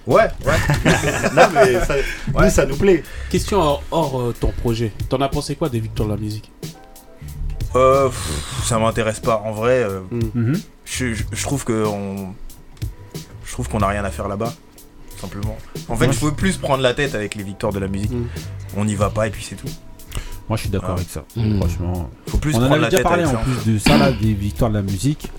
Ouais, 0.07 0.27
ouais. 0.45 0.53
non, 1.35 1.43
mais 1.53 1.79
ça, 1.83 1.95
nous, 2.33 2.49
ça 2.49 2.65
nous 2.67 2.75
plaît. 2.77 3.03
Question 3.31 3.59
hors, 3.59 3.83
hors, 3.91 4.21
euh, 4.21 4.35
ton 4.39 4.51
projet. 4.51 4.91
T'en 5.09 5.19
as 5.21 5.29
pensé 5.29 5.55
quoi 5.55 5.67
des 5.69 5.79
victoires 5.79 6.07
de 6.09 6.13
la 6.13 6.19
musique? 6.19 6.51
Euh, 7.75 8.07
pff, 8.07 8.63
ça 8.65 8.77
m'intéresse 8.79 9.19
pas. 9.19 9.41
En 9.43 9.51
vrai, 9.51 9.83
euh, 9.83 10.01
Mhm. 10.11 10.59
je, 10.85 11.13
je- 11.13 11.23
je 11.31 11.43
trouve 11.43 11.65
que 11.65 11.85
on, 11.85 12.33
je 13.45 13.51
trouve 13.51 13.67
qu'on 13.67 13.79
a 13.81 13.87
rien 13.87 14.03
à 14.05 14.11
faire 14.11 14.27
là-bas, 14.27 14.53
simplement. 15.19 15.57
En 15.87 15.95
fait, 15.95 16.05
Moi, 16.05 16.13
il 16.13 16.19
faut 16.19 16.31
plus 16.31 16.57
prendre 16.57 16.81
la 16.83 16.93
tête 16.93 17.15
avec 17.15 17.35
les 17.35 17.43
victoires 17.43 17.73
de 17.73 17.79
la 17.79 17.87
musique. 17.87 18.11
On 18.77 18.85
n'y 18.85 18.95
va 18.95 19.09
pas 19.09 19.27
et 19.27 19.29
puis 19.31 19.43
c'est 19.43 19.55
tout. 19.55 19.69
Moi, 20.47 20.57
je 20.57 20.61
suis 20.61 20.69
d'accord 20.69 20.91
Ah. 20.91 20.97
avec 20.97 21.09
ça. 21.09 21.23
Mm. 21.35 21.57
Franchement, 21.59 22.09
Faut 22.27 22.37
plus 22.37 22.53
on 22.55 22.57
en 22.57 22.59
prendre 22.61 22.73
avait 22.73 22.81
la 22.83 22.89
déjà 22.89 22.97
tête 22.97 23.07
parlé 23.07 23.23
avec 23.23 23.35
en 23.35 23.39
ça. 23.39 23.43
plus 23.45 23.73
de 23.73 23.79
ça 23.79 23.97
là, 23.97 24.11
des 24.11 24.33
victoires 24.33 24.69
de 24.69 24.75
la 24.75 24.81
musique. 24.83 25.31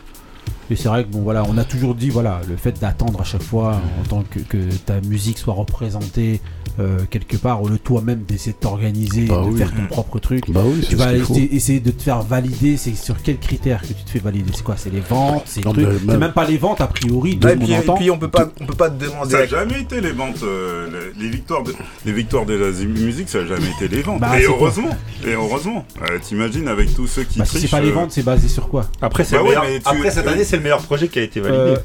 Et 0.71 0.77
c'est 0.77 0.89
vrai 0.89 1.05
que 1.05 1.09
bon 1.11 1.21
voilà, 1.23 1.45
on 1.49 1.57
a 1.59 1.65
toujours 1.65 1.95
dit 1.95 2.11
voilà, 2.11 2.41
le 2.49 2.57
fait 2.57 2.81
d'attendre 2.81 3.21
à 3.21 3.25
chaque 3.25 3.43
fois 3.43 3.81
en 4.01 4.09
tant 4.09 4.23
que, 4.29 4.41
que 4.41 4.59
ta 4.85 5.01
musique 5.03 5.39
soit 5.39 5.55
représentée 5.55 6.41
euh, 6.79 6.99
quelque 7.11 7.39
part, 7.39 7.63
ou 7.63 7.69
le 7.69 7.79
toi-même 7.79 8.25
d'essayer 8.29 8.53
de 8.53 8.59
t'organiser, 8.59 9.25
Bah 9.25 9.41
de 9.43 9.49
oui. 9.51 9.57
faire 9.59 9.73
ton 9.75 9.87
propre 9.87 10.19
truc. 10.19 10.51
Bah 10.51 10.61
oui, 10.67 10.81
c'est 10.83 10.89
tu 10.91 10.97
vas 10.97 11.15
essayer, 11.15 11.55
essayer 11.55 11.81
de 11.81 11.91
te 11.91 12.03
faire 12.03 12.21
valider. 12.21 12.77
C'est 12.77 12.95
sur 12.95 13.23
quels 13.23 13.39
critères 13.39 13.81
que 13.81 13.87
tu 13.87 13.95
te 14.05 14.11
fais 14.11 14.19
valider? 14.19 14.51
C'est 14.55 14.63
quoi? 14.63 14.75
C'est 14.77 14.93
les 14.93 15.01
ventes 15.01 15.45
C'est 15.47 15.65
mais 15.65 15.73
C'est 15.75 16.05
même- 16.05 16.19
même 16.21 16.33
pas 16.33 16.45
les 16.45 16.59
ventes 16.59 16.83
a 16.83 16.87
priori. 16.87 17.37
De 17.37 17.49
et 17.49 17.57
puis, 17.57 18.07
et 18.07 18.11
on 18.11 18.19
peut 18.19 18.29
pas, 18.29 18.49
on 18.61 18.67
peut 18.67 18.75
pas 18.75 18.91
te 18.91 19.03
demander. 19.03 19.31
Ça 19.31 19.39
n'a 19.39 19.47
jamais 19.47 19.81
été 19.81 20.03
les 20.03 20.13
ventes, 20.13 20.43
euh, 20.43 21.13
les, 21.17 21.25
les 21.25 21.31
victoires 21.31 21.63
de, 21.63 21.73
les 22.05 22.13
victoires 22.13 22.45
de 22.45 22.53
la 22.55 22.71
musique, 22.85 23.31
ça 23.31 23.41
n'a 23.41 23.47
jamais 23.47 23.71
été 23.71 23.89
les 23.89 24.03
ventes. 24.03 24.21
Bah, 24.21 24.39
et 24.39 24.43
c'est 24.43 24.49
heureusement, 24.49 24.91
et 25.27 25.33
heureusement. 25.33 25.87
Euh, 26.03 26.19
T'imagines 26.21 26.69
avec 26.69 26.95
tous 26.95 27.07
ceux 27.07 27.23
qui 27.25 27.39
Bah, 27.39 27.47
si 27.47 27.53
trichent. 27.53 27.63
c'est 27.63 27.71
pas 27.71 27.81
les 27.81 27.91
ventes, 27.93 28.13
c'est 28.13 28.23
basé 28.23 28.49
sur 28.49 28.69
quoi? 28.69 28.85
Après, 29.01 29.25
c'est 29.25 29.37
Bah 29.37 29.39
le 29.39 29.45
ouais, 29.45 29.49
meilleur- 29.57 29.65
mais 29.65 29.81
tu- 29.81 29.89
Après 29.89 30.11
cette 30.11 30.27
année, 30.27 30.45
c'est 30.45 30.56
le 30.57 30.63
meilleur 30.63 30.83
projet 30.83 31.09
qui 31.09 31.19
a 31.19 31.23
été 31.23 31.41
validé. 31.41 31.59
Euh, 31.61 31.77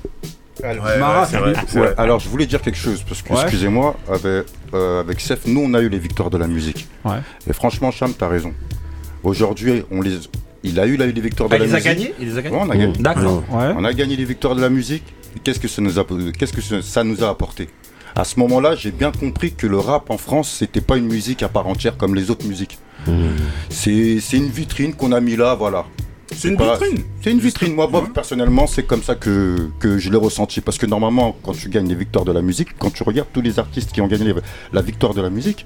Ouais, 0.63 0.99
Mara, 0.99 1.21
ouais, 1.21 1.27
c'est 1.31 1.37
vrai, 1.37 1.53
c'est 1.67 1.79
Ouais, 1.79 1.85
vrai. 1.87 1.95
Alors 1.97 2.19
je 2.19 2.29
voulais 2.29 2.45
dire 2.45 2.61
quelque 2.61 2.77
chose 2.77 3.03
parce 3.07 3.23
que 3.23 3.33
Ouais. 3.33 3.41
excusez-moi 3.41 3.95
avec 4.07 4.45
euh, 4.75 4.99
avec 4.99 5.19
Seth 5.19 5.47
nous 5.47 5.61
on 5.61 5.73
a 5.73 5.79
eu 5.81 5.89
les 5.89 5.97
victoires 5.97 6.29
de 6.29 6.37
la 6.37 6.45
musique 6.45 6.87
Ouais. 7.03 7.15
et 7.49 7.53
franchement 7.53 7.89
Cham 7.89 8.13
t'as 8.13 8.27
raison 8.27 8.53
aujourd'hui 9.23 9.83
on 9.89 10.01
les 10.01 10.17
il 10.63 10.79
a 10.79 10.85
eu 10.85 10.97
là, 10.97 11.07
les 11.07 11.19
victoires 11.19 11.49
de 11.49 11.55
Ah, 11.55 11.57
la 11.57 11.65
il 11.65 11.67
les 11.69 11.73
a 11.73 11.77
musique 11.77 11.91
gagnés 11.91 12.13
Il 12.19 12.27
les 12.29 12.37
a 12.37 12.41
gagnés 12.43 12.55
Ouais, 12.57 12.61
on 12.63 12.69
a 12.69 12.75
gagné 12.77 12.93
Mmh. 12.99 13.01
D'accord. 13.01 13.43
Ouais. 13.49 13.73
on 13.75 13.83
a 13.85 13.93
gagné 13.93 14.15
les 14.15 14.25
victoires 14.25 14.53
de 14.55 14.61
la 14.61 14.69
musique 14.69 15.05
Et 15.35 15.39
qu'est-ce 15.39 15.59
que 15.59 15.67
ça 15.67 15.81
nous 15.81 15.97
a 15.97 16.05
qu'est-ce 16.37 16.53
que 16.53 16.61
ça- 16.61 16.81
ça 16.83 17.03
nous 17.03 17.23
a 17.23 17.29
apporté? 17.29 17.67
À 18.13 18.23
ce 18.23 18.39
moment-là 18.41 18.75
j'ai 18.75 18.91
bien 18.91 19.11
compris 19.11 19.53
que 19.53 19.65
le 19.65 19.79
rap 19.79 20.11
en 20.11 20.17
France 20.19 20.55
c'était 20.59 20.81
pas 20.81 20.97
une 20.97 21.07
musique 21.07 21.41
à 21.41 21.49
part 21.49 21.65
entière 21.65 21.97
comme 21.97 22.13
les 22.13 22.29
autres 22.29 22.45
musiques 22.45 22.77
c'est 23.69 24.19
c'est 24.19 24.37
une 24.37 24.49
vitrine 24.49 24.93
qu'on 24.93 25.11
a 25.11 25.19
mis 25.21 25.35
là 25.35 25.55
voilà 25.55 25.85
C'est 26.33 26.49
une 26.49 26.57
pas- 26.57 26.77
vitrine. 26.77 27.03
C'est 27.21 27.31
une 27.31 27.39
vitrine. 27.39 27.75
Moi, 27.75 27.87
moi, 27.91 28.07
personnellement, 28.13 28.65
c'est 28.67 28.83
comme 28.83 29.03
ça 29.03 29.15
que, 29.15 29.69
que 29.79 29.97
je 29.97 30.09
l'ai 30.09 30.17
ressenti. 30.17 30.61
Parce 30.61 30.77
que 30.77 30.85
normalement, 30.85 31.35
quand 31.43 31.53
tu 31.53 31.69
gagnes 31.69 31.87
les 31.87 31.95
victoires 31.95 32.25
de 32.25 32.31
la 32.31 32.41
musique, 32.41 32.69
quand 32.79 32.89
tu 32.91 33.03
regardes 33.03 33.27
tous 33.33 33.41
les 33.41 33.59
artistes 33.59 33.91
qui 33.91 34.01
ont 34.01 34.07
gagné 34.07 34.25
les- 34.25 34.35
la 34.73 34.81
victoire 34.81 35.13
de 35.13 35.21
la 35.21 35.29
musique, 35.29 35.65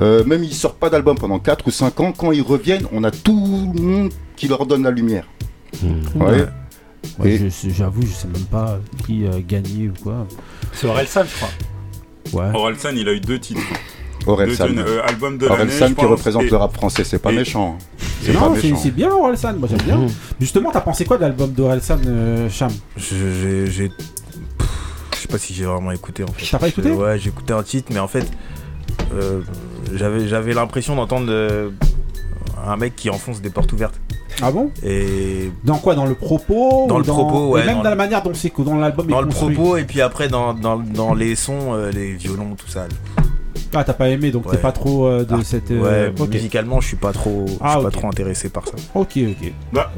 euh, 0.00 0.24
même 0.24 0.42
ils 0.44 0.54
sortent 0.54 0.78
pas 0.78 0.90
d'album 0.90 1.16
pendant 1.18 1.38
4 1.38 1.66
ou 1.66 1.70
5 1.70 2.00
ans, 2.00 2.12
quand 2.12 2.32
ils 2.32 2.42
reviennent, 2.42 2.86
on 2.92 3.04
a 3.04 3.10
tout 3.10 3.72
le 3.74 3.80
monde 3.82 4.12
qui 4.36 4.48
leur 4.48 4.66
donne 4.66 4.82
la 4.82 4.90
lumière. 4.90 5.26
Ouais. 6.14 6.44
Ouais, 7.20 7.30
Et- 7.32 7.50
je 7.50 7.68
J'avoue, 7.70 8.02
je 8.02 8.08
sais 8.12 8.28
même 8.28 8.44
pas 8.46 8.80
qui 9.06 9.26
a 9.26 9.38
gagné 9.40 9.88
ou 9.88 9.92
quoi. 10.02 10.26
C'est 10.72 10.86
Orelsan, 10.88 11.22
je 11.24 11.36
crois. 11.36 12.42
Ouais. 12.44 12.56
Orelsan, 12.56 12.90
il 12.96 13.08
a 13.08 13.12
eu 13.12 13.20
deux 13.20 13.38
titres. 13.38 13.60
Orelsan. 14.26 14.68
Euh, 14.78 15.00
album 15.06 15.38
de 15.38 15.46
Orelsan 15.46 15.94
qui 15.94 16.04
représente 16.04 16.42
et- 16.42 16.50
le 16.50 16.56
rap 16.56 16.74
français, 16.74 17.04
c'est 17.04 17.18
pas 17.18 17.32
et- 17.32 17.36
méchant. 17.36 17.76
hein. 17.80 17.84
C'est 18.20 18.32
pas 18.32 18.40
Non, 18.40 18.54
c'est 18.56 18.68
méchant. 18.68 18.80
c'est 18.82 18.90
bien 18.90 19.10
Orelsan, 19.10 19.54
moi 19.58 19.68
j'aime 19.70 19.82
bien. 19.82 19.96
Mhm. 19.96 20.08
Justement, 20.40 20.70
t'as 20.72 20.80
pensé 20.80 21.04
quoi 21.04 21.16
de 21.16 21.22
l'album 21.22 21.50
d'Orelsan, 21.52 21.98
euh, 22.06 22.48
Cham? 22.50 22.70
Je- 22.96 23.66
J'ai, 23.66 23.66
je 23.66 25.20
sais 25.22 25.28
pas 25.28 25.38
si 25.38 25.54
j'ai 25.54 25.64
vraiment 25.64 25.92
écouté 25.92 26.24
en 26.24 26.26
fait. 26.32 26.46
T'as 26.50 26.58
pas 26.58 26.68
écouté? 26.68 26.90
Ouais, 26.90 27.18
j'ai 27.18 27.28
écouté 27.30 27.52
un 27.52 27.62
titre, 27.62 27.88
mais 27.92 28.00
en 28.00 28.08
fait, 28.08 28.26
euh, 29.14 29.40
j'avais, 29.94 30.26
j'avais 30.28 30.52
l'impression 30.52 30.96
d'entendre 30.96 31.26
euh, 31.30 31.70
un 32.66 32.76
mec 32.76 32.96
qui 32.96 33.08
enfonce 33.10 33.40
des 33.40 33.50
portes 33.50 33.72
ouvertes. 33.72 33.98
Ah 34.42 34.52
bon? 34.52 34.70
Et 34.84 35.50
Dans 35.64 35.78
quoi? 35.78 35.94
Dans 35.96 36.06
le 36.06 36.14
propos 36.14 36.86
Dans 36.88 36.96
ou 36.96 36.98
le 36.98 37.04
propos, 37.04 37.58
et 37.58 37.64
même 37.64 37.78
dans 37.78 37.90
la 37.90 37.96
manière 37.96 38.22
dont 38.22 38.34
c'est 38.34 38.50
que 38.50 38.62
dans 38.62 38.76
l'album 38.76 39.06
est 39.08 39.10
dans 39.10 39.20
le 39.20 39.26
construit. 39.26 39.54
propos, 39.54 39.76
et 39.76 39.84
puis 39.84 40.00
après 40.00 40.28
dans, 40.28 40.54
dans, 40.54 40.76
dans 40.78 41.14
les 41.14 41.34
sons, 41.34 41.72
euh, 41.74 41.90
les 41.90 42.12
violons, 42.12 42.54
tout 42.56 42.68
ça. 42.68 42.86
Ah, 43.74 43.84
t'as 43.84 43.92
pas 43.92 44.08
aimé, 44.08 44.30
donc 44.30 44.50
t'es 44.50 44.56
pas 44.56 44.72
trop 44.72 45.06
euh, 45.06 45.24
de 45.24 45.34
Ah, 45.34 45.44
cette. 45.44 45.70
euh, 45.70 46.10
ouais, 46.10 46.20
ok. 46.20 46.28
musicalement, 46.30 46.80
je 46.80 46.88
suis 46.88 46.96
pas 46.96 47.12
trop, 47.12 47.44
je 47.48 47.54
Ah, 47.60 47.74
suis 47.74 47.84
pas 47.84 47.90
trop 47.90 48.08
intéressé 48.08 48.48
par 48.48 48.66
ça. 48.66 48.74
Ok, 48.94 49.18
ok. 49.18 49.52
Bah. 49.72 49.92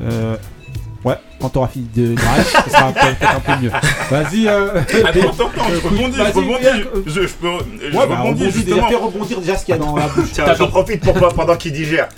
Euh, 1.07 1.09
Ouais, 1.09 1.15
quand 1.41 1.49
t'auras 1.49 1.69
fini 1.69 1.89
de 1.97 2.15
drive, 2.15 2.45
ça 2.45 2.63
sera 2.69 2.93
peut-être 2.93 3.35
un 3.37 3.41
peu 3.41 3.63
mieux. 3.63 3.71
Vas-y. 4.11 4.47
Euh, 4.47 4.81
Attends, 4.81 5.31
attends, 5.31 5.31
attends, 5.49 5.71
je 5.71 5.89
rebondis, 5.89 6.17
je 6.19 6.23
rebondis. 6.23 6.59
viens. 6.61 6.77
Je, 7.07 7.13
je 7.23 7.29
peux, 7.29 7.49
je 7.91 7.97
Ouais, 7.97 8.07
bah, 8.07 8.21
rebondis 8.21 8.45
rebondis 8.45 8.45
déjà, 8.45 8.51
justement. 8.51 8.89
fais 8.89 8.95
rebondir 8.97 9.41
déjà 9.41 9.57
ce 9.57 9.65
qu'il 9.65 9.75
y 9.75 9.79
a 9.79 9.81
dans 9.81 9.97
la 9.97 10.09
bouche. 10.09 10.29
Tiens, 10.33 10.55
j'en 10.59 10.69
profite 10.69 11.01
pour 11.03 11.15
pas 11.15 11.31
pendant 11.31 11.57
qu'il 11.57 11.73
digère. 11.73 12.09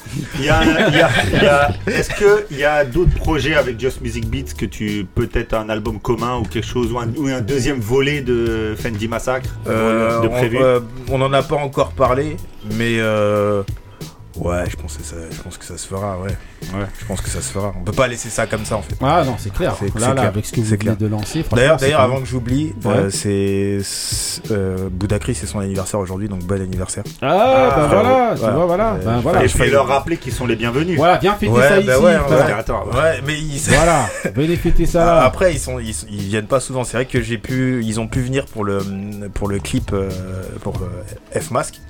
Il 0.40 0.44
y 0.46 0.48
a, 0.48 0.64
il 0.88 0.94
y 0.96 1.00
a- 1.00 1.10
il 1.32 1.42
y 1.42 1.46
a- 1.46 1.70
Est-ce 1.86 2.10
qu'il 2.48 2.58
y 2.58 2.64
a 2.64 2.84
d'autres 2.84 3.14
projets 3.14 3.54
avec 3.54 3.78
Just 3.78 4.00
Music 4.00 4.26
Beats 4.28 4.52
que 4.58 4.66
tu 4.66 5.06
peut-être 5.14 5.54
un 5.54 5.68
album 5.68 6.00
commun 6.00 6.38
ou 6.38 6.42
quelque 6.42 6.66
chose 6.66 6.90
ou 6.92 6.98
un, 6.98 7.06
ou 7.16 7.28
un 7.28 7.40
deuxième 7.40 7.78
volet 7.78 8.20
de 8.20 8.74
Fendi 8.76 9.06
Massacre 9.06 9.50
Euh, 9.68 10.22
de 10.22 10.26
on, 10.26 10.30
prévu? 10.30 10.58
euh, 10.60 10.80
on 11.08 11.20
en 11.22 11.32
a 11.32 11.42
pas 11.44 11.54
encore 11.56 11.92
parlé, 11.92 12.36
mais 12.76 12.96
euh, 12.98 13.62
ouais, 14.36 14.64
je 14.68 14.74
pense 14.76 14.96
que 14.96 15.04
ça, 15.04 15.16
je 15.30 15.40
pense 15.40 15.56
que 15.56 15.64
ça 15.64 15.78
se 15.78 15.86
fera, 15.86 16.18
ouais. 16.18 16.36
Ouais, 16.74 16.86
je 16.98 17.04
pense 17.06 17.20
que 17.20 17.28
ça 17.28 17.40
se 17.40 17.52
fera. 17.52 17.72
On 17.78 17.84
peut 17.84 17.92
pas 17.92 18.08
laisser 18.08 18.28
ça 18.28 18.46
comme 18.46 18.64
ça 18.64 18.76
en 18.76 18.82
fait. 18.82 18.94
Ah 19.02 19.22
non, 19.24 19.34
c'est 19.38 19.52
clair. 19.52 19.74
C'est- 19.78 19.86
Là, 19.86 19.90
c'est 19.94 20.00
là, 20.00 20.12
clair. 20.12 20.24
avec 20.28 20.46
ce 20.46 20.52
que 20.52 20.56
vous 20.60 20.62
C'est 20.64 20.70
venez 20.70 20.78
clair. 20.78 20.96
de 20.96 21.06
lancer, 21.06 21.44
D'ailleurs, 21.52 21.78
c'est 21.78 21.86
d'ailleurs, 21.86 22.00
avant 22.00 22.20
que 22.20 22.26
j'oublie, 22.26 22.74
Ouais. 22.84 22.92
euh, 22.96 23.10
c'est 23.10 23.78
c'est- 23.82 24.50
euh, 24.52 24.88
Boudacri, 24.90 25.34
c'est 25.34 25.46
son 25.46 25.58
anniversaire 25.60 26.00
aujourd'hui, 26.00 26.28
donc 26.28 26.44
bon 26.44 26.60
anniversaire. 26.60 27.04
Ah, 27.20 27.26
bah 27.76 27.88
frérot. 27.88 27.88
voilà, 28.04 28.34
tu 28.34 28.40
vois, 28.40 28.66
voilà. 28.66 28.96
Ben 29.04 29.18
voilà. 29.20 29.44
Et 29.44 29.48
puis 29.48 29.70
leur 29.70 29.86
rappeler 29.86 30.16
qu'ils 30.16 30.32
sont 30.32 30.46
les 30.46 30.56
bienvenus. 30.56 30.96
Voilà, 30.96 31.18
viens 31.18 31.34
fêter 31.34 31.52
Ouais, 31.52 31.68
ça 31.68 31.80
bah 31.80 31.94
ici. 31.96 32.02
ouais. 32.04 32.52
Attends, 32.58 32.84
Ouais, 32.92 33.20
mais 33.26 33.38
ils... 33.38 33.60
Voilà, 33.68 34.06
venez 34.34 34.56
fêter 34.56 34.86
ça 34.86 35.04
là. 35.04 35.18
Ah, 35.22 35.26
Après, 35.26 35.52
ils 35.54 35.58
sont, 35.58 35.78
ils, 35.78 35.94
ils 36.10 36.28
viennent 36.28 36.46
pas 36.46 36.60
souvent. 36.60 36.84
C'est 36.84 36.96
vrai 36.96 37.06
que 37.06 37.20
j'ai 37.22 37.38
pu, 37.38 37.82
ils 37.84 37.98
ont 38.00 38.06
pu 38.08 38.20
venir 38.20 38.46
pour 38.46 38.64
le, 38.64 38.80
pour 39.34 39.48
le 39.48 39.58
clip 39.58 39.92
euh, 39.92 40.08
pour 40.62 40.74
euh, 40.76 41.38
F 41.40 41.50
Mask. 41.50 41.80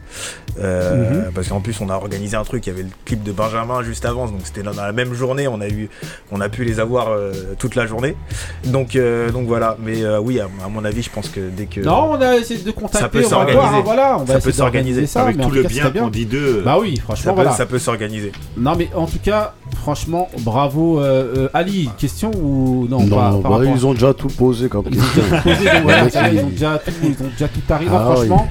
Euh, 0.60 1.24
Mhm. 1.26 1.32
Parce 1.34 1.48
qu'en 1.48 1.60
plus, 1.60 1.80
on 1.80 1.88
a 1.88 1.94
organisé 1.94 2.36
un 2.36 2.44
truc. 2.44 2.66
Il 2.66 2.70
y 2.70 2.72
avait 2.72 2.82
le 2.82 2.90
clip 3.04 3.22
de 3.22 3.32
Benjamin 3.32 3.82
juste 3.82 4.04
avant, 4.04 4.26
donc 4.26 4.40
c'était 4.44 4.61
dans 4.62 4.72
la 4.82 4.92
même 4.92 5.12
journée. 5.14 5.48
On 5.48 5.60
a 5.60 5.68
eu, 5.68 5.88
on 6.30 6.40
a 6.40 6.48
pu 6.48 6.64
les 6.64 6.80
avoir 6.80 7.08
euh, 7.10 7.32
toute 7.58 7.74
la 7.74 7.86
journée. 7.86 8.16
Donc, 8.64 8.96
euh, 8.96 9.30
donc 9.30 9.46
voilà. 9.46 9.76
Mais 9.82 10.02
euh, 10.02 10.18
oui, 10.20 10.40
à, 10.40 10.44
à 10.64 10.68
mon 10.68 10.84
avis, 10.84 11.02
je 11.02 11.10
pense 11.10 11.28
que 11.28 11.40
dès 11.50 11.66
que 11.66 11.80
Non, 11.80 12.12
on 12.12 12.20
a 12.20 12.36
essayé 12.36 12.62
de 12.62 12.70
contacter, 12.70 12.98
ça 12.98 13.08
peut 13.08 13.22
s'organiser. 13.22 13.64
hein, 13.64 13.82
voilà, 13.84 14.16
on 14.16 14.24
va 14.24 14.26
ça 14.26 14.38
essayer 14.38 14.52
peut 14.52 14.56
s'organiser 14.56 15.06
ça, 15.06 15.22
Avec 15.22 15.36
mais 15.36 15.44
tout 15.44 15.50
le 15.50 15.62
cas, 15.62 15.68
bien 15.90 16.02
qu'on 16.02 16.08
dit 16.08 16.26
d'eux. 16.26 16.62
Bah 16.64 16.76
oui, 16.80 16.96
franchement, 16.98 17.22
ça 17.24 17.30
peut, 17.30 17.34
voilà. 17.42 17.50
ça 17.52 17.66
peut 17.66 17.78
s'organiser. 17.78 18.32
Non, 18.56 18.74
mais 18.76 18.88
en 18.94 19.06
tout 19.06 19.18
cas, 19.22 19.54
franchement, 19.76 20.28
bravo. 20.40 21.00
euh, 21.00 21.34
euh, 21.36 21.48
Ali, 21.54 21.90
question 21.98 22.30
ou 22.40 22.86
non, 22.88 23.04
Non, 23.04 23.16
pas, 23.16 23.38
par 23.42 23.58
bah, 23.58 23.64
ils 23.64 23.86
ont 23.86 23.92
déjà 23.94 24.14
tout 24.14 24.28
posé 24.28 24.68
comme 24.68 24.84
Ils 24.90 24.98
ont 25.00 25.04
déjà 25.14 25.36
tout 25.36 25.42
posé, 25.48 25.64
donc 25.70 25.82
voilà, 25.82 26.04
Ouais, 26.04 26.10
ça, 26.10 26.28
ils, 26.32 26.40
ont 26.40 26.48
déjà 26.48 26.78
tout, 26.78 26.90
ils 27.02 27.10
ont 27.24 27.30
déjà 27.30 27.48
tout 27.48 27.60
arrivé. 27.72 27.90
Ah, 27.94 28.00
franchement, 28.14 28.48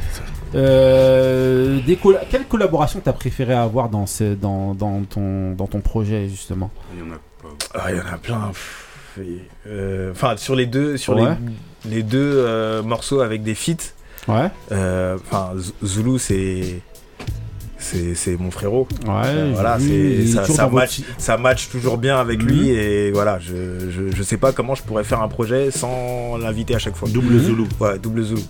euh, 0.55 1.79
des 1.85 1.95
colla- 1.97 2.21
quelle 2.29 2.45
collaboration 2.45 3.01
t'as 3.03 3.13
préféré 3.13 3.53
avoir 3.53 3.89
dans, 3.89 4.05
ce, 4.05 4.33
dans, 4.33 4.73
dans, 4.73 5.01
ton, 5.03 5.51
dans 5.53 5.67
ton 5.67 5.79
projet 5.81 6.27
justement? 6.27 6.71
Il 6.93 6.99
y 6.99 7.03
en 7.03 7.13
a 7.13 7.19
pas. 7.41 7.49
Ah, 7.73 7.91
il 7.91 7.97
y 7.97 8.01
en 8.01 8.13
a 8.13 8.17
plein. 8.17 8.51
Euh, 9.67 10.11
Enfin, 10.11 10.37
sur 10.37 10.55
les 10.55 10.65
deux, 10.65 10.97
sur 10.97 11.15
Ouais. 11.15 11.35
les, 11.85 11.95
les 11.97 12.03
deux 12.03 12.33
euh, 12.37 12.81
morceaux 12.83 13.21
avec 13.21 13.43
des 13.43 13.55
feats. 13.55 13.93
Ouais. 14.27 14.49
euh, 14.71 15.17
Enfin, 15.29 15.51
Zulu, 15.83 16.19
c'est. 16.19 16.79
C'est 17.82 18.15
c'est 18.15 18.38
mon 18.39 18.51
frérot. 18.51 18.88
Ouais, 19.05 19.11
Euh, 19.25 19.51
voilà, 19.53 19.77
ça, 19.79 20.45
ça 20.45 20.63
votre- 20.63 20.75
match, 20.75 21.01
ça 21.17 21.38
match 21.38 21.69
toujours 21.69 21.97
bien 21.97 22.17
avec 22.17 22.41
Mhm. 22.43 22.47
lui 22.49 22.69
et 22.69 23.11
voilà, 23.11 23.39
je, 23.39 23.89
je, 23.89 24.15
je 24.15 24.23
sais 24.23 24.38
pas 24.38 24.51
comment 24.51 24.75
je 24.75 24.84
pourrais 24.84 25.03
faire 25.03 25.21
un 25.21 25.27
projet 25.27 25.71
sans 25.71 26.38
l'inviter 26.38 26.75
à 26.75 26.79
chaque 26.79 26.95
fois. 26.95 27.09
Double 27.09 27.39
Zulu. 27.39 27.63
Ouais, 27.79 27.97
double 27.99 28.23
Zulu. 28.23 28.41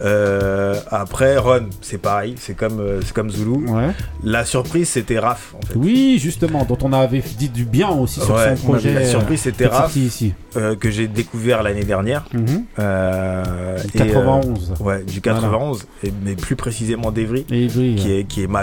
Euh, 0.00 0.74
après, 0.90 1.36
Ron, 1.36 1.66
c'est 1.82 1.98
pareil, 1.98 2.34
c'est 2.38 2.54
comme, 2.56 2.80
euh, 2.80 3.00
c'est 3.04 3.12
comme 3.12 3.30
Zulu. 3.30 3.68
Ouais. 3.68 3.88
La 4.24 4.44
surprise, 4.44 4.88
c'était 4.88 5.18
Raph. 5.18 5.54
En 5.56 5.66
fait. 5.66 5.74
Oui, 5.76 6.18
justement, 6.18 6.64
dont 6.64 6.78
on 6.82 6.92
avait 6.92 7.22
dit 7.38 7.48
du 7.48 7.64
bien 7.64 7.88
aussi 7.90 8.20
sur 8.20 8.34
Ouais, 8.34 8.56
son 8.56 8.64
projet. 8.66 8.94
La 8.94 9.04
surprise, 9.06 9.40
c'était 9.40 9.66
Raph, 9.66 9.94
ici. 9.96 10.32
euh, 10.56 10.74
que 10.76 10.90
j'ai 10.90 11.08
découvert 11.08 11.62
l'année 11.62 11.84
dernière. 11.84 12.24
Mhm. 12.32 12.64
Euh, 12.78 13.76
Du 13.82 13.98
et, 14.02 14.06
91. 14.06 14.72
euh, 14.80 14.84
ouais, 14.84 15.02
du 15.04 15.20
91, 15.20 15.86
et, 16.02 16.12
mais 16.24 16.34
plus 16.34 16.56
précisément 16.56 17.10
d'Evry, 17.12 17.44
qui, 17.44 17.54
ouais. 17.76 18.20
est, 18.20 18.24
qui 18.24 18.42
est 18.42 18.46
ma 18.46 18.62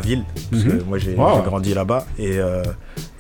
parce 0.52 0.64
Mhm. 0.64 0.78
que 0.80 0.84
moi 0.84 0.98
j'ai 0.98 1.16
Wow. 1.16 1.42
grandi 1.44 1.74
là-bas, 1.74 2.06
et, 2.18 2.38
euh, 2.38 2.64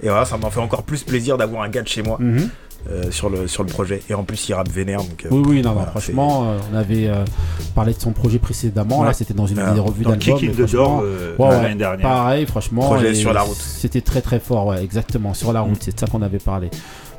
et 0.01 0.07
voilà, 0.09 0.25
ça 0.25 0.37
m'a 0.37 0.49
fait 0.49 0.59
encore 0.59 0.83
plus 0.83 1.03
plaisir 1.03 1.37
d'avoir 1.37 1.63
un 1.63 1.69
gars 1.69 1.81
de 1.81 1.87
chez 1.87 2.01
moi 2.03 2.17
Mhm. 2.19 2.49
euh, 2.89 3.09
sur, 3.11 3.29
le, 3.29 3.47
sur 3.47 3.63
le 3.63 3.69
projet. 3.69 4.01
Et 4.09 4.13
en 4.13 4.23
plus, 4.23 4.47
il 4.47 4.53
rappe 4.53 4.69
vénère. 4.69 4.99
Donc, 4.99 5.25
euh, 5.25 5.29
Oui, 5.31 5.43
oui, 5.47 5.61
non, 5.63 5.73
non, 5.73 5.85
franchement, 5.87 6.45
euh, 6.51 6.57
on 6.71 6.75
avait 6.77 7.09
parlé 7.73 7.93
de 7.93 7.99
son 7.99 8.11
projet 8.11 8.37
précédemment. 8.37 8.99
Ouais. 8.99 9.07
Là, 9.07 9.13
c'était 9.13 9.33
dans 9.33 9.47
une 9.47 9.55
des 9.55 9.79
revues 9.79 10.03
dans 10.03 10.11
d'album. 10.11 10.37
Euh, 11.03 11.35
ouais, 11.37 11.47
ouais, 11.47 11.61
l'année 11.63 11.75
dernière. 11.75 12.07
Pareil, 12.07 12.45
franchement. 12.45 12.81
Projet 12.83 13.11
et 13.11 13.15
sur 13.15 13.33
la 13.33 13.41
route. 13.41 13.57
C'était 13.57 14.01
très, 14.01 14.21
très 14.21 14.39
fort, 14.39 14.67
ouais, 14.67 14.83
exactement. 14.83 15.33
Sur 15.33 15.51
la 15.51 15.61
route, 15.61 15.77
c'est 15.81 15.95
de 15.95 15.99
ça 15.99 16.05
qu'on 16.07 16.21
avait 16.21 16.37
parlé. 16.39 16.69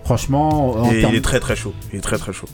Franchement, 0.05 0.77
en 0.79 0.93
et 0.93 1.01
il 1.03 1.14
est 1.16 1.20
très 1.20 1.41
très 1.41 1.57
chaud. 1.57 1.72
Il 1.93 1.99
est 1.99 2.03
très 2.03 2.16
très 2.18 2.33
chaud. 2.33 2.47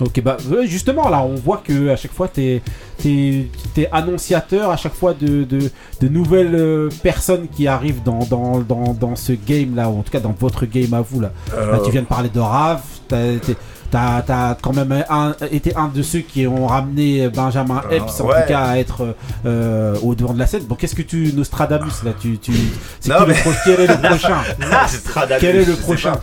Ok, 0.00 0.20
bah 0.22 0.36
justement, 0.64 1.08
là, 1.08 1.22
on 1.22 1.34
voit 1.34 1.62
que 1.64 1.88
à 1.90 1.96
chaque 1.96 2.12
fois, 2.12 2.28
t'es 2.28 2.62
es, 3.04 3.46
annonciateur 3.92 4.70
à 4.70 4.76
chaque 4.76 4.94
fois 4.94 5.14
de, 5.14 5.44
de, 5.44 5.70
de 6.00 6.08
nouvelles 6.08 6.54
euh, 6.54 6.88
personnes 7.02 7.48
qui 7.48 7.66
arrivent 7.66 8.02
dans, 8.02 8.20
dans, 8.24 8.58
dans, 8.60 8.94
dans 8.94 9.16
ce 9.16 9.32
game 9.32 9.74
là, 9.74 9.88
ou 9.90 9.98
en 9.98 10.02
tout 10.02 10.10
cas 10.12 10.20
dans 10.20 10.34
votre 10.38 10.66
game 10.66 10.92
à 10.94 11.00
vous 11.00 11.20
là. 11.20 11.32
Euh, 11.54 11.72
Là, 11.72 11.78
tu 11.84 11.90
viens 11.90 12.02
de 12.02 12.06
parler 12.06 12.28
de 12.30 12.40
Rav, 12.40 12.80
t'as 13.08 14.22
t'as 14.22 14.54
quand 14.62 14.72
même 14.72 15.04
un- 15.10 15.34
été 15.50 15.74
un 15.76 15.88
de 15.88 16.02
ceux 16.02 16.20
qui 16.20 16.46
ont 16.46 16.66
ramené 16.66 17.28
Benjamin 17.28 17.82
Ah, 17.90 17.92
Epps 17.94 18.20
en 18.20 18.26
ouais. 18.28 18.42
tout 18.42 18.48
cas 18.48 18.60
à 18.60 18.78
être 18.78 19.16
euh, 19.46 19.96
au 20.02 20.14
devant 20.14 20.32
de 20.32 20.38
la 20.38 20.46
scène. 20.46 20.62
Bon, 20.64 20.76
qu'est-ce 20.76 20.94
que 20.94 21.02
tu, 21.02 21.32
Nostradamus 21.34 22.04
là, 22.04 22.12
tu, 22.20 22.38
tu, 22.38 22.52
c'est 23.00 23.12
qui 23.12 23.18
le 23.20 23.26
mais- 23.26 23.34
pro- 23.34 23.50
quel 23.64 23.80
est 23.80 23.86
le 23.88 23.96
prochain? 24.08 24.36
Nostradamus, 24.60 25.40
Quel 25.40 25.56
est 25.56 25.64
le 25.64 25.74
prochain? 25.74 26.20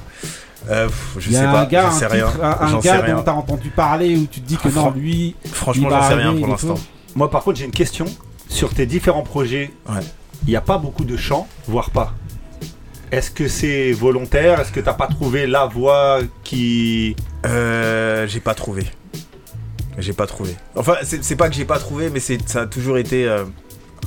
Euh, 0.70 0.89
je 1.18 1.32
sais 1.32 1.38
a 1.38 1.51
pas, 1.51 1.61
un 1.61 1.65
gars, 1.65 1.82
j'en 1.84 1.88
un, 1.88 1.91
sais 1.91 2.07
rien. 2.07 2.28
un- 2.41 2.57
un 2.61 2.68
J'en 2.68 2.82
sais 2.82 2.88
gars 2.89 3.01
rien. 3.01 3.15
dont 3.15 3.24
t'as 3.24 3.32
entendu 3.34 3.70
parler 3.70 4.15
où 4.18 4.26
tu 4.26 4.41
te 4.41 4.47
dis 4.47 4.57
que 4.57 4.68
non, 4.70 4.91
lui. 4.91 5.36
Franchement, 5.51 5.89
j'en 5.89 6.01
sais 6.07 6.13
rien 6.15 6.34
pour 6.36 6.47
l'instant. 6.47 6.76
Moi, 7.15 7.30
par 7.32 7.43
contre, 7.43 7.57
j'ai 7.59 7.65
une 7.65 7.72
question. 7.72 8.05
Sur 8.49 8.74
tes 8.74 8.86
différents 8.86 9.24
projets, 9.24 9.72
il 10.45 10.49
n'y 10.49 10.55
a 10.55 10.61
pas 10.61 10.78
beaucoup 10.78 11.03
de 11.05 11.18
chants, 11.18 11.47
voire 11.68 11.89
pas. 11.89 12.13
Est-ce 13.11 13.32
que 13.32 13.47
c'est 13.47 13.91
volontaire? 13.93 14.59
Est-ce 14.59 14.72
que 14.72 14.80
t'as 14.82 14.93
pas 14.93 15.07
trouvé 15.07 15.47
la 15.47 15.65
voix 15.65 16.20
qui. 16.43 17.15
Euh, 17.45 18.28
j'ai 18.28 18.39
pas 18.41 18.53
trouvé. 18.53 18.86
J'ai 19.97 20.13
pas 20.13 20.28
trouvé. 20.28 20.55
Enfin, 20.76 20.95
c'est 21.03 21.36
pas 21.36 21.49
que 21.49 21.55
j'ai 21.55 21.65
pas 21.65 21.80
trouvé, 21.80 22.09
mais 22.09 22.20
c'est 22.20 22.38
ça 22.47 22.61
a 22.61 22.65
toujours 22.68 22.97
été 22.97 23.28
euh, 23.28 23.45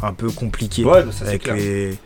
un 0.03 0.13
peu 0.13 0.31
compliqué 0.31 0.85
Ouais, 0.85 1.03
ça, 1.03 1.09
c'est 1.13 1.29
avec 1.29 1.43
clair. 1.45 1.57
les 1.57 1.99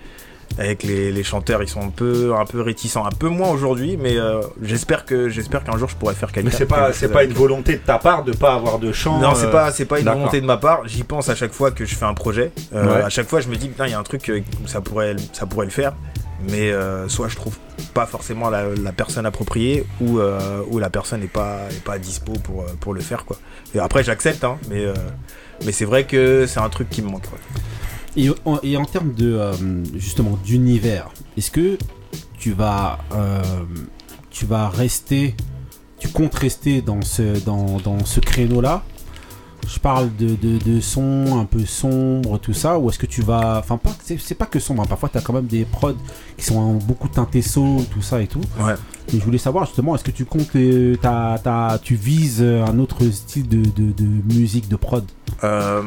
avec 0.58 0.82
les, 0.82 1.10
les 1.12 1.22
chanteurs. 1.24 1.62
Ils 1.62 1.68
sont 1.68 1.82
un 1.82 1.90
peu 1.90 2.34
un 2.38 2.44
peu 2.44 2.60
réticents, 2.60 3.04
un 3.04 3.10
peu 3.10 3.28
moins 3.28 3.50
aujourd'hui, 3.50 3.96
mais 3.96 4.16
euh, 4.16 4.40
j'espère 4.62 5.04
que 5.04 5.28
j'espère 5.28 5.64
qu'un 5.64 5.76
jour 5.78 5.88
je 5.88 5.96
pourrai 5.96 6.14
faire 6.14 6.30
quelque 6.32 6.46
Mais 6.46 6.50
c'est 6.52 6.66
pas, 6.66 6.92
c'est 6.92 7.08
pas 7.08 7.24
une 7.24 7.32
volonté 7.32 7.72
de 7.74 7.78
ta 7.82 7.98
part 7.98 8.24
de 8.24 8.32
pas 8.32 8.54
avoir 8.54 8.78
de 8.78 8.92
chant. 8.92 9.18
Non, 9.20 9.34
c'est 9.34 9.46
euh, 9.46 9.50
pas, 9.52 9.72
c'est 9.72 9.84
pas 9.86 9.98
une 10.00 10.06
volonté 10.08 10.40
de 10.40 10.46
ma 10.46 10.56
part. 10.56 10.86
J'y 10.86 11.02
pense 11.04 11.28
à 11.28 11.34
chaque 11.34 11.52
fois 11.52 11.70
que 11.70 11.84
je 11.84 11.94
fais 11.94 12.04
un 12.06 12.14
projet. 12.14 12.52
Euh, 12.74 12.84
Ouais. 12.84 13.02
À 13.02 13.08
chaque 13.08 13.28
fois, 13.28 13.40
je 13.40 13.48
me 13.48 13.56
dis, 13.56 13.68
putain, 13.68 13.86
il 13.86 13.90
y 13.92 13.94
a 13.94 13.98
un 13.98 14.02
truc, 14.02 14.28
euh, 14.30 14.40
ça 14.66 14.80
pourrait, 14.80 15.16
ça 15.32 15.46
pourrait 15.46 15.64
le 15.66 15.72
faire. 15.72 15.94
Mais 16.50 16.70
euh, 16.70 17.08
soit 17.08 17.28
je 17.28 17.36
trouve 17.36 17.56
pas 17.94 18.04
forcément 18.06 18.50
la, 18.50 18.64
la 18.82 18.92
personne 18.92 19.24
appropriée 19.24 19.86
ou, 20.00 20.18
euh, 20.18 20.60
ou 20.68 20.78
la 20.78 20.90
personne 20.90 21.20
n'est 21.20 21.26
pas, 21.26 21.60
est 21.70 21.82
pas 21.82 21.98
dispo 21.98 22.32
pour, 22.34 22.66
pour 22.80 22.92
le 22.92 23.00
faire. 23.00 23.24
Quoi. 23.24 23.36
Et 23.74 23.78
après, 23.78 24.04
j'accepte, 24.04 24.44
hein, 24.44 24.58
mais, 24.68 24.84
euh, 24.84 24.92
mais 25.64 25.72
c'est 25.72 25.86
vrai 25.86 26.04
que 26.04 26.44
c'est 26.46 26.60
un 26.60 26.68
truc 26.68 26.90
qui 26.90 27.00
me 27.02 27.08
manque. 27.08 27.24
ouais. 27.24 27.38
Et, 28.16 28.30
en- 28.44 28.58
et 28.62 28.76
en 28.76 28.84
termes 28.84 29.12
de 29.12 29.32
euh, 29.34 29.52
justement 29.96 30.38
d'univers, 30.44 31.08
est-ce 31.36 31.50
que 31.50 31.78
tu 32.38 32.52
vas 32.52 32.98
euh, 33.12 33.42
tu 34.30 34.46
vas 34.46 34.68
rester, 34.68 35.34
tu 35.98 36.08
comptes 36.08 36.34
rester 36.34 36.80
dans 36.82 37.02
ce 37.02 37.42
dans, 37.44 37.78
dans 37.78 38.04
ce 38.04 38.20
créneau 38.20 38.60
là 38.60 38.82
Je 39.66 39.78
parle 39.80 40.14
de, 40.16 40.34
de, 40.36 40.58
de 40.58 40.80
son 40.80 41.38
un 41.40 41.44
peu 41.44 41.64
sombre, 41.64 42.38
tout 42.38 42.52
ça, 42.52 42.78
ou 42.78 42.88
est-ce 42.90 42.98
que 42.98 43.06
tu 43.06 43.22
vas, 43.22 43.58
enfin 43.58 43.78
pas, 43.78 43.90
c'est 44.04 44.34
pas 44.34 44.46
que 44.46 44.60
sombre, 44.60 44.82
hein, 44.82 44.86
parfois 44.88 45.08
tu 45.08 45.18
as 45.18 45.20
quand 45.22 45.32
même 45.32 45.46
des 45.46 45.64
prods 45.64 45.94
qui 46.36 46.44
sont 46.44 46.74
beaucoup 46.74 47.08
teintés 47.08 47.42
soul, 47.42 47.82
tout 47.90 48.02
ça 48.02 48.20
et 48.22 48.26
tout. 48.28 48.42
Ouais. 48.60 48.74
Mais 49.12 49.18
je 49.18 49.24
voulais 49.24 49.38
savoir 49.38 49.64
justement, 49.66 49.94
est-ce 49.96 50.04
que 50.04 50.10
tu 50.12 50.24
comptes, 50.24 50.54
euh, 50.54 50.94
t'as- 51.02 51.78
tu 51.82 51.94
vises 51.96 52.42
un 52.42 52.78
autre 52.78 53.04
style 53.10 53.48
de, 53.48 53.62
de, 53.62 53.90
de 53.92 54.34
musique, 54.34 54.68
de 54.68 54.76
prod? 54.76 55.04
Euh, 55.42 55.82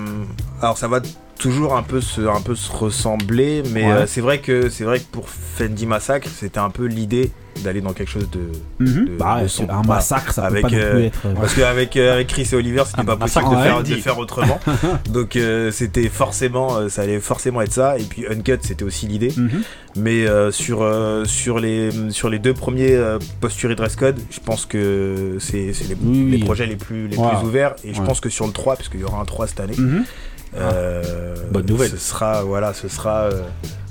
alors 0.61 0.77
ça 0.77 0.87
va 0.89 0.99
toujours 1.37 1.75
un 1.75 1.83
peu 1.83 2.01
se, 2.01 2.21
un 2.21 2.41
peu 2.41 2.55
se 2.55 2.71
ressembler, 2.71 3.63
mais 3.73 3.83
Ouais. 3.85 3.91
euh, 3.91 4.07
c'est 4.07 4.21
vrai 4.21 4.39
que 4.39 4.69
c'est 4.69 4.83
vrai 4.83 4.99
que 4.99 5.05
pour 5.11 5.29
Fendi 5.29 5.85
Massacre, 5.85 6.27
c'était 6.33 6.59
un 6.59 6.69
peu 6.69 6.85
l'idée 6.85 7.31
d'aller 7.63 7.81
dans 7.81 7.93
quelque 7.93 8.09
chose 8.11 8.29
de, 8.29 8.51
Mhm. 8.85 9.05
de- 9.05 9.17
Bah 9.17 9.39
de 9.41 9.71
un 9.71 9.81
massacre, 9.81 10.31
ça 10.31 10.43
peut 10.43 10.47
avec, 10.49 10.61
pas 10.61 10.69
non 10.69 10.77
plus 10.77 10.83
euh, 10.83 11.05
être, 11.07 11.25
euh, 11.25 11.33
parce 11.33 11.55
qu'avec 11.55 11.97
euh, 11.97 12.13
avec 12.13 12.27
Chris 12.27 12.47
et 12.51 12.55
Oliver, 12.55 12.83
c'était 12.85 13.03
pas 13.03 13.15
possible 13.17 13.45
de 13.49 13.55
faire, 13.55 13.77
Andy. 13.77 13.95
de 13.95 14.01
faire 14.01 14.19
autrement. 14.19 14.59
Donc 15.11 15.35
c'était 15.71 16.07
forcément, 16.07 16.87
ça 16.89 17.01
allait 17.01 17.19
forcément 17.19 17.61
être 17.61 17.73
ça. 17.73 17.97
Et 17.97 18.03
puis 18.03 18.25
Uncut, 18.29 18.59
c'était 18.61 18.83
aussi 18.83 19.07
l'idée. 19.07 19.33
Mhm. 19.35 19.63
Mais 19.95 20.25
sur 20.51 20.85
sur, 21.25 21.59
les, 21.59 21.89
sur 22.11 22.29
les 22.29 22.37
deux 22.37 22.53
premiers 22.53 22.95
posture 23.41 23.71
et 23.71 23.75
dress 23.75 23.95
code, 23.95 24.19
je 24.29 24.39
pense 24.39 24.67
que 24.67 25.37
c'est 25.39 25.57
les, 25.89 25.97
Oui, 26.03 26.25
les 26.29 26.37
oui. 26.37 26.43
projets 26.43 26.67
les 26.67 26.75
plus, 26.75 27.07
les 27.07 27.17
Ouais. 27.17 27.27
plus 27.39 27.47
ouverts. 27.47 27.75
Et 27.83 27.95
je 27.95 28.01
pense 28.03 28.19
que 28.19 28.29
sur 28.29 28.45
le 28.45 28.53
3, 28.53 28.75
parce 28.75 28.87
qu'il 28.89 28.99
y 28.99 29.03
aura 29.03 29.19
un 29.19 29.25
3 29.25 29.47
cette 29.47 29.61
année, 29.61 29.73
Mhm. 29.77 30.03
Euh, 30.55 31.35
Bonne 31.51 31.65
nouvelle. 31.65 31.89
Ce 31.89 31.97
sera, 31.97 32.43
voilà, 32.43 32.73
ce 32.73 32.87
sera 32.87 33.23
euh, 33.23 33.41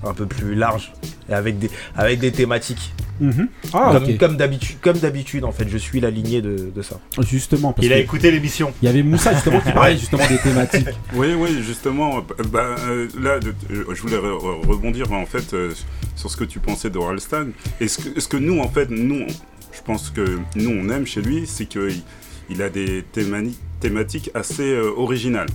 un 0.05 0.15
peu 0.15 0.27
plus 0.27 0.55
large 0.55 0.93
et 1.29 1.33
avec 1.35 1.59
des, 1.59 1.71
avec 1.97 2.19
des 2.21 2.33
thématiques. 2.33 2.93
Mhm. 3.19 3.49
Ah, 3.73 3.91
comme, 3.95 4.05
ok. 4.05 4.19
comme 4.19 4.37
d'habitude, 4.37 4.77
comme 4.83 4.99
d'habitude 4.99 5.45
en 5.45 5.53
fait, 5.53 5.67
je 5.71 5.79
suis 5.79 6.01
la 6.01 6.11
lignée 6.11 6.43
de, 6.43 6.71
de 6.75 6.83
ça. 6.83 7.01
Justement. 7.21 7.73
parce 7.73 7.87
Il 7.87 7.93
a 7.93 7.97
que 7.97 8.03
écouté 8.03 8.31
l'émission. 8.31 8.73
Il 8.83 8.87
y 8.87 8.89
avait 8.89 9.03
Moussa 9.03 9.33
justement 9.33 9.61
qui 9.61 9.73
parlait 9.73 9.97
justement 9.97 10.27
des 10.29 10.39
thématiques. 10.39 10.89
Oui, 11.15 11.29
oui, 11.39 11.63
justement. 11.63 12.19
bah, 12.19 12.35
bah, 12.51 12.77
euh, 12.89 13.09
là, 13.19 13.39
euh, 13.71 13.85
je 13.95 14.03
voulais 14.03 14.19
re- 14.19 14.39
re- 14.39 14.67
rebondir 14.69 15.13
en 15.13 15.25
fait 15.25 15.55
euh, 15.55 15.73
sur 16.15 16.31
ce 16.31 16.37
que 16.37 16.45
tu 16.45 16.59
pensais 16.59 16.91
de 16.91 16.99
Ralston. 16.99 17.53
Et 17.81 17.89
ce 17.89 17.99
que, 18.03 18.21
ce 18.21 18.29
que 18.29 18.37
nous, 18.37 18.61
en 18.61 18.69
fait, 18.69 18.91
nous, 18.91 19.27
je 19.73 19.81
pense 19.83 20.11
que 20.11 20.39
nous, 20.55 20.71
on 20.71 20.91
aime 20.91 21.07
chez 21.07 21.23
lui, 21.23 21.47
c'est 21.47 21.65
qu'il 21.67 22.03
il 22.51 22.61
a 22.61 22.69
des 22.69 23.03
thémani- 23.15 23.57
thématiques 23.81 24.31
assez 24.35 24.63
euh, 24.73 24.91
originales 24.97 25.49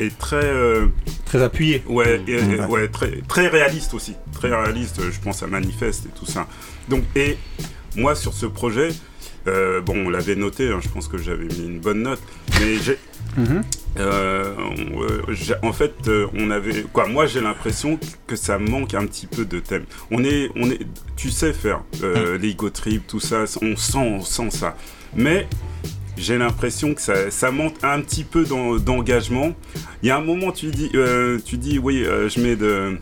et 0.00 0.10
très 0.10 0.44
euh, 0.44 0.86
Très 1.24 1.42
appuyé. 1.42 1.82
Ouais, 1.86 2.20
et- 2.26 2.32
et- 2.32 2.42
Mhm. 2.42 2.66
ouais, 2.70 2.88
très, 2.88 3.20
très 3.28 3.48
réaliste 3.48 3.94
aussi. 3.94 4.14
Très 4.32 4.48
réaliste, 4.50 4.98
euh, 5.00 5.10
je 5.10 5.18
pense 5.20 5.42
à 5.42 5.46
Manifeste 5.46 6.06
et 6.06 6.18
tout 6.18 6.26
ça. 6.26 6.46
Donc, 6.88 7.02
et 7.16 7.36
moi, 7.96 8.14
sur 8.14 8.34
ce 8.34 8.46
projet, 8.46 8.90
euh, 9.46 9.80
bon, 9.80 10.06
on 10.06 10.10
l'avait 10.10 10.36
noté, 10.36 10.68
hein, 10.68 10.80
je 10.82 10.88
pense 10.88 11.08
que 11.08 11.16
j'avais 11.18 11.46
mis 11.46 11.66
une 11.66 11.80
bonne 11.80 12.02
note, 12.02 12.20
mais 12.60 12.76
j'ai. 12.76 12.98
Mhm. 13.36 13.62
en 15.62 15.72
fait, 15.72 15.94
on 16.34 16.50
avait 16.50 16.82
quoi 16.92 17.06
Moi, 17.06 17.26
j'ai 17.26 17.40
l'impression 17.40 17.98
que 18.26 18.36
ça 18.36 18.58
manque 18.58 18.94
un 18.94 19.06
petit 19.06 19.26
peu 19.26 19.44
de 19.44 19.58
thème. 19.60 19.84
On 20.10 20.22
est, 20.24 20.50
on 20.56 20.70
est, 20.70 20.80
tu 21.16 21.30
sais 21.30 21.52
faire 21.52 21.82
les 22.40 22.48
ego 22.50 22.70
trip, 22.70 23.06
tout 23.06 23.20
ça. 23.20 23.44
On 23.62 23.76
sent, 23.76 23.98
on 23.98 24.20
sent 24.22 24.50
ça. 24.50 24.76
Mais 25.16 25.46
j'ai 26.16 26.38
l'impression 26.38 26.94
que 26.94 27.00
ça, 27.00 27.30
ça 27.30 27.50
manque 27.50 27.74
un 27.82 28.00
petit 28.00 28.24
peu 28.24 28.44
d'en- 28.44 28.76
d'engagement. 28.76 29.52
Il 30.02 30.08
y 30.08 30.10
a 30.10 30.16
un 30.16 30.20
moment, 30.20 30.52
tu 30.52 30.66
dis, 30.66 30.90
euh, 30.94 31.38
tu 31.44 31.56
dis, 31.56 31.78
oui, 31.78 32.04
euh, 32.04 32.28
je 32.28 32.40
mets 32.40 32.56
de, 32.56 32.98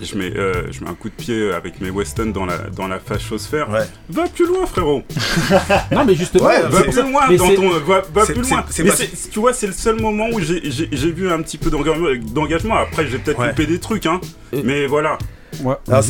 je 0.00 0.16
mets, 0.16 0.32
euh, 0.36 0.70
je 0.72 0.82
mets 0.82 0.90
un 0.90 0.94
coup 0.94 1.08
de 1.08 1.14
pied 1.14 1.52
avec 1.52 1.80
mes 1.80 1.90
Weston 1.90 2.26
dans 2.34 2.44
la, 2.46 2.58
dans 2.74 2.88
la 2.88 2.98
fachosphère. 2.98 3.68
Va 4.08 4.26
plus 4.28 4.46
loin, 4.46 4.66
frérot. 4.66 5.02
Non, 5.92 6.04
mais 6.04 6.14
justement, 6.14 6.44
va 6.44 6.82
plus 6.82 7.02
loin 7.02 7.22
mais 7.28 7.36
dans 7.36 7.54
ton, 7.54 7.70
va, 7.80 8.02
va 8.12 8.24
c'est- 8.26 8.32
plus 8.32 8.42
loin. 8.50 8.64
c'est 8.70 8.82
Mais 8.82 8.90
pas- 8.90 8.96
c'est- 8.96 9.30
tu 9.30 9.38
vois, 9.38 9.52
c'est 9.52 9.66
le 9.66 9.72
seul 9.72 10.00
moment 10.00 10.26
où 10.32 10.40
j'ai- 10.40 10.70
j'ai 10.70 10.88
j'ai 10.90 11.12
vu 11.12 11.30
un 11.30 11.40
petit 11.42 11.58
peu 11.58 11.70
d'engagement. 11.70 12.08
d'engagement. 12.32 12.76
Après, 12.76 13.06
j'ai 13.06 13.18
peut-être 13.18 13.38
Ouais. 13.38 13.48
loupé 13.48 13.66
des 13.66 13.78
trucs, 13.78 14.06
hein. 14.06 14.20
Mais 14.64 14.86
voilà. 14.86 15.18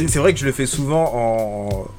C'est 0.08 0.18
vrai 0.18 0.32
que 0.34 0.40
je 0.40 0.44
le 0.46 0.52
fais 0.52 0.66
souvent 0.66 1.10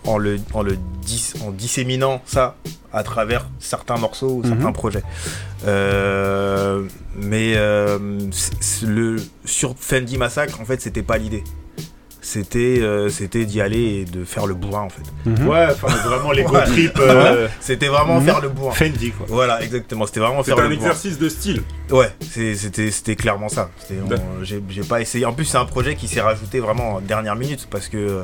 en, 0.06 0.10
en 0.12 0.18
le, 0.18 0.38
en 0.54 0.62
le 0.64 0.78
dis- 1.02 1.34
en 1.46 1.52
disséminant 1.52 2.22
ça 2.26 2.56
à 2.94 3.04
travers 3.04 3.48
certains 3.60 3.98
morceaux 3.98 4.30
ou 4.42 4.44
certains 4.48 4.68
Mhm. 4.68 4.74
projets. 4.74 5.04
Euh, 5.68 6.84
mais 7.16 7.54
euh, 7.56 8.00
le, 8.86 9.18
sur 9.44 9.76
Fendi 9.78 10.18
Massacre, 10.18 10.60
en 10.62 10.66
fait, 10.66 10.82
c'était 10.82 11.02
pas 11.04 11.18
l'idée. 11.18 11.44
C'était 12.28 12.80
euh, 12.82 13.08
c'était 13.10 13.46
d'y 13.46 13.62
aller 13.62 13.78
et 14.02 14.06
de 14.06 14.24
faire 14.26 14.48
le 14.48 14.56
bourrin 14.56 14.82
en 14.82 14.90
fait. 14.90 15.04
Mhm. 15.30 15.48
Ouais, 15.48 15.68
enfin, 15.70 15.88
vraiment 16.10 16.32
l'ego 16.32 16.56
Ouais. 16.56 16.66
trip, 16.66 16.98
euh. 17.00 17.48
C'était 17.60 17.88
vraiment 17.88 18.20
mhm. 18.20 18.26
faire 18.26 18.42
le 18.42 18.50
bourrin. 18.50 18.72
Fendi, 18.74 19.12
quoi. 19.12 19.28
Voilà, 19.30 19.62
exactement. 19.62 20.08
C'était 20.08 20.22
vraiment 20.22 20.42
C'est 20.42 20.56
faire 20.56 20.66
un 20.66 20.68
le 20.68 20.76
bourrin. 20.76 20.88
exercice 20.90 21.20
de 21.20 21.30
style. 21.30 21.62
Ouais, 21.92 22.10
c'était 22.22 22.90
c'était 22.90 23.16
clairement 23.16 23.48
ça. 23.48 23.70
J'ai 24.42 24.82
pas 24.82 25.02
essayé. 25.02 25.26
En 25.26 25.34
plus, 25.34 25.46
c'est 25.46 25.60
un 25.60 25.66
projet 25.66 25.94
qui 25.96 26.08
s'est 26.08 26.20
rajouté 26.22 26.60
vraiment 26.60 26.96
en 26.96 27.00
dernière 27.00 27.36
minute 27.36 27.68
parce 27.70 27.90
que 27.90 28.24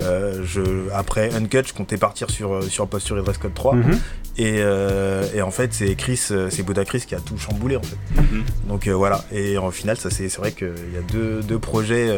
euh, 0.00 0.42
je 0.44 0.62
après 0.94 1.34
Uncut, 1.34 1.62
je 1.66 1.74
comptais 1.74 1.98
partir 1.98 2.30
sur 2.30 2.62
sur 2.64 2.88
Posture 2.88 3.18
et 3.18 3.22
Dress 3.22 3.36
Code 3.36 3.52
3 3.54 3.74
Mhm. 3.74 3.98
et, 4.38 4.54
euh, 4.60 5.24
et 5.34 5.42
en 5.42 5.50
fait, 5.50 5.74
c'est 5.74 5.94
Chris, 5.94 6.16
c'est 6.16 6.62
Buddha 6.62 6.86
Chris 6.86 7.04
qui 7.06 7.14
a 7.14 7.20
tout 7.20 7.36
chamboulé 7.36 7.76
en 7.76 7.82
fait. 7.82 7.96
Mhm. 8.16 8.44
Donc 8.68 8.86
euh, 8.86 8.92
voilà. 8.92 9.22
Et 9.30 9.58
en 9.58 9.70
final, 9.70 9.98
ça 9.98 10.08
c'est 10.08 10.30
c'est 10.30 10.38
vrai 10.38 10.52
qu'il 10.52 10.68
y 10.94 10.96
a 10.98 11.02
deux, 11.12 11.42
deux 11.42 11.58
projets 11.58 12.08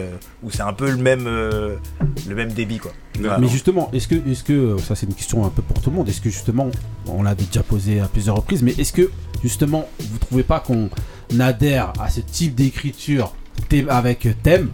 où 0.44 0.50
c'est 0.52 0.62
un 0.62 0.72
peu 0.74 0.88
le 0.90 0.96
même 0.96 1.23
euh, 1.26 1.76
le 2.28 2.34
même 2.34 2.52
débit 2.52 2.78
quoi. 2.78 2.92
Voilà. 3.18 3.38
Mais 3.38 3.48
justement, 3.48 3.90
est-ce 3.92 4.08
que, 4.08 4.14
est-ce 4.28 4.44
que, 4.44 4.76
ça 4.78 4.94
c'est 4.94 5.06
une 5.06 5.14
question 5.14 5.44
un 5.44 5.50
peu 5.50 5.62
pour 5.62 5.80
tout 5.80 5.90
le 5.90 5.96
monde, 5.96 6.08
est-ce 6.08 6.20
que 6.20 6.30
justement, 6.30 6.70
on 7.06 7.22
l'avait 7.22 7.44
déjà 7.44 7.62
posé 7.62 8.00
à 8.00 8.08
plusieurs 8.08 8.36
reprises, 8.36 8.62
mais 8.62 8.72
est-ce 8.72 8.92
que 8.92 9.10
justement, 9.42 9.88
vous 10.00 10.18
trouvez 10.18 10.42
pas 10.42 10.60
qu'on 10.60 10.88
adhère 11.38 11.92
à 12.00 12.08
ce 12.08 12.20
type 12.20 12.54
d'écriture 12.54 13.34
avec 13.88 14.28
thème 14.42 14.70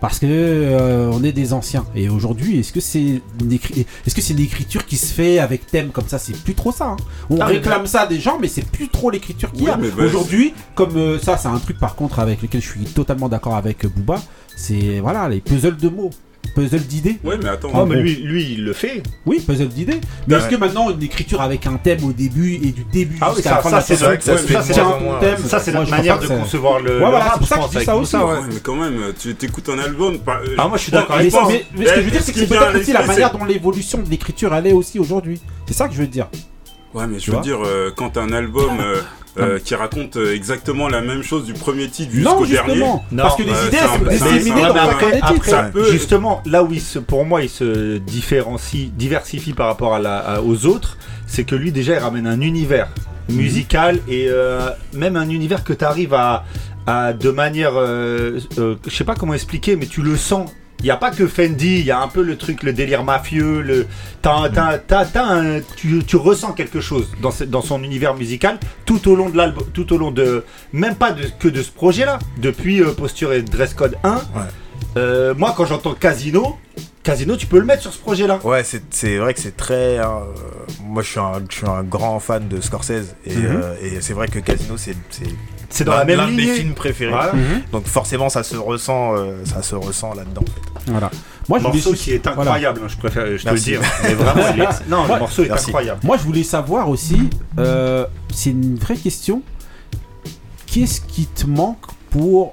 parce 0.00 0.18
que 0.18 0.26
euh, 0.28 1.10
on 1.12 1.22
est 1.24 1.32
des 1.32 1.52
anciens. 1.52 1.84
Et 1.94 2.08
aujourd'hui 2.08 2.58
est-ce 2.60 2.72
que 2.72 2.80
c'est 2.80 3.20
une 3.40 3.50
écri- 3.52 3.84
est-ce 4.06 4.14
que 4.14 4.20
c'est 4.20 4.34
l'écriture 4.34 4.86
qui 4.86 4.96
se 4.96 5.12
fait 5.12 5.38
avec 5.38 5.66
thème 5.66 5.90
comme 5.90 6.06
ça? 6.08 6.18
C'est 6.18 6.36
plus 6.36 6.54
trop 6.54 6.72
ça 6.72 6.86
hein. 6.90 6.96
on 7.30 7.38
Ah, 7.40 7.46
réclame 7.46 7.82
bah- 7.82 7.86
ça 7.88 8.06
des 8.06 8.20
gens 8.20 8.38
mais 8.40 8.48
c'est 8.48 8.64
plus 8.66 8.88
trop 8.88 9.10
l'écriture 9.10 9.50
qu'il 9.52 9.64
y 9.64 9.68
a. 9.68 9.76
Bah, 9.76 9.86
aujourd'hui 10.04 10.54
comme 10.74 10.96
euh, 10.96 11.18
ça 11.18 11.36
c'est 11.36 11.48
un 11.48 11.58
truc 11.58 11.78
par 11.78 11.94
contre 11.96 12.18
avec 12.20 12.42
lequel 12.42 12.60
je 12.62 12.68
suis 12.68 12.84
totalement 12.84 13.28
d'accord 13.28 13.56
avec 13.56 13.84
Booba 13.86 14.22
c'est 14.56 15.00
voilà 15.00 15.28
les 15.28 15.40
puzzles 15.40 15.76
de 15.76 15.88
mots 15.88 16.10
puzzle 16.54 16.80
d'idées 16.80 17.18
Ouais, 17.24 17.36
mais 17.42 17.48
attends. 17.48 17.72
Non, 17.72 17.86
mais 17.86 17.96
lui, 17.96 18.16
lui, 18.16 18.52
il 18.52 18.64
le 18.64 18.72
fait. 18.72 19.02
oui, 19.26 19.40
puzzle 19.40 19.68
d'idées. 19.68 20.00
Mais 20.26 20.34
Ouais. 20.34 20.40
est-ce 20.40 20.48
que 20.48 20.56
maintenant 20.56 20.90
une 20.90 21.02
écriture 21.02 21.40
avec 21.40 21.66
un 21.66 21.76
thème 21.76 22.04
au 22.04 22.12
début 22.12 22.54
et 22.54 22.58
du 22.72 22.84
début 22.92 23.16
Ah 23.20 23.28
oui, 23.30 23.36
jusqu'à 23.36 23.50
ça, 23.50 23.56
la 23.56 23.62
fin 23.62 23.70
ça, 23.70 23.76
de 23.76 23.76
la 23.76 23.82
c'est 23.82 24.04
vrai 24.04 24.18
que 24.18 24.24
ça. 24.24 24.36
Ça, 25.48 25.60
c'est 25.60 25.72
notre 25.72 25.90
manière 25.90 26.18
de 26.18 26.26
concevoir 26.26 26.80
le- 26.80 26.94
Ouais, 26.98 27.10
voilà, 27.10 27.30
c'est 27.32 27.38
pour 27.38 27.48
ça 27.48 27.56
que 27.58 27.62
je 27.74 27.78
dis 27.78 27.84
ça 27.84 27.96
aussi. 27.96 28.16
Moussa, 28.16 28.26
ouais. 28.26 28.32
Ouais, 28.40 28.46
mais 28.52 28.60
quand 28.62 28.74
même, 28.76 28.94
tu 29.20 29.34
t'écoutes 29.34 29.68
un 29.68 29.78
album. 29.78 30.18
pas- 30.18 30.40
euh, 30.46 30.54
Ah, 30.58 30.68
moi, 30.68 30.76
je 30.78 30.82
suis 30.84 30.92
d'accord 30.92 31.16
Mais, 31.16 31.22
avec 31.22 31.32
ça, 31.32 31.38
toi. 31.40 31.48
mais- 31.50 31.64
mais 31.76 31.86
ce 31.86 31.90
que 31.92 32.00
je 32.00 32.04
veux 32.04 32.10
dire, 32.10 32.20
Eh, 32.20 32.24
c'est 32.24 32.32
que 32.32 32.38
ce 32.38 32.44
c'est 32.46 32.50
peut-être 32.58 32.78
aussi 32.80 32.92
la 32.92 33.06
manière 33.06 33.32
dont 33.32 33.44
l'évolution 33.44 33.98
de 34.02 34.08
l'écriture 34.10 34.54
elle 34.54 34.66
est 34.66 34.72
aussi 34.72 34.98
aujourd'hui. 34.98 35.40
C'est 35.66 35.74
ça 35.74 35.88
que 35.88 35.94
je 35.94 35.98
veux 36.00 36.06
dire. 36.06 36.26
Ouais, 36.94 37.06
mais 37.08 37.18
je 37.18 37.30
veux 37.32 37.40
dire, 37.40 37.58
euh, 37.64 37.90
quand 37.94 38.10
t'as 38.10 38.22
un 38.22 38.32
album 38.32 38.78
euh, 38.80 39.00
euh, 39.38 39.58
qui 39.58 39.74
raconte 39.74 40.16
euh, 40.16 40.32
exactement 40.34 40.88
la 40.88 41.00
même 41.00 41.22
chose 41.24 41.44
du 41.44 41.52
premier 41.52 41.88
titre 41.88 42.12
Non, 42.14 42.44
jusqu'au 42.44 42.46
dernier. 42.46 42.74
justement, 42.74 43.04
parce 43.16 43.36
que 43.36 43.42
les 43.42 43.50
euh, 43.50 43.66
idées, 43.66 43.76
c'est 44.16 44.24
mais 44.54 44.60
chacun 44.62 44.74
après, 44.76 45.06
des 45.06 45.16
titres. 45.16 45.30
après, 45.34 45.50
Ça 45.50 45.62
peut- 45.64 45.90
justement, 45.90 46.40
là 46.46 46.62
où 46.62 46.72
il 46.72 46.80
se, 46.80 46.98
pour 47.00 47.24
moi, 47.24 47.42
il 47.42 47.48
se 47.50 47.96
différencie, 47.98 48.90
diversifie 48.92 49.52
par 49.54 49.66
rapport 49.66 49.94
à 49.94 49.98
la, 49.98 50.18
à- 50.18 50.40
aux 50.40 50.66
autres, 50.66 50.96
c'est 51.26 51.42
que 51.44 51.56
lui 51.56 51.72
déjà 51.72 51.94
il 51.94 51.98
ramène 51.98 52.26
un 52.28 52.40
univers 52.40 52.88
musical 53.28 53.98
et 54.06 54.26
euh, 54.28 54.68
même 54.92 55.16
un 55.16 55.28
univers 55.28 55.64
que 55.64 55.72
tu 55.72 55.84
arrives 55.84 56.14
à, 56.14 56.44
à 56.86 57.12
de 57.12 57.30
manière, 57.30 57.72
euh, 57.74 58.38
euh, 58.58 58.76
je 58.86 58.94
sais 58.94 59.04
pas 59.04 59.14
comment 59.14 59.34
expliquer, 59.34 59.74
mais 59.76 59.86
tu 59.86 60.02
le 60.02 60.16
sens. 60.16 60.48
Il 60.80 60.84
n'y 60.84 60.90
a 60.90 60.96
pas 60.96 61.10
que 61.10 61.26
Fendi, 61.26 61.78
il 61.80 61.86
y 61.86 61.90
a 61.90 62.00
un 62.00 62.08
peu 62.08 62.22
le 62.22 62.36
truc, 62.36 62.62
le 62.62 62.72
délire 62.74 63.04
mafieux, 63.04 63.62
le, 63.62 63.86
t'as, 64.20 64.50
t'as- 64.50 64.76
t'as- 64.78 65.06
t'as 65.06 65.24
un- 65.24 65.60
tu, 65.76 66.04
tu 66.04 66.16
ressens 66.16 66.52
quelque 66.52 66.80
chose 66.80 67.08
dans, 67.22 67.30
ce- 67.30 67.44
dans 67.44 67.62
son 67.62 67.82
univers 67.82 68.14
musical 68.14 68.58
tout 68.84 69.08
au 69.08 69.16
long 69.16 69.30
de 69.30 69.36
l'album, 69.36 69.64
tout 69.72 69.90
au 69.94 69.98
long 69.98 70.10
de, 70.10 70.44
même 70.74 70.94
pas 70.96 71.12
de, 71.12 71.22
que 71.38 71.48
de 71.48 71.62
ce 71.62 71.70
projet-là, 71.70 72.18
depuis 72.36 72.82
euh, 72.82 72.92
Posture 72.92 73.32
et 73.32 73.40
Dress 73.42 73.72
Code 73.72 73.96
1. 74.04 74.20
Euh, 74.96 75.34
moi, 75.36 75.54
quand 75.56 75.64
j'entends 75.64 75.94
Casino, 75.94 76.58
Casino, 77.02 77.36
tu 77.36 77.46
peux 77.46 77.58
le 77.58 77.64
mettre 77.64 77.82
sur 77.82 77.92
ce 77.92 77.98
projet-là. 77.98 78.38
Ouais, 78.44 78.62
c'est 78.64 78.82
c'est 78.90 79.16
vrai 79.16 79.34
que 79.34 79.40
c'est 79.40 79.56
très. 79.56 79.98
euh, 79.98 80.04
moi, 80.82 81.02
je 81.02 81.08
suis, 81.10 81.20
un, 81.20 81.42
je 81.50 81.56
suis 81.56 81.66
un 81.66 81.82
grand 81.82 82.18
fan 82.20 82.46
de 82.48 82.60
Scorsese 82.60 83.14
et, 83.26 83.32
euh, 83.36 83.74
et 83.82 84.00
c'est 84.00 84.12
vrai 84.14 84.28
que 84.28 84.38
Casino, 84.38 84.76
c'est 84.76 84.96
c'est 85.10 85.24
C'est 85.74 85.84
dans 85.84 85.92
la 85.96 86.04
même 86.04 86.16
l'un 86.18 86.26
lignée. 86.28 86.54
films 86.54 86.74
préférés. 86.74 87.10
Voilà. 87.12 87.32
Mhm. 87.32 87.62
Donc 87.72 87.86
forcément, 87.86 88.28
ça 88.28 88.42
se 88.42 88.56
ressent, 88.56 89.16
euh, 89.16 89.44
ça 89.44 89.62
se 89.62 89.74
ressent 89.74 90.14
là-dedans. 90.14 90.42
en 90.42 90.80
fait. 90.80 90.90
Voilà. 90.90 91.10
Moi, 91.48 91.58
je 91.58 91.64
voulais 91.64 91.74
morceau 91.78 91.92
qui 91.94 92.12
est 92.12 92.24
voilà. 92.24 92.40
incroyable, 92.42 92.80
hein, 92.84 92.88
je 92.88 92.96
préfère 92.96 93.26
je 93.36 93.42
te 93.42 93.48
Merci. 93.48 93.70
le 93.72 93.78
dire. 93.78 93.88
Mais 94.04 94.14
vraiment, 94.14 94.44
il 94.54 94.60
est- 94.62 94.88
non, 94.88 95.04
Moi- 95.06 95.14
le 95.16 95.20
morceau 95.20 95.42
est 95.44 95.48
Merci. 95.48 95.66
incroyable. 95.70 96.00
Moi, 96.04 96.16
je 96.16 96.22
voulais 96.22 96.42
savoir 96.42 96.88
aussi, 96.88 97.28
euh, 97.58 98.06
c'est 98.32 98.50
une 98.50 98.76
vraie 98.76 98.96
question. 98.96 99.42
Qu'est-ce 100.66 101.00
qui 101.00 101.26
te 101.26 101.46
manque 101.46 101.84
pour 102.10 102.50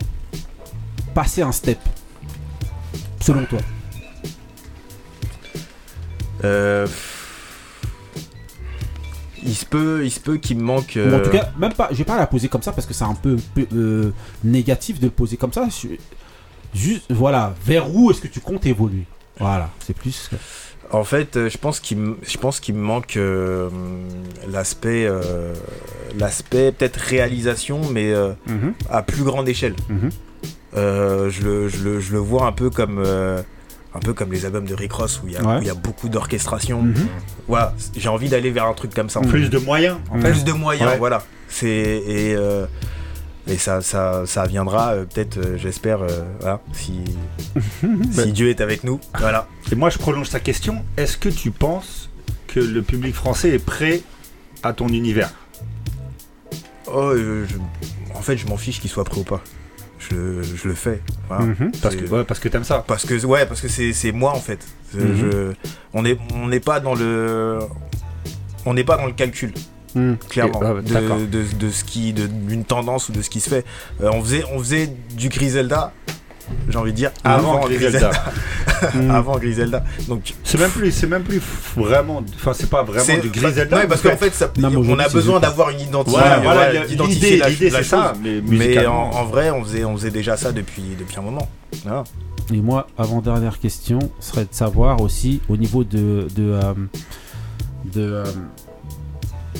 passer 1.13 1.41
un 1.41 1.51
step 1.51 1.79
Selon 3.19 3.43
toi? 3.45 3.59
Euh, 6.43 6.87
il 9.43 9.55
se 9.55 9.65
peut, 9.65 10.01
il 10.03 10.11
se 10.11 10.19
peut 10.19 10.37
qu'il 10.37 10.57
me 10.57 10.63
manque. 10.63 10.93
En 10.95 10.99
euh, 10.99 11.23
tout 11.23 11.31
cas, 11.31 11.49
même 11.57 11.73
pas, 11.73 11.87
je 11.91 11.97
vais 11.97 12.03
pas 12.03 12.17
la 12.17 12.27
poser 12.27 12.47
comme 12.47 12.61
ça 12.61 12.71
parce 12.71 12.85
que 12.87 12.93
c'est 12.93 13.03
un 13.03 13.15
peu, 13.15 13.37
peu, 13.55 13.65
euh, 13.73 14.11
négatif 14.43 14.99
de 14.99 15.05
le 15.05 15.11
poser 15.11 15.37
comme 15.37 15.53
ça. 15.53 15.67
Juste, 16.73 17.03
voilà, 17.11 17.53
vers 17.65 17.93
où 17.93 18.11
est-ce 18.11 18.21
que 18.21 18.27
tu 18.27 18.39
comptes 18.39 18.65
évoluer? 18.65 19.03
Voilà, 19.39 19.69
c'est 19.79 19.95
plus. 19.95 20.29
En 20.91 21.03
fait, 21.03 21.35
euh, 21.37 21.49
je 21.49 21.57
pense 21.57 21.79
qu'il 21.79 21.97
me- 21.97 22.17
je 22.21 22.37
pense 22.37 22.59
qu'il 22.59 22.75
me 22.75 22.81
manque 22.81 23.15
euh, 23.17 23.69
l'aspect 24.49 25.05
euh, 25.05 25.53
l'aspect 26.19 26.71
peut-être 26.71 26.97
réalisation, 26.97 27.81
mais 27.91 28.11
euh, 28.13 28.33
Mhm. 28.47 28.73
à 28.89 29.01
plus 29.01 29.23
grande 29.23 29.47
échelle. 29.49 29.75
Mhm. 29.89 30.09
Euh, 30.75 31.29
je, 31.29 31.41
le, 31.43 31.67
je, 31.69 31.83
le, 31.83 31.99
je 31.99 32.11
le 32.13 32.19
vois 32.19 32.45
un 32.45 32.51
peu 32.53 32.69
comme 32.69 33.01
euh, 33.05 33.41
un 33.93 33.99
peu 33.99 34.13
comme 34.13 34.31
les 34.31 34.45
albums 34.45 34.65
de 34.65 34.73
Rick 34.73 34.93
Ross 34.93 35.21
où 35.23 35.27
il 35.27 35.33
y 35.33 35.37
a, 35.37 35.41
Ouais. 35.43 35.57
où 35.57 35.61
il 35.61 35.67
y 35.67 35.69
a 35.69 35.73
beaucoup 35.73 36.07
d'orchestration. 36.09 36.81
Mhm. 36.81 37.07
Voilà, 37.47 37.73
j'ai 37.95 38.09
envie 38.09 38.29
d'aller 38.29 38.49
vers 38.51 38.65
un 38.65 38.73
truc 38.73 38.93
comme 38.93 39.09
ça. 39.09 39.19
en 39.19 39.23
fait. 39.23 39.29
Plus 39.29 39.49
de 39.49 39.57
moyens. 39.57 39.97
en 40.09 40.19
fait. 40.19 40.31
Plus 40.31 40.43
de 40.43 40.51
moyens, 40.53 40.91
Ouais. 40.91 40.97
voilà. 40.97 41.23
C'est 41.49 41.67
et 41.69 42.33
euh, 42.35 42.65
et 43.47 43.57
ça, 43.57 43.81
ça, 43.81 44.23
ça 44.27 44.45
viendra 44.45 44.91
euh, 44.93 45.03
peut-être, 45.05 45.37
euh, 45.37 45.57
j'espère, 45.57 46.03
euh, 46.03 46.07
voilà, 46.39 46.61
si, 46.73 47.01
si 48.11 48.31
Dieu 48.31 48.49
est 48.49 48.61
avec 48.61 48.83
nous. 48.83 48.99
Voilà. 49.19 49.47
Et 49.71 49.75
moi, 49.75 49.89
je 49.89 49.97
prolonge 49.97 50.29
ta 50.29 50.39
question. 50.39 50.85
Est-ce 50.95 51.17
que 51.17 51.27
tu 51.27 51.51
penses 51.51 52.09
que 52.47 52.59
le 52.59 52.81
public 52.83 53.13
français 53.15 53.49
est 53.49 53.59
prêt 53.65 54.01
à 54.63 54.73
ton 54.73 54.87
univers? 54.89 55.31
Oh, 56.87 56.99
euh, 57.13 57.45
je- 57.49 57.57
en 58.17 58.21
fait, 58.21 58.37
je 58.37 58.45
m'en 58.47 58.57
fiche 58.57 58.79
qu'il 58.79 58.89
soit 58.89 59.03
prêt 59.05 59.19
ou 59.19 59.23
pas. 59.23 59.41
Je, 60.11 60.15
le- 60.15 60.43
je 60.43 60.67
le 60.67 60.73
fais. 60.75 61.01
Voilà. 61.27 61.45
Mhm. 61.45 61.71
Parce 61.81 61.95
que- 61.95 62.05
ouais, 62.05 62.23
parce 62.23 62.39
que 62.39 62.49
t'aimes 62.49 62.63
ça. 62.63 62.83
Parce 62.85 63.05
que 63.05 63.25
ouais, 63.25 63.45
parce 63.45 63.61
que 63.61 63.67
c'est 63.67 64.11
moi 64.11 64.31
en 64.33 64.39
fait. 64.39 64.59
Mhm. 64.93 65.15
je- 65.19 65.53
on 65.93 66.05
est 66.05 66.17
on 66.35 66.47
n'est 66.47 66.59
pas 66.59 66.79
dans 66.79 66.95
le 66.95 67.59
on 68.65 68.73
n'est 68.73 68.83
pas 68.83 68.97
dans 68.97 69.05
le 69.07 69.13
calcul. 69.13 69.53
Mhm. 69.95 70.17
Clairement, 70.29 70.61
ah 70.63 70.73
de, 70.81 71.25
de, 71.25 71.43
de 71.65 71.69
ce 71.69 71.83
qui, 71.83 72.13
d'une 72.13 72.63
tendance 72.63 73.09
ou 73.09 73.11
de 73.11 73.21
ce 73.21 73.29
qui 73.29 73.39
se 73.41 73.49
fait. 73.49 73.65
Euh, 74.01 74.09
on 74.13 74.21
faisait, 74.23 74.43
on 74.53 74.59
faisait 74.59 74.89
du 75.17 75.27
Griselda, 75.27 75.91
j'ai 76.69 76.77
envie 76.77 76.91
de 76.91 76.95
dire, 76.97 77.11
Avant 77.23 77.57
avant, 77.57 77.67
Griselda. 77.67 77.99
Griselda. 77.99 78.23
Mhm. 78.95 79.11
avant 79.15 79.37
Griselda. 79.37 79.83
Donc, 80.07 80.33
C'est 80.43 80.59
même 80.59 80.69
plus, 80.71 80.91
c'est 80.91 81.07
même 81.07 81.23
plus 81.23 81.41
vraiment, 81.75 82.23
enfin 82.35 82.53
c'est 82.53 82.69
pas 82.69 82.83
vraiment 82.83 83.05
C'est- 83.05 83.19
du 83.21 83.29
Griselda. 83.29 83.77
Ouais, 83.77 83.87
parce 83.87 84.01
qu'en 84.01 84.17
fait, 84.17 84.33
ça- 84.33 84.51
Non, 84.57 84.71
on 84.75 84.99
a 84.99 85.07
besoin 85.09 85.39
d'avoir 85.39 85.69
une 85.69 85.79
identité. 85.81 86.11
Voilà, 86.17 86.39
ouais, 86.39 86.85
l'idée- 86.97 87.37
la, 87.37 87.49
l'idée, 87.49 87.69
c'est 87.69 87.83
ça, 87.83 88.13
chose. 88.15 88.41
mais 88.47 88.85
en, 88.85 88.93
en 88.93 89.25
vrai, 89.25 89.51
on 89.51 89.63
faisait, 89.63 89.83
on 89.85 89.95
faisait 89.95 90.11
déjà 90.11 90.37
ça 90.37 90.51
depuis, 90.51 90.83
depuis 90.99 91.17
un 91.17 91.21
moment. 91.23 91.47
Voilà. 91.83 92.03
Et 92.53 92.57
moi, 92.59 92.87
avant-dernière 92.97 93.59
question, 93.59 93.99
serait 94.19 94.43
de 94.43 94.49
savoir 94.53 95.01
aussi 95.01 95.41
au 95.47 95.55
niveau 95.57 95.83
de. 95.83 96.27
de, 96.35 96.51
euh, 96.51 96.73
de 97.93 98.01
euh, 98.01 98.25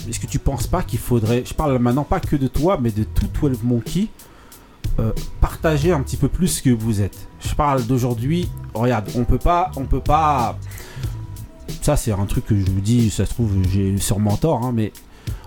Est-ce 0.10 0.20
que 0.20 0.26
tu 0.28 0.40
penses 0.40 0.68
pas 0.68 0.82
qu'il 0.84 1.00
faudrait. 1.00 1.44
Je 1.46 1.54
parle 1.54 1.78
maintenant 1.80 2.04
pas 2.04 2.20
que 2.20 2.36
de 2.36 2.48
toi, 2.48 2.78
mais 2.82 2.92
de 2.92 3.04
tout 3.04 3.28
12 3.50 3.60
Monkey. 3.64 4.08
Euh, 5.00 5.12
partager 5.40 5.92
un 5.92 6.02
petit 6.02 6.18
peu 6.18 6.28
plus 6.28 6.48
ce 6.48 6.62
que 6.62 6.70
vous 6.70 7.02
êtes. 7.02 7.18
Je 7.40 7.54
parle 7.56 7.84
d'aujourd'hui. 7.86 8.50
Regarde, 8.74 9.10
on 9.16 9.24
peut 9.24 9.38
pas, 9.40 9.72
on 9.76 9.86
peut 9.86 10.00
pas. 10.02 10.58
Ça, 11.82 11.96
c'est 11.96 12.12
un 12.12 12.26
truc 12.26 12.46
que 12.46 12.58
je 12.60 12.66
vous 12.70 12.82
dis. 12.82 13.10
Ça 13.10 13.26
se 13.26 13.34
trouve, 13.34 13.52
j'ai 13.72 13.98
sûrement 13.98 14.38
tort, 14.38 14.64
hein, 14.64 14.72
mais 14.74 14.92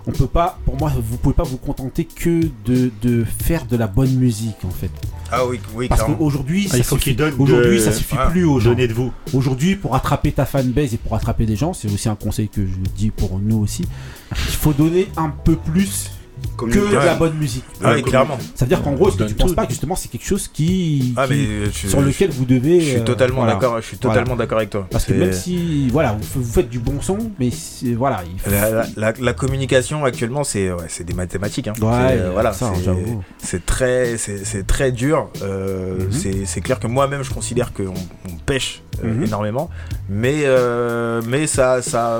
on 0.07 0.11
peut 0.11 0.27
pas. 0.27 0.57
Pour 0.65 0.77
moi, 0.77 0.91
vous 0.95 1.17
pouvez 1.17 1.35
pas 1.35 1.43
vous 1.43 1.57
contenter 1.57 2.05
que 2.05 2.41
de, 2.65 2.91
de 3.01 3.23
faire 3.23 3.65
de 3.65 3.77
la 3.77 3.87
bonne 3.87 4.13
musique, 4.15 4.57
en 4.65 4.69
fait. 4.69 4.91
Ah 5.31 5.45
oui, 5.47 5.59
oui, 5.73 5.87
Parce 5.87 6.03
qu'aujourd'hui, 6.03 6.65
Ah, 6.67 6.71
ça 6.73 6.77
il 6.77 6.83
faut 6.83 6.97
qu'il 6.97 7.15
donne 7.15 7.35
de- 7.35 7.41
Aujourd'hui, 7.41 7.81
ça 7.81 7.91
suffit 7.91 8.13
voilà, 8.15 8.29
plus 8.29 8.43
aux 8.45 8.59
gens. 8.59 8.73
de 8.75 8.93
vous. 8.93 9.11
Aujourd'hui, 9.33 9.75
pour 9.75 9.95
attraper 9.95 10.31
ta 10.31 10.45
fanbase 10.45 10.93
et 10.93 10.97
pour 10.97 11.15
attraper 11.15 11.45
des 11.47 11.55
gens, 11.55 11.73
c'est 11.73 11.91
aussi 11.91 12.07
un 12.09 12.15
conseil 12.15 12.47
que 12.47 12.65
je 12.65 12.75
dis 12.95 13.09
pour 13.09 13.39
nous 13.39 13.57
aussi. 13.57 13.85
Il 14.31 14.55
faut 14.55 14.73
donner 14.73 15.07
un 15.17 15.29
peu 15.29 15.55
plus 15.55 16.11
que 16.57 16.65
de 16.65 16.79
Ouais. 16.97 17.05
la 17.05 17.15
bonne 17.15 17.35
musique. 17.35 17.63
Ah 17.83 17.93
oui, 17.95 18.01
clairement. 18.03 18.37
Ça 18.55 18.65
veut 18.65 18.69
dire 18.69 18.81
qu'en 18.81 18.93
gros, 18.93 19.09
est-ce 19.09 19.17
que 19.17 19.23
tu 19.23 19.35
penses 19.35 19.53
pas 19.53 19.65
justement 19.69 19.95
c'est 19.95 20.09
quelque 20.09 20.25
chose 20.25 20.47
qui, 20.47 21.13
Ah, 21.17 21.27
qui- 21.27 21.33
mais 21.33 21.65
je- 21.71 21.87
sur 21.87 22.01
lequel 22.01 22.29
vous 22.31 22.45
devez 22.45 22.79
je 22.81 22.85
suis 22.91 22.97
euh, 22.97 23.03
totalement 23.03 23.37
voilà. 23.37 23.53
d'accord- 23.53 23.81
je 23.81 23.85
suis 23.87 23.97
Voilà. 24.01 24.19
totalement 24.19 24.35
d'accord 24.37 24.57
avec 24.59 24.69
toi. 24.69 24.87
Parce 24.89 25.05
que 25.05 25.13
même 25.13 25.33
si 25.33 25.89
voilà, 25.89 26.17
vous, 26.33 26.43
faites 26.43 26.69
du 26.69 26.79
bon 26.79 27.01
son, 27.01 27.17
mais 27.39 27.49
voilà, 27.95 28.21
il 28.31 28.39
faut- 28.39 28.49
La, 28.51 28.69
la- 28.69 28.85
la- 28.95 29.13
la 29.19 29.33
communication 29.33 30.05
actuellement, 30.05 30.43
c'est 30.43 30.71
ouais, 30.71 30.85
c'est 30.87 31.03
des 31.03 31.13
mathématiques. 31.13 31.67
hein. 31.67 31.73
Euh, 31.81 32.29
voilà, 32.33 32.53
ça, 32.53 32.71
c'est- 32.75 32.83
j'avoue. 32.83 33.23
c'est 33.39 33.65
très, 33.65 34.17
c'est 34.17 34.65
très 34.67 34.91
dur. 34.91 35.29
Euh, 35.41 35.95
Mhm. 35.99 36.11
c'est- 36.11 36.45
C'est 36.45 36.61
clair 36.61 36.79
que 36.79 36.87
moi-même, 36.87 37.23
je 37.23 37.31
considère 37.31 37.73
qu'on 37.73 37.93
on 38.27 38.35
pêche 38.45 38.81
euh, 39.03 39.13
Mhm. 39.13 39.23
énormément, 39.25 39.69
mais 40.09 40.43
euh, 40.45 41.21
mais 41.27 41.47
ça, 41.47 41.81
ça, 41.81 42.19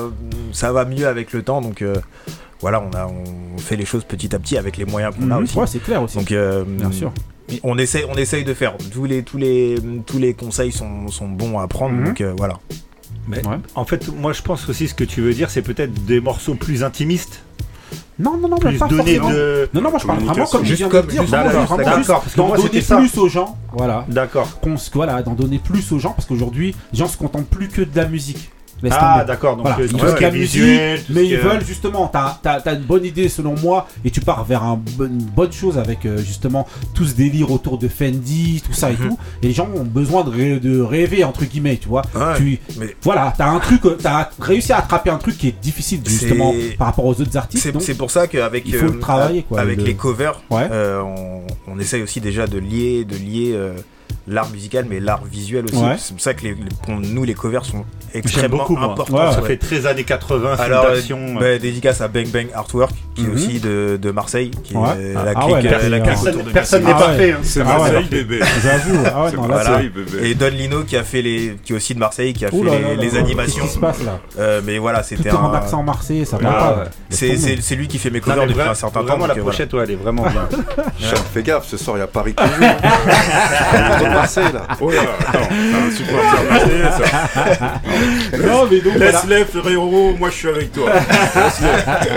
ça 0.52 0.72
va 0.72 0.84
mieux 0.86 1.08
avec 1.08 1.32
le 1.32 1.42
temps. 1.44 1.62
Donc 1.62 1.82
euh, 1.82 1.96
voilà, 2.62 2.82
on 2.82 2.96
a, 2.96 3.08
on 3.08 3.58
fait 3.58 3.76
les 3.76 3.86
choses 3.86 4.04
petit 4.04 4.34
à 4.36 4.40
petit 4.40 4.58
avec 4.58 4.78
les 4.78 4.86
moyens 4.86 5.14
qu'on 5.16 5.30
a 5.32 5.38
Mhm. 5.38 5.44
aussi. 5.44 5.58
Ouais, 5.58 5.68
c'est 5.68 5.80
clair 5.84 6.02
aussi. 6.02 6.18
Donc 6.18 6.32
euh, 6.32 6.64
Bien 6.66 6.92
sûr. 6.92 7.12
On 7.64 7.78
essaye, 7.78 8.04
on 8.10 8.16
essaye 8.16 8.44
de 8.44 8.54
faire. 8.56 8.76
Tous 8.92 9.06
les, 9.06 9.22
tous 9.24 9.38
les, 9.38 9.76
tous 10.08 10.18
les 10.18 10.34
conseils 10.34 10.72
sont, 10.72 11.08
sont 11.10 11.28
bons 11.28 11.60
à 11.60 11.68
prendre. 11.68 11.94
Mhm. 11.96 12.06
Donc 12.06 12.22
euh, 12.22 12.34
voilà. 12.38 12.56
Mais 13.28 13.42
en 13.76 13.86
fait, 13.86 14.08
moi 14.16 14.34
je 14.34 14.42
pense 14.42 14.68
aussi 14.70 14.88
ce 14.88 14.94
que 14.94 15.04
tu 15.04 15.22
veux 15.22 15.34
dire, 15.34 15.50
c'est 15.50 15.62
peut-être 15.64 16.06
des 16.06 16.20
morceaux 16.22 16.56
plus 16.56 16.84
intimistes. 16.84 17.42
Non, 18.18 18.38
non, 18.38 18.48
non, 18.48 18.58
mais 18.64 18.70
plus 18.70 18.78
pas 18.80 18.88
donner 18.88 19.18
forcément. 19.18 19.30
de. 19.30 19.70
Non, 19.74 19.82
non, 19.82 19.90
moi 19.90 20.00
je 20.02 20.08
parle 20.08 20.20
vraiment 20.24 20.46
comme 20.46 20.64
je 20.64 20.68
Juste 20.70 20.78
viens 20.80 20.88
de 20.88 20.92
comme- 20.92 21.06
le 21.08 21.12
dire. 21.12 21.24
D'accord, 21.26 21.68
d'en 21.68 21.78
donner 22.56 22.82
ça. 22.82 22.98
plus 22.98 23.18
aux 23.18 23.28
gens. 23.28 23.58
Voilà. 23.74 24.06
D'accord. 24.08 24.60
Qu'on 24.62 24.78
se- 24.78 24.90
Voilà, 24.94 25.22
d'en 25.22 25.34
donner 25.34 25.60
plus 25.60 25.92
aux 25.92 26.00
gens 26.00 26.12
parce 26.14 26.26
qu'aujourd'hui, 26.26 26.74
les 26.94 27.00
gens 27.00 27.08
se 27.08 27.18
contentent 27.18 27.48
plus 27.50 27.68
que 27.68 27.82
de 27.82 27.96
la 27.96 28.08
musique. 28.08 28.52
Laisse 28.84 28.94
Ah, 28.98 29.24
d'accord, 29.26 29.56
donc, 29.56 29.66
Voilà. 29.66 29.80
euh, 29.82 29.86
ils 29.86 29.92
tout 29.92 29.98
veulent 30.06 30.20
la 30.22 30.32
musique, 30.32 30.62
mais 31.10 31.26
ils 31.26 31.38
veulent 31.38 31.64
justement. 31.66 32.08
T'as 32.12 32.38
as, 32.46 32.74
une 32.74 32.82
bonne 32.84 33.06
idée 33.06 33.30
selon 33.30 33.56
moi 33.62 33.88
et 34.04 34.12
tu 34.12 34.20
pars 34.22 34.44
vers 34.44 34.64
un 34.64 34.80
une 35.00 35.18
bonne 35.24 35.52
chose 35.52 35.78
avec 35.78 36.06
euh, 36.06 36.18
justement 36.18 36.68
tout 36.94 37.06
ce 37.06 37.14
délire 37.14 37.52
autour 37.52 37.78
de 37.78 37.88
Fendi, 37.88 38.62
tout 38.66 38.74
ça 38.74 38.92
et 38.92 38.98
Mhm. 38.98 39.08
tout. 39.10 39.18
Et 39.42 39.48
les 39.48 39.54
gens 39.54 39.68
ont 39.76 39.84
besoin 39.86 40.24
de, 40.24 40.30
ré- 40.30 40.60
de 40.60 40.82
rêver 40.82 41.24
entre 41.24 41.46
guillemets, 41.46 41.78
tu 41.78 41.88
vois. 41.88 42.02
Ouais, 42.14 42.36
tu, 42.38 42.60
mais- 42.78 42.96
Voilà, 43.02 43.34
t'as 43.38 43.48
un 43.50 43.60
truc, 43.60 43.86
euh, 43.86 43.98
t'as 44.02 44.30
réussi 44.40 44.74
à 44.74 44.80
attraper 44.80 45.10
un 45.10 45.18
truc 45.18 45.38
qui 45.38 45.48
est 45.48 45.60
difficile 45.62 46.02
justement 46.06 46.54
par 46.78 46.88
rapport 46.88 47.06
aux 47.06 47.20
autres 47.20 47.38
artistes. 47.38 47.72
C'est 47.80 47.98
pour 47.98 48.12
ça 48.12 48.28
qu'avec 48.28 48.64
il 48.68 48.76
faut 48.76 48.86
le 48.88 48.92
euh, 48.98 49.00
travailler 49.00 49.44
quoi. 49.44 49.62
avec 49.62 49.78
le- 49.78 49.84
les 49.86 49.96
covers, 49.96 50.42
Ouais. 50.50 50.68
euh, 50.72 51.02
on, 51.02 51.42
on 51.74 51.80
essaye 51.80 52.02
aussi 52.04 52.20
déjà 52.20 52.46
de 52.46 52.58
lier, 52.60 53.06
de 53.06 53.16
lier 53.16 53.52
euh, 53.54 53.74
l'art 54.28 54.50
musical, 54.50 54.86
mais 54.90 55.00
l'art 55.00 55.24
visuel 55.26 55.66
aussi. 55.66 55.76
Ouais. 55.76 55.96
C'est 55.98 56.14
pour 56.14 56.22
ça 56.22 56.34
que 56.34 56.42
les, 56.44 56.50
les- 56.50 56.56
pour 56.84 56.96
nous 56.96 57.24
les 57.24 57.34
covers 57.36 57.64
sont 57.66 57.86
extrêmement 58.14 58.58
beaucoup, 58.60 58.78
importants. 58.78 59.32
ça 59.34 59.42
fait 59.42 59.58
très 59.58 59.86
années 59.86 60.04
80, 60.06 60.56
film 60.56 60.66
Alors, 60.66 60.86
euh, 60.86 60.96
d'action. 60.96 61.36
bah, 61.36 61.58
dédicace 61.60 62.02
à 62.02 62.08
Bang 62.08 62.28
Bang 62.30 62.48
Artwork, 62.54 62.92
qui 63.14 63.22
est 63.24 63.28
Mhm. 63.28 63.34
aussi 63.34 63.60
de, 63.60 64.00
de 64.02 64.12
Marseille, 64.12 64.52
qui 64.64 64.76
Ouais. 64.76 64.90
est 64.90 65.14
Ah, 65.16 65.26
la 65.26 65.32
ah 65.36 65.42
clique, 65.42 65.56
ouais, 65.56 65.66
euh, 65.66 65.70
personne- 65.70 65.90
la 65.92 65.98
clique 66.00 66.10
personne- 66.10 66.34
autour 66.34 66.44
de 66.44 66.50
personne 66.52 66.84
Marseille. 66.84 67.00
n'est 67.02 67.06
parfait, 67.08 67.32
hein. 67.34 67.40
C'est 67.44 67.62
Ah. 67.62 67.64
Marseille, 67.66 68.06
bébé. 68.10 68.40
J'avoue, 68.64 69.00
ah 69.06 69.28
Voilà. 69.38 69.82
Et 70.24 70.34
Don 70.36 70.48
Lino 70.50 70.84
qui 70.84 70.98
a 70.98 71.04
fait 71.04 71.22
les, 71.22 71.58
qui 71.64 71.74
est 71.74 71.76
aussi 71.76 71.94
de 71.94 72.00
Marseille, 72.00 72.34
qui 72.34 72.46
a 72.46 72.50
Ouh 72.54 72.64
fait 72.64 72.70
là 72.70 72.78
les, 72.78 72.96
là 72.96 73.02
les 73.02 73.10
là, 73.12 73.20
animations. 73.20 73.62
qu'est-ce 73.64 73.74
qui 73.74 73.76
se 73.76 73.80
passe, 73.80 74.04
là 74.04 74.20
Euh, 74.40 74.62
mais 74.66 74.78
voilà, 74.78 75.00
Tout 75.00 75.10
c'était 75.10 75.30
est 75.30 75.34
en 75.34 75.52
un- 75.52 75.56
accent 75.56 75.84
marseillais, 75.84 76.26
ça 76.26 76.38
va. 76.38 76.86
C'est 77.10 77.76
lui 77.76 77.88
qui 77.88 77.98
fait 78.00 78.10
mes 78.10 78.22
covers 78.22 78.48
depuis 78.48 78.62
un 78.62 78.74
certain 78.74 79.02
temps. 79.02 79.06
Vraiment, 79.06 79.28
la 79.28 79.36
euh, 79.36 79.44
pochette, 79.44 79.74
ouais, 79.74 79.84
elle 79.84 79.92
est 79.92 79.96
vraiment 79.96 80.24
bien. 80.24 80.48
Fais 81.34 81.44
gaffe, 81.44 81.68
ce 81.68 81.78
soir 81.78 81.98
il 81.98 82.00
y 82.00 82.04
a 82.04 82.08
Paris 82.08 82.34
qui 82.34 82.44
joue. 82.56 84.15
Marseille 84.16 84.52
là. 84.54 84.68
Oh 84.82 84.90
là, 84.92 85.02
attends, 85.28 85.40
un 85.52 85.92
supporter 85.92 86.44
marseillais, 86.50 86.84
ça. 86.92 87.82
Non, 88.38 88.68
mais 88.70 88.80
donc, 88.82 88.96
Laisse-les, 88.96 89.46
frérot, 89.46 90.16
moi 90.18 90.30
je 90.30 90.36
suis 90.36 90.48
avec 90.50 90.72
toi. 90.72 90.90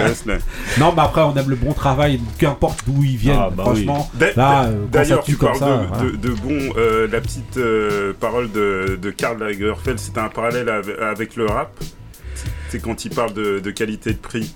Laisse-les. 0.07 0.39
Non, 0.79 0.93
mais 0.97 1.03
après, 1.03 1.23
on 1.23 1.35
aime 1.37 1.49
le 1.51 1.57
bon 1.57 1.73
travail, 1.73 2.21
qu'importe 2.39 2.81
d'où 2.87 3.03
ils 3.05 3.17
viennent. 3.17 3.37
Ah, 3.39 3.51
bah 3.53 3.65
franchement, 3.65 4.11
D'a- 4.15 4.33
là, 4.37 4.65
euh, 4.65 4.85
D'ailleurs, 4.91 5.25
tu 5.25 5.37
comme 5.37 5.49
parles 5.51 5.59
ça. 5.61 5.67
de, 5.67 5.87
voilà. 5.87 6.05
de, 6.05 6.17
de 6.17 6.29
bon. 6.31 6.73
euh, 6.77 7.09
la 7.11 7.21
petite 7.21 7.57
euh, 7.57 8.13
parole 8.19 8.51
de, 8.53 8.99
de 9.01 9.11
Karl 9.11 9.39
Lagerfeld, 9.39 9.99
c'était 9.99 10.21
un 10.21 10.29
parallèle 10.29 10.69
avec, 10.69 11.37
le 11.37 11.47
rap. 11.47 11.71
C'est 12.69 12.81
quand 12.83 13.05
il 13.05 13.11
parle 13.15 13.33
de, 13.35 13.59
de 13.61 13.71
qualité 13.71 14.13
de 14.13 14.19
prix. 14.19 14.55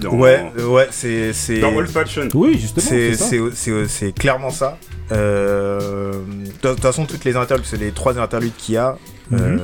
Dans, 0.00 0.10
Ouais, 0.10 0.50
ouais, 0.66 0.88
c'est 0.90 1.60
Dans 1.60 1.74
Old 1.74 1.88
Fashion. 1.90 2.28
Oui, 2.34 2.58
justement, 2.58 2.86
c'est 3.86 4.12
clairement 4.18 4.50
ça. 4.50 4.78
Euh, 5.12 6.12
De 6.62 6.68
toute 6.70 6.80
façon, 6.80 7.04
toutes 7.06 7.24
les 7.24 7.36
interludes, 7.36 7.66
c'est 7.66 7.76
les 7.80 7.92
trois 7.92 8.18
interludes 8.18 8.54
qu'il 8.56 8.74
y 8.76 8.78
a. 8.78 8.96
Mhm. 9.30 9.38
euh, 9.40 9.58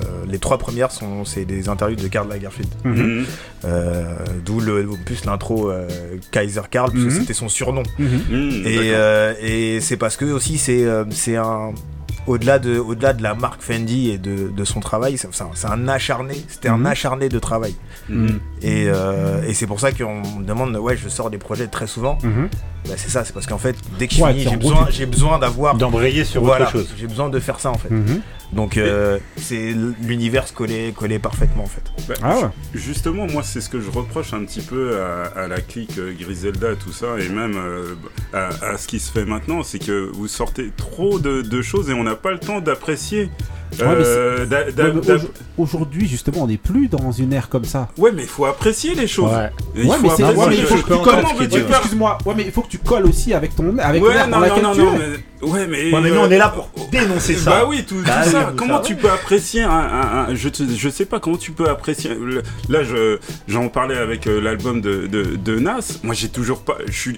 euh, 0.00 0.04
les 0.28 0.38
trois 0.38 0.58
premières 0.58 0.90
sont 0.92 1.24
c'est 1.24 1.44
des 1.44 1.68
interludes 1.68 2.00
de 2.02 2.08
Karl 2.08 2.28
Lagerfeld. 2.28 2.68
Mhm. 2.84 3.24
Euh, 3.64 4.04
D'où 4.44 4.60
le 4.60 4.88
en 4.88 4.96
plus 5.04 5.24
l'intro 5.24 5.70
euh, 5.70 5.86
Kaiser 6.30 6.62
Karl, 6.70 6.90
parce 6.92 7.04
que 7.04 7.10
Mhm. 7.10 7.20
c'était 7.20 7.34
son 7.34 7.48
surnom. 7.48 7.82
Mhm. 7.98 8.06
Mhm, 8.30 8.62
Et, 8.66 8.94
euh, 8.94 9.80
c'est 9.80 9.96
parce 9.96 10.16
que 10.16 10.24
aussi 10.26 10.58
c'est 10.58 10.84
euh, 10.84 11.04
c'est 11.10 11.36
un 11.36 11.72
au-delà 12.26 12.58
de 12.58 12.78
au-delà 12.78 13.12
de 13.12 13.22
la 13.22 13.34
marque 13.34 13.62
Fendi 13.62 14.10
et 14.10 14.18
de, 14.18 14.48
de 14.48 14.64
son 14.64 14.80
travail, 14.80 15.16
c'est 15.18 15.28
c'est 15.54 15.66
un, 15.66 15.88
acharné. 15.88 16.34
C'était 16.48 16.68
Mhm. 16.70 16.86
un 16.86 16.90
acharné 16.90 17.28
de 17.28 17.38
travail. 17.38 17.74
Mhm. 18.08 18.40
Et, 18.62 18.86
euh, 18.88 19.42
et 19.46 19.54
c'est 19.54 19.66
pour 19.66 19.80
ça 19.80 19.92
qu'on 19.92 20.20
me 20.40 20.44
demande 20.44 20.76
ouais 20.76 20.96
je 20.96 21.08
sors 21.08 21.30
des 21.30 21.38
projets 21.38 21.66
très 21.68 21.86
souvent. 21.86 22.18
Mhm. 22.22 22.48
Bah, 22.88 22.94
c'est 22.96 23.10
ça, 23.10 23.24
c'est 23.24 23.32
parce 23.34 23.46
qu'en 23.46 23.58
fait 23.58 23.76
dès 23.98 24.08
que 24.08 24.14
je 24.14 24.22
Ouais, 24.22 24.32
finis 24.32 24.44
j'ai 24.50 24.56
besoin 24.56 24.86
j'ai 24.90 25.06
besoin 25.06 25.38
d'avoir 25.38 25.74
D'embrayer 25.76 26.24
sur 26.24 26.42
voilà, 26.42 26.64
autre 26.64 26.72
chose. 26.72 26.94
J'ai 26.98 27.06
besoin 27.06 27.28
de 27.28 27.38
faire 27.38 27.60
ça 27.60 27.70
en 27.70 27.78
fait. 27.78 27.90
Mhm. 27.90 28.20
Donc 28.52 28.76
euh, 28.78 29.18
c'est 29.36 29.72
l'univers 30.02 30.52
collé 30.54 30.92
collé 30.96 31.18
parfaitement 31.20 31.62
en 31.64 31.66
fait. 31.66 31.82
Bah, 32.08 32.14
Ah 32.22 32.36
ouais. 32.36 32.48
ju- 32.74 32.90
Justement, 32.90 33.26
moi, 33.28 33.42
c'est 33.44 33.60
ce 33.60 33.68
que 33.68 33.80
je 33.80 33.88
reproche 33.90 34.34
un 34.34 34.44
petit 34.44 34.60
peu 34.60 35.00
à, 35.00 35.40
à 35.42 35.46
la 35.46 35.60
clique 35.60 35.96
euh, 35.98 36.12
Griselda, 36.18 36.74
tout 36.74 36.90
ça, 36.92 37.06
et 37.20 37.28
même 37.28 37.54
euh, 37.56 37.94
à, 38.32 38.48
à 38.72 38.76
ce 38.78 38.88
qui 38.88 38.98
se 38.98 39.12
fait 39.12 39.24
maintenant, 39.24 39.62
c'est 39.62 39.78
que 39.78 40.10
vous 40.12 40.26
sortez 40.26 40.72
trop 40.76 41.20
de, 41.20 41.40
de 41.42 41.62
choses 41.62 41.88
et 41.90 41.94
on 41.94 42.06
n'a 42.10 42.16
pas 42.16 42.30
le 42.32 42.38
temps 42.38 42.60
d'apprécier. 42.60 43.30
Euh, 43.80 44.46
Ouais, 44.48 45.18
Aujourd'hui, 45.56 46.08
justement, 46.08 46.42
on 46.42 46.46
n'est 46.48 46.56
plus 46.56 46.88
dans 46.88 47.12
une 47.12 47.32
ère 47.32 47.48
comme 47.48 47.64
ça. 47.64 47.88
Ouais, 47.98 48.10
mais 48.12 48.22
il 48.22 48.28
faut 48.28 48.44
apprécier 48.44 48.94
les 48.96 49.06
choses. 49.06 49.32
Ouais. 49.32 49.50
Et 49.76 49.82
il 49.82 49.88
ouais, 49.88 49.96
faut 49.96 50.02
mais 50.02 50.08
c'est- 50.16 50.22
apprécier 50.24 50.42
ouais, 50.42 50.48
mais 50.48 50.54
les 50.56 50.60
il 50.62 50.66
faut 50.66 50.74
choses. 50.76 50.84
que 50.84 50.94
tu. 50.94 51.00
Comment 51.02 51.34
veux-tu 51.34 51.54
Ouais, 51.54 51.60
faire 51.62 51.78
Excuse-moi. 51.78 52.18
Ouais, 52.26 52.34
mais 52.36 52.42
il 52.46 52.50
faut 52.52 52.62
que 52.62 52.68
tu 52.68 52.78
colles 52.78 53.06
aussi 53.06 53.32
avec 53.32 53.54
ton, 53.54 53.78
avec 53.78 54.02
Ouais, 54.02 54.14
non, 54.28 54.40
mais... 54.40 54.50
Ouais, 54.50 55.66
mais... 55.66 55.92
Ouais, 55.92 56.00
mais 56.02 56.10
nous, 56.10 56.16
euh, 56.16 56.26
on 56.26 56.30
est 56.30 56.36
là 56.38 56.48
pour 56.48 56.68
dénoncer 56.90 57.34
ça. 57.34 57.50
Bah 57.50 57.64
oui, 57.68 57.84
tout, 57.86 57.96
Bah 58.04 58.24
ça. 58.24 58.52
Comment 58.56 58.80
tu 58.80 58.96
peux 58.96 59.08
apprécier 59.10 59.62
un, 59.62 60.34
je, 60.34 60.48
je 60.76 60.88
sais 60.88 61.06
pas 61.06 61.20
comment 61.20 61.36
tu 61.38 61.52
peux 61.52 61.68
apprécier. 61.68 62.10
Là, 62.68 62.82
je 62.82 63.18
j'en 63.48 63.68
parlais 63.68 63.96
avec 63.96 64.26
euh, 64.26 64.40
l'album 64.40 64.80
de, 64.80 65.58
Nas. 65.60 66.00
Moi, 66.02 66.14
j'ai 66.14 66.28
toujours 66.28 66.62
pas, 66.62 66.76
je 66.86 66.92
suis 66.92 67.16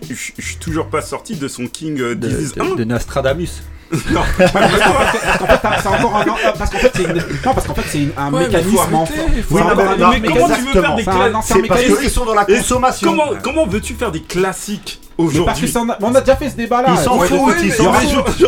toujours 0.61 0.89
pas 0.89 1.01
sorti 1.03 1.35
de 1.37 1.49
son 1.49 1.67
King 1.67 1.99
euh, 2.01 2.15
De, 2.15 2.29
Disease 2.29 2.55
1. 2.61 2.71
de, 2.71 2.75
de 2.77 2.85
Nostradamus. 2.85 3.63
Non. 4.11 4.21
Parce 4.39 4.53
qu'en 4.53 5.47
fait, 5.47 5.59
c'est 5.83 5.89
encore 5.89 6.17
un. 6.17 6.25
Parce 6.59 6.71
qu'en 6.71 6.79
fait, 6.79 6.93
c'est 6.95 7.03
une- 7.05 7.15
non, 7.15 7.55
parce 7.55 7.67
qu'en 7.67 7.75
fait, 7.75 7.83
c'est 7.89 7.99
une- 7.99 8.13
un 8.17 8.33
Ouais, 8.33 8.47
mécanisme. 8.47 8.79
en- 8.95 9.05
un 9.05 10.11
Mais 10.11 10.29
comment 10.29 10.49
tu 10.49 10.61
veux 10.63 10.81
faire 10.81 10.95
des 10.97 11.03
C'est 11.05 11.11
un 11.11 11.13
cla- 11.29 11.35
ancien 11.37 11.57
C'est 11.57 11.69
parce 11.69 11.83
qu'ils 11.83 12.11
sont 12.11 12.25
dans 12.25 12.35
la 12.35 12.45
consommation. 12.45 13.11
Comment 13.11 13.33
comment 13.43 13.67
veux-tu 13.67 13.95
faire 13.95 14.11
des 14.13 14.23
classiques 14.23 15.01
Mais 15.19 15.41
parce 15.45 15.61
que 15.61 15.67
ça, 15.67 15.81
on, 15.81 15.89
a, 15.91 15.97
mais 16.01 16.07
on 16.07 16.15
a 16.15 16.21
déjà 16.21 16.37
fait 16.37 16.51
ce 16.51 16.57
débat-là. 16.57 16.89
Ils 16.93 16.99
s'en 16.99 17.19
Ouais, 17.19 17.29
foutent, 17.29 17.55
ils 17.63 17.73
s'en 17.73 17.93
foutent. 17.93 18.41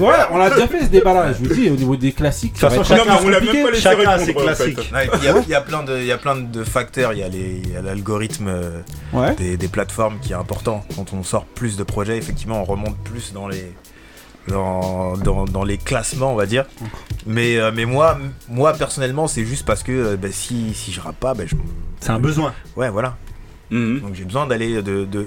Ouais, 0.00 0.14
on 0.32 0.40
a 0.40 0.50
déjà 0.50 0.66
fait 0.66 0.80
ce 0.80 0.86
débat-là. 0.86 1.32
Je 1.34 1.46
vous 1.48 1.54
dis, 1.54 1.68
au 1.70 1.76
niveau 1.76 1.96
des 1.96 2.12
classiques, 2.12 2.54
ça 2.58 2.68
va 2.68 2.82
chacun 2.82 3.02
on 3.22 3.28
l'a 3.28 3.38
compliqué. 3.40 3.52
même 3.58 3.64
pas 3.66 3.70
laissé 3.70 3.82
Chacun 3.82 4.08
a 4.10 4.16
répondre, 4.16 4.56
ses 4.56 4.72
classiques. 4.74 4.90
Il 5.46 5.50
y, 5.50 5.54
a- 5.54 5.60
plein 5.60 5.82
de, 5.82 5.98
il 5.98 6.06
y 6.06 6.12
a 6.12 6.18
plein 6.18 6.36
de 6.36 6.64
facteurs. 6.64 7.12
Il 7.12 7.18
y 7.18 7.22
a 7.22 7.28
les- 7.28 7.62
l'algorithme 7.84 8.50
des 9.38 9.68
plateformes 9.68 10.18
qui 10.20 10.32
est 10.32 10.36
important. 10.36 10.84
Quand 10.96 11.12
on 11.12 11.22
sort 11.22 11.44
plus 11.44 11.76
de 11.76 11.82
projets, 11.84 12.16
effectivement, 12.16 12.60
on 12.60 12.64
remonte 12.64 12.96
plus 13.04 13.32
dans 13.32 13.46
les 13.48 13.72
dans, 14.48 15.16
dans, 15.16 15.44
dans 15.44 15.64
les 15.64 15.78
classements, 15.78 16.32
on 16.32 16.36
va 16.36 16.46
dire. 16.46 16.66
Mais, 17.26 17.58
euh, 17.58 17.70
mais 17.74 17.84
moi, 17.84 18.18
moi 18.48 18.72
personnellement, 18.72 19.26
c'est 19.26 19.44
juste 19.44 19.66
parce 19.66 19.82
que 19.82 19.92
euh, 19.92 20.16
bah, 20.16 20.28
si, 20.32 20.74
si 20.74 20.92
je 20.92 21.00
rappe 21.00 21.18
pas, 21.20 21.34
bah, 21.34 21.44
je... 21.46 21.54
c'est 22.00 22.10
un 22.10 22.18
besoin. 22.18 22.54
Ouais, 22.76 22.90
voilà. 22.90 23.16
Mhm. 23.70 24.00
Donc 24.00 24.14
j'ai 24.14 24.24
besoin 24.24 24.46
d'aller 24.46 24.82
de, 24.82 25.04
de... 25.04 25.26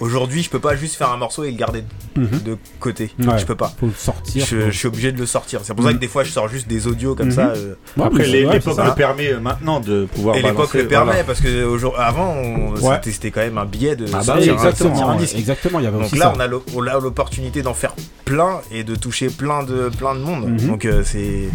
Aujourd'hui, 0.00 0.42
je 0.42 0.50
peux 0.50 0.58
pas 0.58 0.74
juste 0.74 0.96
faire 0.96 1.10
un 1.12 1.16
morceau 1.16 1.44
et 1.44 1.50
le 1.50 1.56
garder 1.56 1.82
de, 2.16 2.20
Mhm. 2.22 2.40
de 2.44 2.56
côté. 2.80 3.10
Ouais. 3.20 3.38
Je 3.38 3.46
peux 3.46 3.54
pas. 3.54 3.72
Faut 3.78 3.86
le 3.86 3.92
sortir. 3.92 4.44
Je, 4.44 4.56
faut- 4.60 4.66
je 4.70 4.76
suis 4.76 4.88
obligé 4.88 5.12
de 5.12 5.18
le 5.18 5.26
sortir. 5.26 5.60
C'est 5.62 5.74
pour 5.74 5.84
ça 5.84 5.90
Mhm. 5.90 5.96
que 5.96 6.00
des 6.00 6.08
fois, 6.08 6.24
je 6.24 6.30
sors 6.30 6.48
juste 6.48 6.66
des 6.68 6.86
audios 6.88 7.14
comme 7.14 7.26
Mhm. 7.28 7.32
ça. 7.32 7.48
euh, 7.50 7.74
Ouais, 7.96 8.04
Après, 8.06 8.26
l'époque 8.26 8.64
le 8.66 8.94
permet 8.94 9.32
euh, 9.32 9.40
maintenant 9.40 9.78
de 9.80 10.06
pouvoir 10.06 10.36
Et 10.36 10.42
l'époque 10.42 10.74
le 10.74 10.88
permet 10.88 11.12
voilà. 11.12 11.24
parce 11.24 11.40
que 11.40 11.64
aujourd'hui- 11.64 12.00
avant 12.02 12.34
on- 12.34 12.74
Ouais. 12.80 12.98
c'était 13.04 13.30
quand 13.30 13.40
même 13.42 13.58
un 13.58 13.64
billet 13.66 13.94
de 13.94 14.06
Ah 14.08 14.16
bah 14.18 14.22
sortir, 14.22 14.54
exactement, 14.54 14.90
sortir 14.96 15.08
un 15.10 15.16
disque. 15.16 15.36
exactement, 15.36 15.78
il 15.78 15.84
y 15.84 15.86
avait 15.86 15.96
Donc 15.98 16.06
aussi 16.06 16.16
là 16.16 16.26
ça. 16.26 16.34
on 16.36 16.40
a 16.40 16.46
l'o- 16.48 16.64
on 16.74 16.86
a 16.86 16.98
l'opportunité 16.98 17.62
d'en 17.62 17.74
faire 17.74 17.94
plein 18.24 18.60
et 18.72 18.82
de 18.84 18.94
toucher 18.96 19.28
plein 19.28 19.62
de 19.62 19.88
plein 19.96 20.14
de 20.14 20.20
monde. 20.20 20.48
Mhm. 20.60 20.66
Donc 20.68 20.84
euh, 20.84 21.02
c'est 21.04 21.48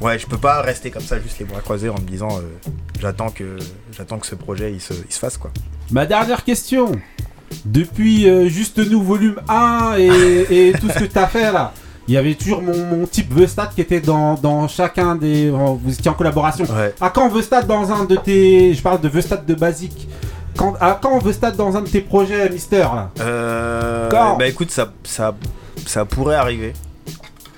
ouais 0.00 0.18
je 0.18 0.26
peux 0.26 0.38
pas 0.38 0.60
rester 0.62 0.90
comme 0.90 1.02
ça 1.02 1.20
juste 1.20 1.38
les 1.38 1.44
bras 1.44 1.60
croisés 1.60 1.88
en 1.88 1.94
me 1.94 2.06
disant 2.06 2.28
euh, 2.38 2.42
j'attends 3.00 3.30
que 3.30 3.56
j'attends 3.96 4.18
que 4.18 4.26
ce 4.26 4.34
projet 4.34 4.72
il 4.72 4.80
se, 4.80 4.92
il 4.94 5.12
se 5.12 5.18
fasse 5.18 5.36
quoi. 5.36 5.50
Ma 5.90 6.06
dernière 6.06 6.44
question. 6.44 6.92
Depuis 7.66 8.28
euh, 8.28 8.48
Juste 8.48 8.78
Nous 8.78 9.02
volume 9.02 9.36
1 9.48 9.94
et, 9.98 10.68
et 10.68 10.72
tout 10.80 10.88
ce 10.88 11.00
que 11.00 11.04
t'as 11.04 11.26
fait 11.26 11.52
là, 11.52 11.72
il 12.08 12.14
y 12.14 12.16
avait 12.16 12.34
toujours 12.34 12.62
mon, 12.62 12.76
mon 12.86 13.06
type 13.06 13.30
Vestat 13.32 13.66
qui 13.74 13.82
était 13.82 14.00
dans, 14.00 14.34
dans 14.34 14.66
chacun 14.68 15.14
des. 15.16 15.50
Vous 15.50 15.92
étiez 15.92 16.10
en 16.10 16.14
collaboration. 16.14 16.64
Ouais. 16.64 16.94
À 17.00 17.10
quand 17.10 17.28
Vestat 17.28 17.62
dans 17.62 17.92
un 17.92 18.04
de 18.06 18.16
tes. 18.16 18.72
Je 18.72 18.80
parle 18.82 19.00
de 19.02 19.08
Vestat 19.08 19.36
de 19.36 19.54
Basique. 19.54 20.08
Quand, 20.56 20.74
à 20.80 20.98
quand 21.00 21.18
Vestat 21.22 21.50
dans 21.52 21.76
un 21.76 21.82
de 21.82 21.88
tes 21.88 22.00
projets, 22.00 22.48
Mister 22.48 22.78
là? 22.78 23.10
Euh, 23.20 24.08
Quand? 24.10 24.36
bah 24.38 24.46
écoute 24.48 24.70
ça 24.70 24.90
ça 25.04 25.34
ça 25.86 26.04
pourrait 26.06 26.36
arriver. 26.36 26.72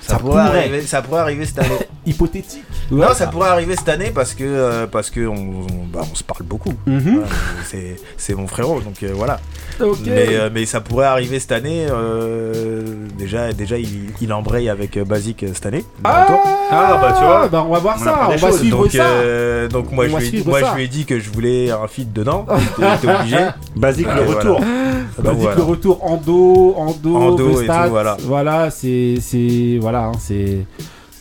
Ça, 0.00 0.14
Ça 0.14 0.18
pourrait, 0.18 0.44
pourrait. 0.46 0.58
arriver 0.58 0.82
ça 0.82 1.02
pourrait 1.02 1.20
arriver 1.20 1.46
cette 1.46 1.58
année. 1.60 1.78
Hypothétique. 2.06 2.62
Non, 2.90 3.14
ça 3.14 3.26
pourrait 3.28 3.48
arriver 3.48 3.76
cette 3.76 3.88
année 3.88 4.10
parce 4.14 4.34
que 4.34 4.44
euh, 4.44 4.86
parce 4.86 5.08
que 5.10 5.26
on, 5.26 5.34
on- 5.34 5.86
bah, 5.92 6.00
on 6.10 6.14
se 6.14 6.22
parle 6.22 6.42
beaucoup. 6.44 6.72
Mhm. 6.86 7.22
C'est 7.64 7.96
c'est 8.16 8.34
mon 8.34 8.46
frérot, 8.46 8.80
donc 8.80 9.02
euh, 9.02 9.12
voilà. 9.14 9.40
Mais, 9.80 10.26
euh, 10.30 10.50
mais 10.52 10.66
ça 10.66 10.80
pourrait 10.80 11.06
arriver 11.06 11.40
cette 11.40 11.52
année. 11.52 11.86
euh, 11.90 12.82
déjà, 13.18 13.52
déjà, 13.52 13.76
il, 13.78 14.10
il 14.20 14.32
embraye 14.32 14.68
avec 14.68 14.98
Basic 14.98 15.44
cette 15.52 15.66
année. 15.66 15.84
Ah. 16.04 16.26
Ah, 16.70 16.98
bah, 17.00 17.14
tu 17.18 17.24
vois. 17.24 17.48
bah, 17.48 17.64
on 17.66 17.72
va 17.72 17.78
voir 17.80 17.96
On 18.00 18.04
ça, 18.04 18.28
on 18.30 18.36
va 18.36 18.52
suivre 18.52 18.82
donc, 18.82 18.92
ça. 18.92 19.04
euh, 19.06 19.68
donc 19.68 19.90
moi, 19.90 20.06
je 20.08 20.14
lui, 20.16 20.16
ai 20.16 20.20
dit- 20.20 20.28
suivre 20.36 20.48
moi 20.50 20.60
ça. 20.60 20.70
je 20.72 20.76
lui 20.76 20.84
ai 20.84 20.88
dit 20.88 21.04
que 21.06 21.18
je 21.18 21.30
voulais 21.30 21.70
un 21.70 21.86
feat 21.88 22.12
dedans. 22.12 22.46
Obligé. 22.78 23.38
Basique 23.76 24.06
Et 24.06 24.14
le 24.14 24.30
retour. 24.36 24.60
Ah 24.62 25.30
voilà. 25.32 25.56
le 25.56 25.62
retour 25.62 26.04
en 26.04 26.16
dos, 26.16 26.74
en 26.76 26.92
dos, 26.92 27.16
En 27.16 27.32
dos 27.34 27.60
et 27.62 27.66
tout, 27.66 27.72
voilà. 27.88 28.16
Voilà, 28.22 28.70
c'est, 28.70 29.16
c'est, 29.20 29.78
voilà, 29.80 30.06
hein, 30.06 30.12
c'est, 30.18 30.66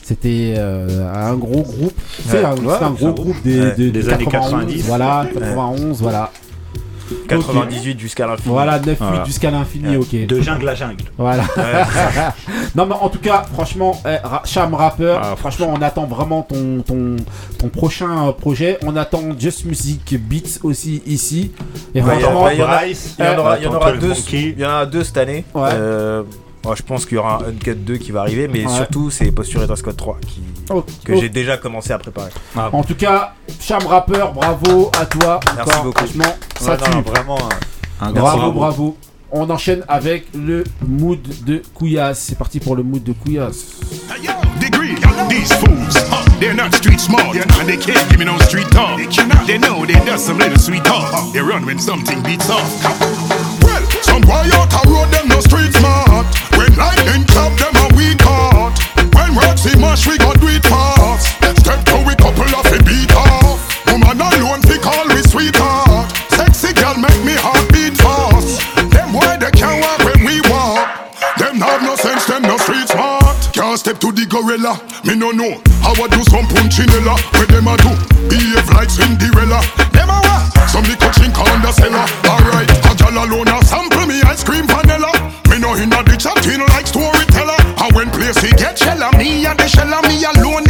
c'était 0.04 0.54
euh, 0.58 1.12
un 1.14 1.34
gros 1.36 1.62
groupe. 1.64 1.94
C'est 2.28 2.38
Ouais. 2.40 2.46
un, 2.46 2.56
Ouais, 2.56 2.78
gros 2.96 3.12
groupe. 3.14 3.42
des, 3.44 3.60
Ouais. 3.60 4.14
années 4.14 4.26
91, 4.26 4.32
90. 4.52 4.84
Voilà, 4.86 5.26
91, 5.34 6.02
voilà. 6.02 6.32
98 7.28 8.00
jusqu'à 8.00 8.26
l'infini. 8.28 8.54
Voilà, 8.54 8.80
9 8.80 8.98
Voilà. 9.00 9.18
8 9.20 9.26
jusqu'à 9.26 9.52
l'infini, 9.52 9.98
ok. 9.98 10.26
De 10.26 10.42
jungle 10.42 10.70
à 10.70 10.76
jungle. 10.76 11.04
Voilà. 11.18 11.44
non 12.76 12.86
mais 12.86 12.96
en 13.00 13.10
tout 13.10 13.20
cas, 13.20 13.44
franchement, 13.54 14.00
eh, 14.06 14.18
Ra- 14.26 14.42
Cham 14.46 14.74
Rapper, 14.74 15.18
Ah, 15.22 15.36
franchement, 15.38 15.72
on 15.76 15.82
attend 15.82 16.06
vraiment 16.06 16.42
ton, 16.42 16.82
ton, 16.86 17.18
ton 17.60 17.70
prochain 17.70 18.28
euh, 18.28 18.32
projet. 18.32 18.78
On 18.86 18.96
attend 18.96 19.22
Just 19.38 19.66
Music 19.66 20.16
Beats 20.20 20.60
aussi 20.64 21.02
ici. 21.06 21.52
Et 21.94 22.02
Ouais, 22.02 22.20
franchement, 22.20 22.50
il 22.50 22.58
y 22.58 22.62
en 22.64 22.66
aura, 22.66 22.78
deux 24.86 25.04
cette 25.04 25.18
année. 25.18 25.46
Ouais. 25.54 25.70
Euh, 25.74 26.24
moi, 26.64 26.76
je 26.76 26.82
pense 26.82 27.06
qu'il 27.06 27.16
y 27.16 27.20
aura 27.20 27.40
un 27.44 27.50
Uncut 27.50 27.76
2 27.76 27.98
qui 27.98 28.12
va 28.12 28.22
arriver, 28.22 28.48
mais 28.48 28.66
Ouais. 28.66 28.74
surtout 28.76 29.10
c'est 29.12 29.32
Posture 29.32 29.64
et 29.64 29.68
Dress 29.68 29.82
Code 29.82 29.98
3 29.98 30.18
qui, 30.28 30.42
Oh, 30.70 30.84
que 31.04 31.12
oh. 31.14 31.18
j'ai 31.20 31.28
déjà 31.30 31.58
commencé 31.58 31.92
à 31.92 31.98
préparer. 32.00 32.30
En 32.56 32.84
tout 32.84 32.96
cas, 32.96 33.34
Cham 33.60 33.86
Rapper, 33.86 34.26
bravo 34.34 34.90
à 35.00 35.06
toi 35.06 35.40
Merci 35.56 35.72
encore. 35.72 35.84
beaucoup. 35.86 35.98
Franchement, 36.06 36.36
ça 36.60 36.72
Ouais, 36.72 36.78
non, 36.94 37.04
tue. 37.04 37.10
vraiment 37.10 37.38
un, 38.02 38.08
un 38.08 38.12
grand 38.14 38.22
Bravo, 38.22 38.38
bravo. 38.40 38.60
bravo. 38.60 38.98
On 39.36 39.50
enchaîne 39.50 39.84
avec 39.88 40.28
le 40.36 40.64
mood 40.88 41.20
de 41.46 41.62
Couillasse. 41.74 42.20
C'est 42.30 42.38
parti 42.38 42.60
pour 42.60 42.76
le 42.76 42.84
mood 42.84 43.04
de 43.04 43.14
Couillasse. 43.14 43.80
degree. 44.62 44.96
These 45.28 45.52
fools, 45.54 45.98
huh, 46.12 46.24
they're 46.40 46.54
not 46.56 46.72
street 46.76 47.00
smart, 47.00 47.36
and 47.36 47.66
they 47.66 47.78
can't 47.78 48.08
give 48.10 48.20
me 48.20 48.26
no 48.26 48.38
street 48.40 48.70
talk. 48.70 48.98
They 49.48 49.58
know 49.58 49.86
they 49.86 50.00
does 50.06 50.24
some 50.24 50.38
little 50.38 50.60
sweet 50.60 50.84
talk. 50.84 51.34
They 51.34 51.40
run 51.42 51.66
when 51.66 51.80
something 51.80 52.22
beats 52.24 52.50
off. 52.50 53.33
Some 54.04 54.22
boy 54.22 54.48
out 54.60 54.72
a 54.76 54.82
road 54.92 55.10
them 55.12 55.28
no 55.28 55.40
street 55.40 55.74
smart. 55.74 56.28
When 56.58 56.76
lightning 56.76 57.26
clap 57.26 57.58
them 57.58 57.76
a 57.86 57.88
weak 57.96 58.22
heart. 58.22 58.78
When 59.16 59.36
Roxy 59.36 59.76
mash 59.80 60.06
we 60.08 60.18
got 60.18 60.40
do 60.40 60.48
it. 60.48 60.64
Step 61.64 61.80
to 61.86 61.98
we 62.06 62.14
couple 62.16 62.52
of 62.60 62.66
a 62.68 62.80
beat 62.84 63.12
off. 63.16 63.60
Woman 63.88 64.20
alone 64.20 64.62
sweetheart. 65.24 65.83
Step 73.84 74.00
to 74.00 74.16
the 74.16 74.24
gorilla, 74.24 74.80
me 75.04 75.12
no 75.12 75.36
know. 75.36 75.60
How 75.84 75.92
I 75.92 76.08
do 76.08 76.24
some 76.32 76.48
punchinella, 76.48 77.20
where 77.36 77.52
them 77.52 77.68
a 77.68 77.76
do? 77.84 77.92
Behave 78.32 78.72
like 78.72 78.88
Cinderella. 78.88 79.60
Them 79.92 80.08
a 80.08 80.24
what? 80.24 80.72
Some 80.72 80.88
little 80.88 81.12
chink 81.12 81.36
on 81.36 81.60
the 81.60 81.72
cellar. 81.76 82.08
Alright, 82.24 82.72
a 82.72 82.92
gal 82.96 83.12
alone 83.12 83.52
a 83.52 83.60
sample 83.68 84.08
me 84.08 84.24
ice 84.24 84.40
cream 84.40 84.64
vanilla. 84.72 85.12
Me 85.52 85.60
no 85.60 85.76
inna 85.76 86.00
the 86.08 86.16
chatting 86.16 86.64
like 86.72 86.88
storyteller. 86.88 87.60
And 87.84 87.92
when 87.92 88.08
place 88.16 88.40
he 88.40 88.56
get 88.56 88.80
shella, 88.80 89.12
me 89.20 89.44
and 89.44 89.60
the 89.60 89.68
shella, 89.68 90.00
me 90.08 90.16
alone 90.24 90.64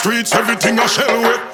streets, 0.00 0.34
everything 0.34 0.78
a 0.78 0.88
shell 0.88 1.22
way. 1.22 1.49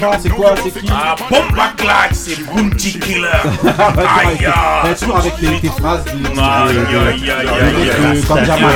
Comment 0.00 0.12
C'est 0.20 0.28
quoi 0.30 0.54
C'est 0.62 0.80
qui 0.80 0.90
Ah, 0.92 1.16
la 1.56 1.68
claque, 1.76 2.12
c'est 2.14 2.44
Bounty 2.46 2.98
Killer. 2.98 3.26
Aïe, 3.64 4.46
aïe. 4.46 4.94
toujours 4.98 5.18
avec 5.18 5.36
tes, 5.36 5.60
tes 5.60 5.68
phrases 5.68 6.04
Aïe, 6.08 7.30
aïe, 7.30 8.22
comme 8.26 8.44
Jamal. 8.44 8.72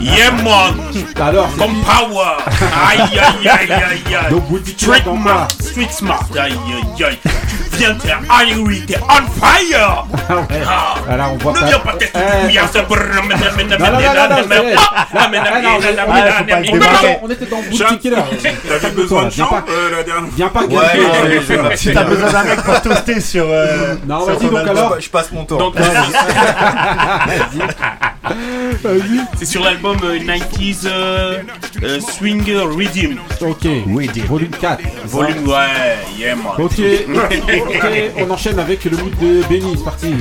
Yeah, 0.00 0.30
man. 0.32 0.74
Comme 1.58 1.74
Power. 1.82 2.36
Aïe, 2.88 3.00
aïe, 3.00 3.48
aïe, 3.48 3.72
aïe, 3.72 4.14
aïe. 4.14 4.30
Donc, 4.30 4.48
Bounty 4.48 4.74
Killer 4.74 4.92
Street 4.94 5.02
dans 5.04 5.16
Smart. 5.16 5.48
Street 5.60 5.88
Smart. 5.90 6.26
Aïe, 6.38 6.52
aïe, 6.52 7.04
aïe. 7.04 7.18
Viens 7.76 7.94
te 7.94 8.02
faire 8.06 8.20
t'es 8.86 8.96
on 9.08 9.22
fire 9.40 10.06
Ah 10.28 10.34
ouais. 10.36 10.62
Voilà, 11.06 11.28
on 11.30 11.36
voit 11.36 11.52
Ne 11.52 11.58
pas. 11.60 11.66
viens 11.66 11.78
pas 11.80 11.92
tester 11.94 12.18
Eh. 12.22 12.46
vrai. 15.76 15.94
Ah, 16.10 16.42
non, 17.02 17.18
on- 17.22 17.28
était 17.30 17.46
dans- 17.46 17.56
Boutique 17.62 18.00
Killer. 18.00 18.16
T'avais 18.68 18.90
besoin 18.94 19.24
de 19.24 19.30
pas- 19.46 19.64
euh, 19.68 19.90
la 19.96 20.02
dernière 20.02 20.30
Viens 20.36 20.48
pas. 20.48 21.76
Si 21.76 21.92
t'as 21.92 22.04
besoin 22.04 22.30
d'un 22.30 22.44
mec 22.44 22.62
pour 22.62 22.80
toaster 22.82 23.20
sur. 23.20 23.44
euh, 23.48 23.94
Non, 24.06 24.24
vas-y, 24.24 24.46
donc 24.48 24.68
alors. 24.68 24.96
Je 25.00 25.08
passe 25.08 25.30
mon 25.32 25.44
Vas-y. 27.26 27.58
C'est 29.36 29.44
sur 29.44 29.62
l'album 29.62 29.96
euh, 30.04 30.18
90s 30.18 30.86
euh, 30.86 31.42
euh, 31.82 32.00
Swing 32.00 32.44
Rhythm. 32.44 33.18
Ok. 33.40 33.66
Volume 34.26 34.50
4. 34.50 34.80
c'est 34.82 35.00
ça 35.00 35.06
Volume, 35.06 35.48
ouais, 35.48 35.96
yeah, 36.18 36.36
man. 36.36 36.46
Ok, 36.58 36.72
ok, 36.78 38.12
on 38.18 38.30
enchaîne 38.30 38.58
avec 38.58 38.84
le 38.84 38.96
mood 38.96 39.12
de 39.20 39.42
Benny, 39.48 39.74
c'est 39.76 39.84
parti. 39.84 40.14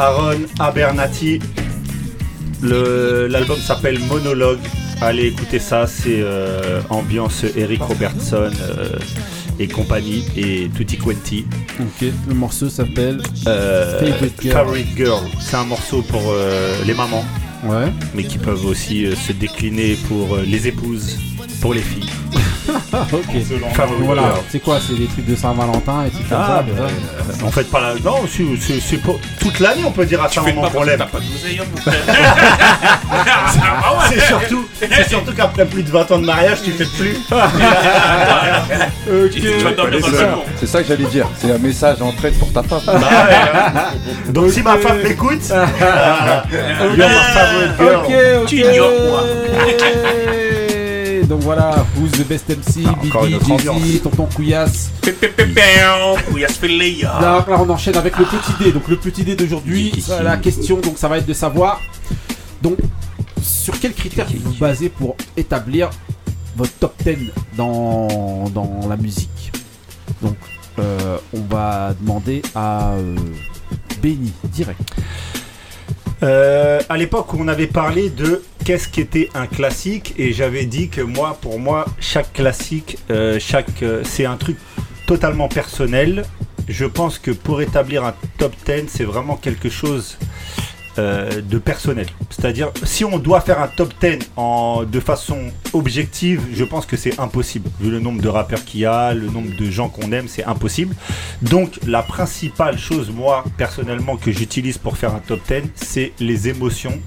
Aaron 0.00 0.38
Abernathy. 0.58 1.40
L'album 2.62 3.58
s'appelle 3.58 3.98
Monologue. 3.98 4.60
Allez 5.02 5.26
écouter 5.26 5.58
ça, 5.58 5.86
c'est 5.86 6.20
euh, 6.22 6.80
ambiance 6.88 7.44
Eric 7.54 7.82
Robertson 7.82 8.50
euh, 8.62 8.98
et 9.58 9.68
compagnie 9.68 10.24
et 10.38 10.70
Tutti 10.74 10.96
Quanti. 10.96 11.44
Ok, 11.78 12.08
le 12.28 12.34
morceau 12.34 12.70
s'appelle 12.70 13.20
Euh, 13.46 14.00
Favorite 14.50 14.88
Girl. 14.96 15.22
C'est 15.38 15.56
un 15.56 15.64
morceau 15.64 16.00
pour 16.00 16.32
les 16.86 16.94
mamans. 16.94 17.24
Ouais. 17.64 17.92
Mais 18.14 18.24
qui 18.24 18.38
peuvent 18.38 18.64
aussi 18.64 19.06
se 19.14 19.32
décliner 19.32 19.98
pour 20.08 20.38
les 20.38 20.66
épouses, 20.66 21.18
pour 21.60 21.74
les 21.74 21.82
filles. 21.82 21.99
Ok. 23.12 23.72
Favorite 23.74 24.04
Voilà, 24.04 24.22
Girl. 24.22 24.34
c'est 24.50 24.58
quoi 24.60 24.78
C'est 24.86 24.94
des 24.98 25.06
trucs 25.06 25.26
de 25.26 25.34
Saint-Valentin 25.36 26.04
et 26.06 26.10
tout 26.10 26.18
comme 26.28 26.38
Ah, 26.40 26.46
ça 26.46 26.62
bah, 26.62 26.72
c'est 26.76 27.38
ça 27.38 27.44
euh, 27.44 27.46
en 27.46 27.50
fait, 27.50 27.64
pas 27.64 27.80
la... 27.80 27.94
Non, 28.04 28.16
c'est- 28.28 28.96
pour 28.98 29.18
toute 29.40 29.58
l'année, 29.60 29.82
on 29.86 29.92
peut 29.92 30.04
dire 30.04 30.22
à 30.22 30.28
Tu 30.28 30.40
ça 30.40 30.42
moment 30.42 30.62
pas 30.62 30.68
qu'on 30.70 30.82
l'aime. 30.82 30.98
pas. 30.98 31.08
Ah. 31.86 31.90
C'est 34.10 34.20
surtout, 34.20 34.66
c'est 34.80 35.08
surtout 35.08 35.32
qu'après 35.32 35.64
plus 35.66 35.82
de 35.82 35.90
20 35.90 36.10
ans 36.10 36.18
de 36.18 36.26
mariage, 36.26 36.58
tu 36.64 36.72
fais 36.72 36.84
plus. 36.84 37.16
C'est 40.58 40.66
ça, 40.66 40.82
que 40.82 40.88
j'allais 40.88 41.04
dire. 41.04 41.26
C'est 41.38 41.52
un 41.52 41.58
message 41.58 42.00
en 42.02 42.10
traite 42.12 42.36
pour 42.38 42.52
ta 42.52 42.62
femme. 42.62 42.80
Bah 42.86 42.92
ouais, 42.94 43.34
hein. 43.74 43.90
Donc 44.32 44.50
si 44.52 44.62
ma 44.62 44.76
femme 44.78 45.00
m'écoute, 45.02 45.40
euh, 45.50 45.66
you're 46.96 47.08
my 47.08 47.14
favorite 47.34 47.72
girl. 47.78 47.96
Ok, 47.96 48.12
ok. 48.42 48.46
Tu 48.48 48.56
ignores 48.60 48.90
quoi 49.08 49.24
Donc 51.30 51.40
voilà, 51.42 51.86
Who's 51.96 52.10
the 52.10 52.26
best 52.26 52.48
MC, 52.48 52.84
encore 52.88 53.24
une 53.24 53.38
Biggie, 53.38 53.62
Jay-Z. 53.62 54.02
Tonton 54.02 54.26
Couillasse. 54.34 54.90
Donc 55.04 55.14
là, 57.46 57.60
on 57.60 57.70
enchaîne 57.70 57.96
avec 57.96 58.18
le 58.18 58.24
petit 58.24 58.64
dé. 58.64 58.72
Donc 58.72 58.88
le 58.88 58.96
petit 58.96 59.22
dé 59.22 59.36
d'aujourd'hui, 59.36 59.92
la 60.24 60.38
question, 60.38 60.80
donc 60.80 60.98
ça 60.98 61.06
va 61.06 61.18
être 61.18 61.26
de 61.26 61.32
savoir. 61.32 61.80
Donc, 62.62 62.78
sur 63.40 63.78
quels 63.78 63.94
critères 63.94 64.26
vous 64.26 64.50
vous 64.50 64.58
basez 64.58 64.88
pour 64.88 65.14
établir 65.36 65.90
votre 66.56 66.72
top 66.72 66.94
10 67.04 67.30
dans, 67.56 68.48
dans 68.52 68.88
la 68.88 68.96
musique? 68.96 69.52
Donc, 70.22 70.34
euh, 70.80 71.16
on 71.32 71.42
va 71.42 71.94
demander 72.00 72.42
à 72.56 72.94
euh, 72.94 73.14
Benny 74.02 74.32
direct. 74.46 74.80
Euh, 76.24 76.80
à 76.88 76.96
l'époque 76.96 77.32
où 77.32 77.36
on 77.38 77.46
avait 77.46 77.68
parlé 77.68 78.10
de 78.10 78.42
qu'est-ce 78.70 78.88
qu'était 78.88 79.30
un 79.34 79.48
classique 79.48 80.14
et 80.16 80.32
j'avais 80.32 80.64
dit 80.64 80.90
que 80.90 81.00
moi, 81.00 81.36
pour 81.40 81.58
moi, 81.58 81.86
chaque 81.98 82.32
classique, 82.32 82.98
euh, 83.10 83.36
chaque, 83.40 83.82
euh, 83.82 84.02
c'est 84.04 84.26
un 84.26 84.36
truc 84.36 84.58
totalement 85.08 85.48
personnel. 85.48 86.24
Je 86.68 86.84
pense 86.84 87.18
que 87.18 87.32
pour 87.32 87.62
établir 87.62 88.04
un 88.04 88.14
top 88.38 88.54
10, 88.66 88.84
c'est 88.86 89.02
vraiment 89.02 89.34
quelque 89.34 89.68
chose 89.68 90.18
euh, 90.98 91.40
de 91.40 91.58
personnel. 91.58 92.06
C'est-à-dire, 92.30 92.70
si 92.84 93.04
on 93.04 93.18
doit 93.18 93.40
faire 93.40 93.60
un 93.60 93.66
top 93.66 93.92
10 94.00 94.30
en, 94.36 94.84
de 94.84 95.00
façon 95.00 95.50
objective, 95.72 96.40
je 96.52 96.62
pense 96.62 96.86
que 96.86 96.96
c'est 96.96 97.18
impossible. 97.18 97.68
Vu 97.80 97.90
le 97.90 97.98
nombre 97.98 98.22
de 98.22 98.28
rappeurs 98.28 98.64
qu'il 98.64 98.82
y 98.82 98.86
a, 98.86 99.14
le 99.14 99.26
nombre 99.26 99.50
de 99.56 99.68
gens 99.68 99.88
qu'on 99.88 100.12
aime, 100.12 100.28
c'est 100.28 100.44
impossible. 100.44 100.94
Donc, 101.42 101.80
la 101.88 102.04
principale 102.04 102.78
chose, 102.78 103.10
moi, 103.10 103.42
personnellement, 103.56 104.16
que 104.16 104.30
j'utilise 104.30 104.78
pour 104.78 104.96
faire 104.96 105.12
un 105.12 105.18
top 105.18 105.40
10, 105.48 105.70
c'est 105.74 106.12
les 106.20 106.48
émotions 106.48 107.00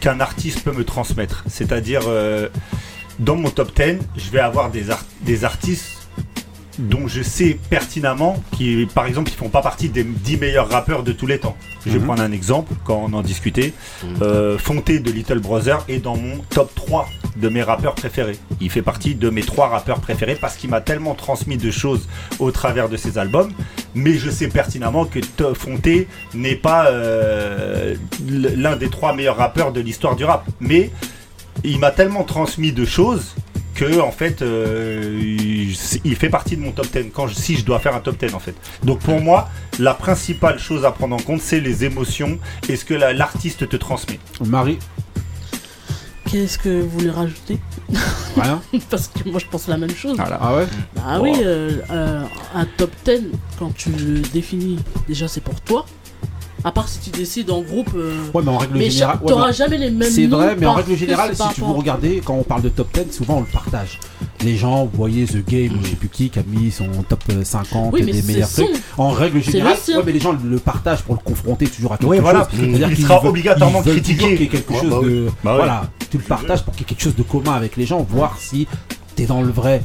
qu'un 0.00 0.20
artiste 0.20 0.60
peut 0.62 0.72
me 0.72 0.84
transmettre. 0.84 1.44
C'est-à-dire, 1.48 2.02
euh, 2.06 2.48
dans 3.18 3.36
mon 3.36 3.50
top 3.50 3.72
10, 3.74 3.98
je 4.16 4.30
vais 4.30 4.40
avoir 4.40 4.70
des, 4.70 4.90
ar- 4.90 5.04
des 5.22 5.44
artistes 5.44 6.08
dont 6.78 7.06
je 7.06 7.22
sais 7.22 7.56
pertinemment 7.70 8.42
qui, 8.56 8.88
par 8.92 9.06
exemple, 9.06 9.30
qui 9.30 9.36
font 9.36 9.48
pas 9.48 9.62
partie 9.62 9.88
des 9.88 10.02
10 10.02 10.38
meilleurs 10.38 10.68
rappeurs 10.68 11.04
de 11.04 11.12
tous 11.12 11.26
les 11.28 11.38
temps. 11.38 11.56
Je 11.86 11.90
vais 11.92 11.98
Mhm. 12.00 12.04
prendre 12.04 12.22
un 12.22 12.32
exemple 12.32 12.72
quand 12.84 13.06
on 13.08 13.12
en 13.12 13.22
discutait. 13.22 13.72
Euh, 14.22 14.58
Fonté 14.58 14.98
de 14.98 15.10
Little 15.12 15.38
Brother 15.38 15.84
est 15.88 15.98
dans 15.98 16.16
mon 16.16 16.38
top 16.50 16.74
3 16.74 17.08
de 17.36 17.48
mes 17.48 17.62
rappeurs 17.62 17.94
préférés. 17.94 18.38
Il 18.60 18.70
fait 18.70 18.82
partie 18.82 19.14
de 19.14 19.30
mes 19.30 19.42
trois 19.42 19.68
rappeurs 19.68 20.00
préférés 20.00 20.36
parce 20.40 20.56
qu'il 20.56 20.70
m'a 20.70 20.80
tellement 20.80 21.14
transmis 21.14 21.56
de 21.56 21.70
choses 21.70 22.08
au 22.38 22.50
travers 22.50 22.88
de 22.88 22.96
ses 22.96 23.18
albums. 23.18 23.52
Mais 23.94 24.14
je 24.14 24.30
sais 24.30 24.48
pertinemment 24.48 25.04
que 25.04 25.20
Fonté 25.54 26.08
n'est 26.34 26.56
pas 26.56 26.86
euh, 26.86 27.94
l'un 28.28 28.76
des 28.76 28.88
trois 28.88 29.14
meilleurs 29.14 29.36
rappeurs 29.36 29.72
de 29.72 29.80
l'histoire 29.80 30.16
du 30.16 30.24
rap. 30.24 30.44
Mais 30.60 30.90
il 31.62 31.78
m'a 31.78 31.90
tellement 31.90 32.24
transmis 32.24 32.72
de 32.72 32.84
choses 32.84 33.34
que 33.74 34.00
en 34.00 34.12
fait 34.12 34.40
euh, 34.42 35.20
il 36.04 36.16
fait 36.16 36.28
partie 36.28 36.56
de 36.56 36.62
mon 36.62 36.70
top 36.70 36.86
10 36.92 37.10
si 37.34 37.56
je 37.56 37.64
dois 37.64 37.80
faire 37.80 37.94
un 37.94 38.00
top 38.00 38.16
10 38.16 38.34
en 38.34 38.38
fait. 38.38 38.54
Donc 38.84 39.00
pour 39.00 39.20
moi, 39.20 39.48
la 39.78 39.94
principale 39.94 40.58
chose 40.58 40.84
à 40.84 40.92
prendre 40.92 41.16
en 41.16 41.18
compte 41.18 41.40
c'est 41.40 41.60
les 41.60 41.84
émotions 41.84 42.38
et 42.68 42.76
ce 42.76 42.84
que 42.84 42.94
l'artiste 42.94 43.68
te 43.68 43.76
transmet. 43.76 44.18
Marie 44.46 44.78
Qu'est-ce 46.34 46.58
que 46.58 46.80
vous 46.80 46.88
voulez 46.88 47.10
rajouter? 47.10 47.60
Voilà. 48.34 48.60
Parce 48.90 49.06
que 49.06 49.28
moi 49.28 49.38
je 49.38 49.46
pense 49.46 49.68
la 49.68 49.76
même 49.76 49.94
chose. 49.94 50.16
Ah 50.18 50.56
ouais? 50.56 50.66
Bah 50.96 51.20
oui, 51.20 51.30
euh, 51.38 51.78
euh, 51.90 52.24
un 52.52 52.64
top 52.76 52.90
10, 53.04 53.20
quand 53.56 53.72
tu 53.72 53.90
le 53.90 54.18
définis, 54.18 54.80
déjà 55.06 55.28
c'est 55.28 55.40
pour 55.40 55.60
toi 55.60 55.86
à 56.64 56.72
part 56.72 56.88
si 56.88 56.98
tu 56.98 57.10
décides 57.10 57.50
en 57.50 57.60
groupe. 57.60 57.90
Euh, 57.94 58.16
ouais, 58.32 58.42
mais 58.42 58.50
en 58.50 58.56
règle 58.56 58.80
générale. 58.80 59.18
T'auras 59.26 59.52
jamais 59.52 59.76
les 59.76 59.90
mêmes. 59.90 60.10
C'est 60.10 60.26
vrai, 60.26 60.56
mais 60.58 60.66
en 60.66 60.72
règle 60.72 60.96
générale, 60.96 61.36
si 61.36 61.42
tu 61.54 61.60
vous 61.60 61.74
regardez, 61.74 62.22
quand 62.24 62.34
on 62.34 62.42
parle 62.42 62.62
de 62.62 62.70
top 62.70 62.88
10, 62.92 63.14
souvent 63.14 63.36
on 63.36 63.40
le 63.40 63.46
partage. 63.46 64.00
Les 64.42 64.56
gens, 64.56 64.86
vous 64.86 64.96
voyez 64.96 65.26
The 65.26 65.44
Game, 65.46 65.78
je 65.82 65.90
sais 65.90 65.96
plus 65.96 66.08
qui, 66.08 66.30
qui 66.30 66.38
a 66.38 66.42
mis 66.46 66.70
son 66.70 66.86
top 67.08 67.22
euh, 67.30 67.44
50 67.44 67.92
oui, 67.92 68.02
des 68.02 68.22
meilleurs 68.22 68.50
trucs. 68.50 68.68
En 68.96 69.10
règle 69.10 69.42
générale, 69.42 69.76
ouais, 69.88 70.02
mais 70.04 70.12
les 70.12 70.20
gens 70.20 70.32
le 70.32 70.58
partagent 70.58 71.02
pour 71.02 71.14
le 71.14 71.20
confronter 71.20 71.66
toujours 71.66 71.92
à 71.92 71.98
quelque 71.98 72.10
oui, 72.10 72.18
voilà. 72.18 72.48
chose. 72.50 72.58
C'est-à-dire 72.58 72.88
qu'il 72.88 73.04
sera 73.04 73.24
obligatoirement 73.24 73.82
critiqué. 73.82 74.48
Quelque 74.48 74.74
chose 74.74 74.90
bah 74.90 75.00
de. 75.02 75.28
Bah 75.42 75.56
voilà, 75.56 75.90
tu 76.10 76.18
le 76.18 76.24
partages 76.24 76.64
pour 76.64 76.72
qu'il 76.74 76.82
y 76.82 76.84
ait 76.84 76.88
quelque 76.88 77.02
chose 77.02 77.16
de 77.16 77.22
commun 77.22 77.52
avec 77.52 77.76
les 77.76 77.86
gens, 77.86 78.02
voir 78.02 78.36
si 78.38 78.66
t'es 79.16 79.26
dans 79.26 79.42
le 79.42 79.50
vrai. 79.50 79.82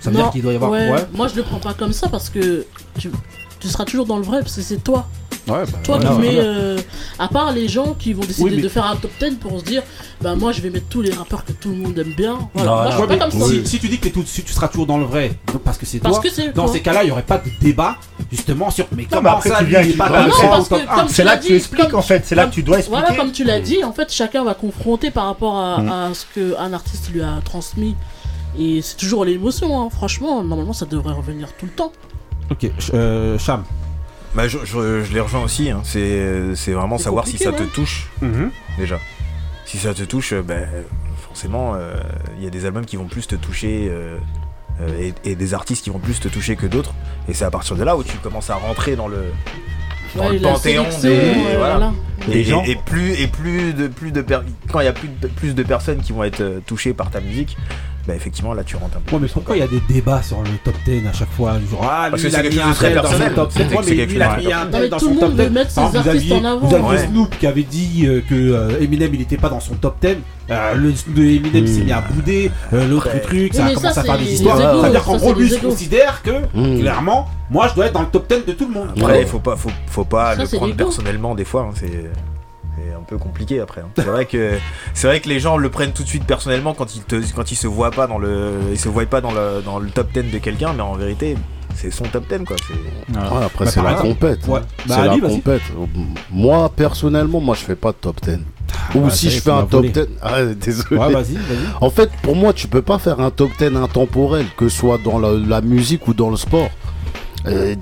Ça 0.00 0.10
veut 0.10 0.16
dire 0.16 0.30
qu'il 0.30 0.42
doit 0.42 0.52
y 0.52 0.56
avoir. 0.56 0.70
Ouais. 0.70 1.06
Moi, 1.14 1.28
je 1.28 1.36
le 1.36 1.42
prends 1.42 1.58
pas 1.58 1.74
comme 1.74 1.92
ça 1.92 2.08
parce 2.08 2.28
que 2.28 2.66
tu 2.98 3.68
seras 3.68 3.84
toujours 3.84 4.06
dans 4.06 4.16
le 4.16 4.24
vrai 4.24 4.40
parce 4.40 4.56
que 4.56 4.62
c'est 4.62 4.82
toi. 4.82 5.06
Bah, 5.46 5.64
toi 5.82 5.98
ouais, 5.98 6.04
qui 6.06 6.12
mets. 6.20 6.38
Euh, 6.38 6.78
à 7.18 7.28
part 7.28 7.52
les 7.52 7.68
gens 7.68 7.94
qui 7.98 8.12
vont 8.12 8.22
décider 8.22 8.60
de 8.60 8.68
faire 8.68 8.86
un 8.86 8.96
top 8.96 9.10
10 9.20 9.36
pour 9.36 9.58
se 9.60 9.64
dire, 9.64 9.82
bah 10.20 10.34
moi 10.34 10.52
je 10.52 10.60
vais 10.60 10.70
mettre 10.70 10.86
tous 10.88 11.02
les 11.02 11.12
rappeurs 11.12 11.44
que 11.44 11.52
tout 11.52 11.70
le 11.70 11.76
monde 11.76 11.98
aime 11.98 12.14
bien. 12.16 12.38
Si, 13.64 13.78
tu 13.78 13.88
dis 13.88 13.98
que 13.98 14.04
t'es 14.04 14.10
tout 14.10 14.22
dessus, 14.22 14.42
tu 14.42 14.52
seras 14.52 14.68
toujours 14.68 14.86
dans 14.86 14.98
le 14.98 15.04
vrai. 15.04 15.32
Parce 15.64 15.78
que 15.78 15.86
c'est 15.86 15.98
toi. 15.98 16.18
Que 16.20 16.52
dans 16.52 16.68
ces 16.68 16.80
cas-là, 16.80 17.02
il 17.02 17.06
n'y 17.06 17.12
aurait 17.12 17.22
pas 17.22 17.38
de 17.38 17.50
débat 17.60 17.96
justement 18.30 18.70
sur. 18.70 18.86
Mais 18.92 19.04
comment 19.04 19.30
non, 19.30 19.36
après, 19.36 19.50
ça, 19.50 19.58
tu 19.58 19.66
viens, 19.66 19.82
C'est 21.08 21.24
là 21.24 21.36
que 21.36 21.46
tu 21.46 21.56
expliques 21.56 21.94
en 21.94 22.02
fait. 22.02 22.24
C'est 22.24 22.34
là 22.34 22.46
que 22.46 22.52
tu 22.52 22.62
dois 22.62 22.78
expliquer. 22.78 23.00
Voilà, 23.00 23.16
comme 23.16 23.32
tu 23.32 23.44
l'as 23.44 23.60
mm. 23.60 23.64
dit, 23.64 23.84
en 23.84 23.92
fait, 23.92 24.12
chacun 24.12 24.44
va 24.44 24.54
confronter 24.54 25.10
par 25.10 25.26
rapport 25.26 25.58
à 25.58 26.08
mm. 26.08 26.14
ce 26.14 26.24
qu'un 26.34 26.72
artiste 26.72 27.10
lui 27.12 27.22
a 27.22 27.40
transmis. 27.44 27.96
Et 28.58 28.82
c'est 28.82 28.96
toujours 28.96 29.24
l'émotion, 29.24 29.80
hein. 29.80 29.88
franchement, 29.90 30.42
normalement 30.42 30.72
ça 30.72 30.86
devrait 30.86 31.14
revenir 31.14 31.48
tout 31.56 31.66
le 31.66 31.72
temps. 31.72 31.92
Ok, 32.50 32.68
euh, 32.94 33.38
Cham. 33.38 33.62
Bah, 34.34 34.46
je, 34.46 34.58
je, 34.64 35.12
les 35.12 35.20
rejoins 35.20 35.42
aussi. 35.42 35.70
Hein. 35.70 35.80
C'est, 35.84 36.54
c'est 36.54 36.72
vraiment 36.72 36.98
savoir 36.98 37.26
si 37.26 37.38
ça 37.38 37.52
te 37.52 37.62
touche 37.62 38.08
déjà. 38.78 38.98
Si 39.70 39.78
ça 39.78 39.94
te 39.94 40.02
touche, 40.02 40.32
euh, 40.32 40.42
ben, 40.42 40.68
forcément, 41.16 41.74
euh, 41.76 41.94
il 42.36 42.42
y 42.42 42.46
a 42.48 42.50
des 42.50 42.64
albums 42.64 42.84
qui 42.84 42.96
vont 42.96 43.04
plus 43.04 43.28
te 43.28 43.36
toucher 43.36 43.88
euh, 43.88 44.18
et, 45.24 45.36
des 45.36 45.54
artistes 45.54 45.84
qui 45.84 45.90
vont 45.90 46.00
plus 46.00 46.18
te 46.18 46.26
toucher 46.26 46.56
que 46.56 46.66
d'autres. 46.66 46.92
Et 47.28 47.34
c'est 47.34 47.44
à 47.44 47.52
partir 47.52 47.76
de 47.76 47.84
là 47.84 47.96
où 47.96 48.02
tu 48.02 48.16
commences 48.16 48.50
à 48.50 48.56
rentrer 48.56 48.96
dans 48.96 49.06
le, 49.06 49.26
dans 50.16 50.28
le 50.28 50.40
panthéon 50.40 50.86
des, 51.02 51.34
voilà. 51.56 51.92
Et, 52.32 52.42
gens. 52.42 52.64
Et, 52.64 52.74
plus 52.74 53.12
et 53.12 53.28
plus 53.28 53.72
de 53.74 53.86
plus 53.86 54.10
de 54.10 54.24
quand 54.72 54.80
il 54.80 54.86
y 54.86 54.88
a 54.88 54.92
plus 54.92 55.08
plus 55.36 55.54
de 55.54 55.62
personnes 55.62 56.02
qui 56.02 56.10
vont 56.10 56.24
être 56.24 56.60
touchées 56.66 56.92
par 56.92 57.10
ta 57.10 57.20
musique, 57.20 57.56
bah 58.06 58.14
effectivement 58.14 58.54
là 58.54 58.64
tu 58.64 58.76
rentres 58.76 58.96
un 58.96 59.00
peu. 59.00 59.16
Ouais, 59.16 59.22
mais 59.22 59.28
pourquoi 59.28 59.56
il 59.56 59.60
y 59.60 59.62
a 59.62 59.68
des 59.68 59.80
débats 59.88 60.22
sur 60.22 60.42
le 60.42 60.50
top 60.64 60.74
10 60.86 61.06
à 61.06 61.12
chaque 61.12 61.30
fois 61.30 61.52
Genre, 61.70 61.86
ah, 61.88 62.04
lui, 62.04 62.10
Parce 62.10 62.22
que 62.22 62.28
il 62.28 62.34
a 62.34 62.38
c'est 62.38 62.48
mis 62.48 62.54
quelque 62.56 62.62
un 62.62 62.66
chose 62.66 62.72
de 62.72 62.84
très 62.84 62.94
dans 62.94 63.00
personnel. 63.02 63.28
son 63.28 63.34
top 63.34 63.52
10. 63.52 63.92
Il 64.14 64.22
a 64.22 64.36
mis 64.36 64.52
un 64.52 64.66
tel 64.66 64.88
dans 64.88 64.98
son 64.98 65.14
top 65.14 65.32
10. 65.32 65.36
Par 65.74 65.86
exemple, 65.86 65.98
vous 65.98 66.08
aviez, 66.08 66.40
vous 66.60 66.74
aviez 66.74 66.88
Ouais. 66.88 67.06
Snoop 67.06 67.38
qui 67.38 67.46
avait 67.46 67.62
dit 67.62 68.06
euh, 68.06 68.20
que 68.28 68.34
euh, 68.34 68.80
Eminem 68.80 69.14
il 69.14 69.20
était 69.20 69.36
pas 69.36 69.48
dans 69.48 69.60
son 69.60 69.74
top 69.74 69.96
10. 70.00 70.16
Euh, 70.50 70.74
le, 70.74 70.92
le 71.14 71.30
Eminem 71.30 71.66
s'est 71.66 71.82
mis 71.82 71.92
à 71.92 72.00
hmm. 72.00 72.12
bouder, 72.14 72.50
euh, 72.72 72.88
l'autre 72.88 73.06
Après- 73.08 73.20
truc, 73.20 73.54
ça 73.54 73.64
Oui, 73.66 73.70
a 73.70 73.74
commencé 73.74 73.98
à 73.98 74.02
faire 74.02 74.18
des 74.18 74.32
histoires. 74.32 74.56
C'est-à-dire 74.58 75.04
qu'en 75.04 75.16
gros, 75.16 75.34
lui 75.34 75.48
les 75.48 75.54
se 75.56 75.60
considère 75.60 76.22
que, 76.22 76.30
hmm. 76.54 76.80
clairement, 76.80 77.28
moi 77.50 77.68
je 77.68 77.74
dois 77.74 77.86
être 77.86 77.92
dans 77.92 78.02
le 78.02 78.08
top 78.08 78.28
10 78.28 78.46
de 78.46 78.52
tout 78.52 78.66
le 78.66 78.74
monde. 78.74 78.88
Après, 78.96 79.24
faut 79.26 79.38
pas, 79.38 79.56
faut, 79.56 79.70
faut 79.86 80.04
pas 80.04 80.34
le 80.34 80.46
prendre 80.46 80.74
personnellement 80.74 81.34
des 81.34 81.44
fois. 81.44 81.68
Hein, 81.70 81.74
c'est 82.76 82.94
un 82.94 83.02
peu 83.02 83.18
compliqué 83.18 83.60
après. 83.60 83.80
Hein. 83.82 83.90
C'est 83.96 84.04
vrai 84.04 84.26
que 84.26 84.58
c'est 84.94 85.06
vrai 85.06 85.20
que 85.20 85.28
les 85.28 85.40
gens 85.40 85.56
le 85.56 85.68
prennent 85.68 85.92
tout 85.92 86.02
de 86.02 86.08
suite 86.08 86.24
personnellement 86.24 86.74
quand 86.74 86.94
ils 86.94 87.02
te, 87.02 87.16
quand 87.34 87.50
ils 87.50 87.56
se 87.56 87.66
voient 87.66 87.90
pas 87.90 88.06
dans 88.06 88.18
le 88.18 88.52
ils 88.70 88.78
se 88.78 88.88
voient 88.88 89.06
pas 89.06 89.20
dans 89.20 89.32
le, 89.32 89.62
dans 89.64 89.78
le 89.78 89.90
top 89.90 90.12
10 90.12 90.32
de 90.32 90.38
quelqu'un, 90.38 90.72
mais 90.72 90.82
en 90.82 90.94
vérité 90.94 91.36
c'est 91.74 91.90
son 91.90 92.04
top 92.04 92.24
10 92.28 92.44
quoi. 92.44 92.56
Ouais, 93.08 93.44
après 93.44 93.66
c'est 93.66 93.82
la 93.82 93.94
compète. 93.94 94.40
C'est 94.86 95.06
la 95.06 95.18
compète. 95.18 95.62
Moi 96.30 96.70
personnellement, 96.74 97.40
moi 97.40 97.54
je 97.54 97.64
fais 97.64 97.76
pas 97.76 97.92
de 97.92 97.96
top 97.96 98.20
10. 98.22 98.38
Ou 98.94 99.10
si 99.10 99.30
je 99.30 99.40
fais 99.40 99.50
un 99.50 99.62
top 99.62 99.82
volé. 99.86 99.90
10. 99.90 100.06
Ah, 100.22 100.44
désolé. 100.44 101.00
En 101.80 101.90
fait, 101.90 102.10
pour 102.22 102.36
moi, 102.36 102.52
tu 102.52 102.68
peux 102.68 102.82
pas 102.82 102.98
faire 102.98 103.20
un 103.20 103.30
top 103.30 103.50
10 103.58 103.76
intemporel, 103.76 104.46
que 104.56 104.68
ce 104.68 104.78
soit 104.78 104.98
dans 104.98 105.18
la 105.18 105.60
musique 105.60 106.06
ou 106.08 106.14
dans 106.14 106.30
le 106.30 106.36
sport. 106.36 106.70
Euh, 107.46 107.74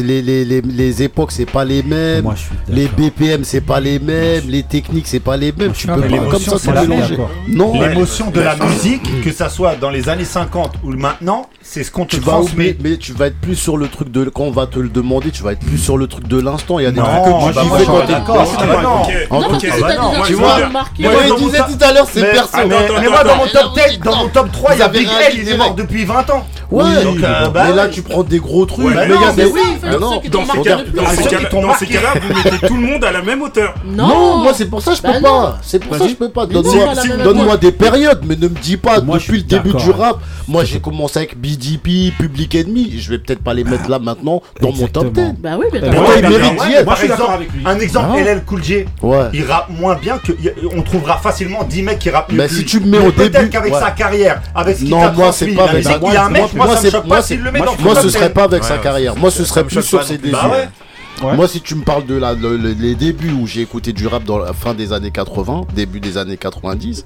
les, 0.00 0.22
les, 0.22 0.44
les, 0.44 0.60
les, 0.60 1.02
époques, 1.02 1.30
c'est 1.32 1.50
pas 1.50 1.64
les 1.64 1.82
mêmes. 1.82 2.28
Les 2.68 2.86
BPM, 2.86 3.44
c'est 3.44 3.60
pas 3.60 3.80
les 3.80 3.98
mêmes. 3.98 4.44
Les 4.48 4.62
techniques, 4.62 5.06
c'est 5.06 5.20
pas 5.20 5.36
les 5.36 5.52
mêmes. 5.52 5.72
Tu 5.72 5.86
peux 5.86 6.00
pas 6.00 6.18
comme 6.30 6.40
ça 6.40 6.58
tout 6.58 6.80
mélanger. 6.80 7.16
Non. 7.48 7.80
L'émotion 7.80 8.30
de 8.30 8.40
la 8.40 8.56
musique, 8.56 9.22
que 9.22 9.32
ça 9.32 9.48
soit 9.48 9.76
dans 9.76 9.90
les 9.90 10.08
années 10.08 10.24
50 10.24 10.74
ou 10.82 10.92
maintenant, 10.92 11.48
c'est 11.62 11.84
ce 11.84 11.90
qu'on 11.90 12.06
te 12.06 12.16
tu 12.16 12.22
mais 12.56 12.96
tu 12.96 13.12
vas 13.12 13.26
être 13.26 13.40
plus 13.40 13.54
sur 13.54 13.76
le 13.76 13.88
truc 13.88 14.10
de 14.10 14.24
quand 14.24 14.44
on 14.44 14.50
va 14.50 14.66
te 14.66 14.78
le 14.78 14.88
demander, 14.88 15.30
tu 15.30 15.42
vas 15.42 15.52
être 15.52 15.64
plus 15.64 15.78
sur 15.78 15.96
le 15.96 16.06
truc 16.06 16.26
de 16.26 16.40
l'instant. 16.40 16.78
Il 16.78 16.84
y 16.84 16.86
a 16.86 16.90
des 16.90 17.00
non, 17.00 17.04
trucs 17.04 17.24
que 17.24 17.48
tu 17.48 17.54
bah 17.54 17.76
fais 17.76 17.84
quand 17.84 18.00
t'es 18.00 18.12
bah, 18.12 18.18
d'accord. 18.18 18.46
Non, 19.30 19.50
bah, 19.50 20.24
tu 20.26 20.34
vois, 20.34 20.58
moi 20.68 20.84
disais 21.38 21.58
tout 21.58 21.84
à 21.84 21.92
l'heure, 21.92 22.08
c'est 22.10 22.30
perso. 22.30 22.56
Mais 23.00 23.08
moi 23.08 23.24
dans 23.24 23.36
mon 23.36 23.46
top 23.46 23.78
10, 23.88 24.00
dans 24.00 24.16
mon 24.16 24.28
top 24.28 24.52
3, 24.52 24.74
il 24.74 24.78
y 24.78 24.82
a 24.82 24.88
Big 24.88 25.08
L, 25.08 25.34
il 25.38 25.48
est 25.48 25.56
mort 25.56 25.74
depuis 25.74 26.04
20 26.04 26.30
ans. 26.30 26.46
Ouais, 26.70 26.84
oui, 26.84 27.04
donc, 27.04 27.24
euh, 27.24 27.48
bah, 27.48 27.64
mais 27.68 27.76
là 27.76 27.88
tu 27.88 28.02
prends 28.02 28.22
des 28.22 28.38
gros 28.38 28.66
trucs. 28.66 28.84
Ouais, 28.84 28.94
mais, 28.94 29.08
mais 29.08 29.14
non, 29.14 29.20
mais 29.34 29.44
oui, 29.46 29.60
non. 29.98 30.20
Dans, 30.30 30.44
ces 31.74 31.86
cas, 31.86 32.00
là 32.02 32.14
vous 32.20 32.34
mettez 32.34 32.66
tout 32.66 32.74
le 32.74 32.82
monde 32.82 33.04
à 33.04 33.10
la 33.10 33.22
même 33.22 33.40
hauteur. 33.40 33.74
Non, 33.86 34.08
non 34.08 34.36
moi 34.38 34.52
c'est 34.54 34.66
pour 34.66 34.82
ça 34.82 34.90
que 34.90 34.98
je 34.98 35.02
bah 35.02 35.12
peux 35.14 35.20
bah 35.20 35.28
pas. 35.28 35.58
C'est 35.62 35.82
pour 35.82 35.96
ça 35.96 36.04
que 36.04 36.10
je 36.10 36.16
peux 36.16 36.28
pas. 36.28 36.44
Donne-moi 36.44 36.94
donne 37.24 37.56
des 37.60 37.72
périodes, 37.72 38.20
mais 38.26 38.36
ne 38.36 38.48
me 38.48 38.60
dis 38.60 38.76
pas 38.76 39.00
moi, 39.00 39.16
depuis 39.16 39.38
le 39.38 39.44
début 39.44 39.72
du 39.72 39.90
rap. 39.90 40.18
Moi 40.46 40.64
j'ai 40.64 40.78
commencé 40.80 41.18
avec 41.18 41.38
BDP, 41.38 42.12
Public 42.18 42.54
Enemy. 42.54 42.98
Je 42.98 43.10
vais 43.10 43.18
peut-être 43.18 43.42
pas 43.42 43.54
les 43.54 43.64
mettre 43.64 43.88
là 43.88 43.96
ah. 44.00 44.04
maintenant 44.04 44.42
dans 44.60 44.72
mon 44.72 44.88
top 44.88 45.12
10. 45.12 45.22
Bah 45.38 45.58
oui, 45.58 45.66
mais 45.72 45.80
Moi 45.80 46.94
je 46.94 46.98
suis 46.98 47.08
d'accord 47.08 47.30
avec 47.30 47.50
lui. 47.52 47.62
Un 47.64 47.78
exemple, 47.78 48.08
ah. 48.12 48.20
LL 48.20 48.44
Cool 48.44 48.62
J. 48.62 48.84
Il 49.32 49.44
rappe 49.44 49.70
moins 49.70 49.94
bien 49.94 50.18
que. 50.18 50.32
On 50.76 50.82
trouvera 50.82 51.16
facilement 51.16 51.64
10 51.64 51.82
mecs 51.82 51.98
qui 51.98 52.10
rappent 52.10 52.30
mieux. 52.30 52.38
Bah, 52.38 52.44
mais 52.44 52.54
si 52.54 52.66
tu 52.66 52.80
me 52.80 52.86
mets 52.86 52.98
au 52.98 53.10
début. 53.10 53.30
Peut-être 53.30 53.50
qu'avec 53.50 53.74
sa 53.74 53.90
carrière, 53.90 54.42
avec 54.54 54.76
ce 54.76 54.84
qu'il 54.84 54.94
a 54.94 55.08
transmis, 55.08 55.56
il 55.56 56.12
y 56.12 56.16
a 56.16 56.26
un 56.26 56.30
mec 56.30 56.57
moi, 56.66 56.76
ce 58.02 58.08
serait 58.10 58.32
pas 58.32 58.44
avec 58.44 58.64
sa 58.64 58.78
carrière. 58.78 59.16
Moi, 59.16 59.30
ce 59.30 59.44
serait 59.44 59.64
plus 59.64 59.82
sur 59.82 60.02
ses 60.02 60.18
débuts. 60.18 60.36
Moi, 61.22 61.48
si 61.48 61.60
tu 61.60 61.74
me 61.74 61.84
parles 61.84 62.06
de 62.06 62.14
la, 62.14 62.34
les 62.34 62.94
débuts 62.94 63.32
où 63.32 63.46
j'ai 63.46 63.62
écouté 63.62 63.92
du 63.92 64.06
rap 64.06 64.24
dans 64.24 64.38
la 64.38 64.52
fin 64.52 64.74
des 64.74 64.92
années 64.92 65.10
80, 65.10 65.62
début 65.74 66.00
des 66.00 66.16
années 66.16 66.36
90, 66.36 67.04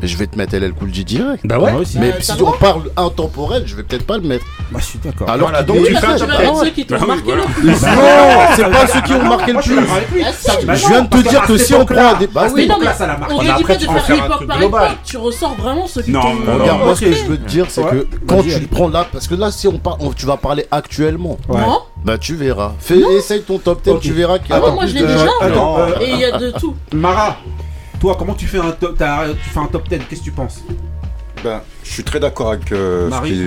mais 0.00 0.08
je 0.08 0.16
vais 0.16 0.26
te 0.26 0.36
mettre 0.36 0.56
LL 0.56 0.72
Cool 0.72 0.92
J 0.92 1.04
direct. 1.04 1.46
Bah 1.46 1.58
ouais. 1.58 1.72
Mais 1.98 2.14
si 2.20 2.32
on 2.42 2.52
parle 2.52 2.82
intemporel, 2.96 3.64
je 3.66 3.76
vais 3.76 3.82
peut-être 3.82 4.06
pas 4.06 4.18
le 4.18 4.24
mettre. 4.24 4.44
Bah, 4.70 4.78
je 4.80 4.84
suis 4.84 4.98
d'accord. 4.98 5.28
Alors 5.30 5.48
voilà, 5.48 5.62
donc 5.62 5.84
tu 5.84 5.94
fais 5.94 6.06
ah, 6.06 6.16
ceux 6.62 6.70
qui 6.70 6.86
t'ont 6.86 7.06
marqué 7.06 7.32
le 7.34 7.42
plus. 7.54 7.70
Non, 7.70 7.76
c'est 8.56 8.70
pas 8.70 8.86
ceux 8.86 9.00
qui 9.00 9.12
ont 9.12 9.22
marqué 9.22 9.52
le 9.52 9.60
plus. 9.60 10.66
Bah, 10.66 10.74
je 10.74 10.86
viens 10.86 11.02
de 11.02 11.08
te 11.08 11.28
dire 11.28 11.42
que 11.42 11.56
si 11.56 11.74
on 11.74 11.84
prend 11.84 12.14
des 12.18 12.26
bases, 12.26 12.52
on 12.52 12.56
ne 12.56 13.56
dit 13.56 13.64
pas 13.64 13.76
de 13.76 13.86
faire 14.00 14.58
l'époque. 14.60 14.82
Tu 15.04 15.16
ressors 15.16 15.54
vraiment 15.54 15.86
ceux 15.86 16.02
qui 16.02 16.12
t'ont 16.12 16.34
marqué. 16.34 16.62
Regarde, 16.62 16.84
moi 16.84 16.96
ce 16.96 17.00
que 17.00 17.12
je 17.12 17.24
veux 17.24 17.38
te 17.38 17.48
dire, 17.48 17.66
c'est 17.68 17.82
que 17.82 18.06
quand 18.26 18.42
tu 18.42 18.58
le 18.58 18.66
prends 18.66 18.88
là, 18.88 19.06
parce 19.10 19.28
que 19.28 19.34
là, 19.34 19.50
si 19.50 19.68
on 19.68 19.78
parle, 19.78 19.98
tu 20.16 20.26
vas 20.26 20.36
parler 20.36 20.66
actuellement. 20.70 21.38
Non. 21.48 21.82
Bah 22.04 22.18
tu 22.18 22.36
verras. 22.36 22.72
Fais, 22.78 23.00
essaye 23.16 23.42
ton 23.42 23.58
top 23.58 23.82
10, 23.82 23.98
tu 24.00 24.12
verras 24.12 24.38
qu'il 24.38 24.50
y 24.50 24.52
a. 24.52 24.62
Ah 24.64 24.70
moi 24.70 24.86
je 24.86 24.94
l'ai 24.94 25.02
déjà. 25.02 25.26
Et 26.00 26.10
il 26.10 26.20
y 26.20 26.24
a 26.24 26.38
de 26.38 26.50
tout. 26.50 26.74
Mara. 26.92 27.36
Toi, 28.00 28.16
comment 28.18 28.34
tu 28.34 28.46
fais 28.46 28.58
un 28.58 28.72
top, 28.72 28.98
tu 28.98 29.50
fais 29.50 29.58
un 29.58 29.66
top 29.66 29.88
10 29.88 30.00
Qu'est-ce 30.08 30.20
que 30.20 30.24
tu 30.24 30.30
penses? 30.30 30.62
Ben, 31.44 31.60
je 31.84 31.90
suis 31.90 32.02
très 32.02 32.18
d'accord 32.18 32.52
avec, 32.52 32.72
euh, 32.72 33.08
Marie, 33.08 33.38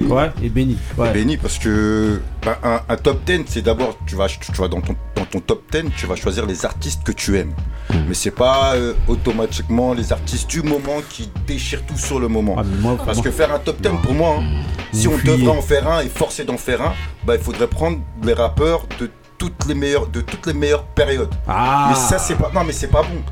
et, 0.00 0.04
ouais, 0.04 0.30
et 0.42 0.48
Benny. 0.48 0.76
Benny 0.96 1.36
parce 1.36 1.58
que 1.58 2.20
ben, 2.42 2.56
un, 2.88 2.96
top 2.96 3.24
10, 3.24 3.44
c'est 3.46 3.62
d'abord, 3.62 3.96
tu 4.06 4.14
vas, 4.14 4.26
tu 4.28 4.52
vas 4.52 4.68
dans, 4.68 4.80
ton, 4.80 4.94
dans 5.16 5.24
ton 5.24 5.40
top 5.40 5.62
10, 5.72 5.90
tu 5.96 6.06
vas 6.06 6.16
choisir 6.16 6.46
les 6.46 6.64
artistes 6.64 7.02
que 7.02 7.12
tu 7.12 7.38
aimes. 7.38 7.54
Mmh. 7.90 7.94
Mais 8.08 8.14
c'est 8.14 8.30
pas 8.30 8.74
euh, 8.74 8.94
automatiquement 9.08 9.94
les 9.94 10.12
artistes 10.12 10.48
du 10.48 10.62
moment 10.62 11.00
qui 11.08 11.30
déchirent 11.46 11.84
tout 11.86 11.96
sur 11.96 12.20
le 12.20 12.28
moment. 12.28 12.56
Ah, 12.58 12.64
parce 13.04 13.20
que 13.20 13.30
faire 13.30 13.52
un 13.52 13.58
top 13.58 13.80
10, 13.80 13.88
pour 14.02 14.14
moi, 14.14 14.36
hein, 14.38 14.42
mmh. 14.42 14.96
si 14.96 15.08
on 15.08 15.16
devrait 15.16 15.56
en 15.56 15.62
faire 15.62 15.88
un 15.90 16.00
et 16.00 16.08
forcer 16.08 16.44
d'en 16.44 16.58
faire 16.58 16.82
un, 16.82 16.92
ben, 17.26 17.34
il 17.34 17.42
faudrait 17.42 17.68
prendre 17.68 17.98
les 18.22 18.34
rappeurs 18.34 18.86
de 19.00 19.10
toutes 19.38 19.66
les 19.66 19.74
meilleures, 19.74 20.06
de 20.06 20.20
toutes 20.20 20.46
les 20.46 20.54
meilleures 20.54 20.84
périodes. 20.84 21.34
Ah. 21.48 21.88
Mais 21.88 21.96
ça, 21.96 22.18
c'est 22.18 22.36
pas, 22.36 22.50
non, 22.54 22.62
mais 22.64 22.72
c'est 22.72 22.86
pas 22.86 23.02
bon. 23.02 23.22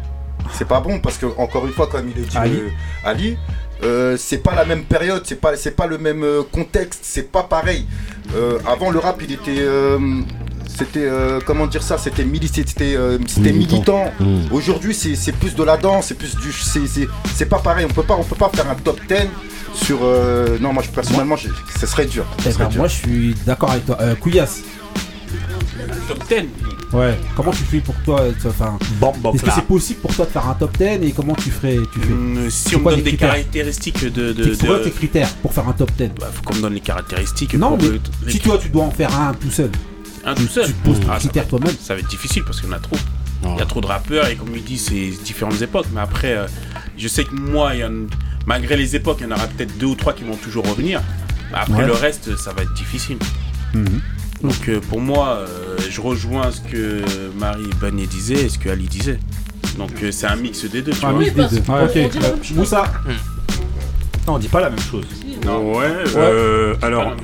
C'est 0.53 0.67
pas 0.69 0.81
bon 0.81 0.99
parce 1.01 1.17
que 1.19 1.27
encore 1.39 1.67
une 1.67 1.73
fois, 1.73 1.87
comme 1.87 2.09
il 2.15 2.23
a 2.23 2.27
dit 2.27 2.37
Ali. 2.37 2.57
euh, 2.59 2.69
Ali, 3.05 3.37
euh, 3.83 4.17
c'est 4.19 4.39
pas 4.39 4.55
la 4.55 4.65
même 4.65 4.83
période, 4.85 5.23
c'est 5.25 5.41
pas, 5.41 5.57
c'est 5.57 5.71
pas 5.77 5.87
le 5.87 5.99
même 5.99 6.23
euh, 6.23 6.43
contexte, 6.51 7.01
c'est 7.03 7.31
pas 7.33 7.43
pareil. 7.45 7.87
Euh, 8.35 8.59
avant 8.67 8.91
le 8.91 8.99
rap, 8.99 9.21
il 9.23 9.33
était, 9.33 9.57
euh, 9.61 9.99
c'était 10.69 11.05
euh, 11.07 11.41
comment 11.47 11.67
dire 11.67 11.83
ça, 11.83 11.97
c'était 11.99 12.27
c'était 12.55 12.95
euh, 12.97 13.19
c'était 13.27 13.53
militant. 13.53 14.05
Militant. 14.21 14.49
Mm. 14.51 14.53
Aujourd'hui, 14.53 14.95
c'est 14.95 15.15
c'est 15.17 15.33
plus 15.33 15.55
de 15.55 15.63
la 15.63 15.77
danse, 15.77 16.07
c'est 16.09 16.15
plus 16.19 16.37
du, 16.37 16.53
c'est 16.53 16.87
c'est- 16.87 17.09
c'est 17.35 17.47
pas 17.47 17.59
pareil. 17.59 17.87
On 17.89 17.93
peut 17.95 18.03
pas, 18.03 18.17
on 18.17 18.23
peut 18.25 18.37
pas 18.37 18.51
faire 18.55 18.69
un 18.71 18.75
top 18.75 19.01
10 19.09 19.15
sur. 19.75 20.01
euh, 20.03 20.59
non, 20.61 20.73
moi, 20.73 20.83
je, 20.83 20.91
personnellement, 20.91 21.37
j'ai- 21.37 21.49
ce 21.81 21.87
serait 21.87 22.07
dur. 22.07 22.27
Ce 22.43 22.49
Eh 22.49 22.53
serait 22.53 22.65
ben, 22.65 22.71
dur. 22.71 22.79
moi 22.81 22.89
je 22.89 22.97
suis 22.97 23.35
d'accord 23.47 23.71
avec 23.71 23.87
toi. 23.87 23.97
Euh, 24.01 24.15
Top 26.09 26.25
10. 26.29 26.37
Ouais. 26.93 27.17
Comment 27.37 27.53
tu 27.53 27.63
fais 27.65 27.79
pour 27.81 27.95
toi 28.05 28.21
euh, 28.23 28.33
enfin, 28.47 28.79
Est-ce 29.35 29.43
que 29.45 29.51
c'est 29.55 29.65
possible 29.67 30.01
pour 30.01 30.15
toi 30.15 30.25
de 30.27 30.31
faire 30.31 30.49
un 30.49 30.55
top 30.55 30.77
10 30.77 30.85
et 31.07 31.13
comment 31.13 31.35
tu 31.35 31.51
ferais 31.51 31.79
tu 31.93 32.01
fais 32.01 32.13
Hum, 32.13 32.51
Si 32.51 32.75
on 32.77 32.81
me 32.81 32.91
donne 32.91 33.03
des 33.03 33.17
caractéristiques 33.17 34.05
de. 34.13 34.33
de, 34.33 34.55
C'est 34.55 34.67
quoi 34.67 34.79
de- 34.79 34.85
tes 34.85 34.91
critères 34.91 35.29
pour 35.37 35.53
faire 35.53 35.69
un 35.69 35.73
top 35.73 35.91
10 35.97 36.11
Bah, 36.19 36.29
faut 36.33 36.43
qu'on 36.43 36.57
me 36.57 36.63
donne 36.63 36.75
les 36.75 36.81
caractéristiques. 36.81 37.55
Non, 37.55 37.77
pour 37.77 37.89
mais 38.27 38.33
si 38.33 38.41
toi 38.41 38.59
tu 38.61 38.69
dois 38.71 38.85
en 38.85 38.91
faire 38.91 39.15
un 39.19 39.35
tout 39.35 39.51
seul, 39.51 39.71
Un 40.25 40.35
tu, 40.35 40.43
tout 40.47 40.49
seul. 40.53 40.67
tu 40.67 40.73
te 40.73 40.85
poses 40.85 41.01
tes 41.01 41.07
Ah, 41.11 41.19
critères 41.19 41.47
toi-même. 41.47 41.75
Ça 41.81 41.95
va 41.95 42.01
être 42.01 42.09
difficile 42.11 42.43
parce 42.45 42.61
qu'il 42.61 42.69
y 42.69 42.73
en 42.73 42.77
a 42.77 42.81
trop. 42.81 42.97
Il 43.45 43.57
y 43.59 43.63
a 43.63 43.67
trop 43.67 43.81
de 43.81 43.87
rappeurs 43.87 44.27
et 44.27 44.37
comme 44.37 44.55
il 44.55 44.63
dit, 44.65 44.77
c'est 44.79 45.11
différentes 45.25 45.63
époques. 45.63 45.87
Mais 45.95 46.01
après, 46.01 46.37
euh, 46.37 46.47
je 46.99 47.09
sais 47.09 47.25
que 47.25 47.35
moi, 47.35 47.71
il 47.75 47.81
y 47.81 47.85
en- 47.85 48.07
malgré 48.47 48.77
les 48.77 48.97
époques, 48.97 49.19
il 49.21 49.29
y 49.29 49.33
en 49.33 49.37
aura 49.37 49.47
peut-être 49.47 49.79
deux 49.79 49.87
ou 49.87 49.95
trois 49.95 50.13
qui 50.13 50.25
vont 50.25 50.37
toujours 50.37 50.67
revenir. 50.69 51.01
Après, 51.55 51.73
Ouais. 51.83 51.87
le 51.87 51.93
reste, 51.93 52.37
ça 52.37 52.53
va 52.53 52.63
être 52.63 52.75
difficile. 52.75 53.17
Donc 54.43 54.69
euh, 54.69 54.81
pour 54.81 55.01
moi, 55.01 55.29
euh, 55.39 55.77
je 55.91 56.01
rejoins 56.01 56.51
ce 56.51 56.61
que 56.63 57.03
Marie 57.39 57.69
Bagné 57.81 58.07
disait 58.07 58.45
et 58.45 58.49
ce 58.49 58.59
que 58.59 58.69
Ali 58.71 58.87
disait. 58.89 59.19
Donc 59.79 59.91
euh, 60.03 60.11
c'est 60.11 60.27
un 60.27 60.37
mix 60.37 60.65
des 60.65 60.83
deux. 60.83 60.93
Tu 60.93 61.05
Un 61.05 61.11
vois. 61.13 61.21
mix 61.21 61.35
des 61.35 61.43
deux. 61.61 61.73
Ouais, 61.73 61.85
ok. 61.85 61.97
Euh, 61.97 62.37
Moussa 62.55 62.85
Non, 64.27 64.35
on 64.35 64.39
dit 64.39 64.49
pas 64.49 64.61
la 64.61 64.71
même 64.71 64.81
chose. 64.81 65.05
Ouais, 65.47 65.87
euh, 66.17 66.75
alors 66.83 67.15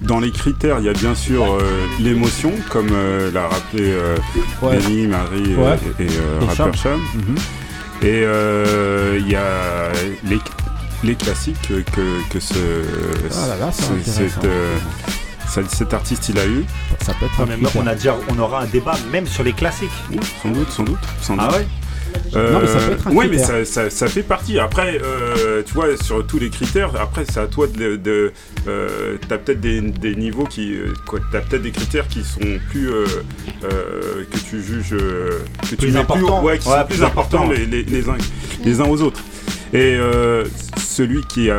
dans 0.00 0.18
les 0.18 0.30
critères, 0.32 0.78
il 0.80 0.86
y 0.86 0.88
a 0.88 0.92
bien 0.94 1.14
sûr 1.14 1.44
euh, 1.54 1.60
l'émotion, 2.00 2.52
comme 2.70 2.88
euh, 2.92 3.30
l'a 3.30 3.46
rappelé 3.48 3.84
euh, 3.92 4.16
Ouais. 4.60 4.76
Benny, 4.78 5.06
Marie 5.06 5.54
euh, 5.54 5.56
Ouais. 5.70 5.78
et, 6.00 6.04
et, 6.04 6.08
euh, 6.08 6.40
Et 6.40 6.44
Rapper 6.46 6.56
Cham. 6.56 6.74
Cham. 6.74 7.00
Mhm. 7.14 7.34
Et 8.02 8.22
euh, 8.24 9.16
il 9.20 9.28
y 9.30 9.36
a 9.36 9.92
les, 10.28 10.40
les 11.04 11.14
classiques 11.14 11.56
que, 11.68 12.28
que 12.32 12.40
ce, 12.40 12.54
Ah 13.44 13.46
là 13.48 13.56
là, 13.66 13.70
c'est 13.72 13.82
ce- 13.84 13.92
intéressant. 13.92 14.40
cette, 14.40 14.44
euh, 14.44 14.76
cet- 15.52 15.70
cet 15.70 15.94
artiste 15.94 16.28
il 16.28 16.38
a 16.38 16.46
eu. 16.46 16.64
Ça 17.04 17.12
peut 17.18 17.26
être 17.26 17.46
mais 17.60 17.68
on, 17.76 17.86
a 17.86 17.94
déjà, 17.94 18.16
on 18.28 18.38
aura 18.38 18.62
un 18.62 18.66
débat 18.66 18.94
même 19.10 19.26
sur 19.26 19.44
les 19.44 19.52
classiques. 19.52 19.90
Sans 20.42 20.50
doute, 20.50 20.70
sans 20.70 20.82
doute. 20.84 20.98
Sans 21.20 21.36
Ah 21.38 21.48
doute. 21.48 21.56
ouais 21.58 21.66
Euh, 22.36 22.52
Non, 22.52 22.60
mais 22.60 22.66
ça 22.66 22.78
peut 22.78 22.92
être 22.92 23.06
un 23.08 23.12
ouais, 23.12 23.26
mais 23.28 23.38
ça, 23.38 23.64
ça- 23.64 23.88
ça 23.88 24.06
fait 24.06 24.22
partie. 24.22 24.58
Après, 24.58 25.00
euh, 25.02 25.62
tu 25.64 25.72
vois, 25.72 25.86
sur 25.96 26.26
tous 26.26 26.38
les 26.38 26.50
critères, 26.50 26.90
après, 27.00 27.24
c'est 27.30 27.40
à 27.40 27.46
toi 27.46 27.66
de. 27.66 27.96
de 27.96 28.32
euh, 28.68 29.16
t'as 29.28 29.38
peut-être 29.38 29.60
des, 29.60 29.80
des 29.80 30.14
niveaux 30.14 30.44
qui. 30.44 30.74
euh, 30.74 30.92
t'as 31.32 31.40
peut-être 31.40 31.62
des 31.62 31.70
critères 31.70 32.06
qui 32.08 32.22
sont 32.22 32.40
plus. 32.70 32.90
euh, 32.90 33.06
euh, 33.64 34.24
que 34.30 34.38
tu 34.38 34.62
juges. 34.62 34.90
que 34.90 35.68
tu 35.70 35.76
Plus 35.76 35.92
mets 35.92 36.00
importants. 36.00 36.42
ouais, 36.42 36.58
qui 36.58 36.68
Ouais, 36.68 36.80
sont 36.80 36.84
plus 36.86 36.96
plus 36.96 37.04
importants 37.04 37.44
importants. 37.44 37.52
les, 37.58 37.64
les- 37.66 37.82
les 37.82 38.08
uns, 38.10 38.16
les 38.64 38.80
uns 38.82 38.88
aux 38.88 39.00
autres. 39.00 39.20
Et 39.72 39.96
euh, 39.96 40.44
celui 40.78 41.22
qui 41.28 41.50
a. 41.50 41.56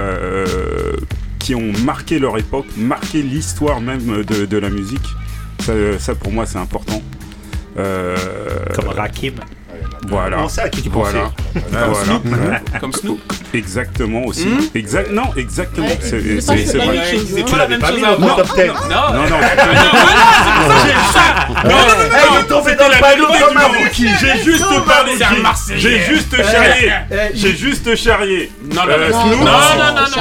euh, 1.44 1.46
qui 1.46 1.56
ont 1.56 1.72
marqué 1.84 2.20
leur 2.20 2.38
époque, 2.38 2.66
marqué 2.78 3.22
l'histoire 3.22 3.82
même 3.82 4.24
de, 4.24 4.46
de 4.46 4.58
la 4.58 4.70
musique, 4.70 5.08
ça, 5.60 5.74
ça, 6.00 6.16
pour 6.16 6.32
moi 6.32 6.46
c'est 6.46 6.58
important. 6.60 7.02
Euh, 7.78 8.16
Comme 8.76 8.90
Rakim. 8.90 9.34
Voilà. 10.08 10.44
On 10.44 10.48
sait 10.50 10.62
à 10.62 10.70
qui 10.70 10.82
tu 10.82 10.90
pensais. 10.90 11.18
Ah, 11.18 11.32
Comme 11.54 11.64
voilà. 11.72 12.04
Snoop. 12.06 12.26
Ouais. 12.26 12.80
Comme 12.80 12.94
Snoop. 12.94 13.20
Exactement 13.54 14.26
aussi. 14.26 14.48
Hmm 14.48 14.60
exact. 14.76 15.12
Non, 15.12 15.30
exactement. 15.38 15.88
Ouais, 15.88 15.98
c'est 16.02 16.10
c'est 16.10 16.42
c'est- 16.42 16.48
pas- 16.48 16.58
c'est 16.58 16.66
c'est 16.66 16.78
pas 16.80 16.86
vrai. 16.86 16.96
la 16.96 17.02
même 17.04 17.12
chose, 17.12 17.22
hein. 17.22 17.36
Tu 17.38 17.44
pas 17.44 17.52
la 17.52 17.58
l'avais 17.58 17.70
même 17.70 17.80
pas 17.82 17.88
chose 17.88 17.98
mis 17.98 18.04
à 18.04 18.10
dans 18.12 18.18
voir. 18.18 18.36
ton 18.36 18.44
top 18.44 18.56
10. 18.56 18.62
Non. 18.64 18.74
Non, 18.74 19.14
non. 19.14 19.24
Non, 19.24 19.30
non, 19.34 19.40
c'est 20.84 20.94
pour 20.94 21.12
ça. 21.14 21.26
Non, 21.64 21.70
non, 21.70 21.78
non, 21.78 21.78
non, 21.78 22.34
Il 22.34 22.40
est 22.40 22.48
tombé 22.48 22.76
dans 22.76 22.88
le 22.90 23.00
panneau 23.00 23.26
comme 23.28 23.58
un 23.58 23.68
rookie. 23.84 24.10
J'ai 24.20 24.44
juste 24.44 24.66
parlé. 24.86 25.12
j'ai- 25.78 26.00
juste 26.00 26.36
Eh, 26.38 26.44
charrié. 26.44 26.92
eh, 27.12 27.16
J'ai 27.36 27.56
juste 27.56 27.96
charrié. 27.96 28.52
Non, 28.74 28.82
non, 28.84 28.90
Euh, 28.90 29.10
non, 29.12 29.26
non, 29.28 29.36
non, 29.36 29.46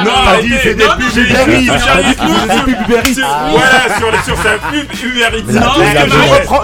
non, 0.04 0.58
fait 0.62 0.74
des 0.74 0.84
Non, 0.84 0.92
pubs 0.96 1.16
Uber 1.16 1.52
Eats. 1.62 3.22
Ah. 3.24 3.48
Voilà, 3.50 3.98
sur 4.24 4.36
sa 4.36 4.58
pub 4.70 4.86
Uber 5.02 5.38
Eats. 5.38 5.52
Non, 5.52 5.70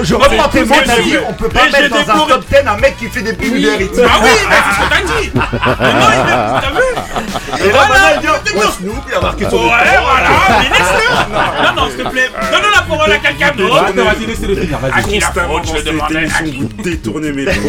je 0.02 0.14
reprends, 0.14 0.48
tes 0.48 0.64
mots, 0.64 0.74
t'as 0.84 1.00
dit, 1.00 1.14
on 1.28 1.32
peut 1.32 1.48
pas 1.48 1.60
j'ai 1.66 1.82
mettre 1.82 2.06
dans 2.06 2.12
un 2.12 2.26
top 2.26 2.44
10 2.48 2.56
un 2.68 2.76
mec 2.76 2.96
qui 2.98 3.06
fait 3.08 3.22
des 3.22 3.32
pubs 3.32 3.54
Uber 3.56 3.84
Eats. 3.84 4.02
Ah 4.04 4.18
oui, 4.22 4.28
mais 4.48 4.56
c'est 4.64 4.74
ce 4.74 4.80
que 4.80 4.88
t'as 4.90 5.20
dit. 5.20 5.30
Non, 5.34 6.57
t'as 6.60 6.70
vu 6.70 7.64
Et 7.64 7.72
là, 7.72 7.78
maintenant, 7.88 8.10
il 8.14 8.20
dit, 8.20 8.28
ouais, 8.58 8.64
Snoop, 8.78 9.04
il 9.08 9.14
a 9.14 9.20
marqué 9.20 9.44
son 9.50 9.56
Ouais, 9.56 9.62
voilà, 10.02 10.30
mais 10.60 10.68
laisse-le 10.68 11.06
Non, 11.64 11.72
non, 11.76 11.88
s'il 11.90 12.04
te 12.04 12.08
plaît, 12.08 12.30
donne-nous 12.52 12.72
la 12.74 12.82
parole 12.82 13.12
à 13.12 13.18
quelqu'un 13.18 13.50
d'autre 13.56 13.84
non, 13.94 14.04
vas-y, 14.04 14.26
laissez-le 14.26 14.56
finir, 14.56 14.78
vas-y. 14.78 14.92
À 14.92 15.02
qui 15.02 15.18
la 15.18 15.26
Constamment 15.26 15.54
faute, 15.54 15.66
je 15.66 15.72
vais 15.72 15.78
cette 15.78 15.86
demander 15.86 16.16
à 16.16 16.20
émission, 16.20 16.44
qui 16.44 16.58
vous 16.58 16.82
détournez 16.82 17.32
mes 17.32 17.44
mots. 17.44 17.50
C'est- 17.52 17.68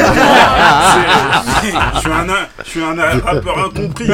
Je 1.96 2.00
suis 2.00 2.12
un, 2.12 2.28
je 2.66 2.70
suis 2.70 2.82
un 2.82 2.96
rappeur 3.26 3.58
incompris. 3.66 4.08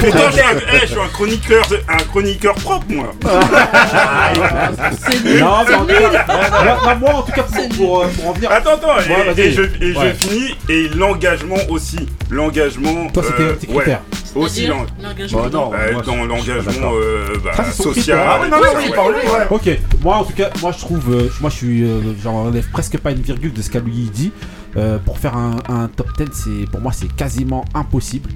Pourtant, 0.00 0.26
je 0.26 0.32
suis 0.32 0.40
un, 0.40 0.56
eh, 0.72 0.80
je 0.82 0.86
suis 0.86 1.00
un 1.00 1.08
chroniqueur, 1.12 1.64
un 1.88 1.96
chroniqueur 2.04 2.54
propre, 2.54 2.86
moi. 2.88 3.12
Non, 5.40 5.46
en 5.48 5.64
tout 5.64 5.86
cas, 5.86 6.94
moi, 6.98 7.14
en 7.14 7.22
tout 7.22 7.32
cas, 7.32 7.42
pour, 7.42 7.68
pour, 7.76 8.00
euh, 8.02 8.06
pour 8.16 8.28
en 8.28 8.32
venir. 8.32 8.50
Attends, 8.52 8.74
attends, 8.74 8.98
et, 9.36 9.52
je 9.52 9.62
finis, 10.18 10.54
et 10.68 10.88
l'engagement 10.94 11.56
aussi. 11.68 12.08
L'engagement. 12.30 12.49
Toi, 13.12 13.22
c'était 13.22 13.52
petit 13.54 13.66
critère. 13.66 14.00
Aussi, 14.36 14.66
l'en- 14.68 14.86
l'engagement 15.02 15.42
Bah, 15.42 15.48
non, 15.50 15.72
euh, 15.74 15.92
moi, 15.92 16.02
dans 16.02 16.36
je- 16.36 16.42
je 16.42 16.42
suis 16.42 16.52
pas 16.52 16.62
l'engagement 16.62 16.90
euh, 16.94 17.26
bah, 17.44 17.50
son 17.72 17.82
social. 17.82 18.18
Ah 18.24 18.40
ouais, 18.40 18.48
non, 18.48 18.56
non, 18.58 18.62
oui, 18.76 18.84
Ouais. 18.90 19.32
ouais. 19.32 19.46
Ok, 19.50 19.78
moi 20.02 20.16
en 20.18 20.24
tout 20.24 20.32
cas, 20.34 20.50
moi 20.62 20.70
je 20.70 20.78
trouve, 20.78 21.12
euh, 21.12 21.28
moi 21.40 21.50
je 21.50 21.56
suis, 21.56 21.82
euh, 21.82 22.00
j'enlève 22.22 22.68
presque 22.70 22.96
pas 22.98 23.10
une 23.10 23.22
virgule 23.22 23.52
de 23.52 23.60
ce 23.60 23.70
qu'a 23.70 23.80
lui 23.80 24.08
dit. 24.14 24.30
Euh, 24.76 24.98
pour 24.98 25.18
faire 25.18 25.36
un, 25.36 25.56
un 25.68 25.88
top 25.88 26.10
10, 26.16 26.26
c'est 26.32 26.70
pour 26.70 26.80
moi 26.80 26.92
c'est 26.92 27.12
quasiment 27.12 27.64
impossible. 27.74 28.28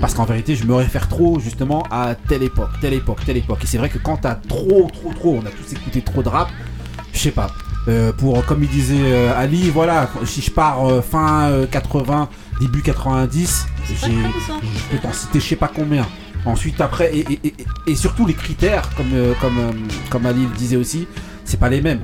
Parce 0.00 0.14
qu'en 0.14 0.24
vérité, 0.24 0.54
je 0.56 0.64
me 0.64 0.74
réfère 0.74 1.06
trop 1.08 1.38
justement 1.40 1.82
à 1.90 2.14
telle 2.14 2.42
époque, 2.44 2.70
telle 2.80 2.94
époque, 2.94 3.18
telle 3.26 3.36
époque. 3.36 3.58
Et 3.62 3.66
c'est 3.66 3.76
vrai 3.78 3.88
que 3.90 3.98
quand 3.98 4.16
t'as 4.16 4.36
trop, 4.36 4.88
trop, 4.92 5.12
trop, 5.12 5.40
on 5.42 5.46
a 5.46 5.50
tous 5.50 5.72
écouté 5.74 6.00
trop 6.02 6.22
de 6.22 6.28
rap, 6.30 6.48
je 7.12 7.18
sais 7.18 7.30
pas. 7.32 7.48
Euh, 7.88 8.10
pour, 8.12 8.42
comme 8.46 8.62
il 8.62 8.68
disait 8.70 8.94
euh, 8.98 9.32
Ali, 9.36 9.68
voilà, 9.70 10.08
si 10.24 10.40
je 10.40 10.50
pars 10.50 10.86
euh, 10.88 11.02
fin 11.02 11.50
euh, 11.50 11.66
80, 11.66 12.28
début 12.60 12.82
90, 12.82 13.66
j'ai, 13.88 13.94
je 13.96 14.96
peux 14.96 14.98
t'en 15.02 15.12
citer 15.12 15.40
je 15.40 15.46
sais 15.46 15.56
pas 15.56 15.70
combien. 15.74 16.06
Ensuite, 16.44 16.80
après, 16.80 17.12
et, 17.16 17.20
et- 17.32 17.40
et- 17.48 17.54
et 17.88 17.94
surtout 17.96 18.24
les 18.26 18.34
critères, 18.34 18.88
comme, 18.96 19.12
euh, 19.14 19.32
comme, 19.40 19.58
euh, 19.58 19.72
comme 20.10 20.26
Ali 20.26 20.42
le 20.42 20.56
disait 20.56 20.76
aussi, 20.76 21.08
c'est 21.44 21.58
pas 21.58 21.68
les 21.68 21.80
mêmes. 21.80 22.00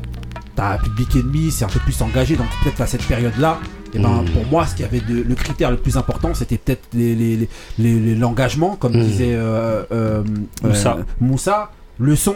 T'as 0.56 0.78
Public 0.78 1.14
Enemy, 1.16 1.50
c'est 1.50 1.64
un 1.64 1.68
peu 1.68 1.78
plus 1.80 2.00
engagé, 2.02 2.36
donc 2.36 2.46
peut-être 2.62 2.80
à 2.80 2.86
cette 2.86 3.04
période-là, 3.06 3.58
et 3.94 3.98
ben, 3.98 4.22
Mm. 4.22 4.30
pour 4.30 4.46
moi, 4.46 4.66
ce 4.66 4.74
qui 4.74 4.82
avait 4.84 5.00
de, 5.00 5.22
le 5.22 5.34
critère 5.34 5.70
le 5.70 5.76
plus 5.76 5.96
important, 5.96 6.34
c'était 6.34 6.58
peut-être 6.58 6.82
les, 6.92 7.14
les- 7.14 7.36
les- 7.36 7.48
les- 7.78 8.00
les- 8.00 8.14
l'engagement, 8.16 8.74
comme 8.76 8.96
Mm. 8.96 9.02
disait 9.04 9.34
euh, 9.34 9.84
euh, 9.92 10.22
Moussa. 10.64 10.96
euh, 10.98 11.02
Moussa, 11.20 11.70
le 11.98 12.16
son. 12.16 12.34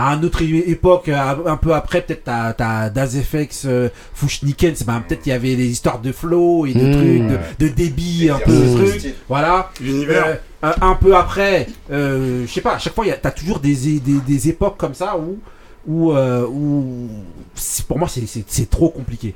À 0.00 0.14
une 0.14 0.24
autre 0.24 0.42
époque, 0.42 1.08
euh, 1.08 1.34
un 1.46 1.56
peu 1.56 1.74
après, 1.74 2.02
peut-être 2.02 2.22
t'as, 2.24 2.52
t'as 2.52 2.88
Das 2.88 3.16
FX, 3.20 3.64
euh, 3.66 3.88
Fushniken, 4.14 4.74
c'est 4.76 4.86
ben, 4.86 5.00
peut-être 5.06 5.26
il 5.26 5.30
y 5.30 5.32
avait 5.32 5.56
des 5.56 5.66
histoires 5.66 5.98
de 5.98 6.12
flow 6.12 6.66
et 6.66 6.72
de 6.74 6.86
Mm. 6.86 6.92
trucs, 6.92 7.58
de, 7.58 7.66
de 7.66 7.72
débit, 7.74 8.30
un 8.30 8.38
peu 8.38 8.52
de 8.52 8.74
trucs. 8.76 9.14
Voilà. 9.28 9.70
L'univers. 9.80 10.24
Euh, 10.26 10.34
un, 10.62 10.74
un 10.90 10.94
peu 10.94 11.16
après, 11.16 11.66
euh, 11.90 12.44
je 12.46 12.52
sais 12.52 12.60
pas, 12.60 12.74
à 12.74 12.78
chaque 12.78 12.94
fois, 12.94 13.06
il 13.06 13.08
y 13.08 13.12
a- 13.12 13.16
t'as 13.16 13.30
toujours 13.32 13.58
des, 13.60 13.74
des, 13.98 14.20
des 14.26 14.48
époques 14.48 14.76
comme 14.76 14.94
ça 14.94 15.16
où, 15.18 15.38
où, 15.86 16.12
euh, 16.12 16.46
où 16.46 17.08
pour 17.88 17.98
moi, 17.98 18.08
c'est- 18.08 18.26
c'est 18.26 18.44
c'est 18.46 18.68
trop 18.70 18.90
compliqué. 18.90 19.34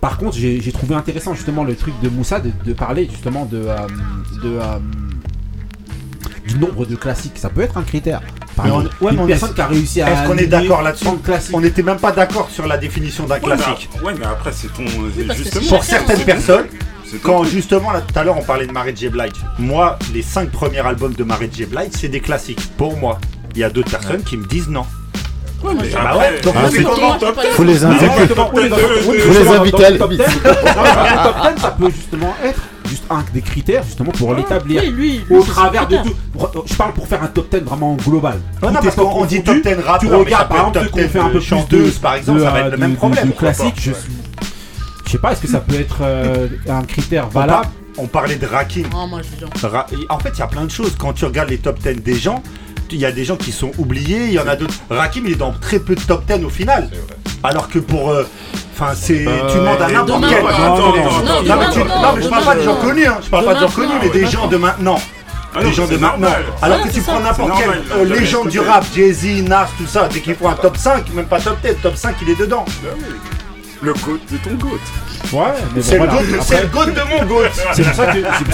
Par 0.00 0.18
contre, 0.18 0.36
j'ai 0.36 0.60
j'ai 0.60 0.72
trouvé 0.72 0.94
intéressant 0.94 1.32
justement 1.34 1.62
le 1.64 1.74
truc 1.76 1.94
de 2.02 2.08
Moussa 2.08 2.40
de, 2.40 2.50
de 2.66 2.72
parler 2.72 3.08
justement 3.10 3.44
de, 3.46 3.58
euh, 3.58 3.76
de 4.42 4.48
euh, 4.58 4.78
du 6.46 6.58
nombre 6.58 6.86
de 6.86 6.96
classiques. 6.96 7.36
Ça 7.38 7.48
peut 7.48 7.60
être 7.62 7.76
un 7.78 7.82
critère. 7.82 8.20
Par 8.56 8.66
Mais 8.66 8.70
on- 8.70 8.80
exemple, 8.80 8.96
ouais, 9.00 9.10
mais 9.12 9.16
une 9.16 9.22
on 9.22 9.26
personne 9.26 9.50
est- 9.50 9.54
qui 9.54 9.60
a 9.60 9.66
réussi 9.66 10.02
à. 10.02 10.10
Est-ce 10.10 10.28
qu'on 10.28 10.36
est 10.36 10.46
d'accord 10.46 10.82
là-dessus 10.82 11.04
30 11.04 11.22
classiques. 11.22 11.54
On 11.56 11.60
n'était 11.60 11.82
même 11.82 11.98
pas 11.98 12.12
d'accord 12.12 12.48
sur 12.50 12.66
la 12.66 12.76
définition 12.76 13.24
d'un 13.24 13.36
Ouais, 13.36 13.40
classique. 13.40 13.88
Ouais, 14.04 14.12
mais 14.18 14.26
après, 14.26 14.52
c'est 14.52 14.68
ton. 14.72 14.84
justement. 15.34 15.68
Pour 15.68 15.84
certaines 15.84 16.20
personnes, 16.20 16.66
quand 17.22 17.44
justement, 17.44 17.90
là, 17.92 18.00
tout 18.02 18.18
à 18.18 18.24
l'heure, 18.24 18.36
on 18.38 18.42
parlait 18.42 18.66
de 18.66 18.72
Mary 18.72 18.92
J. 18.94 19.08
Blige. 19.08 19.32
Moi, 19.58 19.98
les 20.12 20.22
cinq 20.22 20.50
premiers 20.50 20.80
albums 20.80 21.14
de 21.14 21.24
Mary 21.24 21.48
J. 21.52 21.64
Blige, 21.66 21.90
c'est 21.92 22.08
des 22.08 22.20
classiques. 22.20 22.60
Pour 22.76 22.96
moi. 22.96 23.18
Il 23.54 23.60
y 23.60 23.64
a 23.64 23.70
d'autres 23.70 23.90
personnes 23.90 24.22
qui 24.22 24.36
me 24.38 24.46
disent 24.46 24.68
non. 24.68 24.84
Ouais, 25.62 25.74
mais 25.80 25.90
Bah 25.90 26.00
après, 26.06 26.18
ouais, 26.32 26.40
donc 26.40 26.54
Ah, 26.56 26.60
on 26.64 26.68
fait 26.70 26.76
c'est- 26.78 26.82
comment 26.82 27.18
top 27.18 27.40
Faut 27.52 27.64
les 27.64 27.84
inviter. 27.84 28.06
Faut 28.06 28.14
les 28.14 29.48
inviter 29.48 29.76
dans 29.78 29.84
à 29.84 29.90
le 29.90 29.98
top 29.98 30.10
limite. 30.10 30.26
10, 30.26 30.36
non, 30.36 30.50
dans 30.74 30.82
le 30.82 31.22
top 31.22 31.54
10, 31.54 31.60
ça 31.62 31.70
peut 31.78 31.90
justement 31.90 32.34
être 32.44 32.60
juste 32.92 33.04
un 33.10 33.24
des 33.32 33.40
critères 33.40 33.82
justement 33.84 34.12
pour 34.12 34.34
l'établir. 34.34 34.82
Lui, 34.90 35.24
au 35.30 35.42
travers 35.42 35.88
de 35.88 35.96
tout. 35.96 36.14
Je 36.66 36.74
parle 36.74 36.92
pour 36.92 37.08
faire 37.08 37.22
un 37.22 37.28
top 37.28 37.50
10 37.50 37.60
vraiment 37.60 37.96
global. 37.96 38.38
Non, 38.62 38.72
parce 38.72 38.94
qu'on 38.94 39.24
dit 39.24 39.42
top 39.42 39.62
10 39.62 39.74
rap, 39.84 40.00
tu 40.00 40.06
regardes 40.08 40.48
par 40.48 40.68
exemple 40.68 40.90
qu'on 40.90 41.08
fait 41.08 41.18
un 41.18 41.30
peu 41.30 41.40
chanteuse 41.40 41.98
par 41.98 42.14
exemple, 42.14 42.40
ça 42.40 42.50
va 42.50 42.60
être 42.60 42.72
le 42.72 42.76
même 42.76 42.96
problème. 42.96 43.32
classique, 43.32 43.80
je 43.80 45.10
sais 45.10 45.18
pas, 45.18 45.32
est-ce 45.32 45.42
que 45.42 45.48
ça 45.48 45.60
peut 45.60 45.74
être 45.74 45.98
euh, 46.00 46.48
un 46.68 46.82
critère 46.84 47.28
valable? 47.28 47.68
on 47.98 48.06
parlait 48.06 48.36
de 48.36 48.46
racking. 48.46 48.86
En 48.94 50.18
fait, 50.18 50.30
il 50.34 50.38
y 50.38 50.42
a 50.42 50.46
plein 50.46 50.64
de 50.64 50.70
choses. 50.70 50.94
Quand 50.98 51.12
tu 51.12 51.24
regardes 51.24 51.50
les 51.50 51.58
top 51.58 51.78
10 51.78 52.02
des 52.02 52.14
gens, 52.14 52.42
il 52.90 52.98
y 52.98 53.06
a 53.06 53.12
des 53.12 53.24
gens 53.24 53.36
qui 53.36 53.52
sont 53.52 53.72
oubliés, 53.78 54.26
il 54.26 54.32
y 54.32 54.38
en 54.38 54.46
a 54.46 54.56
d'autres. 54.56 54.74
Rakim, 54.90 55.26
il 55.26 55.32
est 55.32 55.36
dans 55.36 55.52
très 55.52 55.78
peu 55.78 55.94
de 55.94 56.00
top 56.00 56.24
10 56.26 56.44
au 56.44 56.50
final. 56.50 56.90
Alors 57.44 57.68
que 57.68 57.78
pour. 57.78 58.10
Euh, 58.10 58.26
enfin, 58.74 58.92
c'est. 58.94 59.26
Euh, 59.26 59.50
tu 59.50 59.58
demandes 59.58 59.82
à 59.82 59.88
n'importe 59.88 60.24
quel. 60.28 60.42
Non, 60.42 60.76
non, 60.76 62.12
mais 62.16 62.22
je 62.22 62.28
parle 62.28 62.44
pas 62.44 62.54
des 62.54 62.64
gens 62.64 62.76
connus, 62.76 63.06
hein. 63.06 63.18
Je 63.22 63.30
parle 63.30 63.44
pas 63.44 63.54
de 63.54 63.60
gens 63.60 63.70
connus, 63.70 63.94
mais 64.00 64.08
des 64.10 64.26
gens 64.26 64.46
de 64.46 64.56
maintenant. 64.56 64.98
Ah 65.54 65.62
les 65.62 65.72
gens 65.72 65.86
de 65.86 65.96
maintenant. 65.96 66.28
Alors 66.62 66.82
que 66.82 66.88
tu 66.88 67.02
prends 67.02 67.20
n'importe 67.20 67.52
quel 67.58 68.08
légende 68.08 68.46
euh, 68.46 68.50
du 68.50 68.60
rap, 68.60 68.84
Jay-Z, 68.94 69.42
Nas, 69.42 69.68
tout 69.76 69.86
ça, 69.86 70.08
dès 70.08 70.20
qu'il 70.20 70.34
faut 70.34 70.48
un 70.48 70.54
top 70.54 70.78
5, 70.78 71.12
même 71.12 71.26
pas 71.26 71.40
top 71.40 71.58
10, 71.62 71.74
top 71.82 71.96
5, 71.96 72.16
il 72.22 72.30
est 72.30 72.38
dedans. 72.38 72.64
Le 73.82 73.92
goat 73.92 74.18
de 74.30 74.36
ton 74.38 74.54
goat. 74.54 74.78
Ouais, 75.32 75.52
c'est 75.80 75.96
voilà. 75.98 76.22
le, 76.22 76.28
le 76.28 76.66
goat 76.68 76.86
de 76.86 77.00
mon 77.02 77.26
goat. 77.26 77.48
C'est 77.74 77.82
pour, 77.82 77.94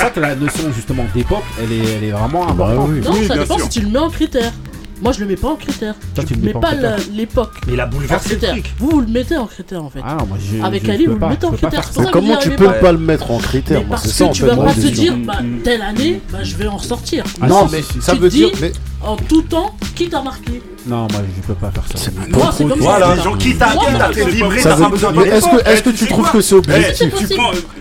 ça 0.00 0.10
que 0.10 0.20
la 0.20 0.34
notion 0.34 0.72
justement 0.74 1.04
d'époque, 1.14 1.44
elle 1.62 1.72
est, 1.72 1.96
elle 1.96 2.04
est, 2.04 2.10
vraiment 2.10 2.46
bah 2.46 2.64
importante. 2.64 2.90
Bah. 2.94 3.10
Non, 3.10 3.16
oui, 3.16 3.26
ça 3.26 3.36
dépend 3.36 3.58
si 3.58 3.68
tu 3.68 3.80
le 3.80 3.88
mets 3.88 3.98
en 3.98 4.10
critère. 4.10 4.52
Moi, 5.00 5.12
je 5.12 5.20
le 5.20 5.26
mets 5.26 5.36
pas 5.36 5.48
en 5.48 5.56
critère. 5.56 5.94
Tu 6.26 6.34
le 6.34 6.40
mets, 6.40 6.52
pas 6.52 6.72
l'époque. 7.14 7.54
Mais 7.66 7.76
la 7.76 7.84
a 7.84 7.86
bouleversé 7.86 8.34
le 8.34 8.40
truc. 8.40 8.74
Vous, 8.78 8.90
vous 8.90 9.00
le 9.00 9.06
mettez 9.06 9.36
en 9.36 9.46
critère 9.46 9.84
en 9.84 9.90
fait. 9.90 10.00
Ah, 10.02 10.18
moi, 10.26 10.38
je, 10.40 10.62
Avec 10.62 10.88
Ali, 10.88 11.06
vous 11.06 11.18
le 11.18 11.28
mettez 11.28 11.46
en 11.46 11.52
critère. 11.52 11.90
comment 12.12 12.36
tu 12.36 12.50
peux 12.50 12.72
pas 12.80 12.92
le 12.92 12.98
mettre 12.98 13.30
en 13.30 13.38
critère 13.38 13.84
Parce 13.88 14.02
que 14.02 14.08
ça, 14.08 14.28
tu 14.28 14.44
vas 14.44 14.56
pas 14.56 14.74
te 14.74 14.80
dire, 14.80 15.16
bah, 15.16 15.38
telle 15.64 15.82
année, 15.82 16.20
bah, 16.32 16.38
je 16.42 16.56
vais 16.56 16.66
en 16.66 16.76
ressortir. 16.76 17.24
Ah, 17.40 17.46
non, 17.46 17.68
mais 17.70 17.82
ça 18.00 18.14
veut 18.14 18.28
dire. 18.28 18.50
En 19.00 19.16
tout 19.16 19.42
temps, 19.42 19.76
qui 19.94 20.08
t'a 20.08 20.22
marqué 20.22 20.60
non, 20.86 21.06
moi 21.12 21.20
je 21.36 21.46
peux 21.46 21.54
pas 21.54 21.70
faire 21.70 21.84
ça. 21.86 21.98
C'est 21.98 22.66
comme 22.66 22.78
voilà. 22.78 23.14
Les 23.14 23.22
gens 23.22 23.36
qui 23.36 23.52
vibrer, 23.52 24.62
besoin 24.90 25.12
de 25.12 25.20
Est-ce 25.26 25.46
que, 25.46 25.68
est 25.68 25.82
que 25.82 25.90
tu 25.90 26.06
trouves 26.06 26.30
que 26.30 26.40
c'est 26.40 26.54
eh, 26.54 26.58
objectif 26.58 27.14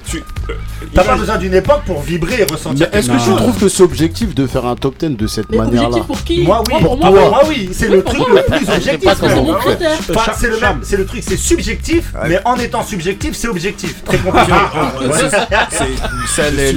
tu, 0.06 0.23
T'as 0.93 1.03
pas 1.03 1.15
besoin 1.15 1.37
d'une 1.37 1.53
époque 1.53 1.81
pour 1.85 2.01
vibrer 2.01 2.41
et 2.41 2.43
ressentir. 2.51 2.87
Est-ce 2.91 3.09
que 3.09 3.17
tu 3.23 3.35
trouves 3.35 3.57
que 3.57 3.69
c'est 3.69 3.83
objectif 3.83 4.35
de 4.35 4.47
faire 4.47 4.65
un 4.65 4.75
top 4.75 4.97
10 4.99 5.17
de 5.17 5.27
cette 5.27 5.51
manière-là 5.51 5.97
Moi 5.99 6.63
oui, 6.67 6.75
pour. 6.81 6.99
Ah 7.01 7.11
moi 7.11 7.41
oui, 7.47 7.69
c'est 7.71 7.89
le 7.89 8.03
truc 8.03 8.23
le 8.27 8.43
plus 8.43 8.69
objectif. 8.69 9.09
C'est 10.37 10.49
le 10.49 10.59
même, 10.59 10.79
c'est 10.83 10.97
le 10.97 11.05
truc, 11.05 11.23
c'est 11.25 11.37
subjectif, 11.37 12.13
mais 12.27 12.39
en 12.45 12.55
étant 12.57 12.83
subjectif, 12.83 13.35
c'est 13.35 13.47
objectif. 13.47 14.03
Très 14.03 14.17
compliqué. 14.17 14.53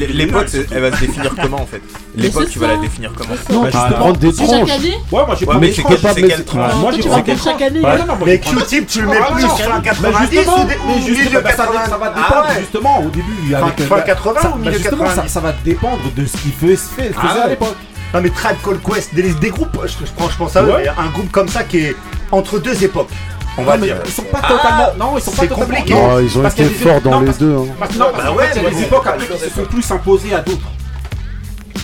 L'époque, 0.15 0.49
elle 0.71 0.81
va 0.83 0.93
se 0.93 1.01
définir 1.01 1.35
comment 1.41 1.63
en 1.63 1.67
fait? 1.67 1.83
L'époque, 2.21 2.49
tu 2.51 2.59
vas 2.59 2.69
la 2.69 2.77
définir 2.77 3.13
comment 3.17 3.35
Non, 3.51 3.71
tu 3.71 3.95
prendre 3.95 4.17
des 4.19 4.33
tranches. 4.33 4.71
Ouais, 4.71 5.27
moi 5.27 5.37
j'ai 5.39 5.47
pas 5.47 5.59
mais 5.59 5.71
tu 5.71 5.83
pas 5.83 6.15
mettre. 6.15 6.57
Moi 6.57 6.93
j'ai 6.93 7.09
pas 7.09 7.37
chaque 7.43 7.63
année. 7.63 7.83
Mais 8.25 8.39
Q-Tip, 8.39 8.87
tu 8.87 9.03
le 9.03 9.09
mets 9.09 9.17
plus 9.33 9.43
fin 9.43 9.81
90 9.81 10.39
ou 10.87 10.99
milieu 10.99 11.41
80 11.41 11.57
Ça 11.57 11.97
va 11.97 12.13
ah 12.15 12.19
dépendre 12.19 12.61
justement 12.61 13.01
au 13.01 13.09
début. 13.09 13.55
Fin 13.89 14.01
80 14.01 14.31
euh, 14.31 14.43
bah, 14.43 14.53
ou 14.55 14.59
bah, 14.59 14.71
milieu 14.71 14.79
80 14.79 15.29
Ça 15.29 15.41
va 15.41 15.53
dépendre 15.65 15.99
de 16.17 16.27
ce 16.27 16.37
qui 16.37 16.53
ah 16.53 16.67
faisait 17.29 17.41
à 17.41 17.49
l'époque. 17.49 17.77
Non 18.13 18.21
mais 18.21 18.31
Trad 18.31 18.57
Call 18.65 18.79
Quest, 18.81 19.15
des, 19.15 19.51
groupes, 19.51 19.79
euh, 19.81 19.87
je, 19.87 20.05
je 20.05 20.37
pense 20.37 20.57
à 20.57 20.63
un 20.63 21.09
groupe 21.11 21.31
comme 21.31 21.49
ça 21.49 21.63
qui 21.63 21.79
est 21.79 21.97
entre 22.33 22.59
deux 22.59 22.83
époques. 22.83 23.11
On 23.59 23.63
va 23.63 23.79
dire. 23.79 23.97
Ils 24.05 24.11
sont 24.11 24.23
pas 24.23 24.41
totalement. 24.41 24.87
Ah, 24.89 24.95
non, 24.99 25.19
ils 25.19 25.23
sont 25.23 25.31
pas 25.33 25.47
totalement. 25.47 26.19
Ils 26.21 26.39
ont 26.39 26.49
été 26.49 26.65
forts 26.65 27.01
dans 27.01 27.21
les 27.21 27.33
deux. 27.33 27.57
Hein. 27.57 27.87
Non, 27.99 28.07
bah 28.17 28.33
ouais, 28.33 28.45
y 28.55 28.67
a 28.67 28.71
des 28.71 28.83
époques 28.83 29.07
après 29.07 29.27
qui 29.27 29.39
se 29.39 29.51
sont 29.51 29.65
plus 29.65 29.91
imposées 29.91 30.35
à 30.35 30.41
d'autres. 30.41 30.71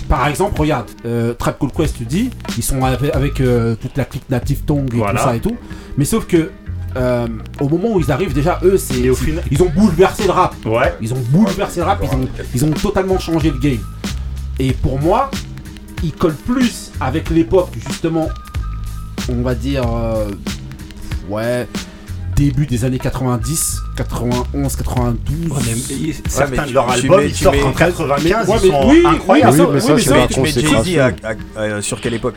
Par 0.09 0.29
exemple, 0.29 0.61
regarde, 0.61 0.87
euh, 1.05 1.35
Trap 1.35 1.59
Cool 1.59 1.73
Quest, 1.73 1.97
tu 1.97 2.05
dis, 2.05 2.31
ils 2.57 2.63
sont 2.63 2.83
avec, 2.85 3.41
euh, 3.41 3.75
toute 3.75 3.97
la 3.97 4.05
clique 4.05 4.29
native 4.31 4.63
Tong 4.65 4.87
et 4.95 4.99
tout 4.99 5.19
ça 5.19 5.35
et 5.35 5.41
tout. 5.41 5.57
Mais 5.97 6.05
sauf 6.05 6.27
que 6.27 6.51
euh, 6.97 7.27
au 7.61 7.69
moment 7.69 7.93
où 7.93 8.01
ils 8.01 8.11
arrivent, 8.11 8.33
déjà 8.33 8.59
eux, 8.63 8.79
c'est, 8.79 9.11
ils 9.51 9.63
ont 9.63 9.71
bouleversé 9.75 10.25
le 10.25 10.31
rap. 10.31 10.55
Ouais. 10.65 10.95
Ils 11.01 11.13
ont 11.13 11.23
bouleversé 11.31 11.81
le 11.81 11.87
rap. 11.87 12.03
Ils 12.55 12.65
ont 12.65 12.71
totalement 12.71 13.19
changé 13.19 13.51
le 13.51 13.59
game. 13.59 13.81
Et 14.59 14.73
pour 14.73 14.99
moi, 15.01 15.31
ils 16.03 16.13
collent 16.13 16.35
plus 16.35 16.93
avec 17.01 17.29
l'époque 17.31 17.71
justement. 17.87 18.29
On 19.29 19.43
va 19.43 19.55
dire, 19.55 19.85
ouais, 21.29 21.67
début 22.37 22.67
des 22.67 22.85
années 22.85 22.99
90, 22.99 23.83
91, 23.97 24.77
92. 24.77 25.53
Certains 26.29 26.67
de 26.67 26.73
leurs 26.73 26.91
albums 26.91 27.29
sortent 27.31 27.57
en 27.65 27.73
95, 27.73 28.49
mais, 28.49 28.55
ils 28.63 28.71
sont 28.71 28.89
oui, 28.89 29.03
incroyables. 29.07 29.61
Oui, 29.61 29.67
mais 29.73 30.17
mais 30.17 30.29
tu 30.29 30.41
mets 30.41 30.51
Jay-Z 30.51 31.15
euh, 31.57 31.81
sur 31.83 32.01
quelle 32.01 32.15
époque? 32.15 32.37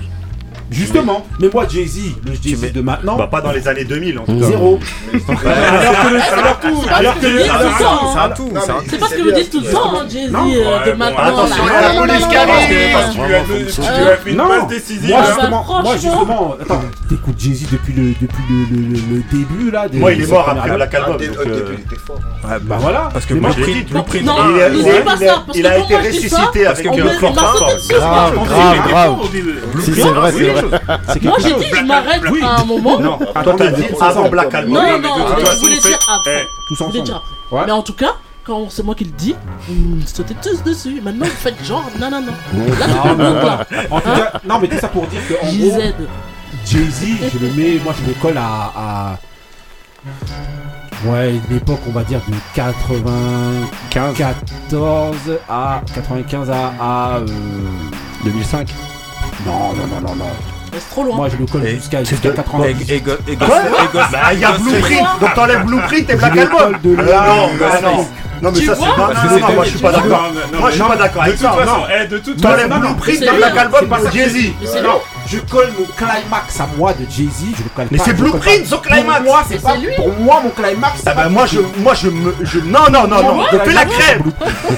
Justement. 0.71 1.25
Mais 1.39 1.49
moi, 1.53 1.65
Jay-Z, 1.67 1.99
le 2.25 2.33
Jay-Z 2.41 2.73
de 2.73 2.81
maintenant. 2.81 3.17
Bah, 3.17 3.27
pas 3.27 3.41
dans 3.41 3.51
les 3.51 3.67
années 3.67 3.85
2000, 3.85 4.19
en 4.19 4.25
tout 4.25 4.39
cas. 4.39 4.45
Zéro. 4.45 4.79
Alors 6.91 7.19
que 7.19 8.35
tout. 8.35 8.53
C'est 8.87 8.99
pas 8.99 9.07
ce 9.07 9.15
que 9.15 9.21
vous 9.21 9.31
dites 9.31 9.49
tout 9.51 9.61
le 9.61 9.71
temps, 9.71 10.07
Jay-Z 10.09 10.33
euh, 10.33 10.85
de 10.85 10.91
maintenant. 10.93 11.23
Attention 11.23 11.63
à 11.65 11.81
la 11.81 11.99
police 11.99 12.25
qui 12.27 12.35
parce 12.93 13.15
que 13.15 13.75
tu 13.75 13.81
as 13.81 14.17
fait 14.17 14.31
une 14.31 14.37
passe 14.37 14.67
décisive. 14.67 15.13
Hein. 15.15 15.49
Moi, 15.83 15.93
justement, 15.93 16.55
attends, 16.61 16.81
t'écoutes 17.07 17.39
Jay-Z 17.39 17.67
depuis 17.71 17.93
le 17.93 18.13
début, 19.31 19.71
là. 19.71 19.87
Moi, 19.93 20.13
il 20.13 20.23
est 20.23 20.27
mort 20.27 20.49
après 20.49 20.71
Black 20.71 20.93
Album. 20.93 21.17
Bah 22.61 22.77
voilà. 22.79 23.09
Parce 23.13 23.25
que 23.25 23.33
moi, 23.33 23.51
je 23.55 23.61
euh, 23.61 23.65
l'ai 23.65 23.73
dit, 23.73 23.93
il 25.55 25.67
a 25.67 25.77
été 25.77 25.95
ressuscité 25.97 26.65
avec 26.65 26.85
un 26.85 27.19
corps 27.19 27.33
grave. 27.33 27.79
Grave, 27.89 28.87
grave. 28.89 29.15
Si 29.81 29.93
c'est 29.93 30.01
vrai, 30.01 30.31
c'est 30.31 30.49
vrai 30.49 30.58
chose. 30.59 30.71
Moi, 31.23 31.37
j'ai 31.39 31.53
dit, 31.53 31.65
je 31.73 31.83
m'arrête 31.83 32.21
à 32.43 32.61
un 32.61 32.65
moment. 32.65 32.99
Non, 32.99 33.19
attendez, 33.35 33.71
avant 33.99 34.29
Black 34.29 34.53
Album. 34.53 34.73
Non, 34.73 34.99
non, 34.99 35.15
eh, 35.37 35.45
je 35.45 35.59
voulais 35.59 35.79
dire 35.79 35.99
après. 36.09 36.45
Tous 36.67 36.81
ensemble. 36.81 37.21
Mais 37.65 37.71
en 37.71 37.81
tout 37.81 37.93
cas 37.93 38.15
c'est 38.69 38.83
moi 38.83 38.95
qui 38.95 39.05
le 39.05 39.11
dis, 39.11 39.35
vous 39.67 40.01
sautez 40.05 40.35
tous 40.35 40.63
dessus. 40.63 41.01
Maintenant, 41.01 41.25
vous 41.25 41.31
faites 41.31 41.61
genre, 41.63 41.89
non, 41.99 42.09
non, 42.09 42.21
non. 42.21 42.33
Là, 42.79 42.87
non, 42.87 43.15
non, 43.15 43.33
non. 43.33 43.41
Pas. 43.41 43.65
En 43.91 43.99
tout 44.01 44.09
hein 44.09 44.15
cas, 44.15 44.31
non, 44.47 44.59
mais 44.59 44.67
tout 44.67 44.79
ça 44.79 44.87
pour 44.87 45.05
dire 45.07 45.21
que, 45.27 45.33
en 45.35 45.53
gros, 45.53 45.79
Jay-Z, 46.65 47.05
je 47.33 47.39
le 47.39 47.51
mets, 47.53 47.79
moi, 47.83 47.93
je 47.99 48.05
le 48.07 48.13
colle 48.19 48.37
à, 48.37 48.71
à... 48.75 49.17
Ouais, 51.05 51.35
une 51.49 51.57
époque, 51.57 51.81
on 51.87 51.91
va 51.91 52.03
dire, 52.03 52.21
de 52.27 52.33
94 52.55 55.39
à 55.47 55.81
95 55.93 56.49
à, 56.49 56.73
à 56.79 57.17
euh... 57.17 57.25
2005. 58.23 58.73
Non, 59.45 59.73
non, 59.73 59.87
non, 59.87 60.01
non, 60.01 60.15
non. 60.15 60.25
C'est 60.73 60.89
trop 60.89 61.03
loin. 61.03 61.15
Moi, 61.15 61.29
je 61.29 61.37
le 61.37 61.45
colle 61.45 61.67
jusqu'à 61.67 62.03
80. 62.03 62.65
Et 62.65 63.03
ah, 63.41 63.45
bah, 64.11 64.33
il 64.33 64.39
y 64.39 64.45
a 64.45 64.51
Blueprint. 64.51 65.07
Donc, 65.19 65.33
t'enlèves 65.33 65.65
Blueprint 65.65 66.09
et 66.09 66.15
Black 66.15 66.37
Album. 66.37 66.77
Non, 66.83 66.91
non, 68.41 68.51
mais 68.53 68.65
ça, 68.65 68.75
c'est 68.75 68.95
pas. 68.95 69.13
Non, 69.13 69.39
non, 69.39 69.53
moi, 69.53 69.65
je 69.65 69.69
suis 69.69 69.79
pas 69.79 69.91
d'accord. 69.91 70.31
Moi, 70.59 70.69
je 70.69 70.75
suis 70.75 70.83
pas 70.83 70.95
d'accord 70.95 71.23
avec 71.23 71.37
ça. 71.37 71.55
Non, 71.65 72.07
de 72.09 72.17
toute 72.19 72.41
façon, 72.41 72.59
eh, 72.59 72.67
t'enlèves 72.67 72.79
Blueprint 72.79 73.21
et 73.21 73.37
Black 73.37 73.57
Album 73.57 73.87
par 73.87 74.11
Jay-Z. 74.11 74.53
Je 75.31 75.37
colle 75.39 75.71
mon 75.77 75.85
climax 75.95 76.59
à 76.59 76.67
moi 76.75 76.91
de 76.93 77.05
Jay-Z. 77.09 77.55
Je 77.57 77.63
le 77.63 77.69
colle 77.75 77.87
Mais 77.91 77.99
c'est 78.03 78.13
Blueprint, 78.13 78.65
son 78.65 78.79
climax. 78.79 79.19
Pour 79.19 79.23
moi, 79.25 79.43
c'est 79.47 79.61
pas 79.61 79.75
lui. 79.77 79.95
pour 79.95 80.11
moi 80.19 80.41
mon 80.43 80.49
climax. 80.49 81.01
c'est 81.03 81.09
Ah 81.09 81.13
bah 81.13 81.29
moi 81.29 81.45
je, 81.45 81.59
moi 81.77 81.93
je 81.93 82.09
me, 82.09 82.35
je 82.41 82.59
non 82.59 82.89
non 82.91 83.07
non 83.07 83.21
non, 83.21 83.41
refais 83.43 83.73
la 83.73 83.85
crème. 83.85 84.23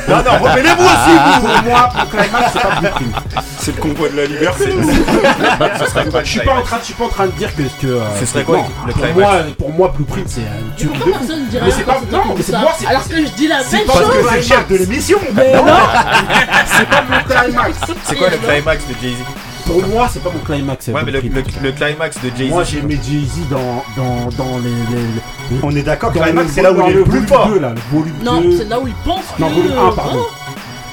Non 0.09 0.17
non, 0.17 0.39
refais-le 0.41 0.69
vous 0.69 0.83
aussi 0.83 1.17
vous. 1.41 1.47
Pour 1.47 1.63
moi, 1.71 1.89
mon 1.95 2.05
climax, 2.05 2.51
c'est 2.53 2.61
pas 2.61 2.75
Blueprint. 2.81 3.15
C'est 3.61 3.75
le 3.75 3.81
convoi 3.81 4.09
de 4.09 4.17
la 4.17 4.25
liberté. 4.25 4.65
Je 6.23 6.27
suis 6.29 6.39
pas 6.39 6.53
en 6.55 6.61
train, 6.63 6.77
de- 6.77 6.81
je 6.81 6.85
suis 6.85 6.93
pas 6.95 7.03
en 7.05 7.09
train 7.09 7.25
de 7.27 7.31
dire 7.33 7.55
que 7.55 7.61
que. 7.79 7.85
euh, 7.87 8.01
Ce 8.19 8.25
serait 8.25 8.43
quoi, 8.43 8.57
non. 8.57 8.65
le 8.87 8.93
Pour 8.93 9.05
moi, 9.13 9.33
pour 9.57 9.71
moi, 9.73 9.93
Blueprint, 9.95 10.27
c'est 10.27 10.41
un 10.41 10.87
pourquoi 10.87 11.19
personne 11.19 11.41
ne 11.41 11.45
dit 11.45 11.57
rien 11.59 11.65
Mais 11.67 11.71
c'est 11.71 11.83
pas- 11.83 12.01
non, 12.11 12.23
mais 12.35 12.41
c'est- 12.43 12.51
moi, 12.53 12.71
c'est- 12.77 12.87
Alors 12.87 13.07
que 13.07 13.15
je 13.17 13.29
dis 13.37 13.47
la 13.47 13.57
même 13.57 13.65
C'est 13.69 13.85
parce 13.85 13.99
chose. 13.99 14.07
que 14.09 14.29
c'est 14.31 14.35
le 14.37 14.41
chef 14.41 14.67
de 14.67 14.75
l'émission. 14.77 15.19
Mais 15.35 15.53
non, 15.53 15.63
c'est 16.65 16.89
pas 16.89 17.03
mon 17.07 17.23
climax. 17.23 17.77
C'est 18.03 18.15
quoi 18.15 18.29
le 18.29 18.37
climax 18.37 18.83
de 18.87 18.93
Jay-Z? 19.01 19.17
pour 19.71 19.87
moi, 19.87 20.09
c'est 20.11 20.23
pas 20.23 20.31
mon 20.31 20.39
climax. 20.39 20.87
Ouais, 20.87 21.01
mais 21.05 21.11
le, 21.11 21.21
le, 21.21 21.29
le, 21.63 21.71
climax 21.71 22.17
de 22.23 22.29
Jay-Z. 22.35 22.49
Moi, 22.49 22.63
j'ai 22.63 22.79
aimé 22.79 22.99
Jay-Z 23.01 23.49
dans, 23.49 23.83
dans, 23.95 24.29
dans 24.37 24.57
les, 24.59 24.69
les, 24.69 25.01
les... 25.51 25.59
On 25.63 25.75
est 25.75 25.83
d'accord, 25.83 26.11
climax, 26.11 26.51
c'est 26.53 26.61
là 26.61 26.71
où 26.71 26.81
il 26.87 26.91
est 26.91 26.93
le 26.93 27.03
plus 27.03 27.25
fort. 27.27 27.49
non, 28.23 28.43
c'est 28.57 28.69
là 28.69 28.79
où 28.79 28.87
il 28.87 28.93
pense. 29.05 29.23
Non, 29.39 29.49
volume 29.49 29.77
1, 29.77 29.91
pardon 29.93 30.25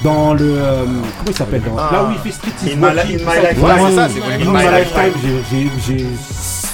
dans 0.03 0.35
le 0.35 0.45
euh, 0.45 0.85
comment 0.85 1.03
il 1.27 1.35
s'appelle 1.35 1.63
ah, 1.77 1.91
là 1.93 2.05
où 2.05 2.13
il 2.13 2.19
fait 2.19 2.31
street 2.31 2.53
in, 2.67 2.83
in, 2.83 2.93
my, 2.95 3.01
in 3.01 3.05
my 3.05 3.41
life 3.43 3.61
ouais, 3.61 3.73
c'est 3.89 3.97
ça 3.97 4.09
c'est 4.09 4.23
in, 4.23 4.41
in 4.41 4.53
my, 4.53 4.65
my 4.65 4.71
lifetime 4.71 5.13
j'ai 5.51 5.71
j'ai 5.87 6.07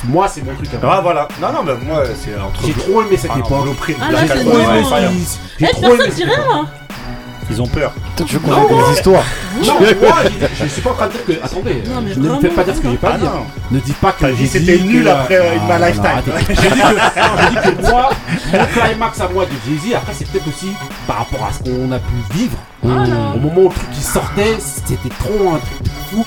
moi 0.05 0.29
c'est 0.29 0.45
mon 0.45 0.55
truc 0.55 0.69
hein. 0.75 0.79
ah 0.83 1.01
voilà 1.03 1.29
non 1.41 1.53
non 1.53 1.63
mais 1.65 1.73
moi 1.87 2.03
c'est 2.15 2.39
entre 2.39 2.67
j'ai 2.67 2.75
trop 2.75 3.03
aimé 3.03 3.17
cette 3.17 3.31
ah, 3.35 3.39
époque 3.39 3.65
ah, 4.01 4.13
là, 4.13 4.27
j'ai 4.27 4.41
eh, 4.41 4.45
trop 4.45 4.59
aimé 4.59 4.83
cette 4.87 5.09
époque. 5.09 5.47
j'ai 5.59 5.67
trop 5.69 5.95
aimé 5.95 6.84
ils 7.51 7.61
ont 7.61 7.67
peur. 7.67 7.93
Toi, 8.17 8.27
tu 8.29 8.39
connais 8.39 8.57
des 8.69 8.93
histoires. 8.95 9.23
Non, 9.65 9.75
moi, 9.81 9.89
je, 10.25 10.65
je 10.65 10.69
suis 10.71 10.81
pas 10.83 10.91
en 10.91 10.95
train 10.95 11.07
de 11.09 11.13
dire 11.13 11.25
que. 11.27 11.45
Attendez, 11.45 11.83
Non, 11.87 12.01
mais 12.03 12.11
ne 12.11 12.15
me 12.17 12.23
vraiment, 12.27 12.41
faites 12.41 12.55
pas 12.55 12.65
dire 12.65 12.75
ce 12.77 12.81
que 12.81 12.91
j'ai 12.91 12.97
pas 12.97 13.11
Ah, 13.15 13.19
dit. 13.19 13.25
non. 13.25 13.31
hein. 13.31 13.47
Ne 13.71 13.81
dites 13.81 13.97
pas 13.97 14.13
que. 14.13 14.21
T'as 14.21 14.31
dit 14.33 14.37
j'ai 14.39 14.47
c'était 14.47 14.79
nul 14.79 15.07
après, 15.09 15.37
euh, 15.37 15.53
In 15.53 15.65
My 15.67 15.71
Ah, 15.73 15.79
non, 15.79 15.87
Lifetime. 15.87 16.07
arrêtez. 16.07 16.33
J'ai 16.63 16.71
dit 16.71 16.81
que, 16.81 17.21
non, 17.21 17.35
j'ai 17.43 17.71
dit 17.71 17.77
que 17.77 17.91
moi, 17.91 18.11
mon 18.53 18.65
climax 18.83 19.21
à 19.21 19.29
moi 19.29 19.45
de 19.45 19.51
Jay-Z, 19.71 19.95
après, 19.95 20.13
c'est 20.17 20.29
peut-être 20.29 20.49
aussi 20.49 20.73
par 21.07 21.19
rapport 21.19 21.47
à 21.49 21.53
ce 21.53 21.59
qu'on 21.63 21.93
a 21.93 21.99
pu 21.99 22.15
vivre. 22.35 22.57
Ah, 22.87 23.35
Au 23.35 23.39
moment 23.39 23.61
où 23.63 23.69
le 23.69 23.75
truc 23.75 23.91
qui 23.93 24.03
sortait, 24.03 24.57
c'était 24.59 25.09
trop 25.19 25.55
un 25.55 25.59
truc 25.59 25.83
de 25.83 25.91
fou. 26.11 26.25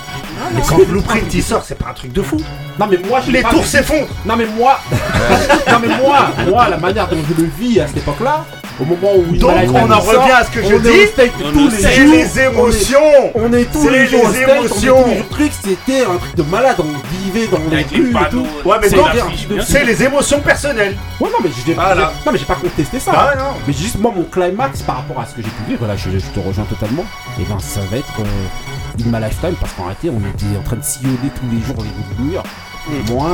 Mais 0.55 0.61
quand 0.67 0.77
Blueprint 0.87 1.33
il 1.33 1.43
sort, 1.43 1.63
c'est 1.63 1.77
pas 1.77 1.89
un 1.91 1.93
truc 1.93 2.11
de 2.13 2.21
fou. 2.21 2.37
Non 2.79 2.87
mais 2.89 2.97
moi 3.07 3.19
je 3.25 3.31
Les 3.31 3.41
pas 3.41 3.49
tours 3.49 3.61
vu. 3.61 3.67
s'effondrent. 3.67 4.07
Non 4.25 4.35
mais 4.35 4.45
moi 4.57 4.79
Non 5.71 5.77
mais 5.81 5.87
moi, 6.01 6.29
moi 6.49 6.69
la 6.69 6.77
manière 6.77 7.07
dont 7.07 7.17
je 7.29 7.41
le 7.41 7.49
vis 7.59 7.79
à 7.81 7.87
cette 7.87 7.97
époque-là, 7.97 8.43
au 8.79 8.85
moment 8.85 9.13
où 9.15 9.35
Donc 9.35 9.51
on 9.73 9.91
en 9.91 9.99
revient 9.99 10.31
à 10.31 10.43
ce 10.43 10.51
que 10.51 10.63
je 10.63 10.75
dis. 10.75 11.79
C'est 11.79 12.03
les 12.03 12.39
émotions. 12.39 12.99
On 13.35 13.51
est 13.53 13.71
tous 13.71 13.89
les 13.89 14.07
jours 14.07 14.29
les 14.29 14.41
émotions. 14.41 15.15
Le 15.15 15.27
truc 15.29 15.51
c'était 15.61 16.01
un 16.01 16.17
truc 16.17 16.35
de 16.35 16.43
malade. 16.43 16.77
On 16.79 17.25
vivait 17.25 17.47
dans 17.47 17.59
les 17.69 17.83
trucs 17.83 18.09
et 18.09 18.29
tout. 18.29 18.47
Ouais 18.65 18.77
mais 18.81 19.61
c'est 19.61 19.83
les 19.83 20.03
émotions 20.03 20.39
personnelles. 20.39 20.95
Ouais 21.19 21.29
non 21.29 21.37
mais 21.43 21.49
je 21.49 21.73
non 21.73 22.31
mais 22.31 22.37
j'ai 22.37 22.45
pas 22.45 22.55
contesté 22.55 22.99
ça. 22.99 23.11
Bah 23.11 23.33
mais 23.65 23.73
juste 23.73 23.99
moi 23.99 24.13
mon 24.15 24.23
climax 24.23 24.81
par 24.81 24.97
rapport 24.97 25.19
à 25.21 25.25
ce 25.25 25.35
que 25.35 25.41
j'ai 25.41 25.49
pu 25.49 25.63
vivre 25.69 25.87
là 25.87 25.95
je 25.95 26.09
te 26.09 26.39
rejoins 26.39 26.65
totalement. 26.65 27.05
Et 27.39 27.43
ben 27.43 27.59
ça 27.59 27.81
va 27.91 27.97
être 27.97 28.19
euh, 28.19 29.03
in 29.03 29.11
my 29.11 29.23
lifetime 29.23 29.55
parce 29.59 29.73
qu'en 29.73 29.83
réalité 29.83 30.09
on 30.09 30.19
était 30.19 30.57
en 30.57 30.63
train 30.63 30.77
de 30.77 30.83
sillonner 30.83 31.31
tous 31.35 31.55
les 31.55 31.61
jours 31.61 31.75
les 31.83 32.23
murs. 32.23 32.43
Mm. 32.87 33.11
Moi, 33.11 33.29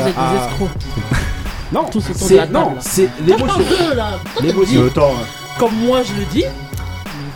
vous 0.00 0.08
êtes 0.08 0.14
des. 0.14 1.44
Non, 1.72 1.84
tout 1.84 2.00
ce 2.00 2.12
temps 2.12 2.46
non, 2.50 2.74
c'est 2.80 3.08
l'émotion. 3.26 3.60
L'émotion. 4.40 4.82
Le. 4.82 4.90
Comme 5.58 5.74
moi 5.86 6.02
je 6.02 6.12
le 6.14 6.24
dis, 6.26 6.44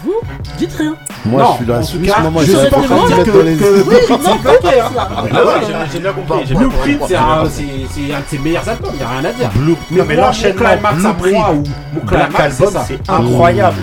vous 0.05 0.21
dites 0.59 0.73
rien. 0.73 0.97
Moi, 1.25 1.45
je 1.53 1.57
suis 1.57 1.67
là. 1.67 1.79
En 1.79 1.85
tout 1.85 1.99
cas, 1.99 2.41
je 2.41 2.57
suis 2.57 2.71
pas 2.71 2.79
en 2.79 2.83
train 2.83 3.03
de 3.03 3.15
dire 3.15 3.25
que 3.25 3.83
Oui, 3.89 3.97
non, 4.11 4.17
ah 5.75 5.85
j'ai 5.93 5.99
bien 6.01 6.13
compris. 6.13 6.55
Blueprint, 6.55 7.01
c'est 7.07 7.17
un 7.17 7.45
de 7.45 8.25
ses 8.29 8.39
meilleurs 8.39 8.69
albums. 8.69 8.93
Il 8.97 9.03
a 9.03 9.09
rien 9.09 9.25
à 9.25 9.33
dire. 9.33 9.51
Mais 10.09 10.17
l'enchaînement 10.17 10.59
climax 10.59 11.05
ou 11.05 11.63
mon 11.95 12.01
climax, 12.07 12.63
c'est 12.87 13.11
incroyable. 13.11 13.83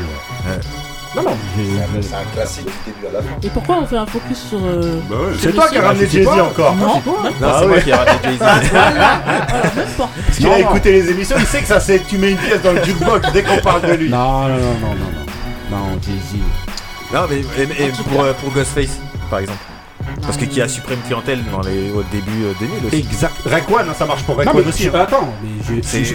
Non, 1.15 1.23
non. 1.23 1.37
C'est 2.01 2.15
un, 2.15 2.23
classique 2.35 2.65
du 2.65 2.91
début 2.91 3.07
à 3.07 3.13
la 3.13 3.21
fin. 3.23 3.35
Et 3.41 3.49
pourquoi 3.49 3.79
on 3.79 3.85
fait 3.87 3.97
un 3.97 4.05
focus 4.05 4.37
sur. 4.49 4.59
Euh, 4.63 4.99
bah 5.09 5.15
ouais, 5.15 5.37
c'est 5.39 5.51
toi 5.53 5.67
qui 5.67 5.77
as 5.77 5.81
ramené 5.81 6.05
ah, 6.05 6.11
Jay-Z 6.11 6.27
encore. 6.27 6.75
Non, 6.75 6.85
non 6.85 7.01
c'est 7.23 7.45
ah 7.45 7.65
moi 7.65 7.79
qui 7.79 7.89
ai 7.89 7.93
ramené 7.93 8.17
Jay-Z. 8.23 8.39
Parce 9.97 10.37
qu'il 10.37 10.47
a 10.47 10.59
écouté 10.59 10.91
les 10.91 11.09
émissions, 11.09 11.35
il 11.39 11.45
sait 11.45 11.61
que 11.61 11.67
ça 11.67 11.79
c'est. 11.79 12.05
Tu 12.07 12.17
mets 12.17 12.31
une 12.31 12.37
pièce 12.37 12.61
dans 12.61 12.73
le 12.73 12.83
jukebox 12.83 13.31
dès 13.33 13.41
qu'on 13.41 13.57
parle 13.57 13.81
de 13.81 13.93
lui. 13.93 14.09
Non, 14.09 14.47
non, 14.47 14.49
non, 14.49 14.57
non, 14.57 14.95
non. 14.95 15.77
Non, 15.77 15.77
non 15.77 15.99
Jay-Z. 16.01 16.37
Non, 17.11 17.21
mais 17.27 17.39
et, 17.39 17.87
et 17.87 17.91
pour, 17.91 18.21
euh, 18.21 18.33
pour 18.33 18.53
Ghostface, 18.53 18.99
par 19.31 19.39
exemple. 19.39 19.57
Parce 20.21 20.37
que 20.37 20.45
qui 20.45 20.61
a 20.61 20.67
suprême 20.67 20.99
clientèle 21.05 21.39
dans 21.51 21.61
les, 21.61 21.91
au 21.91 22.03
début 22.03 22.43
euh, 22.45 22.53
2000 22.59 22.85
aussi. 22.85 22.97
Exact. 22.97 23.33
Raekwon, 23.45 23.79
hein, 23.79 23.93
ça 23.97 24.05
marche 24.05 24.23
pour 24.23 24.37
Raekwon 24.37 24.63
aussi. 24.67 24.87
Hein. 24.87 24.91
Attends, 24.93 25.33
mais 25.41 25.81
je, 25.81 26.13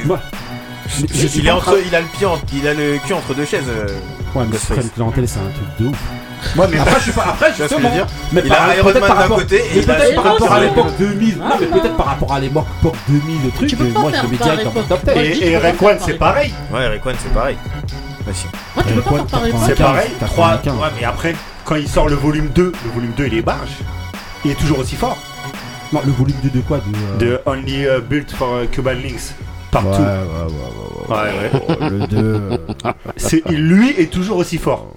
il, 1.36 1.46
est 1.46 1.50
entre, 1.50 1.78
il, 1.84 1.94
a 1.94 2.00
le 2.00 2.06
pied 2.06 2.26
entre, 2.26 2.44
il 2.52 2.68
a 2.68 2.74
le 2.74 2.98
cul 2.98 3.14
entre 3.14 3.34
deux 3.34 3.44
chaises. 3.44 3.64
Euh, 3.68 3.86
ouais, 4.34 4.44
mais 4.50 4.56
c'est 4.58 4.74
une 4.74 5.26
c'est 5.26 5.38
un 5.38 5.50
truc 5.50 5.68
de 5.80 5.86
ouf. 5.86 5.98
Ouais, 6.56 6.66
mais 6.70 6.78
après, 6.78 6.96
je 6.96 7.04
suis 7.04 7.12
pas. 7.12 7.26
Après, 7.28 7.52
justement. 7.54 7.88
Je 7.88 7.94
dire. 7.94 8.06
Mais 8.32 8.42
il 8.44 8.52
a 8.52 8.76
Iron 8.76 8.92
Man 8.92 9.18
d'un 9.18 9.34
côté 9.34 9.56
et 9.56 9.78
il 9.78 9.90
a 9.90 10.12
par 10.14 10.24
rapport 10.24 10.52
à 10.52 10.60
l'époque 10.60 10.96
2000. 10.98 11.38
Non, 11.38 11.44
mais 11.58 11.66
peut-être 11.66 11.96
par 11.96 12.06
rapport 12.06 12.32
à 12.32 12.40
l'époque 12.40 12.66
2000, 13.08 13.44
le 13.44 13.50
truc. 13.50 13.72
Euh, 13.72 13.98
moi, 13.98 14.10
je 14.14 14.22
le 14.22 14.28
mets 14.28 14.36
direct 14.36 14.64
dans 14.64 14.82
top 14.82 15.04
10. 15.04 15.42
Et 15.42 15.56
Rayquan, 15.56 15.96
c'est 16.04 16.18
pareil. 16.18 16.52
Ouais, 16.72 16.86
Rayquan, 16.86 17.12
c'est 17.18 17.32
pareil. 17.32 17.56
Bah, 18.26 18.32
moi, 18.74 18.84
tu 18.86 18.94
peux 18.94 19.02
pas. 19.02 19.48
C'est 19.66 19.78
pareil. 19.78 20.10
3. 20.20 20.50
Ouais, 20.66 20.88
mais 20.98 21.04
après, 21.04 21.34
quand 21.64 21.76
il 21.76 21.88
sort 21.88 22.08
le 22.08 22.16
volume 22.16 22.48
2, 22.48 22.72
le 22.84 22.90
volume 22.90 23.12
2, 23.16 23.26
il 23.26 23.34
est 23.34 23.42
barge. 23.42 23.78
Il 24.44 24.50
est 24.50 24.58
toujours 24.58 24.80
aussi 24.80 24.96
fort. 24.96 25.18
Non, 25.92 26.02
le 26.04 26.12
volume 26.12 26.36
2 26.42 26.50
de 26.50 26.60
quoi 26.60 26.80
De 27.18 27.26
euh, 27.26 27.38
Only 27.46 27.86
Built 28.08 28.30
for 28.32 28.62
Cuban 28.70 28.92
Links 28.92 29.34
partout. 29.74 30.02
Ouais, 31.08 31.16
ouais, 31.16 31.52
ouais. 31.52 31.62
Oh, 31.68 31.72
le 31.80 32.06
2. 32.06 32.16
Euh. 32.16 32.56
Ah, 32.84 32.94
c'est, 33.16 33.46
lui 33.50 33.90
est 33.90 34.10
toujours 34.10 34.38
aussi 34.38 34.58
fort. 34.58 34.92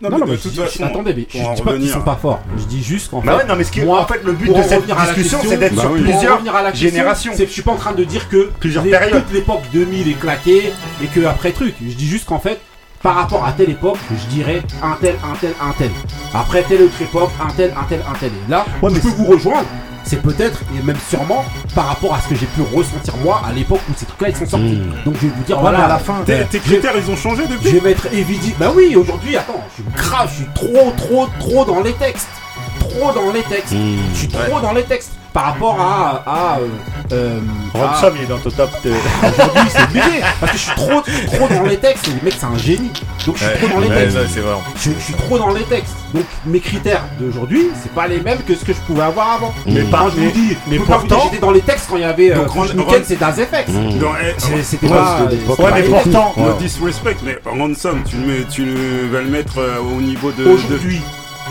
Non, 0.00 0.10
non, 0.10 0.26
mais, 0.26 0.36
de 0.36 0.84
attendez, 0.84 1.12
mais 1.12 1.26
je 1.28 1.54
dis 1.54 1.62
pas 1.62 1.72
qu'ils 1.72 1.88
sont 1.88 2.02
pas 2.02 2.14
forts. 2.14 2.40
Je 2.56 2.64
dis 2.64 2.84
juste 2.84 3.10
qu'en 3.10 3.20
bah 3.20 3.40
fait, 3.40 3.50
en 3.50 4.06
fait, 4.06 4.20
le 4.24 4.32
but 4.32 4.54
de 4.54 4.62
cette 4.62 4.86
discussion, 4.86 5.40
c'est 5.42 5.56
d'être 5.56 5.74
bah 5.74 5.82
sur 5.82 5.92
plusieurs 5.92 6.74
générations. 6.74 7.32
Je 7.36 7.44
suis 7.44 7.62
pas 7.62 7.72
en 7.72 7.76
train 7.76 7.94
de 7.94 8.04
dire 8.04 8.28
que 8.28 8.50
plusieurs 8.60 8.84
les, 8.84 8.92
toute 8.92 9.32
l'époque 9.32 9.62
2000 9.72 10.08
est 10.08 10.12
claquée 10.12 10.72
et 11.02 11.06
que 11.06 11.26
après 11.26 11.50
truc. 11.50 11.74
Je 11.84 11.94
dis 11.94 12.06
juste 12.06 12.26
qu'en 12.26 12.38
fait, 12.38 12.60
par 13.02 13.16
rapport 13.16 13.44
à 13.44 13.52
telle 13.52 13.70
époque, 13.70 13.98
je 14.10 14.34
dirais 14.34 14.62
un 14.82 14.96
tel, 15.00 15.16
un 15.24 15.34
tel, 15.34 15.52
un 15.60 15.72
tel. 15.72 15.90
Après 16.32 16.62
telle 16.62 16.82
autre 16.82 17.02
époque, 17.02 17.30
un 17.40 17.50
tel, 17.52 17.72
un 17.76 17.84
tel, 17.84 18.00
un 18.08 18.14
tel. 18.18 18.30
Et 18.30 18.50
là, 18.50 18.66
ouais, 18.82 18.94
je 18.94 19.00
peux 19.00 19.08
vous 19.08 19.26
rejoindre 19.26 19.66
c'est 20.08 20.22
peut-être 20.22 20.60
et 20.76 20.82
même 20.82 20.96
sûrement 21.08 21.44
par 21.74 21.86
rapport 21.86 22.14
à 22.14 22.20
ce 22.20 22.28
que 22.28 22.34
j'ai 22.34 22.46
pu 22.46 22.62
ressentir 22.62 23.14
moi 23.18 23.42
à 23.46 23.52
l'époque 23.52 23.80
où 23.90 23.92
ces 23.96 24.06
trucs-là 24.06 24.30
ils 24.30 24.36
sont 24.36 24.46
sortis. 24.46 24.76
Hmm. 24.76 25.04
Donc 25.04 25.14
je 25.16 25.26
vais 25.26 25.32
vous 25.36 25.44
dire, 25.44 25.60
voilà, 25.60 25.84
à 25.84 25.88
la 25.88 25.98
fin. 25.98 26.22
Tes, 26.24 26.44
tes 26.46 26.58
critères 26.58 26.94
ils 26.96 27.10
ont 27.10 27.16
changé 27.16 27.46
depuis 27.46 27.70
Je 27.70 27.76
vais 27.76 27.88
mettre 27.90 28.06
Evidi. 28.12 28.54
Bah 28.58 28.72
oui, 28.74 28.96
aujourd'hui, 28.96 29.36
attends, 29.36 29.62
je 29.70 29.82
suis 29.82 29.92
grave, 29.94 30.30
je 30.30 30.36
suis 30.36 30.52
trop, 30.54 30.92
trop, 30.96 31.28
trop 31.38 31.64
dans 31.64 31.80
les 31.80 31.92
textes 31.92 32.28
trop 32.80 33.12
dans 33.12 33.32
les 33.32 33.42
textes. 33.42 33.72
Hmm. 33.72 33.96
Je 34.12 34.18
suis 34.18 34.28
trop 34.28 34.60
dans 34.60 34.72
les 34.72 34.84
textes 34.84 35.12
par 35.32 35.44
rapport 35.52 35.80
à. 35.80 36.22
à, 36.26 36.58
euh, 36.58 36.68
euh, 37.12 37.40
Ransom, 37.74 38.14
il 38.16 38.22
est 38.24 38.26
dans 38.26 38.38
ton 38.38 38.50
top. 38.50 38.70
Aujourd'hui, 38.82 39.70
c'est 39.70 39.82
obligé. 39.82 40.20
Parce 40.40 40.52
que 40.52 40.58
je 40.58 40.62
suis 40.62 40.74
trop, 40.74 41.00
trop 41.00 41.48
dans 41.48 41.62
les 41.64 41.76
textes. 41.76 42.08
Et 42.08 42.10
le 42.10 42.24
mec, 42.24 42.34
c'est 42.38 42.46
un 42.46 42.58
génie. 42.58 42.90
Donc, 43.26 43.36
je 43.36 43.44
suis 43.44 43.58
trop 43.58 43.68
dans 43.68 43.80
les 43.80 43.88
textes. 43.88 44.18
Je, 44.76 44.90
suis 45.00 45.14
trop 45.14 45.38
dans 45.38 45.52
les 45.52 45.62
textes. 45.64 45.94
Donc, 46.14 46.24
mes 46.46 46.60
critères 46.60 47.04
d'aujourd'hui, 47.20 47.68
c'est 47.82 47.92
pas 47.92 48.08
les 48.08 48.20
mêmes 48.20 48.38
que 48.46 48.54
ce 48.54 48.64
que 48.64 48.72
je 48.72 48.80
pouvais 48.80 49.02
avoir 49.02 49.32
avant. 49.32 49.54
Mais 49.66 49.82
mmh. 49.82 49.90
pas, 49.90 50.10
je 50.14 50.20
vous 50.20 50.30
dis, 50.30 50.56
mais 50.66 50.78
pourtant. 50.78 51.24
J'étais 51.24 51.40
dans 51.40 51.52
les 51.52 51.60
textes 51.60 51.86
quand 51.88 51.96
il 51.96 52.02
y 52.02 52.04
avait. 52.04 52.32
Euh, 52.32 52.44
Grand 52.44 52.62
Weekend, 52.62 53.04
c'est 53.04 53.18
Das 53.18 53.34
FX. 53.34 53.72
C'était 54.62 54.88
pas. 54.88 55.20
Ouais, 55.58 55.70
mais 55.74 55.82
pourtant. 55.82 56.34
Hein. 56.38 56.56
Disrespect, 56.58 57.16
mais 57.24 57.38
Ransom, 57.44 58.02
tu 58.04 58.16
tu 58.50 58.64
vas 59.12 59.20
le 59.20 59.28
mettre 59.28 59.58
euh, 59.58 59.78
au 59.80 60.00
niveau 60.00 60.32
de. 60.32 60.44
Aujourd'hui. 60.44 61.00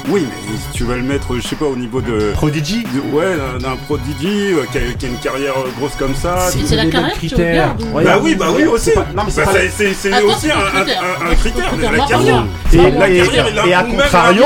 Oui, 0.10 0.26
mais 0.50 0.58
si 0.58 0.78
tu 0.78 0.84
vas 0.86 0.96
le 0.96 1.04
mettre, 1.04 1.36
je 1.36 1.42
sais 1.42 1.56
pas, 1.56 1.66
au 1.66 1.76
niveau 1.76 2.02
de. 2.02 2.32
Prodigy 2.34 2.86
Ouais, 3.12 3.36
d'un 3.60 3.76
Prodigy 3.76 4.54
euh, 4.54 4.64
qui, 4.72 5.06
a, 5.06 5.10
une 5.10 5.18
carrière 5.18 5.54
euh, 5.58 5.70
grosse 5.78 5.96
comme 5.96 6.16
ça. 6.16 6.50
C'est 6.50 6.76
la 6.76 6.86
carrière 6.86 7.76
bah 7.94 8.20
oui, 8.22 8.36
bah 8.36 8.48
oui 8.56 8.66
aussi. 8.66 8.92
C'est 8.92 10.24
aussi 10.24 10.50
un, 10.52 11.36
critère, 11.36 11.74
la 11.92 12.06
carrière. 12.06 12.46
Et, 12.72 12.78
la 12.78 12.92
carrière, 12.92 13.68
et, 13.68 13.74
à 13.74 13.84
contrario, 13.84 14.44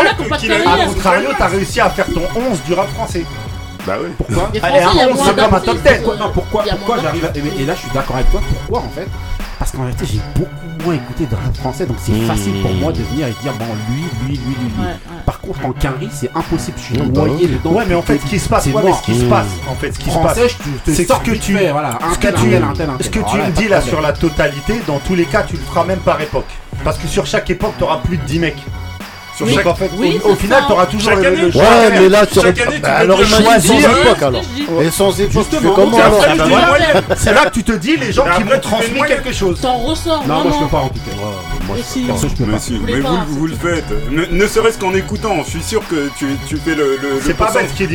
t'as 1.38 1.48
réussi 1.48 1.80
à 1.80 1.90
faire 1.90 2.08
ton 2.08 2.24
11 2.36 2.64
du 2.66 2.74
rap 2.74 2.90
français. 2.94 3.24
Bah 3.86 3.98
oui. 4.02 4.10
Pourquoi 4.18 4.52
Allez, 4.64 4.80
un 4.80 5.10
11, 5.12 5.20
c'est 5.26 5.36
comme 5.36 5.54
un 5.54 5.60
top 5.60 5.78
10. 5.78 5.90
Pourquoi 6.34 6.64
Pourquoi 6.64 6.98
j'arrive 7.02 7.32
Et 7.60 7.66
là, 7.66 7.76
je 7.76 7.80
suis 7.82 7.92
d'accord 7.94 8.16
avec 8.16 8.32
toi. 8.32 8.42
Pourquoi 8.50 8.80
en 8.80 8.90
fait? 8.90 9.08
Parce 9.60 9.72
qu'en 9.72 9.84
réalité, 9.84 10.06
j'ai 10.12 10.20
beaucoup 10.36 10.71
moins 10.84 10.96
écouté 10.96 11.26
de 11.26 11.36
français, 11.58 11.86
donc 11.86 11.98
c'est 12.00 12.12
mmh. 12.12 12.28
facile 12.28 12.62
pour 12.62 12.72
moi 12.74 12.92
de 12.92 13.02
venir 13.04 13.28
et 13.28 13.36
dire 13.42 13.54
bon, 13.54 13.66
lui, 13.90 14.04
lui, 14.26 14.38
lui, 14.38 14.56
lui. 14.56 14.66
lui. 14.78 14.86
Par 15.26 15.40
contre, 15.40 15.66
en 15.66 15.72
quinri, 15.72 16.10
c'est 16.12 16.30
impossible, 16.36 16.78
je 16.78 16.84
suis 16.84 16.98
bah 16.98 17.06
noyé 17.26 17.48
dedans. 17.48 17.72
Ouais, 17.72 17.86
mais 17.88 17.96
en 17.96 18.02
fait, 18.02 18.18
ce 18.18 18.26
qui 18.26 18.40
se 18.40 18.50
passe, 18.50 18.68
ouais, 18.68 18.82
mais 18.84 18.94
ce 18.94 19.02
qui 19.04 19.20
se 19.20 19.26
passe, 19.26 19.48
mmh. 19.48 19.72
en 19.72 19.76
fait, 19.76 19.92
ce 19.92 20.00
qui 20.00 20.10
se 20.10 20.18
passe, 20.18 20.40
c'est 20.86 20.94
ce 20.94 21.14
que 21.20 21.32
tu. 21.32 21.58
Ce 23.02 23.10
que 23.10 23.20
tu 23.20 23.38
me 23.38 23.52
dis 23.52 23.68
là 23.68 23.82
sur 23.82 24.02
la 24.02 24.14
totalité, 24.14 24.82
dans 24.88 25.00
tous 25.00 25.16
les 25.16 25.26
cas, 25.26 25.44
tu 25.44 25.56
le 25.56 25.62
feras 25.62 25.86
même 25.86 26.00
par 26.00 26.20
époque. 26.22 26.50
Parce 26.84 26.98
que 26.98 27.08
sur 27.08 27.26
chaque 27.26 27.50
époque, 27.50 27.74
tu 27.78 27.84
auras 27.84 27.98
plus 27.98 28.18
de 28.18 28.24
10 28.24 28.40
mecs. 28.40 28.64
Sur 29.36 29.48
au, 29.48 30.30
au 30.32 30.36
final, 30.36 30.64
t'auras 30.68 30.86
toujours 30.86 31.16
le, 31.16 31.52
choix. 31.52 31.62
Ouais, 31.62 31.90
mais 31.92 32.10
là, 32.10 32.26
tu 32.26 32.40
année, 32.40 32.54
tu 32.54 32.86
alors 32.86 33.24
choisir 33.24 33.90
alors. 34.22 34.42
Et 34.82 34.92
sans 34.92 35.20
époque, 35.20 35.48
tu 35.50 35.56
fais 35.58 35.70
comment 35.74 35.98
C'est 37.18 37.34
là 37.34 37.46
que 37.46 37.54
tu 37.54 37.64
te 37.64 37.72
dis 37.72 37.98
les 37.98 38.12
gens 38.12 38.26
qui 38.36 38.44
m'ont 38.44 38.60
transmis 38.60 39.02
quelque 39.08 39.32
chose. 39.32 39.60
T'en 39.62 39.78
ressors. 39.78 40.24
Non, 40.28 40.44
moi 40.44 40.52
je 40.54 40.64
peux 40.64 40.70
pas 40.70 40.78
en 40.80 40.90
tout 40.90 41.00
cas. 41.00 41.16
Moi, 41.68 41.78
mais 42.86 43.00
vous 43.28 43.48
le 43.48 43.56
faites. 43.56 43.86
Ne 44.12 44.48
serait-ce 44.48 44.78
qu'en 44.78 44.94
écoutant, 44.94 45.38
je 45.46 45.50
suis 45.50 45.64
sûr 45.64 45.82
que 45.88 46.10
tu 46.18 46.58
fais 46.58 46.76
le 46.76 47.00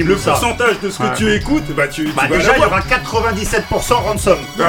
le 0.06 0.16
pourcentage 0.16 0.80
de 0.80 0.90
ce 0.90 0.98
que 0.98 1.16
tu 1.16 1.32
écoutes, 1.34 1.74
bah 1.76 1.88
tu 1.88 2.08
bah, 2.16 2.22
déjà 2.30 2.56
il 2.56 2.62
y 2.62 2.64
aura 2.64 2.80
97 2.80 3.64
ransom. 3.70 4.38
Ah 4.60 4.64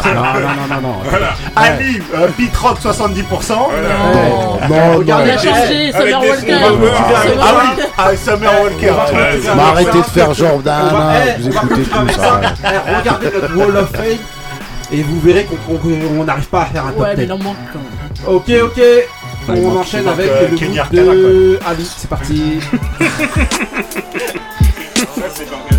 non 0.14 0.22
non 0.22 0.66
non 0.68 0.80
non. 0.80 0.96
Ali 1.56 2.00
70 2.80 3.24
voilà. 3.30 4.29
Non, 4.68 4.98
Regardez, 4.98 5.36
Summer 5.38 6.20
Walker. 6.20 6.56
Ah 7.98 8.08
oui, 8.10 8.16
Summer 8.16 8.52
Walker. 8.62 8.92
Arrêtez 9.58 9.98
de 9.98 10.02
faire 10.04 10.32
genre 10.34 10.58
d'un. 10.58 10.90
Vous 11.38 11.48
écoutez 11.48 11.82
tout 11.82 12.08
ça. 12.16 12.40
Eh, 12.64 12.96
regardez 12.98 13.30
notre 13.32 13.56
Wall 13.56 13.76
of 13.76 13.90
Fame 13.90 14.18
et 14.92 15.02
vous 15.02 15.20
verrez 15.20 15.46
qu'on 15.46 16.24
n'arrive 16.24 16.48
pas 16.48 16.62
à 16.62 16.66
faire 16.66 16.86
un 16.86 16.92
top 16.92 17.02
ouais, 17.02 17.28
Ok, 18.26 18.50
ok. 18.64 18.80
On 19.48 19.76
enchaîne 19.76 20.06
avec 20.08 20.30
le 20.50 20.56
groupe 20.56 20.90
de 20.92 21.58
Ali. 21.66 21.88
C'est 21.96 22.10
parti. 22.10 22.60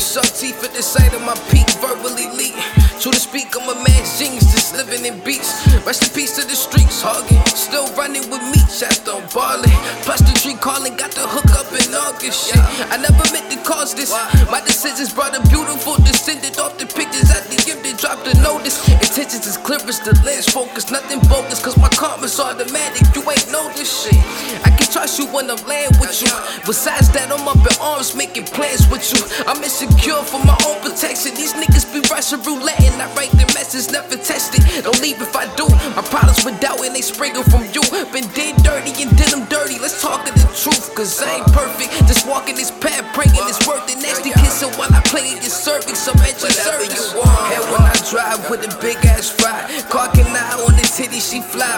Suck 0.00 0.24
teeth 0.24 0.64
at 0.64 0.72
the 0.72 0.82
sight 0.82 1.12
of 1.12 1.20
my 1.20 1.34
peak, 1.50 1.68
verbally 1.78 2.26
leak. 2.34 2.89
So 3.00 3.10
to 3.10 3.16
speak, 3.16 3.48
I'm 3.56 3.64
a 3.64 3.72
mad 3.80 4.04
genius, 4.20 4.52
just 4.52 4.76
living 4.76 5.08
in 5.08 5.24
beats. 5.24 5.64
Rest 5.88 6.04
in 6.04 6.12
peace 6.12 6.36
to 6.36 6.44
the 6.44 6.52
streets, 6.52 7.00
hugging. 7.00 7.40
Still 7.56 7.88
running 7.96 8.28
with 8.28 8.44
me, 8.52 8.60
chest 8.68 9.08
on 9.08 9.24
balling. 9.32 9.72
Plus 10.04 10.20
the 10.20 10.36
tree 10.36 10.52
calling, 10.60 11.00
got 11.00 11.08
the 11.16 11.24
hook 11.24 11.48
up 11.56 11.72
in 11.72 11.88
August. 11.96 12.52
Shit, 12.52 12.60
I 12.92 13.00
never 13.00 13.24
meant 13.32 13.48
to 13.48 13.56
cause 13.64 13.96
this. 13.96 14.12
My 14.52 14.60
decisions 14.60 15.16
brought 15.16 15.32
a 15.32 15.40
beautiful 15.48 15.96
descendant 16.04 16.60
off 16.60 16.76
the 16.76 16.84
pictures 16.84 17.32
I 17.32 17.40
did 17.48 17.64
give. 17.64 17.80
They 17.80 17.96
drop 17.96 18.20
the 18.20 18.36
notice. 18.44 18.76
Intentions 18.92 19.48
is 19.48 19.56
clear 19.56 19.80
as 19.88 20.04
the 20.04 20.12
lens, 20.20 20.52
focus, 20.52 20.92
nothing 20.92 21.24
bogus. 21.24 21.64
Cause 21.64 21.80
my 21.80 21.88
karma's 21.96 22.36
automatic, 22.36 23.08
you 23.16 23.24
ain't 23.24 23.48
know 23.48 23.64
this 23.80 23.88
shit. 23.88 24.20
I 24.60 24.76
can 24.76 24.84
trust 24.92 25.16
you 25.16 25.24
when 25.32 25.48
I'm 25.48 25.64
laying 25.64 25.96
with 26.04 26.20
you. 26.20 26.28
Besides 26.68 27.08
that, 27.16 27.32
I'm 27.32 27.48
up 27.48 27.64
in 27.64 27.76
arms 27.80 28.12
making 28.12 28.44
plans 28.52 28.84
with 28.92 29.08
you. 29.08 29.24
I'm 29.48 29.56
insecure 29.64 30.20
for 30.20 30.44
my 30.44 30.56
own 30.68 30.84
protection. 30.84 31.32
These 31.32 31.56
niggas 31.56 31.88
be 31.88 32.04
rushing 32.12 32.44
roulette 32.44 32.89
and 32.92 33.02
I 33.02 33.08
write 33.14 33.32
the 33.32 33.46
message, 33.54 33.92
never 33.92 34.16
test 34.16 34.54
it. 34.54 34.84
Don't 34.84 35.00
leave 35.00 35.20
if 35.20 35.34
I 35.36 35.46
do. 35.56 35.66
My 35.94 36.02
problems 36.02 36.44
with 36.44 36.60
doubt 36.60 36.84
and 36.84 36.94
they 36.94 37.02
springing 37.02 37.44
from 37.44 37.64
you. 37.72 37.82
Been 38.12 38.26
dead 38.34 38.56
dirty 38.62 38.90
and 39.02 39.10
did 39.16 39.30
them 39.30 39.46
dirty. 39.46 39.78
Let's 39.78 40.00
talk 40.02 40.26
of 40.26 40.34
the 40.34 40.46
truth, 40.56 40.94
cause 40.94 41.22
I 41.22 41.40
ain't 41.40 41.48
perfect. 41.52 41.92
Just 42.10 42.26
walking 42.26 42.56
this 42.56 42.70
path, 42.70 43.06
praying 43.14 43.36
it's 43.46 43.62
worth 43.66 43.86
it. 43.90 43.98
Nasty 44.02 44.30
kissing 44.42 44.72
while 44.78 44.92
I 44.92 45.00
play 45.06 45.36
at 45.36 45.42
your 45.42 45.54
cervix. 45.54 46.08
I'm 46.08 46.18
at 46.22 46.40
your 46.42 46.50
service. 46.50 47.14
And 47.14 47.64
when 47.70 47.82
I 47.86 47.94
drive 48.10 48.42
with 48.50 48.66
a 48.66 48.72
big 48.80 48.98
ass 49.06 49.30
fry, 49.30 49.66
car 49.88 50.10
can 50.10 50.26
eye 50.26 50.58
on 50.66 50.74
the 50.74 50.86
titty, 50.86 51.20
she 51.20 51.40
fly. 51.40 51.68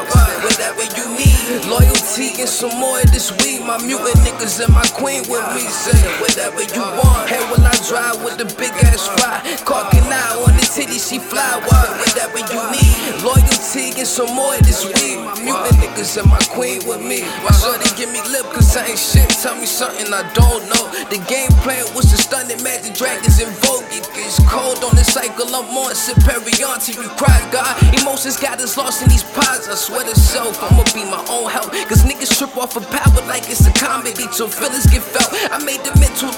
Whatever 0.43 0.85
you 0.97 1.05
need, 1.19 1.67
loyalty 1.69 2.41
and 2.41 2.49
some 2.49 2.75
more 2.79 3.01
of 3.01 3.11
this 3.13 3.31
weed. 3.43 3.61
My 3.67 3.79
mutant 3.83 4.17
niggas 4.25 4.63
and 4.65 4.73
my 4.73 4.87
queen 4.97 5.23
with 5.29 5.45
me. 5.55 5.65
Say 5.69 5.99
whatever 6.23 6.63
you 6.63 6.83
want. 6.97 7.31
And 7.31 7.45
when 7.53 7.63
I 7.67 7.75
drive 7.89 8.23
with 8.25 8.39
the 8.39 8.49
big 8.57 8.73
ass 8.89 9.07
fry, 9.19 9.43
car 9.65 9.91
can 9.91 10.07
eye 10.09 10.45
on 10.47 10.55
the 10.57 10.65
titty, 10.65 10.99
she 11.03 11.19
fly. 11.19 11.59
Why? 11.66 11.83
Whatever 11.99 12.39
you 12.39 12.61
need, 12.70 13.23
loyalty 13.27 13.91
and 13.99 14.07
some 14.07 14.31
more 14.35 14.55
this 14.62 14.87
weed. 14.87 15.19
My 15.19 15.35
mutant 15.43 15.83
niggas 15.83 16.15
and 16.20 16.31
my 16.31 16.39
queen 16.55 16.79
with 16.87 17.03
me. 17.03 17.27
Why 17.43 17.51
should 17.59 17.83
they 17.83 17.91
give 17.99 18.11
me 18.15 18.23
lip? 18.31 18.47
Cause 18.55 18.77
I 18.77 18.87
ain't 18.87 18.99
shit. 18.99 19.29
Tell 19.43 19.59
me 19.59 19.66
something 19.66 20.07
I 20.15 20.23
don't 20.33 20.62
know. 20.70 20.85
The 21.11 21.19
game 21.27 21.51
plan 21.66 21.83
was 21.95 22.07
to 22.15 22.19
stun 22.19 22.47
the 22.47 22.57
magic 22.62 22.95
dragons 22.95 23.43
in 23.43 23.51
vogue. 23.66 23.91
It 23.91 24.07
gets 24.15 24.39
cold 24.47 24.79
on 24.87 24.95
the 24.95 25.03
cycle. 25.03 25.51
I'm 25.51 25.74
on 25.74 25.95
superior 25.95 26.70
till 26.79 27.03
you 27.03 27.11
cry, 27.19 27.41
God. 27.51 27.74
Emotions 27.99 28.39
got 28.39 28.62
us 28.62 28.77
lost 28.79 29.03
in 29.03 29.11
these 29.11 29.27
pies. 29.35 29.66
I 29.66 29.74
swear 29.74 30.07
to 30.07 30.15
self, 30.15 30.62
I'ma 30.62 30.87
be 30.95 31.03
my 31.03 31.23
own 31.27 31.51
help. 31.51 31.74
Cause 31.91 32.07
niggas 32.07 32.39
trip 32.39 32.55
off 32.57 32.77
of 32.77 32.87
power 32.91 33.23
like 33.27 33.51
it's 33.51 33.66
a 33.66 33.73
comedy. 33.74 34.31
Till 34.31 34.49
feelings 34.49 34.87
get 34.87 35.03
felt. 35.03 35.35
I 35.51 35.59
made 35.65 35.83
the 35.83 35.93
mental 35.99 36.31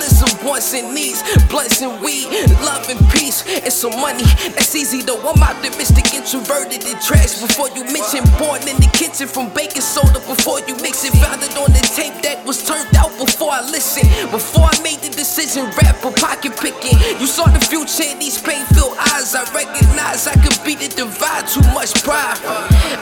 wants 0.45 0.75
and 0.75 0.95
needs. 0.95 1.23
Blunts 1.49 1.81
and 1.83 2.01
weed, 2.01 2.29
love 2.63 2.89
and 2.89 3.01
peace, 3.11 3.43
and 3.47 3.73
some 3.73 3.99
money. 3.99 4.25
That's 4.55 4.75
easy 4.75 5.03
though. 5.03 5.19
I'm 5.19 5.43
optimistic, 5.43 6.15
introverted, 6.15 6.87
and 6.87 6.99
trash. 7.03 7.43
Before 7.43 7.69
you 7.75 7.85
mention 7.85 8.23
born 8.39 8.63
in 8.67 8.79
the 8.79 8.91
kitchen 8.95 9.27
from 9.27 9.51
baking 9.55 9.83
soda. 9.83 10.23
Before 10.25 10.61
you 10.67 10.75
mix 10.79 11.05
it, 11.05 11.13
found 11.19 11.43
it 11.43 11.55
on 11.59 11.71
the 11.75 11.83
tape 11.83 12.15
that 12.23 12.45
was 12.47 12.63
turned 12.63 12.95
out 12.97 13.11
before 13.19 13.51
I 13.51 13.63
listened. 13.67 14.09
Before 14.31 14.67
I 14.71 14.77
made 14.83 15.03
the 15.03 15.11
decision, 15.11 15.67
rap 15.83 15.97
for 15.99 16.13
pocket 16.15 16.55
picking. 16.57 16.99
You 17.19 17.27
saw 17.27 17.51
the 17.51 17.61
future 17.61 18.07
in 18.07 18.19
these 18.19 18.41
pain 18.41 18.65
filled 18.75 18.97
eyes. 19.13 19.35
I 19.35 19.43
recognize 19.51 20.27
I 20.27 20.39
could 20.39 20.59
be 20.65 20.75
the 20.79 20.89
divide, 20.89 21.47
too 21.51 21.65
much 21.75 21.95
pride. 22.07 22.39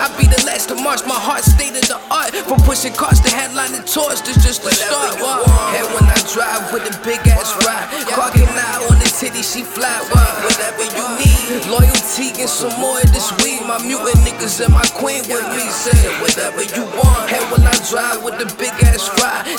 I 0.01 0.09
be 0.17 0.25
the 0.25 0.41
last 0.49 0.69
to 0.73 0.77
march, 0.77 1.05
my 1.05 1.19
heart 1.19 1.45
state 1.45 1.77
of 1.77 1.85
the 1.89 2.01
art. 2.11 2.33
From 2.49 2.61
pushing 2.65 2.93
cars 2.93 3.21
to 3.21 3.31
headline 3.31 3.75
and 3.77 3.87
tours, 3.87 4.21
this 4.23 4.41
just 4.41 4.65
the 4.65 4.73
start. 4.73 5.21
And 5.21 5.87
when 5.93 6.09
I 6.09 6.17
drive 6.33 6.73
with 6.73 6.89
a 6.89 6.95
big 7.05 7.21
ass 7.29 7.53
ride, 7.65 7.89
can 8.09 8.49
eye 8.57 8.87
on 8.89 8.99
the 8.99 9.09
titty, 9.09 9.43
she 9.43 9.63
fly. 9.63 9.93
Whatever 10.43 10.85
you 10.97 11.05
need, 11.21 11.42
loyalty 11.69 12.31
and 12.41 12.49
some 12.49 12.75
more 12.81 13.01
of 13.01 13.11
this 13.13 13.31
weed. 13.43 13.63
My 13.67 13.79
mutant 13.83 14.19
niggas 14.23 14.63
and 14.65 14.73
my 14.73 14.85
queen 14.95 15.23
with 15.29 15.47
me. 15.55 15.65
Say 15.71 15.97
whatever 16.21 16.63
you 16.63 16.85
want. 16.97 17.33
And 17.33 17.45
when 17.51 17.63
I 17.67 17.75
drive 17.91 18.23
with 18.23 18.39
the 18.39 18.47
big 18.57 18.73
ass 18.87 19.09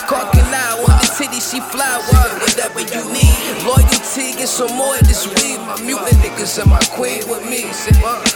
car 0.07 0.25
can 0.31 0.47
eye 0.53 0.77
on 0.79 0.95
the 0.99 1.07
titty, 1.17 1.39
she 1.39 1.59
fly. 1.59 1.99
Whatever 2.39 2.81
you 2.81 3.03
need, 3.11 3.35
loyalty 3.65 4.39
and 4.39 4.49
some 4.49 4.75
more 4.75 4.95
of 4.95 5.07
this 5.07 5.27
weed. 5.27 5.57
My 5.65 5.79
mutant 5.81 6.19
niggas 6.23 6.61
and 6.61 6.69
my 6.69 6.81
queen 6.91 7.21
with 7.27 7.43
me. 7.49 7.71
Say? 7.73 8.32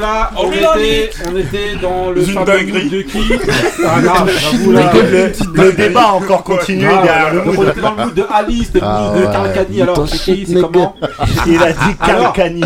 Là, 0.00 0.30
on 0.36 0.50
était, 0.52 1.10
on 1.30 1.36
était 1.36 1.76
dans 1.80 2.10
le 2.10 2.22
fameux 2.22 2.44
dinguerie. 2.46 2.88
de 2.88 3.02
qui 3.02 3.32
Ah 3.86 4.00
non, 4.00 4.12
j'avoue 4.26 4.72
là. 4.72 4.92
Le- 4.94 5.32
le 5.62 5.72
débat 5.72 6.02
a 6.08 6.12
encore 6.12 6.42
continué 6.44 6.88
Ah, 6.90 7.02
derrière 7.02 7.34
le 7.34 7.40
donc 7.44 7.54
mood. 7.56 7.66
On 7.66 7.70
était 7.70 7.80
dans 7.80 7.94
le 7.94 8.04
mood 8.04 8.14
de 8.14 8.24
Alice, 8.32 8.70
le 8.74 8.80
Ah 8.82 9.12
de 9.16 9.20
ouais, 9.24 9.66
il 9.70 9.82
alors 9.82 10.08
c'est 10.08 10.18
qui, 10.18 10.46
c'est 10.46 10.60
comment 10.60 10.94
Il 11.46 11.62
a 11.62 11.72
dit 11.72 11.96
Calcani. 12.04 12.64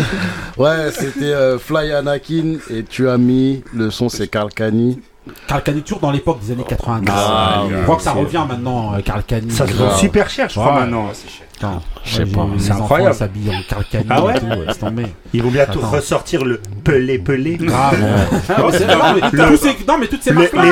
Ouais, 0.57 0.91
c'était 0.91 1.33
euh, 1.33 1.57
Fly 1.59 1.91
Anakin 1.93 2.57
et 2.69 2.83
tu 2.83 3.09
as 3.09 3.17
mis 3.17 3.63
le 3.73 3.89
son, 3.91 4.09
c'est 4.09 4.27
Carlcani. 4.27 4.99
Carcani 5.47 5.81
toujours 5.81 5.99
dans 6.01 6.11
l'époque 6.11 6.39
des 6.41 6.51
années 6.51 6.65
90. 6.67 7.09
Ah, 7.09 7.63
je 7.71 7.83
crois 7.83 7.95
que 7.95 8.01
ça 8.03 8.11
c'est- 8.13 8.19
revient 8.19 8.43
maintenant, 8.47 8.93
euh, 8.93 8.99
Carcani. 9.01 9.49
Ça 9.51 9.65
se 9.65 9.73
vend 9.73 9.95
super 9.95 10.29
cher, 10.29 10.49
je 10.49 10.59
crois, 10.59 10.81
maintenant. 10.81 11.09
Attends, 11.57 11.81
Je 12.03 12.15
sais 12.15 12.25
pas, 12.25 12.45
c'est 12.57 12.71
incroyable. 12.71 13.11
ils 13.13 13.17
s'habillent 13.17 13.49
en 13.55 13.61
Carcani 13.69 14.05
Ah 14.09 14.23
ouais 14.23 14.35
et 14.35 14.39
tout, 14.39 14.45
ouais, 14.47 14.65
laisse 14.67 14.79
tomber. 14.79 15.05
Ils 15.33 15.43
vont 15.43 15.49
bientôt 15.49 15.79
Attends. 15.79 15.89
ressortir 15.91 16.43
le 16.43 16.59
pelé 16.83 17.19
pelé. 17.19 17.57
Ah, 17.73 17.91
c'est- 18.71 18.85
non, 18.87 19.11
mais 19.15 19.21
tous 19.47 19.57
ces- 19.57 19.85
non, 19.87 19.97
mais 19.99 20.07
toutes 20.07 20.23
ces 20.23 20.31
Le- 20.31 20.35
marques-là, 20.41 20.63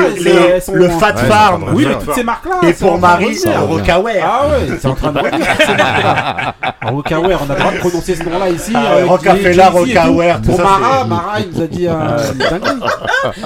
le 0.74 0.88
Fat 0.90 1.14
Ouais, 1.14 1.22
Farm. 1.28 1.64
Oui, 1.72 1.86
mais 1.88 1.94
toutes 2.04 2.14
ces 2.14 2.24
marques-là. 2.24 2.68
Et 2.68 2.72
pour 2.74 2.98
Marie. 2.98 3.38
Rocawear. 3.68 4.16
Ah 4.24 4.48
ouais, 4.48 4.76
c'est 4.78 4.88
en 4.88 4.94
train 4.94 5.12
de 5.12 5.18
revenir 5.18 5.46
toutes 5.56 5.66
ces 5.66 5.74
marques-là. 5.74 6.54
Rocawear, 6.82 7.40
on 7.46 7.50
a 7.50 7.54
le 7.54 7.58
droit 7.60 7.72
de 7.72 7.78
prononcer 7.78 8.14
ce 8.16 8.22
nom-là 8.24 8.48
ici. 8.50 8.72
Ah, 8.74 8.92
avec 8.92 9.06
Rocafella. 9.06 9.70
Rocawear, 9.70 10.40
Pour 10.42 10.58
Mara, 10.60 11.04
Mara, 11.04 11.40
il 11.40 11.56
nous 11.56 11.62
a 11.62 11.66
dit 11.68 11.88
un 11.88 12.16
une 12.32 12.38
dinguerie. 12.38 12.80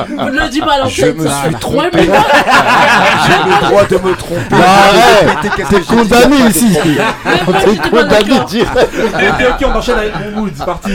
Vous 0.09 0.31
ne 0.31 0.41
le 0.41 0.49
dites 0.49 0.65
pas 0.65 0.83
à 0.83 0.89
Je 0.89 1.07
me 1.07 1.29
suis 1.29 1.55
trompé. 1.61 1.91
J'ai 2.01 2.09
le 2.09 3.69
droit 3.69 3.85
de 3.85 3.95
me 3.97 4.15
tromper. 4.17 4.55
Arrête, 4.55 5.69
t'es 5.71 5.81
condamné 5.83 6.37
ici. 6.49 6.77
T'es 7.27 7.91
condamné 7.91 8.41
direct. 8.49 8.89
Ok, 9.05 9.45
ok, 9.51 9.67
on 9.67 9.79
enchaîne 9.79 9.99
avec 9.99 10.15
mon 10.21 10.41
mood, 10.43 10.53
c'est 10.57 10.65
parti. 10.65 10.91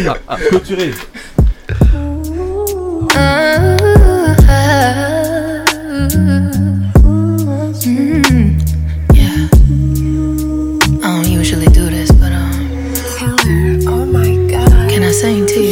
Clôturé. 0.50 0.94
Mm, 7.84 8.58
yeah. 9.14 9.48
I 15.24 15.71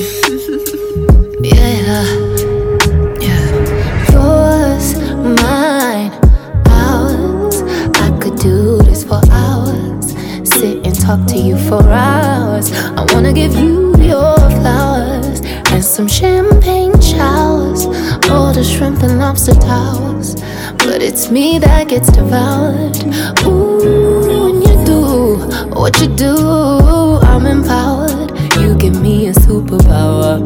For 11.69 11.87
hours. 11.87 12.71
I 12.73 13.05
wanna 13.13 13.31
give 13.31 13.53
you 13.53 13.95
your 13.97 14.35
flowers 14.57 15.41
and 15.71 15.85
some 15.85 16.07
champagne 16.07 16.99
showers, 16.99 17.85
all 18.27 18.51
the 18.51 18.63
shrimp 18.63 19.03
and 19.03 19.19
lobster 19.19 19.53
towers. 19.53 20.33
But 20.79 21.03
it's 21.03 21.29
me 21.29 21.59
that 21.59 21.87
gets 21.87 22.11
devoured. 22.11 22.97
Ooh, 23.45 24.45
when 24.45 24.63
you 24.63 24.83
do 24.83 25.37
what 25.79 26.01
you 26.01 26.07
do, 26.07 27.19
I'm 27.21 27.45
empowered. 27.45 28.31
You 28.59 28.75
give 28.75 28.99
me 28.99 29.27
a 29.27 29.33
superpower. 29.33 30.39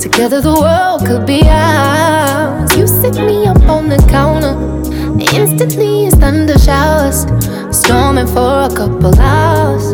Together 0.00 0.40
the 0.40 0.54
world 0.54 1.06
could 1.06 1.24
be 1.24 1.42
ours. 1.44 2.76
You 2.76 2.88
sit 2.88 3.14
me 3.24 3.46
up 3.46 3.62
on 3.68 3.88
the 3.88 3.98
counter. 4.10 4.56
Instantly 5.38 6.06
it's 6.06 6.16
thunder 6.16 6.58
showers. 6.58 7.26
Storming 7.70 8.26
for 8.26 8.66
a 8.68 8.70
couple 8.74 9.14
hours. 9.20 9.93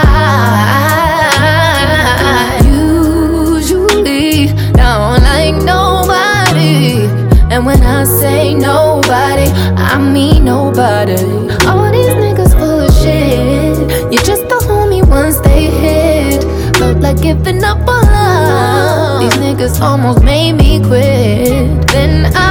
And 7.61 7.67
when 7.67 7.83
I 7.83 8.05
say 8.05 8.55
nobody, 8.55 9.45
I 9.77 9.99
mean 9.99 10.45
nobody. 10.45 11.13
All 11.67 11.91
these 11.91 12.09
niggas 12.23 12.57
full 12.57 12.79
of 12.79 12.91
shit. 12.91 13.77
You're 14.11 14.23
just 14.23 14.49
the 14.49 14.57
homie 14.65 15.07
once 15.07 15.39
they 15.41 15.65
hit. 15.69 16.41
But 16.79 17.01
like 17.01 17.21
giving 17.21 17.63
up 17.63 17.77
on 17.87 18.03
love. 18.17 19.21
These 19.21 19.39
niggas 19.43 19.79
almost 19.79 20.23
made 20.23 20.53
me 20.53 20.79
quit. 20.79 21.87
Then 21.89 22.33
I 22.35 22.50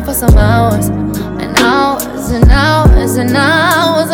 every 0.00 0.12
for 0.12 0.18
some 0.18 0.36
hours 0.38 0.88
and 0.88 1.58
hours 1.58 2.30
and 2.30 2.50
hours 2.50 3.16
and 3.16 3.36
hours. 3.36 4.10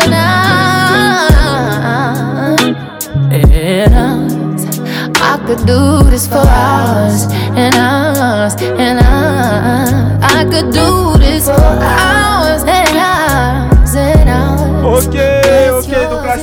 And 3.31 3.93
hours. 3.93 4.79
I 5.19 5.37
could 5.45 5.65
do 5.65 6.03
this 6.09 6.27
for 6.27 6.37
hours 6.37 7.25
and 7.55 7.75
hours 7.75 8.55
and 8.61 8.99
hours. 8.99 10.23
I 10.23 10.43
could 10.49 10.71
do 10.71 11.17
this 11.19 11.45
for 11.45 11.53
hours 11.53 12.46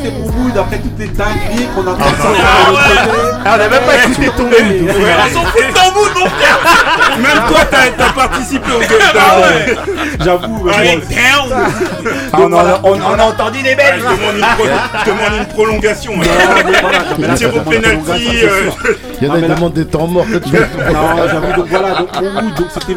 c'était 0.05 0.16
pour 0.16 0.31
vous 0.31 0.59
après 0.59 0.78
toutes 0.78 0.98
les 0.98 1.06
dingueries 1.09 1.68
qu'on 1.74 1.86
a 1.86 1.97
Ah, 1.98 2.05
ouais. 2.05 2.78
côté. 2.78 3.10
Ah, 3.44 3.48
on 3.48 3.52
a 3.52 3.56
même 3.59 3.82
pas 3.82 3.97
écouté 4.05 4.31
ton 4.36 4.43
mood. 4.44 4.55
On 4.55 5.35
s'en 5.35 5.44
fout 5.47 5.62
de 5.62 5.72
ton 5.72 5.93
mood, 5.94 6.10
mon 6.16 6.26
frère. 6.26 6.59
Même 7.18 7.43
toi, 7.48 7.60
t'as 7.70 7.90
t'as 7.97 8.10
participé 8.12 8.70
au 8.72 8.81
Get 8.82 8.89
Down. 9.14 9.76
J'avoue. 10.20 10.68
Ah, 10.70 12.36
on, 12.39 12.52
a, 12.52 12.81
on, 12.85 13.01
on 13.01 13.18
a 13.18 13.22
entendu 13.24 13.62
des 13.62 13.72
Ah, 13.72 13.76
Belges. 13.76 14.02
je 14.02 14.16
demande 14.16 14.36
une, 14.36 14.44
pro- 14.56 14.66
je 15.05 15.10
demande 15.10 15.39
une 15.39 15.47
prolongation. 15.47 16.12
Tir 17.36 17.55
au 17.56 17.60
prolongation, 17.60 18.32
euh. 18.43 18.70
Il 19.20 19.26
y 19.28 19.31
en 19.31 19.35
a 19.35 19.40
qui 19.40 19.48
demandent 19.48 19.72
des 19.72 19.86
temps 19.86 20.06
morts. 20.06 20.26
que 20.26 20.39
tu 20.39 20.51
veux. 20.51 20.60
Non, 20.93 21.28
j'avoue, 21.31 21.52
donc 21.56 21.66
voilà, 21.68 21.89
donc 21.94 22.66
c'était 22.72 22.94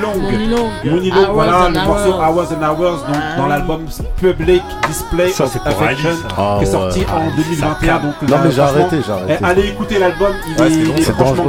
Long. 0.00 0.14
Mooney 0.20 0.46
Long. 0.46 0.70
Mooney 0.84 1.10
Long, 1.10 1.32
voilà, 1.32 1.68
le 1.68 1.80
morceau 1.86 2.12
Hours. 2.14 2.48
And 2.52 2.62
Hours, 2.62 3.04
donc 3.06 3.16
dans 3.36 3.46
l'album 3.46 3.86
Public 4.20 4.62
Display 4.88 5.30
Ça, 5.30 5.44
of 5.44 5.56
Affection. 5.64 6.10
Ah 6.36 6.56
qui 6.58 6.64
est 6.64 6.70
sorti 6.72 7.00
ouais. 7.00 7.06
en 7.12 7.36
2021. 7.36 7.94
Donc, 8.00 8.14
Non, 8.22 8.28
là, 8.28 8.40
mais 8.44 8.50
j'ai 8.50 8.60
arrêté, 8.60 8.96
j'ai 9.06 9.12
arrêté. 9.12 9.36
eh, 9.40 9.44
Allez 9.44 9.68
écouter 9.68 9.98
l'album, 9.98 10.32
il 10.48 10.60
Ouais, 10.62 10.68
est, 10.68 10.72
il 10.74 10.90
est 10.90 11.02
c'est 11.02 11.12
franchement 11.12 11.44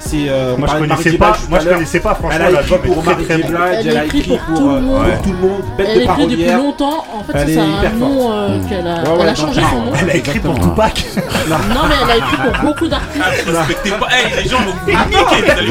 c'est, 0.00 0.16
euh, 0.28 0.56
Moi, 0.56 0.68
je 0.72 0.78
connaissais 0.78 1.12
pas- 1.18 1.36
moi, 1.48 1.58
je 1.60 1.68
connaissais 1.68 2.00
pas, 2.00 2.14
franchement, 2.14 2.30
Elle 2.48 2.56
a 2.56 2.60
écrit 2.60 2.78
pour 2.78 3.04
Marie. 3.04 3.24
Blige, 3.24 3.86
Elle 3.86 3.96
a 3.96 4.04
écrit 4.04 4.18
écrit 4.18 4.30
pour 4.36 4.38
pour 4.46 4.56
tout 4.58 4.68
le 4.68 4.74
euh, 4.76 4.80
monde. 4.80 5.04
pour 5.12 5.22
tout 5.22 5.32
le 5.32 5.48
monde, 5.48 5.62
bête 5.76 5.88
Elle 5.90 5.98
de 5.98 6.02
écrit 6.02 6.22
depuis 6.26 6.44
parolière. 6.44 6.58
longtemps. 6.58 7.04
En 7.14 7.24
fait, 7.24 7.38
c'est 7.46 7.52
est 7.54 7.58
un 7.58 7.66
hyper 7.78 7.94
nom 7.94 8.32
euh, 8.32 8.58
qu'elle 8.68 8.86
a, 8.86 9.34
changé 9.34 9.60
son 9.70 9.76
nom. 9.80 9.92
Elle 10.00 10.10
a 10.10 10.16
écrit 10.16 10.38
pour 10.40 10.58
Tupac. 10.58 11.04
Non, 11.48 11.56
mais 11.88 11.94
elle 12.04 12.10
a 12.10 12.16
écrit 12.16 12.36
pour 12.36 12.62
beaucoup 12.68 12.88
d'artistes. 12.88 13.24
Respectez 13.46 13.90
pas. 13.90 14.06
Les 14.42 14.48
gens 14.48 14.58
vont 14.58 14.72
vous 14.84 14.90
niquer, 14.90 15.42
vous 15.44 15.50
allez 15.50 15.70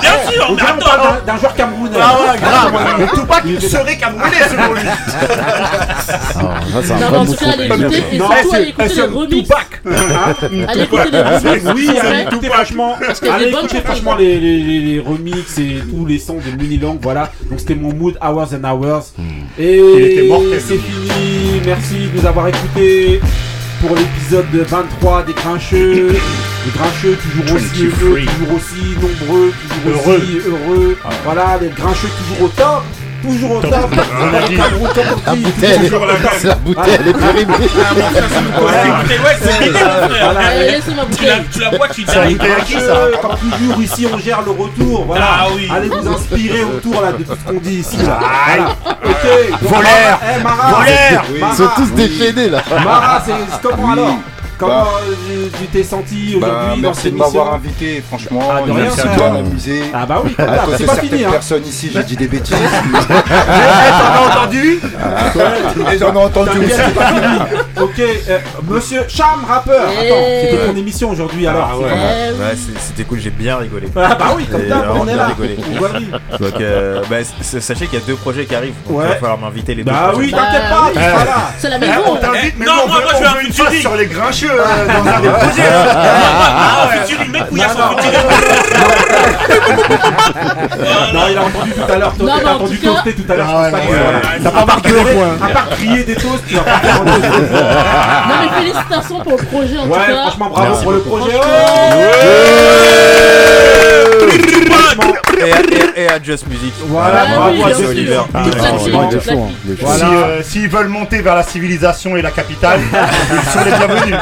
bien 0.00 0.32
sûr, 0.32 0.46
on 0.50 0.54
mais 0.54 0.62
attends. 0.62 0.85
Parle 0.86 1.02
d'un- 1.26 1.32
d'un 1.32 1.38
joueur 1.38 1.54
camerounais. 1.54 1.98
Ah 2.00 2.16
ouais, 2.20 2.38
grave. 2.38 2.72
Mais 2.98 3.06
Tupac, 3.08 3.60
serait 3.60 3.96
camerounais 3.96 4.48
selon 4.50 4.72
lui. 4.74 4.82
Ah, 4.88 6.60
ça, 6.72 6.82
c'est 6.82 6.92
un 6.92 6.98
Non, 6.98 7.06
vrai 7.06 7.10
mais 7.10 7.16
en 7.18 7.24
tout 7.26 7.34
cas, 7.36 7.46
allez 7.52 7.64
écouter 7.66 8.04
et 8.12 8.18
surtout 8.18 8.50
c'est- 8.50 8.56
allez 8.56 8.68
écouter 8.68 8.94
les 8.94 9.02
remix. 9.02 9.42
Tupac. 9.42 9.82
Allez 10.68 10.82
écouter 10.82 11.10
les 11.12 11.22
remix. 11.22 11.62
Oui, 11.74 11.90
allez 12.00 12.22
écouter 12.22 12.48
franchement, 12.48 12.96
allez 13.32 13.48
écouter 13.48 13.80
franchement 13.84 14.14
les, 14.16 14.38
les, 14.38 14.58
les, 14.58 14.78
les 14.80 15.00
remix 15.00 15.58
et 15.58 15.82
tous 15.90 16.06
les 16.06 16.18
sons 16.18 16.36
de 16.44 16.62
Mini 16.62 16.78
Long, 16.78 16.98
voilà. 17.00 17.30
Donc 17.50 17.60
c'était 17.60 17.74
mon 17.74 17.92
mood 17.92 18.16
Hours 18.22 18.48
and 18.54 18.64
Hours. 18.64 19.12
Et 19.58 19.78
était 19.78 20.28
mortel, 20.28 20.60
c'est 20.66 20.76
fini. 20.78 21.60
Merci 21.64 22.08
de 22.14 22.20
nous 22.20 22.26
avoir 22.26 22.48
écoutés 22.48 23.20
pour 23.80 23.94
l'épisode 23.96 24.46
23 24.52 25.22
des 25.24 25.32
Grincheux. 25.34 26.08
Les 26.12 26.70
Grincheux 26.72 27.16
toujours 27.16 27.56
aussi 27.56 27.86
23. 27.86 28.08
heureux, 28.08 28.20
toujours 28.26 28.54
aussi 28.56 28.94
nombreux, 28.94 29.52
toujours 29.52 30.02
Heureux. 30.10 30.16
aussi 30.22 30.38
heureux. 30.48 30.98
Voilà, 31.24 31.58
les 31.60 31.68
Grincheux 31.68 32.08
toujours 32.18 32.46
au 32.46 32.48
top. 32.48 32.82
Toujours 33.22 33.50
au 33.56 33.60
top. 33.60 33.74
On 33.74 34.34
a 34.36 34.48
dit. 34.48 34.56
La 34.56 34.68
bouteille, 35.34 35.80
toujours 35.88 36.06
la 36.06 36.54
bouteille, 36.54 36.98
elle 37.00 37.08
est 37.08 37.12
périmée. 37.12 37.54
Voilà. 38.58 38.86
Écoutez, 38.86 39.18
ouais, 39.18 39.36
c'est. 39.40 40.26
Allez, 40.46 40.70
laissez 40.70 40.94
ma 40.94 41.02
Tu 41.04 41.10
bouteille. 41.10 41.26
la, 41.28 41.38
tu 41.52 41.60
la 41.60 41.70
bois, 41.70 41.88
tu 41.88 42.02
dis. 42.04 42.10
été 42.32 42.52
acquis, 42.52 42.72
ça. 42.80 42.96
Comme 43.22 43.36
toujours 43.50 43.82
ici 43.82 44.06
on 44.12 44.18
gère 44.18 44.42
le 44.42 44.50
retour 44.50 45.04
voilà 45.06 45.26
Ah 45.40 45.74
allez 45.74 45.88
vous 45.88 46.08
inspirer 46.08 46.62
autour 46.64 47.00
là 47.02 47.12
de 47.12 47.22
tout 47.24 47.32
ce 47.32 47.50
qu'on 47.52 47.58
dit 47.60 47.76
ici 47.76 47.96
là 47.98 48.18
ok 49.04 49.30
Voleur. 49.62 50.20
Eh, 50.22 50.42
Voleur. 50.42 51.24
Ils 51.50 51.56
sont 51.56 51.68
tous 51.76 51.90
déchaînés 51.94 52.50
là. 52.50 52.62
Mara 52.84 53.22
c'est 53.24 53.32
comment 53.68 53.92
alors 53.92 54.16
comment 54.58 54.84
Bah. 54.84 54.88
euh, 55.30 55.48
tu 55.60 55.66
t'es 55.66 55.82
senti 55.84 56.36
Bah, 56.40 56.46
aujourd'hui 56.48 56.82
dans 56.82 56.88
merci 56.88 57.02
cette 57.02 57.12
de 57.14 57.18
m'avoir 57.18 57.54
invité, 57.54 58.02
franchement. 58.06 58.40
Ah, 58.50 58.62
de 58.66 58.70
rien, 58.72 58.88
ah 59.94 60.06
bah 60.06 60.22
oui 60.24 60.34
cause 60.36 60.74
c'est 60.78 60.86
pas 60.86 60.96
fini 60.96 61.24
hein 61.24 61.30
personnes 61.30 61.64
ici, 61.66 61.90
j'ai 61.92 62.02
dit 62.02 62.16
des 62.16 62.26
bêtises. 62.28 62.56
T'en 62.96 64.14
as 64.14 64.30
entendu 64.30 64.80
Et 65.92 65.98
j'en 65.98 66.14
ai 66.14 66.18
entendu 66.18 66.50
T'inquiète, 66.50 66.64
aussi. 66.64 66.80
c'est 66.86 66.94
pas 66.94 67.06
fini. 67.06 67.38
Ok, 67.80 67.98
euh, 68.00 68.38
monsieur 68.68 69.04
Cham 69.08 69.44
rappeur. 69.46 69.88
Eh. 69.92 70.06
Attends, 70.06 70.16
c'était 70.50 70.66
ton 70.66 70.76
émission 70.76 71.10
aujourd'hui 71.10 71.46
alors. 71.46 71.70
Eh 71.80 71.84
oui. 71.84 72.40
Ouais, 72.40 72.54
c'était 72.80 73.04
cool, 73.04 73.20
j'ai 73.20 73.30
bien 73.30 73.56
rigolé. 73.56 73.88
Ah 73.96 74.14
bah 74.14 74.32
oui, 74.36 74.44
comme 74.46 74.62
J'ai 74.62 74.68
d'hab, 74.68 74.84
on 74.94 75.02
est 75.02 75.14
bien 75.14 75.16
là. 75.16 75.26
rigolé. 75.28 75.56
Donc, 76.40 76.60
euh, 76.60 77.02
bah, 77.08 77.16
sachez 77.40 77.86
qu'il 77.86 77.98
y 77.98 78.02
a 78.02 78.06
deux 78.06 78.14
projets 78.16 78.44
qui 78.46 78.54
arrivent. 78.54 78.74
Donc, 78.86 78.98
Ouais. 78.98 79.04
il 79.06 79.08
va 79.08 79.16
falloir 79.16 79.38
m'inviter 79.38 79.74
les 79.74 79.84
deux. 79.84 79.90
Bah 79.90 80.08
projets. 80.12 80.26
oui, 80.26 80.30
t'inquiète 80.32 80.68
pas, 80.70 80.88
tu 80.92 80.94
seras 80.98 81.24
là. 81.24 81.50
C'est 81.58 81.68
la 81.70 81.76
Eh, 81.76 81.80
maison. 81.80 82.00
On 82.06 82.16
t'invite, 82.16 82.54
mais 82.58 82.66
Non, 82.66 82.72
moi, 82.86 82.96
je 83.10 83.16
on 83.16 83.20
veux 83.20 83.26
un 83.26 83.32
veut 83.34 83.40
une 83.42 83.46
featuring. 83.52 83.70
face 83.72 83.80
sur 83.80 83.94
les 83.96 84.06
grincheux 84.06 84.45
euh, 84.50 84.86
dans 84.86 85.06
un 85.06 85.12
hein. 85.12 85.22
Ah, 85.98 86.88
Non, 91.12 91.20
il 91.30 91.36
a 91.36 91.42
entendu 91.42 91.72
tout 91.72 91.92
à 91.92 91.96
l'heure, 91.96 92.12
entendu 92.54 92.78
toaster 92.78 93.12
tout 93.14 93.32
à 93.32 93.36
l'heure. 93.36 93.46
Ah 93.50 93.70
pas. 93.70 93.78
T'as 94.42 94.50
pas 94.50 94.64
marqué 94.66 94.90
À 95.42 95.48
part 95.48 95.68
crier 95.70 96.04
des 96.04 96.14
toasts, 96.14 96.44
tu 96.48 96.54
vas 96.54 96.62
pas 96.62 96.78
faire. 96.78 96.96
Non, 98.26 98.34
mais 98.42 98.48
félicitations 98.60 99.20
pour 99.20 99.36
le 99.38 99.44
projet 99.44 99.78
en 99.78 99.86
tout 99.86 99.92
cas. 99.92 100.00
franchement, 100.22 100.50
bravo 100.50 100.74
pour 100.82 100.92
le 100.92 101.00
projet. 101.00 101.32
Et, 105.38 105.52
à- 105.52 105.60
et- 105.60 106.02
et 106.04 106.08
à 106.08 106.22
Just 106.22 106.46
Music. 106.48 106.72
Voilà, 106.86 107.26
bravo 107.26 107.62
à. 107.64 107.86
Oliver. 107.88 108.20
Hein, 108.34 108.44
S'ils 110.42 110.68
veulent 110.68 110.88
monter 110.88 111.20
vers 111.22 111.34
la 111.34 111.42
civilisation 111.42 112.16
et 112.16 112.22
la 112.22 112.30
capitale, 112.30 112.80
ils 112.92 113.50
sont 113.50 113.64
les 113.64 113.70
bienvenus. 113.76 114.14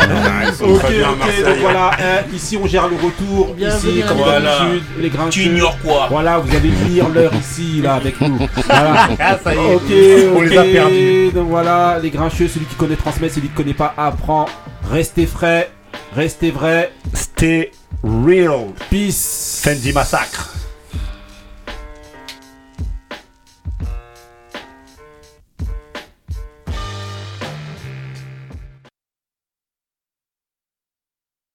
Ok, 0.62 0.84
ok, 0.84 1.44
donc 1.44 1.56
voilà, 1.60 1.90
euh, 2.00 2.20
ici 2.34 2.58
on 2.62 2.66
gère 2.66 2.88
le 2.88 2.96
retour, 2.96 3.54
ici 3.58 4.02
comme 4.06 4.18
d'habitude, 4.18 4.82
les 4.98 5.10
Tu 5.10 5.16
grincheux. 5.16 5.40
ignores 5.42 5.76
quoi 5.84 6.06
Voilà, 6.10 6.38
vous 6.38 6.50
allez 6.54 6.70
finir 6.70 7.08
l'heure 7.08 7.32
ici, 7.34 7.80
là, 7.82 7.94
avec 7.94 8.20
nous. 8.20 8.38
Voilà. 8.66 9.08
Ah, 9.20 9.38
ça 9.42 9.54
y 9.54 9.58
est, 9.58 9.74
Ok, 9.74 10.34
on 10.36 10.40
les 10.42 10.58
a 10.58 10.62
perdus. 10.64 11.30
Donc 11.34 11.48
voilà, 11.48 11.98
les 12.02 12.10
grincheux, 12.10 12.48
celui 12.48 12.66
qui 12.66 12.74
connaît 12.74 12.96
transmet, 12.96 13.28
celui 13.28 13.48
qui 13.48 13.54
connaît 13.54 13.74
pas 13.74 13.94
apprend. 13.96 14.46
Restez 14.90 15.26
frais, 15.26 15.70
restez 16.14 16.50
vrai. 16.50 16.90
Stay 17.14 17.70
real. 18.04 18.72
Peace. 18.90 19.60
Fendi 19.62 19.92
Massacre. 19.92 20.63